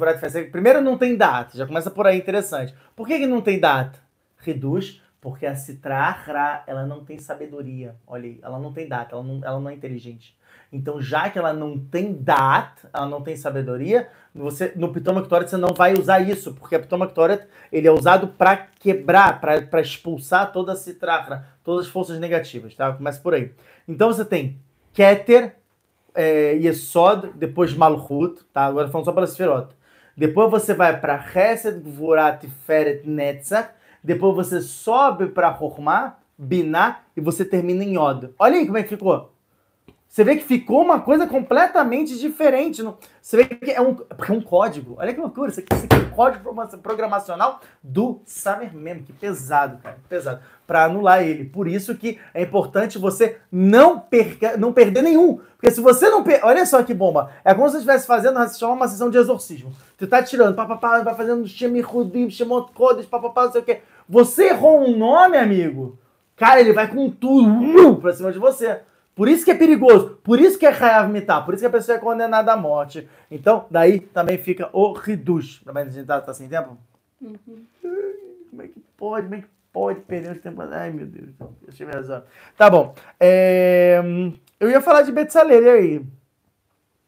Primeiro 0.50 0.80
não 0.80 0.98
tem 0.98 1.16
data. 1.16 1.56
Já 1.56 1.66
começa 1.66 1.90
por 1.90 2.06
aí, 2.06 2.18
interessante. 2.18 2.74
Por 2.96 3.06
que, 3.06 3.18
que 3.18 3.26
não 3.26 3.40
tem 3.40 3.60
data? 3.60 3.98
Reduz, 4.38 5.00
porque 5.20 5.46
a 5.46 5.56
Citrahra, 5.56 6.62
ela 6.66 6.86
não 6.86 7.04
tem 7.04 7.18
sabedoria. 7.18 7.96
Olha 8.06 8.24
aí, 8.24 8.38
ela 8.42 8.58
não 8.58 8.72
tem 8.72 8.88
data, 8.88 9.14
ela 9.14 9.24
não, 9.24 9.40
ela 9.44 9.60
não 9.60 9.70
é 9.70 9.74
inteligente. 9.74 10.36
Então, 10.72 11.00
já 11.00 11.30
que 11.30 11.38
ela 11.38 11.52
não 11.52 11.78
tem 11.78 12.12
data, 12.12 12.90
ela 12.92 13.06
não 13.06 13.22
tem 13.22 13.36
sabedoria, 13.36 14.08
você 14.34 14.72
no 14.76 14.92
Pitoma 14.92 15.22
Ktoret 15.22 15.48
você 15.48 15.56
não 15.56 15.72
vai 15.72 15.94
usar 15.94 16.20
isso, 16.20 16.54
porque 16.54 16.74
a 16.74 16.78
Pitoma 16.78 17.10
ele 17.72 17.88
é 17.88 17.90
usado 17.90 18.28
para 18.28 18.68
quebrar, 18.78 19.40
para 19.40 19.80
expulsar 19.80 20.52
toda 20.52 20.72
a 20.72 20.76
citrahra, 20.76 21.46
todas 21.64 21.86
as 21.86 21.92
forças 21.92 22.18
negativas, 22.18 22.74
tá? 22.74 22.92
Começa 22.92 23.20
por 23.20 23.34
aí. 23.34 23.52
Então 23.86 24.12
você 24.12 24.24
tem 24.24 24.58
Keter, 24.92 25.56
é, 26.14 26.52
Yesod, 26.54 27.32
depois 27.34 27.72
Malchut, 27.72 28.44
tá? 28.52 28.66
Agora 28.66 28.88
falando 28.88 29.06
só 29.06 29.12
pela 29.12 29.26
Sefirot. 29.26 29.74
Depois 30.16 30.50
você 30.50 30.74
vai 30.74 31.00
para 31.00 31.22
Chesed, 31.28 31.80
Gvurat, 31.80 32.44
Feret, 32.66 33.08
Netzach. 33.08 33.70
Depois 34.02 34.34
você 34.34 34.60
sobe 34.60 35.26
para 35.26 35.56
Chokhmah, 35.56 36.16
Binah 36.36 37.00
e 37.16 37.20
você 37.20 37.44
termina 37.44 37.84
em 37.84 37.96
Yod. 37.96 38.30
Olha 38.38 38.56
aí 38.56 38.66
como 38.66 38.78
é 38.78 38.82
que 38.82 38.90
ficou. 38.90 39.32
Você 40.08 40.24
vê 40.24 40.36
que 40.36 40.44
ficou 40.44 40.82
uma 40.82 41.00
coisa 41.00 41.26
completamente 41.26 42.18
diferente. 42.18 42.82
Você 43.20 43.36
vê 43.36 43.44
que 43.44 43.70
é 43.70 43.80
um, 43.80 43.96
é 44.26 44.32
um 44.32 44.40
código. 44.40 44.96
Olha 44.98 45.12
que 45.12 45.20
loucura. 45.20 45.50
Isso 45.50 45.60
aqui, 45.60 45.74
isso 45.74 45.84
aqui 45.84 45.97
código 46.18 46.42
programa- 46.42 46.66
programacional 46.82 47.60
do 47.80 48.20
Mem. 48.72 49.04
Que 49.04 49.12
pesado, 49.12 49.78
cara. 49.80 49.98
Pesado. 50.08 50.40
Para 50.66 50.84
anular 50.84 51.22
ele. 51.22 51.44
Por 51.44 51.68
isso 51.68 51.94
que 51.94 52.18
é 52.34 52.42
importante 52.42 52.98
você 52.98 53.38
não, 53.52 54.00
perca, 54.00 54.56
não 54.56 54.72
perder 54.72 55.02
nenhum. 55.02 55.40
Porque 55.56 55.70
se 55.70 55.80
você 55.80 56.10
não 56.10 56.24
per... 56.24 56.40
Olha 56.42 56.66
só 56.66 56.82
que 56.82 56.92
bomba. 56.92 57.30
É 57.44 57.54
como 57.54 57.68
se 57.68 57.72
você 57.72 57.78
estivesse 57.78 58.06
fazendo 58.06 58.36
uma 58.36 58.88
sessão 58.88 59.10
de 59.10 59.16
exorcismo. 59.16 59.72
Você 59.96 60.06
tá 60.08 60.20
tirando, 60.20 60.56
papapá, 60.56 61.00
vai 61.02 61.14
fazendo 61.14 61.46
Shemichudim, 61.46 62.28
Shemot 62.28 62.72
Kodesh, 62.72 63.06
papapá, 63.06 63.44
não 63.44 63.52
sei 63.52 63.60
o 63.60 63.64
quê. 63.64 63.80
Você 64.08 64.48
errou 64.48 64.80
um 64.80 64.96
nome, 64.96 65.36
amigo. 65.36 65.96
Cara, 66.36 66.60
ele 66.60 66.72
vai 66.72 66.88
com 66.88 67.08
tudo 67.10 67.90
uh, 67.90 67.96
pra 67.96 68.12
cima 68.12 68.32
de 68.32 68.38
você. 68.40 68.80
Por 69.18 69.28
isso 69.28 69.44
que 69.44 69.50
é 69.50 69.54
perigoso, 69.56 70.20
por 70.22 70.38
isso 70.38 70.56
que 70.56 70.64
é 70.64 70.68
Hayav 70.68 71.10
Mitar, 71.10 71.44
por 71.44 71.52
isso 71.52 71.60
que 71.60 71.66
a 71.66 71.70
pessoa 71.70 71.98
é 71.98 72.00
condenada 72.00 72.52
à 72.52 72.56
morte. 72.56 73.08
Então, 73.28 73.66
daí 73.68 73.98
também 73.98 74.38
fica 74.38 74.70
o 74.72 74.92
Riduz. 74.92 75.60
Mas 75.64 75.88
a 75.88 75.90
gente 75.90 76.06
tá, 76.06 76.20
tá 76.20 76.32
sem 76.32 76.48
tempo? 76.48 76.78
Como 77.20 78.62
é 78.62 78.68
que 78.68 78.80
pode? 78.96 79.24
Como 79.24 79.34
é 79.34 79.40
que 79.40 79.48
pode 79.72 80.00
perder 80.02 80.36
o 80.36 80.40
tempo? 80.40 80.62
Ai, 80.70 80.92
meu 80.92 81.04
Deus. 81.04 81.30
Deixa 81.66 81.82
eu 81.82 81.88
ver. 81.88 82.22
Tá 82.56 82.70
bom. 82.70 82.94
É, 83.18 84.00
Eu 84.60 84.70
ia 84.70 84.80
falar 84.80 85.02
de 85.02 85.10
Betsalel, 85.10 85.64
e 85.64 85.68
aí? 85.68 86.06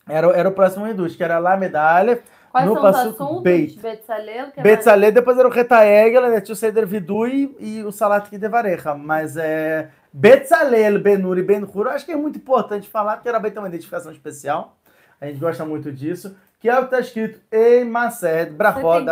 Era, 0.08 0.26
era 0.36 0.48
o 0.48 0.52
próximo 0.52 0.86
Riduz, 0.86 1.14
que 1.14 1.22
era 1.22 1.38
lá 1.38 1.56
medalha. 1.56 2.20
Quais 2.50 2.66
No 2.66 2.74
são 2.74 2.84
os 2.84 2.90
Passuco 2.90 3.22
assuntos? 3.22 3.42
Beit. 3.44 3.78
Betzalel, 3.78 4.50
que 4.50 4.58
é 4.58 4.62
Betzalel, 4.64 5.12
depois 5.12 5.38
era 5.38 5.46
o 5.46 5.50
Retaegel, 5.52 6.28
né? 6.28 6.42
o 6.48 6.56
Seder 6.56 6.84
Vidui 6.86 7.54
e 7.60 7.84
o 7.84 7.92
Salat 7.92 8.28
Kidevarecha. 8.28 8.96
Mas 8.96 9.36
é. 9.36 9.90
Betzalel, 10.12 11.00
Benur 11.00 11.38
e 11.38 11.42
Ben 11.42 11.62
Hur, 11.62 11.86
eu 11.86 11.90
acho 11.90 12.04
que 12.04 12.12
é 12.12 12.16
muito 12.16 12.38
importante 12.38 12.88
falar, 12.88 13.16
porque 13.16 13.28
era 13.28 13.38
bem 13.38 13.50
ter 13.50 13.58
uma 13.58 13.68
identificação 13.68 14.10
especial. 14.10 14.76
A 15.20 15.26
gente 15.26 15.38
gosta 15.38 15.64
muito 15.64 15.92
disso. 15.92 16.34
Que 16.60 16.68
é 16.68 16.74
o 16.74 16.80
que 16.80 16.84
está 16.84 17.00
escrito 17.00 17.40
em 17.50 17.84
Brachot, 17.86 18.52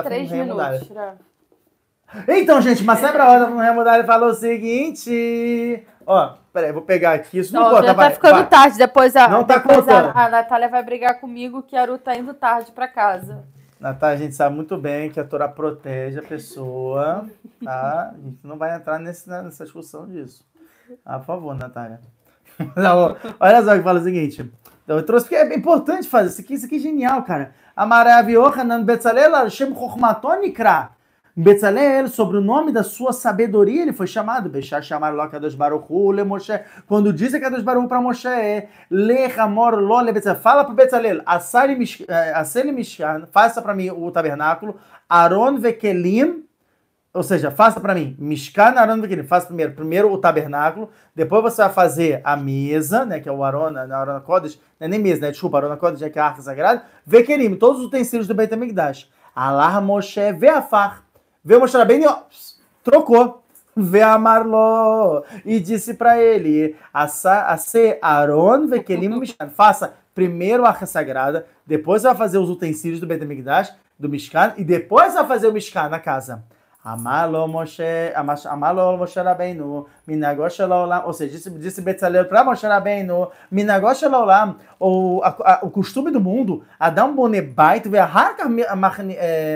tem 0.08 0.26
da 0.26 0.36
minutos, 0.36 0.88
Rafa. 0.88 1.16
Então, 2.28 2.60
gente, 2.60 2.84
Mased 2.84 3.12
Brachot 3.12 3.54
da 3.54 3.62
Remudalha 3.62 4.04
falou 4.04 4.30
o 4.30 4.34
seguinte. 4.34 5.86
Ó, 6.06 6.34
peraí, 6.52 6.72
vou 6.72 6.82
pegar 6.82 7.12
aqui. 7.12 7.38
Isso 7.38 7.52
não, 7.54 7.62
Não, 7.62 7.70
conta, 7.70 7.86
já 7.86 7.92
vai, 7.94 8.08
tá 8.08 8.14
ficando 8.14 8.34
vai. 8.34 8.48
tarde. 8.48 8.78
Depois, 8.78 9.16
a, 9.16 9.28
Não 9.28 9.44
tá 9.44 9.58
depois 9.58 9.78
contando. 9.78 10.10
a, 10.14 10.24
a 10.26 10.28
Natália 10.28 10.68
vai 10.68 10.82
brigar 10.82 11.20
comigo 11.20 11.62
que 11.62 11.76
a 11.76 11.82
Aru 11.82 11.98
tá 11.98 12.16
indo 12.16 12.34
tarde 12.34 12.72
pra 12.72 12.88
casa. 12.88 13.44
Natália, 13.80 14.16
a 14.16 14.18
gente 14.18 14.34
sabe 14.34 14.56
muito 14.56 14.76
bem 14.76 15.10
que 15.10 15.20
a 15.20 15.24
Torá 15.24 15.46
protege 15.48 16.18
a 16.18 16.22
pessoa, 16.22 17.26
tá? 17.62 18.10
A 18.12 18.16
gente 18.18 18.38
não 18.42 18.58
vai 18.58 18.74
entrar 18.74 18.98
nesse, 18.98 19.28
nessa 19.28 19.64
discussão 19.64 20.06
disso. 20.06 20.44
Ah, 21.04 21.18
por 21.18 21.26
favor, 21.26 21.54
Natália. 21.54 22.00
Olha 23.40 23.62
só 23.62 23.76
que 23.76 23.82
fala 23.82 24.00
o 24.00 24.02
seguinte. 24.02 24.50
Eu 24.86 25.04
trouxe 25.04 25.26
porque 25.26 25.36
é 25.36 25.56
importante 25.56 26.08
fazer 26.08 26.30
isso 26.30 26.40
aqui, 26.40 26.54
isso 26.54 26.66
aqui 26.66 26.76
é 26.76 26.80
genial, 26.80 27.22
cara. 27.22 27.52
Amarav 27.76 28.30
Yohanan 28.30 28.82
Betzalel 28.84 29.48
Shem 29.50 29.74
Chochmaton 29.74 30.40
Nikra. 30.40 30.90
Bezalel, 31.40 32.08
sobre 32.08 32.36
o 32.38 32.40
nome 32.40 32.72
da 32.72 32.82
sua 32.82 33.12
sabedoria, 33.12 33.82
ele 33.82 33.92
foi 33.92 34.08
chamado. 34.08 34.48
Bechar 34.48 34.82
chamar 34.82 35.10
lo 35.10 35.28
Kadosh 35.28 35.54
Baruch 35.54 35.86
Hu, 35.88 36.10
le 36.10 36.24
Moshe. 36.24 36.64
Quando 36.84 37.12
diz 37.12 37.32
a 37.32 37.38
Kadosh 37.38 37.62
Baruch 37.62 37.84
Hu 37.84 37.88
para 37.88 38.00
Moshe, 38.00 38.26
é 38.26 38.68
le 38.90 39.26
Hamor 39.38 39.80
lo 39.80 40.00
le 40.00 40.10
Bezalel. 40.10 40.40
Fala 40.40 40.64
para 40.64 40.74
Bezalel, 40.74 41.22
assele 41.24 42.72
Mishkan, 42.72 43.28
faça 43.30 43.62
para 43.62 43.72
mim 43.72 43.88
o 43.88 44.10
tabernáculo, 44.10 44.80
Aaron 45.08 45.58
vekelim, 45.58 46.42
ou 47.12 47.22
seja, 47.22 47.50
faça 47.50 47.80
para 47.80 47.94
mim, 47.94 48.14
Mishkan, 48.18 48.74
Aaron 48.76 49.00
vekelim. 49.00 49.24
Faça 49.24 49.46
primeiro, 49.46 49.72
primeiro 49.72 50.12
o 50.12 50.18
tabernáculo, 50.18 50.90
depois 51.14 51.42
você 51.42 51.62
vai 51.62 51.72
fazer 51.72 52.20
a 52.22 52.36
mesa, 52.36 53.04
né, 53.04 53.18
que 53.18 53.28
é 53.28 53.32
o 53.32 53.42
Aaron, 53.42 53.70
na 53.70 53.96
Aaron 53.96 54.20
Kodesh, 54.20 54.60
não 54.78 54.86
é 54.86 54.88
nem 54.88 55.00
mesa, 55.00 55.22
né, 55.22 55.30
desculpa, 55.30 55.58
Aaron 55.58 55.76
Kodesh 55.76 56.02
é 56.02 56.10
que 56.10 56.18
é 56.18 56.22
a 56.22 56.26
arca 56.26 56.42
sagrada, 56.42 56.84
vekelim, 57.06 57.54
todos 57.56 57.80
os 57.80 57.86
utensílios 57.86 58.28
do 58.28 58.34
Beit 58.34 58.52
HaMikdash. 58.52 59.08
Allah 59.34 59.80
Moshe 59.80 60.32
veafar. 60.32 61.04
Veio 61.44 61.60
mostrar 61.60 61.84
bem, 61.84 62.06
ó, 62.06 62.22
trocou. 62.82 63.42
Vê 63.80 64.02
amarlo 64.02 65.24
e 65.44 65.60
disse 65.60 65.94
para 65.94 66.20
ele: 66.20 66.74
se 67.58 67.96
Aaron 68.02 68.66
vekelim 68.66 69.06
mishkan. 69.20 69.48
Faça 69.50 69.94
primeiro 70.12 70.64
a 70.64 70.70
arca 70.70 70.84
sagrada, 70.84 71.46
depois 71.64 72.02
vai 72.02 72.12
fazer 72.16 72.38
os 72.38 72.50
utensílios 72.50 72.98
do 72.98 73.06
Bet 73.06 73.24
Migdash, 73.24 73.72
do 73.96 74.08
Mishkan, 74.08 74.52
e 74.56 74.64
depois 74.64 75.14
vai 75.14 75.24
fazer 75.24 75.46
o 75.46 75.52
Mishkan 75.52 75.88
na 75.88 76.00
casa. 76.00 76.42
Amalo 76.88 77.46
Moshe, 77.46 78.12
Amalo 78.14 78.96
Moshe 78.96 79.20
Rabbeinu, 79.20 79.86
Minagosh 80.06 80.60
Olam, 80.60 81.04
ou 81.04 81.12
seja, 81.12 81.32
disse, 81.36 81.50
disse 81.50 81.82
Betzalel 81.82 82.24
para 82.24 82.42
Moshe 82.42 82.66
Rabbeinu, 82.66 83.28
Minagosh 83.50 84.04
Olam, 84.04 84.56
o, 84.80 85.20
o 85.62 85.70
costume 85.70 86.10
do 86.10 86.18
mundo, 86.18 86.64
Adam 86.80 87.14
Bonebait, 87.14 87.86
Ve'ahar 87.86 88.36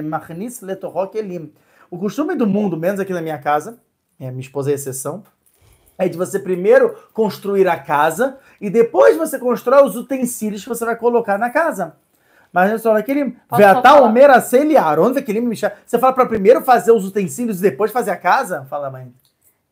Machnis 0.05 0.61
Letorok 0.61 1.17
Elim. 1.17 1.51
O 1.91 1.99
costume 1.99 2.35
do 2.35 2.47
mundo, 2.47 2.77
menos 2.77 3.01
aqui 3.01 3.15
na 3.15 3.23
minha 3.23 3.39
casa, 3.39 3.79
minha 4.19 4.39
esposa 4.39 4.71
é 4.71 4.75
exceção, 4.75 5.23
é 5.97 6.09
de 6.09 6.19
você 6.19 6.39
primeiro 6.39 6.95
construir 7.15 7.67
a 7.67 7.79
casa 7.79 8.37
e 8.61 8.69
depois 8.69 9.17
você 9.17 9.39
constrói 9.39 9.83
os 9.85 9.97
utensílios 9.97 10.63
que 10.63 10.69
você 10.69 10.85
vai 10.85 10.97
colocar 10.97 11.39
na 11.39 11.49
casa. 11.49 11.97
Mas 12.53 12.83
só 12.83 12.97
aquele 12.97 13.35
Veatal 13.51 14.05
Omera 14.05 14.41
Celiaron, 14.41 15.17
aquele 15.17 15.41
Você 15.41 15.99
fala 15.99 16.13
para 16.13 16.27
primeiro 16.27 16.61
fazer 16.63 16.93
os 16.93 17.07
utensílios 17.07 17.61
e 17.61 17.63
depois 17.63 17.91
fazer 17.91 18.11
a 18.11 18.17
casa? 18.17 18.65
Fala, 18.67 18.91
mãe. 18.91 19.05
Deixa 19.05 19.17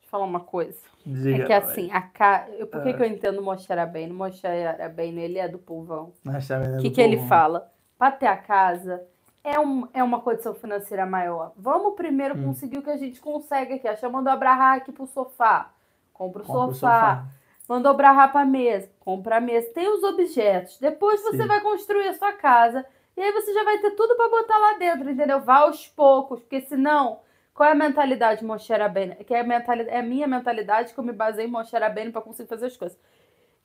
eu 0.04 0.08
falar 0.10 0.24
uma 0.24 0.40
coisa. 0.40 0.78
Diga, 1.04 1.44
é 1.44 1.46
que 1.46 1.52
assim, 1.52 1.90
a 1.92 2.00
ca... 2.02 2.46
por 2.70 2.82
que, 2.82 2.90
é. 2.90 2.92
que 2.92 3.02
eu 3.02 3.06
entendo 3.06 3.42
Moshe 3.42 3.70
Arabeno? 3.70 4.14
Moshe 4.14 4.46
Arabeno, 4.46 5.18
ele 5.18 5.38
é 5.38 5.48
do 5.48 5.58
povão. 5.58 6.12
O 6.24 6.30
é 6.30 6.80
que, 6.80 6.90
que 6.90 7.00
ele 7.00 7.18
fala? 7.26 7.70
Para 7.98 8.12
ter 8.12 8.26
a 8.26 8.36
casa, 8.36 9.02
é, 9.42 9.58
um, 9.58 9.88
é 9.92 10.02
uma 10.02 10.20
condição 10.20 10.54
financeira 10.54 11.06
maior. 11.06 11.52
Vamos 11.56 11.94
primeiro 11.94 12.36
hum. 12.36 12.44
conseguir 12.44 12.78
o 12.78 12.82
que 12.82 12.90
a 12.90 12.96
gente 12.96 13.20
consegue 13.20 13.74
aqui. 13.74 13.88
A 13.88 13.96
chamando 13.96 14.26
o 14.26 14.30
Abraham 14.30 14.76
aqui 14.76 14.92
pro 14.92 15.06
sofá. 15.06 15.70
Compra 16.12 16.42
o 16.42 16.46
Compra 16.46 16.58
sofá. 16.58 16.68
O 16.68 16.74
sofá. 16.74 17.26
Mandou 17.70 17.92
Abraham 17.92 18.28
pra 18.30 18.44
mesa. 18.44 18.90
Compra 18.98 19.36
a 19.36 19.40
mesa. 19.40 19.70
Tem 19.72 19.88
os 19.88 20.02
objetos. 20.02 20.76
Depois 20.80 21.22
você 21.22 21.36
Sim. 21.36 21.46
vai 21.46 21.60
construir 21.60 22.08
a 22.08 22.14
sua 22.14 22.32
casa. 22.32 22.84
E 23.16 23.20
aí 23.20 23.30
você 23.30 23.54
já 23.54 23.62
vai 23.62 23.78
ter 23.78 23.92
tudo 23.92 24.16
para 24.16 24.28
botar 24.28 24.58
lá 24.58 24.72
dentro, 24.72 25.08
entendeu? 25.08 25.40
Vá 25.40 25.58
aos 25.58 25.86
poucos, 25.86 26.40
porque 26.40 26.62
senão, 26.62 27.20
qual 27.54 27.68
é 27.68 27.72
a 27.72 27.76
mentalidade 27.76 28.44
Moshe 28.44 28.72
Rabbeinu? 28.72 29.14
Que 29.24 29.34
é 29.34 29.40
a, 29.40 29.44
mentalidade, 29.44 29.96
é 29.96 30.00
a 30.00 30.02
minha 30.02 30.26
mentalidade 30.26 30.92
que 30.92 30.98
eu 30.98 31.04
me 31.04 31.12
baseei 31.12 31.46
em 31.46 31.50
Moshe 31.50 31.76
Rabbeinu 31.76 32.10
para 32.10 32.22
conseguir 32.22 32.48
fazer 32.48 32.66
as 32.66 32.76
coisas. 32.76 32.98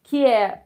Que 0.04 0.24
é 0.24 0.66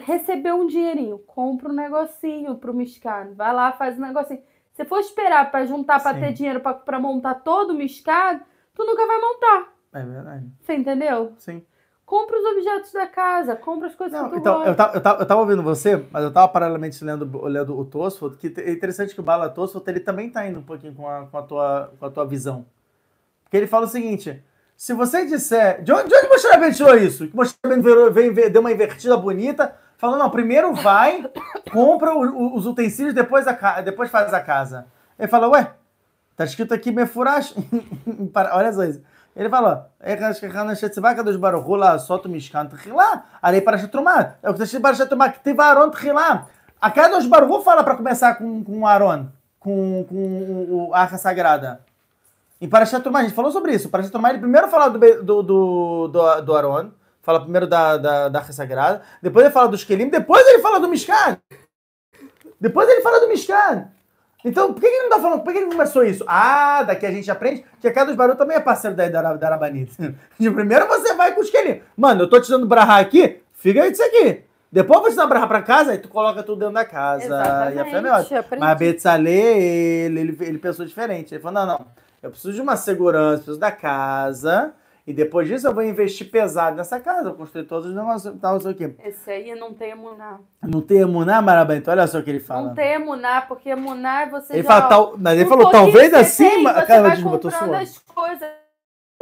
receber 0.00 0.52
um 0.52 0.66
dinheirinho, 0.66 1.20
compra 1.20 1.68
um 1.68 1.74
negocinho 1.74 2.56
pro 2.56 2.74
Miscado, 2.74 3.36
vai 3.36 3.52
lá, 3.52 3.70
faz 3.70 3.96
um 3.96 4.02
negocinho. 4.02 4.42
Se 4.72 4.84
for 4.84 4.98
esperar 4.98 5.48
para 5.48 5.64
juntar 5.64 6.02
para 6.02 6.18
ter 6.18 6.32
dinheiro 6.32 6.60
para 6.60 6.98
montar 6.98 7.34
todo 7.36 7.70
o 7.70 7.74
Miscado, 7.74 8.44
tu 8.74 8.84
nunca 8.84 9.06
vai 9.06 9.20
montar. 9.20 9.72
É 9.92 10.02
verdade. 10.02 10.50
Você 10.60 10.74
entendeu? 10.74 11.34
Sim. 11.38 11.64
Compra 12.14 12.38
os 12.38 12.44
objetos 12.44 12.92
da 12.92 13.08
casa, 13.08 13.56
compra 13.56 13.88
as 13.88 13.94
coisas 13.96 14.16
Não, 14.16 14.28
que 14.28 14.36
tu 14.36 14.38
então, 14.38 14.64
eu 14.64 14.76
tava, 14.76 14.96
eu, 14.96 15.00
tava, 15.00 15.22
eu 15.22 15.26
tava 15.26 15.40
ouvindo 15.40 15.64
você, 15.64 16.06
mas 16.12 16.22
eu 16.22 16.32
tava 16.32 16.46
paralelamente 16.46 17.04
lendo, 17.04 17.44
lendo 17.46 17.76
o 17.76 17.84
Tosfot, 17.84 18.36
que 18.36 18.54
é 18.60 18.70
interessante 18.70 19.12
que 19.12 19.20
o 19.20 19.22
Bala 19.24 19.48
Tosfot, 19.48 19.82
ele 19.90 19.98
também 19.98 20.30
tá 20.30 20.46
indo 20.46 20.60
um 20.60 20.62
pouquinho 20.62 20.94
com 20.94 21.08
a, 21.08 21.26
com 21.26 21.36
a, 21.36 21.42
tua, 21.42 21.92
com 21.98 22.06
a 22.06 22.10
tua 22.10 22.24
visão. 22.24 22.66
Porque 23.42 23.56
ele 23.56 23.66
fala 23.66 23.86
o 23.86 23.88
seguinte, 23.88 24.40
se 24.76 24.94
você 24.94 25.26
disser. 25.26 25.82
De 25.82 25.92
onde, 25.92 26.08
de 26.08 26.14
onde 26.14 26.28
Moshe 26.28 26.46
Rabbeinu 26.46 26.74
tirou 26.76 26.96
isso? 26.96 27.26
Que 27.26 27.34
Moshe 27.34 27.52
Rabbeinu 27.66 28.12
deu 28.48 28.60
uma 28.60 28.70
invertida 28.70 29.16
bonita, 29.16 29.74
falando, 29.96 30.20
não, 30.20 30.30
primeiro 30.30 30.72
vai, 30.72 31.28
compra 31.72 32.16
os 32.16 32.64
utensílios, 32.64 33.12
depois, 33.12 33.44
a, 33.48 33.80
depois 33.80 34.08
faz 34.08 34.32
a 34.32 34.40
casa. 34.40 34.86
Ele 35.18 35.26
fala, 35.26 35.48
ué, 35.48 35.72
tá 36.36 36.44
escrito 36.44 36.72
aqui 36.72 36.92
Mefurash. 36.92 37.56
Olha 38.52 38.72
só 38.72 38.84
isso. 38.84 39.02
Ele 39.36 39.48
fala, 39.48 39.90
dos 41.24 41.36
Baruchu 41.36 41.74
lá, 41.74 41.98
solta 41.98 42.28
o 42.28 42.30
Mishkan 42.30 42.66
Tchilá, 42.66 43.24
ali 43.42 43.60
para 43.60 43.78
Shatrumá. 43.78 44.34
É 44.42 44.48
o 44.48 44.52
que 44.54 44.62
está 44.62 44.64
escrito 44.64 44.82
para 44.82 44.94
Shatrumá, 44.94 45.28
que 45.28 45.40
teve 45.40 45.60
Aaron 45.60 45.90
Tchilá. 45.90 46.46
A 46.80 46.90
cada 46.90 47.16
dos 47.16 47.26
Baruchu 47.26 47.62
fala 47.62 47.82
para 47.82 47.96
começar 47.96 48.34
com, 48.36 48.62
com 48.62 48.86
Aaron, 48.86 49.26
com, 49.58 50.04
com 50.08 50.90
a 50.92 51.00
Arca 51.00 51.18
Sagrada. 51.18 51.80
Em 52.60 52.68
Parashat 52.68 53.02
Trumá, 53.02 53.18
a 53.18 53.22
gente 53.24 53.34
falou 53.34 53.50
sobre 53.50 53.74
isso. 53.74 53.90
Parashat 53.90 54.12
Trumá, 54.12 54.30
ele 54.30 54.38
primeiro 54.38 54.68
fala 54.68 54.88
do, 54.88 54.98
do, 54.98 55.42
do, 55.42 56.08
do, 56.08 56.40
do 56.40 56.56
Aaron, 56.56 56.90
fala 57.20 57.40
primeiro 57.40 57.66
da, 57.66 57.96
da, 57.96 58.28
da 58.28 58.38
Arca 58.38 58.52
Sagrada, 58.52 59.02
depois 59.20 59.44
ele 59.44 59.52
fala 59.52 59.68
dos 59.68 59.84
Kelim, 59.84 60.08
depois 60.08 60.46
ele 60.46 60.60
fala 60.60 60.80
do 60.80 60.88
Mishkan. 60.88 61.38
Depois 62.60 62.88
ele 62.88 63.02
fala 63.02 63.20
do 63.20 63.28
Mishkan. 63.28 63.88
Então, 64.44 64.74
por 64.74 64.80
que 64.80 64.86
ele 64.86 65.04
não 65.04 65.10
tá 65.10 65.20
falando? 65.20 65.42
Por 65.42 65.52
que 65.52 65.58
ele 65.58 65.70
começou 65.70 66.04
isso? 66.04 66.22
Ah, 66.28 66.82
daqui 66.82 67.06
a 67.06 67.10
gente 67.10 67.30
aprende 67.30 67.64
que 67.80 67.88
a 67.88 67.92
Casa 67.92 68.08
dos 68.08 68.16
Barulhos 68.16 68.38
também 68.38 68.56
é 68.56 68.60
parceiro 68.60 68.94
da, 68.94 69.08
da, 69.08 69.34
da 69.34 69.46
Arabanita. 69.46 70.14
Primeiro 70.36 70.86
você 70.86 71.14
vai 71.14 71.34
com 71.34 71.40
os 71.40 71.48
Kelim. 71.48 71.80
Mano, 71.96 72.22
eu 72.22 72.28
tô 72.28 72.38
te 72.38 72.50
dando 72.50 72.66
brahá 72.66 72.98
aqui, 72.98 73.40
fica 73.54 73.82
aí 73.82 73.90
disso 73.90 74.04
aqui. 74.04 74.42
Depois 74.70 75.00
você 75.00 75.16
dá 75.16 75.26
brahá 75.26 75.46
pra 75.46 75.62
casa, 75.62 75.94
e 75.94 75.98
tu 75.98 76.08
coloca 76.08 76.42
tudo 76.42 76.58
dentro 76.58 76.74
da 76.74 76.84
casa. 76.84 77.24
Exatamente, 77.24 77.76
e 77.76 77.80
a 77.80 77.84
fé 77.84 77.96
é 77.96 78.00
melhor. 78.00 78.26
Mas 78.58 78.78
Betzalê, 78.78 80.04
ele, 80.06 80.20
ele, 80.20 80.36
ele 80.40 80.58
pensou 80.58 80.84
diferente. 80.84 81.32
Ele 81.32 81.40
falou, 81.40 81.64
não, 81.64 81.78
não. 81.78 81.86
Eu 82.20 82.30
preciso 82.30 82.52
de 82.52 82.60
uma 82.60 82.76
segurança, 82.76 83.36
preciso 83.36 83.58
da 83.58 83.70
casa. 83.70 84.72
E 85.06 85.12
depois 85.12 85.46
disso 85.46 85.66
eu 85.66 85.74
vou 85.74 85.82
investir 85.82 86.30
pesado 86.30 86.76
nessa 86.76 86.98
casa, 86.98 87.24
vou 87.24 87.34
construir 87.34 87.64
todos 87.64 87.90
os 87.90 87.94
negócios, 87.94 88.34
tal, 88.40 88.54
não 88.54 88.60
sei 88.60 88.72
o 88.72 88.74
quê. 88.74 88.94
Esse 89.04 89.30
aí 89.30 89.54
não 89.54 89.74
tem 89.74 89.90
emuná. 89.90 90.40
Não 90.62 90.80
tem 90.80 91.00
emuná, 91.00 91.42
Marabento? 91.42 91.90
Olha 91.90 92.06
só 92.06 92.20
o 92.20 92.22
que 92.22 92.30
ele 92.30 92.40
fala. 92.40 92.68
Não 92.68 92.74
tem 92.74 92.92
emuná, 92.94 93.42
porque 93.42 93.68
emuná 93.68 94.22
é 94.22 94.30
você 94.30 94.54
ele 94.54 94.62
já... 94.62 94.68
Fala, 94.68 94.88
tal, 94.88 95.14
mas 95.18 95.34
ele 95.34 95.44
um 95.44 95.48
falou, 95.48 95.70
talvez 95.70 96.14
assim... 96.14 96.48
Tem, 96.48 96.62
você 96.62 96.86
cara, 96.86 97.02
vai 97.02 97.22
comprando 97.22 97.74
as 97.74 97.98
coisas. 97.98 98.48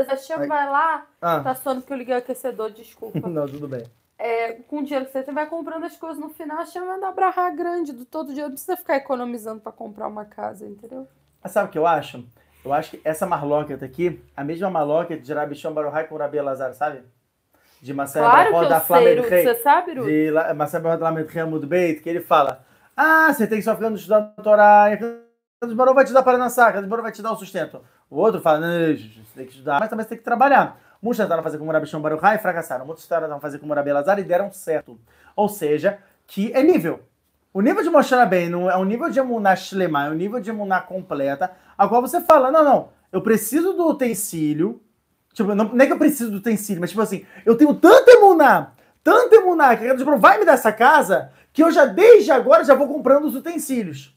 A 0.08 0.16
Chama 0.16 0.46
vai 0.46 0.68
lá, 0.68 1.06
ah. 1.20 1.40
tá 1.40 1.54
soando 1.54 1.82
que 1.82 1.92
eu 1.92 1.96
liguei 1.96 2.14
o 2.14 2.18
aquecedor, 2.18 2.70
desculpa. 2.70 3.18
não, 3.28 3.46
tudo 3.46 3.68
bem. 3.68 3.84
É, 4.18 4.52
com 4.52 4.78
o 4.78 4.84
dinheiro 4.84 5.04
que 5.06 5.12
você 5.12 5.22
tem, 5.22 5.34
vai 5.34 5.46
comprando 5.46 5.84
as 5.84 5.96
coisas 5.96 6.18
no 6.18 6.28
final, 6.28 6.58
a 6.58 6.66
Chama 6.66 6.86
vai 6.86 7.00
dar 7.00 7.12
brarra 7.12 7.50
grande 7.50 7.92
do 7.92 8.04
todo 8.04 8.32
dia. 8.32 8.44
Não 8.44 8.52
precisa 8.52 8.76
ficar 8.76 8.96
economizando 8.96 9.60
para 9.60 9.72
comprar 9.72 10.06
uma 10.06 10.24
casa, 10.24 10.64
entendeu? 10.64 11.08
Mas 11.42 11.52
sabe 11.52 11.68
o 11.68 11.72
que 11.72 11.78
eu 11.78 11.86
acho? 11.86 12.24
Eu 12.64 12.72
acho 12.72 12.92
que 12.92 13.00
essa 13.04 13.26
marloqueta 13.26 13.84
aqui, 13.84 14.22
a 14.36 14.44
mesma 14.44 14.70
marloqueta 14.70 15.22
de 15.22 15.32
Rabi 15.32 15.54
Shon 15.54 15.72
Baruhai 15.72 16.06
com 16.06 16.16
Rabi 16.16 16.38
Elazar, 16.38 16.72
sabe? 16.74 17.02
De 17.80 17.92
Marcelo 17.92 18.24
claro 18.24 18.52
Barro, 18.52 18.68
da 18.68 18.80
Flamengo 18.80 19.28
Rei. 19.28 19.42
Você 19.42 19.54
sabe, 19.56 19.94
Ru? 19.94 20.04
De 20.04 20.30
Marcelo 20.54 20.84
Barro 20.84 20.98
da 20.98 21.06
Flamengo 21.06 21.28
Rei 21.28 21.42
Amud 21.42 21.66
Beit, 21.66 22.00
que 22.00 22.08
ele 22.08 22.20
fala: 22.20 22.64
Ah, 22.96 23.32
você 23.32 23.46
tem 23.46 23.58
que 23.58 23.64
só 23.64 23.74
ficar 23.74 23.90
estudando 23.92 24.32
Torá, 24.42 24.86
a 25.60 25.66
Baruch 25.66 25.94
vai 25.94 26.04
te 26.04 26.12
dar 26.12 26.22
para 26.22 26.38
nascer, 26.38 26.60
a 26.60 26.82
Baruch 26.82 27.02
vai 27.02 27.12
te 27.12 27.22
dar 27.22 27.32
o 27.32 27.36
sustento. 27.36 27.82
O 28.08 28.16
outro 28.18 28.40
fala: 28.40 28.60
Não, 28.60 28.96
você 28.96 29.10
tem 29.34 29.46
que 29.46 29.52
estudar, 29.52 29.80
mas 29.80 29.88
também 29.88 30.04
você 30.04 30.10
tem 30.10 30.18
que 30.18 30.24
trabalhar. 30.24 30.80
Muitos 31.02 31.18
tentaram 31.18 31.42
fazer 31.42 31.58
como 31.58 31.72
Rabi 31.72 31.86
Shon 31.86 32.00
Baruhai 32.00 32.36
e 32.36 32.38
fracassaram. 32.38 32.86
Muitos 32.86 33.06
tentaram 33.08 33.40
fazer 33.40 33.58
como 33.58 33.74
Rabi 33.74 33.90
Elazar 33.90 34.20
e 34.20 34.22
deram 34.22 34.52
certo. 34.52 34.96
Ou 35.34 35.48
seja, 35.48 35.98
que 36.28 36.52
é 36.52 36.62
nível. 36.62 37.00
O 37.54 37.60
nível 37.60 37.82
de 37.82 37.90
Moshe 37.90 38.14
Rabbeinu 38.14 38.70
é 38.70 38.76
um 38.78 38.84
nível 38.84 39.10
de 39.10 39.18
emuná 39.18 39.54
shlema, 39.54 40.06
é 40.06 40.10
um 40.10 40.14
nível 40.14 40.40
de 40.40 40.48
emuná 40.48 40.80
completa, 40.80 41.52
a 41.76 41.86
qual 41.86 42.00
você 42.00 42.20
fala, 42.22 42.50
não, 42.50 42.64
não, 42.64 42.88
eu 43.12 43.20
preciso 43.20 43.74
do 43.74 43.88
utensílio, 43.88 44.80
tipo, 45.34 45.54
não, 45.54 45.66
não 45.66 45.84
é 45.84 45.86
que 45.86 45.92
eu 45.92 45.98
preciso 45.98 46.30
do 46.30 46.38
utensílio, 46.38 46.80
mas 46.80 46.90
tipo 46.90 47.02
assim, 47.02 47.26
eu 47.44 47.54
tenho 47.54 47.74
tanto 47.74 48.08
emuná, 48.10 48.72
tanto 49.04 49.34
emuná, 49.34 49.76
que 49.76 49.86
a 49.86 49.94
tipo, 49.94 50.16
vai 50.16 50.38
me 50.38 50.46
dar 50.46 50.54
essa 50.54 50.72
casa, 50.72 51.30
que 51.52 51.62
eu 51.62 51.70
já, 51.70 51.84
desde 51.84 52.30
agora, 52.30 52.64
já 52.64 52.74
vou 52.74 52.88
comprando 52.88 53.26
os 53.26 53.36
utensílios. 53.36 54.16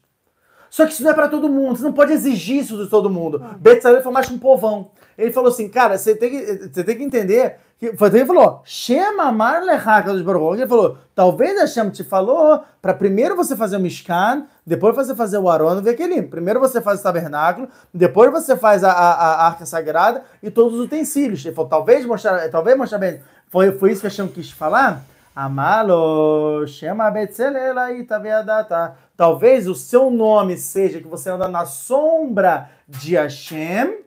Só 0.70 0.84
que 0.84 0.92
isso 0.92 1.02
não 1.02 1.10
é 1.10 1.14
para 1.14 1.28
todo 1.28 1.48
mundo, 1.48 1.76
você 1.76 1.84
não 1.84 1.92
pode 1.92 2.12
exigir 2.12 2.58
isso 2.58 2.76
de 2.82 2.90
todo 2.90 3.08
mundo. 3.08 3.42
Ah. 3.44 4.02
Foi 4.02 4.12
mais 4.12 4.30
um 4.30 4.38
povão. 4.38 4.90
Ele 5.16 5.32
falou 5.32 5.50
assim, 5.50 5.68
cara, 5.68 5.96
você 5.96 6.14
tem 6.14 6.30
que, 6.30 6.70
você 6.72 6.84
tem 6.84 6.96
que 6.96 7.04
entender 7.04 7.58
ele 7.80 8.24
falou, 8.24 8.62
Shema 8.64 9.30
Mar 9.30 9.60
dos 10.04 10.22
Baruch. 10.22 10.58
Ele 10.58 10.66
falou, 10.66 10.96
talvez 11.14 11.60
Hashem 11.60 11.90
te 11.90 12.02
falou 12.02 12.64
para 12.80 12.94
primeiro 12.94 13.36
você 13.36 13.54
fazer 13.54 13.76
o 13.76 13.80
Mishkan, 13.80 14.46
depois 14.66 14.96
você 14.96 15.14
fazer 15.14 15.36
o 15.36 15.48
Aron 15.48 15.82
e 15.84 16.22
Primeiro 16.22 16.58
você 16.58 16.80
faz 16.80 17.00
o 17.00 17.02
tabernáculo, 17.02 17.68
depois 17.92 18.32
você 18.32 18.56
faz 18.56 18.82
a, 18.82 18.90
a, 18.90 19.12
a 19.12 19.46
arca 19.46 19.66
sagrada 19.66 20.22
e 20.42 20.50
todos 20.50 20.78
os 20.78 20.86
utensílios. 20.86 21.44
Ele 21.44 21.54
falou, 21.54 21.68
talvez 21.68 22.06
mostrar, 22.06 22.48
talvez 22.48 22.78
mostrar 22.78 22.98
bem. 22.98 23.20
Foi, 23.48 23.70
foi 23.72 23.92
isso 23.92 24.00
que 24.00 24.06
Hashem 24.06 24.28
quis 24.28 24.50
falar? 24.50 25.04
Amalo, 25.34 26.66
Shema 26.66 27.10
Betzelel 27.10 27.78
aí, 27.78 28.04
Taviadata. 28.04 28.96
Talvez 29.16 29.66
o 29.66 29.74
seu 29.74 30.10
nome 30.10 30.56
seja 30.56 31.00
que 31.00 31.08
você 31.08 31.30
anda 31.30 31.48
na 31.48 31.64
sombra 31.64 32.70
de 32.86 33.14
Hashem 33.14 34.04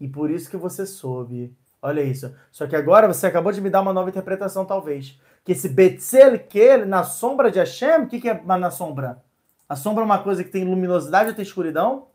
e 0.00 0.08
por 0.08 0.30
isso 0.30 0.48
que 0.48 0.56
você 0.56 0.86
soube. 0.86 1.52
Olha 1.80 2.02
isso. 2.02 2.34
Só 2.50 2.66
que 2.66 2.76
agora 2.76 3.06
você 3.06 3.26
acabou 3.26 3.52
de 3.52 3.60
me 3.60 3.70
dar 3.70 3.80
uma 3.80 3.92
nova 3.92 4.10
interpretação, 4.10 4.64
talvez. 4.64 5.18
Que 5.44 5.52
esse 5.52 5.68
Betzel, 5.68 6.38
que 6.38 6.58
ele, 6.58 6.84
na 6.84 7.04
sombra 7.04 7.50
de 7.50 7.58
Hashem, 7.58 8.02
o 8.02 8.06
que, 8.06 8.20
que 8.20 8.28
é 8.28 8.42
na 8.44 8.70
sombra? 8.70 9.22
A 9.68 9.76
sombra 9.76 10.02
é 10.02 10.06
uma 10.06 10.18
coisa 10.18 10.42
que 10.42 10.50
tem 10.50 10.64
luminosidade 10.64 11.30
ou 11.30 11.34
tem 11.34 11.42
escuridão? 11.42 12.06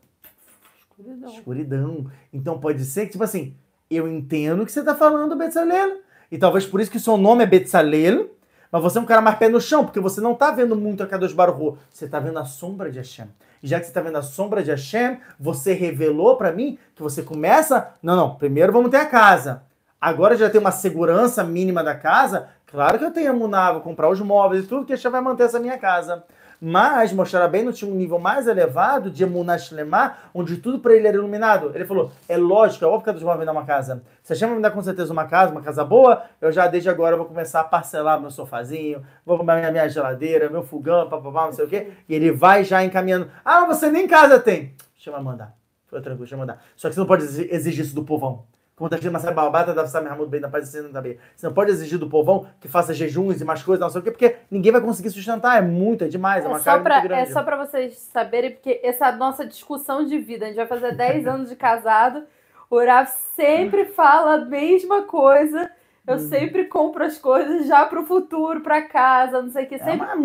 Escuridão. 0.90 1.32
Escuridão. 1.32 2.10
Então 2.32 2.58
pode 2.58 2.84
ser 2.84 3.06
que, 3.06 3.12
tipo 3.12 3.24
assim, 3.24 3.56
eu 3.90 4.08
entendo 4.08 4.64
que 4.64 4.72
você 4.72 4.80
está 4.80 4.94
falando 4.94 5.36
Betzalel. 5.36 6.00
E 6.30 6.38
talvez 6.38 6.66
por 6.66 6.80
isso 6.80 6.90
que 6.90 7.00
seu 7.00 7.16
nome 7.16 7.44
é 7.44 7.46
Betzalel, 7.46 8.30
mas 8.74 8.82
você 8.82 8.98
é 8.98 9.00
um 9.00 9.04
cara 9.04 9.20
mais 9.20 9.38
pé 9.38 9.48
no 9.48 9.60
chão, 9.60 9.84
porque 9.84 10.00
você 10.00 10.20
não 10.20 10.32
está 10.32 10.50
vendo 10.50 10.74
muito 10.74 11.00
a 11.00 11.06
Kadosh 11.06 11.32
Baruch 11.32 11.78
Você 11.92 12.06
está 12.06 12.18
vendo 12.18 12.40
a 12.40 12.44
sombra 12.44 12.90
de 12.90 12.98
Hashem. 12.98 13.28
E 13.62 13.68
já 13.68 13.78
que 13.78 13.84
você 13.84 13.90
está 13.90 14.00
vendo 14.00 14.18
a 14.18 14.22
sombra 14.22 14.64
de 14.64 14.70
Hashem, 14.72 15.20
você 15.38 15.74
revelou 15.74 16.36
para 16.36 16.50
mim 16.50 16.76
que 16.96 17.00
você 17.00 17.22
começa... 17.22 17.92
Não, 18.02 18.16
não, 18.16 18.34
primeiro 18.34 18.72
vamos 18.72 18.90
ter 18.90 18.96
a 18.96 19.06
casa. 19.06 19.62
Agora 20.00 20.36
já 20.36 20.50
tem 20.50 20.60
uma 20.60 20.72
segurança 20.72 21.44
mínima 21.44 21.84
da 21.84 21.94
casa. 21.94 22.48
Claro 22.66 22.98
que 22.98 23.04
eu 23.04 23.12
tenho 23.12 23.30
a 23.30 23.32
Muná, 23.32 23.70
vou 23.70 23.80
comprar 23.80 24.10
os 24.10 24.20
móveis 24.20 24.64
e 24.64 24.66
tudo, 24.66 24.84
que 24.84 24.92
Hashem 24.92 25.08
vai 25.08 25.20
manter 25.20 25.44
essa 25.44 25.60
minha 25.60 25.78
casa. 25.78 26.24
Mas 26.60 27.12
Moshe 27.12 27.36
Rabbeinu 27.36 27.72
tinha 27.72 27.90
um 27.90 27.94
nível 27.94 28.18
mais 28.18 28.46
elevado 28.46 29.10
de 29.10 29.22
Emunah 29.22 29.58
Shlemah, 29.58 30.18
onde 30.32 30.56
tudo 30.56 30.78
para 30.78 30.94
ele 30.94 31.08
era 31.08 31.16
iluminado. 31.16 31.72
Ele 31.74 31.84
falou, 31.84 32.10
é 32.28 32.36
lógico, 32.36 32.84
é 32.84 32.88
óbvio 32.88 33.04
que 33.04 33.10
Deus 33.12 33.22
vai 33.22 33.38
me 33.38 33.44
dar 33.44 33.52
uma 33.52 33.64
casa. 33.64 34.02
A 34.28 34.34
chama 34.34 34.56
me 34.56 34.62
dar 34.62 34.70
com 34.70 34.82
certeza 34.82 35.12
uma 35.12 35.26
casa, 35.26 35.52
uma 35.52 35.62
casa 35.62 35.84
boa, 35.84 36.22
eu 36.40 36.50
já 36.50 36.66
desde 36.66 36.88
agora 36.88 37.16
vou 37.16 37.26
começar 37.26 37.60
a 37.60 37.64
parcelar 37.64 38.20
meu 38.20 38.30
sofazinho, 38.30 39.02
vou 39.24 39.38
comprar 39.38 39.56
minha, 39.56 39.70
minha 39.70 39.88
geladeira, 39.88 40.48
meu 40.48 40.62
fogão, 40.62 41.08
papapá, 41.08 41.46
não 41.46 41.52
sei 41.52 41.64
o 41.64 41.68
quê. 41.68 41.92
E 42.08 42.14
ele 42.14 42.32
vai 42.32 42.64
já 42.64 42.84
encaminhando. 42.84 43.30
Ah, 43.44 43.66
você 43.66 43.90
nem 43.90 44.06
casa 44.06 44.38
tem. 44.38 44.74
Chama 44.96 45.20
mandar. 45.20 45.54
Foi 45.86 46.00
tranquilo, 46.00 46.28
eu 46.30 46.38
mandar. 46.38 46.62
Só 46.76 46.88
que 46.88 46.94
você 46.94 47.00
não 47.00 47.06
pode 47.06 47.24
exigir 47.24 47.84
isso 47.84 47.94
do 47.94 48.04
povão. 48.04 48.46
Está 48.82 48.96
escrito 48.96 49.12
Marcelo 49.12 49.36
Balbata, 49.36 49.72
deve 49.72 49.86
estar 49.86 50.00
Mahmoud 50.00 50.28
bem 50.28 50.40
da 50.40 50.48
paz 50.48 50.74
e 50.74 50.82
da 50.88 51.00
Você 51.00 51.46
não 51.46 51.54
pode 51.54 51.70
exigir 51.70 51.96
do 51.96 52.08
povão 52.08 52.44
que 52.60 52.66
faça 52.66 52.92
jejuns 52.92 53.40
e 53.40 53.44
mais 53.44 53.62
coisas, 53.62 53.80
não 53.80 53.88
sei 53.88 54.00
o 54.00 54.04
quê, 54.04 54.10
porque 54.10 54.36
ninguém 54.50 54.72
vai 54.72 54.80
conseguir 54.80 55.10
sustentar. 55.10 55.58
É 55.58 55.62
muito, 55.62 56.02
é 56.02 56.08
demais, 56.08 56.42
é, 56.42 56.46
é 56.46 56.50
uma 56.50 56.58
só 56.58 56.80
pra, 56.80 56.96
muito 56.96 57.08
grande. 57.08 57.30
É 57.30 57.32
só 57.32 57.44
para 57.44 57.56
vocês 57.56 57.96
saberem, 58.12 58.50
porque 58.50 58.80
essa 58.82 59.12
nossa 59.12 59.46
discussão 59.46 60.04
de 60.04 60.18
vida, 60.18 60.44
a 60.44 60.48
gente 60.48 60.56
vai 60.56 60.66
fazer 60.66 60.96
10 60.96 61.24
anos 61.28 61.50
de 61.50 61.56
casado, 61.56 62.24
o 62.68 62.84
Rav 62.84 63.08
sempre 63.36 63.84
fala 63.94 64.34
a 64.34 64.44
mesma 64.44 65.02
coisa. 65.02 65.70
Eu 66.04 66.16
hum. 66.16 66.28
sempre 66.28 66.64
compro 66.64 67.04
as 67.04 67.16
coisas 67.16 67.66
já 67.66 67.86
pro 67.86 68.04
futuro, 68.04 68.60
pra 68.60 68.82
casa, 68.82 69.40
não 69.40 69.50
sei 69.50 69.64
o 69.64 69.68
que. 69.68 69.78
Sempre... 69.78 70.00
É, 70.00 70.14
uma 70.14 70.16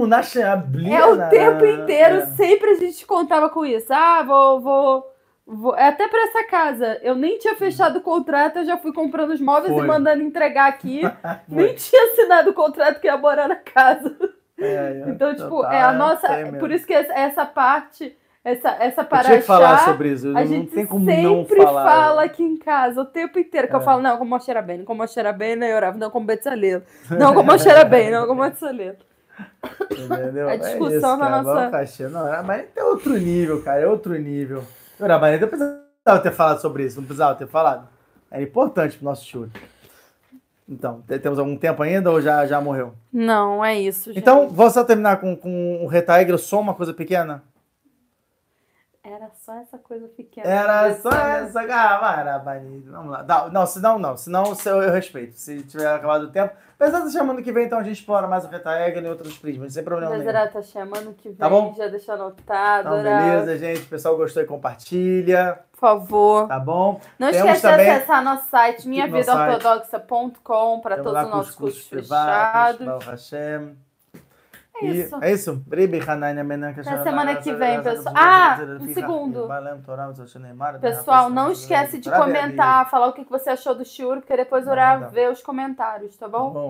é 0.92 1.06
o 1.06 1.30
tempo 1.30 1.66
inteiro, 1.66 2.16
é. 2.16 2.26
sempre 2.32 2.72
a 2.72 2.76
gente 2.76 3.06
contava 3.06 3.48
com 3.48 3.64
isso. 3.64 3.94
Ah, 3.94 4.24
vou, 4.24 4.60
vou 4.60 5.09
Vou, 5.52 5.76
é 5.76 5.88
até 5.88 6.08
para 6.08 6.26
essa 6.26 6.44
casa. 6.44 7.00
Eu 7.02 7.16
nem 7.16 7.40
tinha 7.40 7.56
fechado 7.56 7.98
o 7.98 8.02
contrato, 8.02 8.60
eu 8.60 8.66
já 8.66 8.78
fui 8.78 8.94
comprando 8.94 9.32
os 9.32 9.42
móveis 9.42 9.74
Foi. 9.74 9.84
e 9.84 9.88
mandando 9.88 10.22
entregar 10.22 10.68
aqui. 10.68 11.02
nem 11.50 11.74
tinha 11.74 12.12
assinado 12.12 12.52
o 12.52 12.54
contrato 12.54 13.02
que 13.02 13.08
ia 13.08 13.18
morar 13.18 13.48
na 13.48 13.56
casa. 13.56 14.16
É, 14.60 15.04
é, 15.08 15.10
então, 15.10 15.34
tipo, 15.36 15.66
é 15.66 15.82
a 15.82 15.92
nossa. 15.92 16.28
Por 16.60 16.70
isso 16.70 16.86
que 16.86 16.94
essa 16.94 17.48
parte, 17.48 18.16
essa, 18.46 18.70
essa 18.80 19.04
paraxá, 19.04 19.36
eu 19.36 19.42
falar 19.42 19.86
sobre 19.86 20.10
isso. 20.10 20.38
a 20.38 20.46
gente 20.46 20.72
sempre 20.72 21.64
fala 21.64 22.26
aqui 22.26 22.44
em 22.44 22.58
casa 22.58 23.02
o 23.02 23.06
tempo 23.06 23.40
inteiro. 23.40 23.68
Que 23.68 23.74
é. 23.74 23.78
eu 23.78 23.82
falo, 23.82 24.04
não, 24.04 24.18
como 24.18 24.40
cheira 24.40 24.62
bem, 24.62 24.84
como 24.86 25.08
cheira 25.08 25.34
bem, 25.34 25.56
né? 25.56 25.72
Eu 25.72 25.78
orava, 25.78 25.98
não, 25.98 26.12
como 26.12 26.28
betzalelo. 26.28 26.84
Não, 27.10 27.34
como 27.34 27.58
cheira 27.58 27.86
bem, 27.86 28.12
não, 28.12 28.28
como 28.28 28.44
betzalelo. 28.44 28.98
Entendeu? 29.92 30.50
A 30.50 30.58
discussão 30.58 30.94
é 30.94 30.96
isso, 30.96 31.18
na 31.18 31.42
nossa. 31.42 32.10
Não, 32.10 32.44
mas 32.44 32.66
é 32.76 32.84
outro 32.84 33.14
nível, 33.18 33.64
cara, 33.64 33.82
é 33.82 33.88
outro 33.88 34.14
nível. 34.14 34.64
O 35.00 35.04
Urabaneta 35.04 35.48
precisava 35.48 36.20
ter 36.22 36.32
falado 36.32 36.62
sobre 36.62 36.86
isso, 36.86 36.98
não 36.98 37.06
precisava 37.06 37.36
ter 37.36 37.48
falado. 37.48 37.88
É 38.30 38.42
importante 38.42 38.98
pro 38.98 39.06
nosso 39.06 39.26
show. 39.26 39.48
Então, 40.68 41.02
temos 41.22 41.40
algum 41.40 41.58
tempo 41.58 41.82
ainda 41.82 42.12
ou 42.12 42.22
já, 42.22 42.46
já 42.46 42.62
morreu? 42.62 42.94
Não, 43.12 43.66
é 43.66 43.80
isso. 43.80 44.14
Gente. 44.14 44.20
Então, 44.20 44.50
vou 44.50 44.70
só 44.70 44.84
terminar 44.84 45.20
com, 45.20 45.36
com 45.36 45.84
um 45.84 45.88
retaigro, 45.88 46.38
só 46.38 46.60
uma 46.60 46.76
coisa 46.76 46.94
pequena? 46.94 47.44
Era 49.02 49.30
só 49.34 49.56
essa 49.56 49.78
coisa 49.78 50.10
pequena. 50.10 50.46
Era 50.46 50.94
só 50.96 51.10
essa. 51.10 51.62
Ah, 51.62 52.38
Vamos 52.86 53.12
lá. 53.12 53.24
Não, 53.24 53.50
não, 53.50 53.66
senão 53.66 53.98
não. 53.98 54.18
Senão 54.18 54.54
eu 54.66 54.92
respeito. 54.92 55.38
Se 55.38 55.64
tiver 55.64 55.88
acabado 55.88 56.24
o 56.24 56.32
tempo. 56.32 56.54
Apesar 56.78 57.06
de 57.06 57.12
chamando 57.12 57.42
que 57.42 57.52
vem, 57.52 57.66
então 57.66 57.80
a 57.80 57.84
gente 57.84 58.00
explora 58.00 58.28
mais 58.28 58.44
o 58.44 58.50
Retaega 58.50 59.00
e 59.00 59.08
outros 59.08 59.38
prismas, 59.38 59.74
sem 59.74 59.84
problema 59.84 60.18
nenhum. 60.18 60.32
Mas 60.32 60.54
tá 60.54 60.62
chamando 60.62 61.14
que 61.14 61.30
vem, 61.30 61.38
tá 61.38 61.50
bom? 61.50 61.74
já 61.78 61.88
deixou 61.88 62.16
anotado. 62.16 62.90
Então, 62.90 63.04
beleza, 63.04 63.58
gente. 63.58 63.82
O 63.84 63.88
pessoal 63.88 64.18
gostou 64.18 64.44
e 64.44 64.46
compartilha. 64.46 65.60
Por 65.72 65.80
favor. 65.80 66.48
Tá 66.50 66.60
bom? 66.60 67.00
Não 67.18 67.32
Temos 67.32 67.46
esquece 67.46 67.62
também... 67.62 67.86
de 67.86 67.92
acessar 67.92 68.22
nosso 68.22 68.50
site, 68.50 68.88
minhavidaortodoxa.com, 68.88 70.82
para 70.82 70.98
todos 71.02 71.24
os 71.24 71.30
nossos 71.30 71.56
cursos 71.56 71.88
fechados. 71.88 73.06
Hashem. 73.06 73.78
É 74.82 74.86
isso. 74.92 75.16
E, 75.16 75.26
é 75.26 75.32
isso. 75.34 75.64
Na 76.98 77.04
semana 77.04 77.36
que 77.36 77.54
vem, 77.60 77.78
pessoal. 77.84 78.16
Ah, 78.18 78.56
um 78.80 78.94
segundo. 78.94 79.48
Pessoal, 80.98 81.30
não 81.30 81.52
esquece 81.52 81.98
de 82.00 82.10
comentar, 82.26 82.90
falar 82.90 83.08
o 83.08 83.14
que 83.14 83.24
você 83.30 83.50
achou 83.50 83.76
do 83.76 83.84
shiur, 83.86 84.18
porque 84.18 84.36
depois 84.38 84.66
orar 84.72 85.00
ver 85.12 85.32
os 85.32 85.42
comentários, 85.42 86.16
tá 86.18 86.28
bom? 86.28 86.70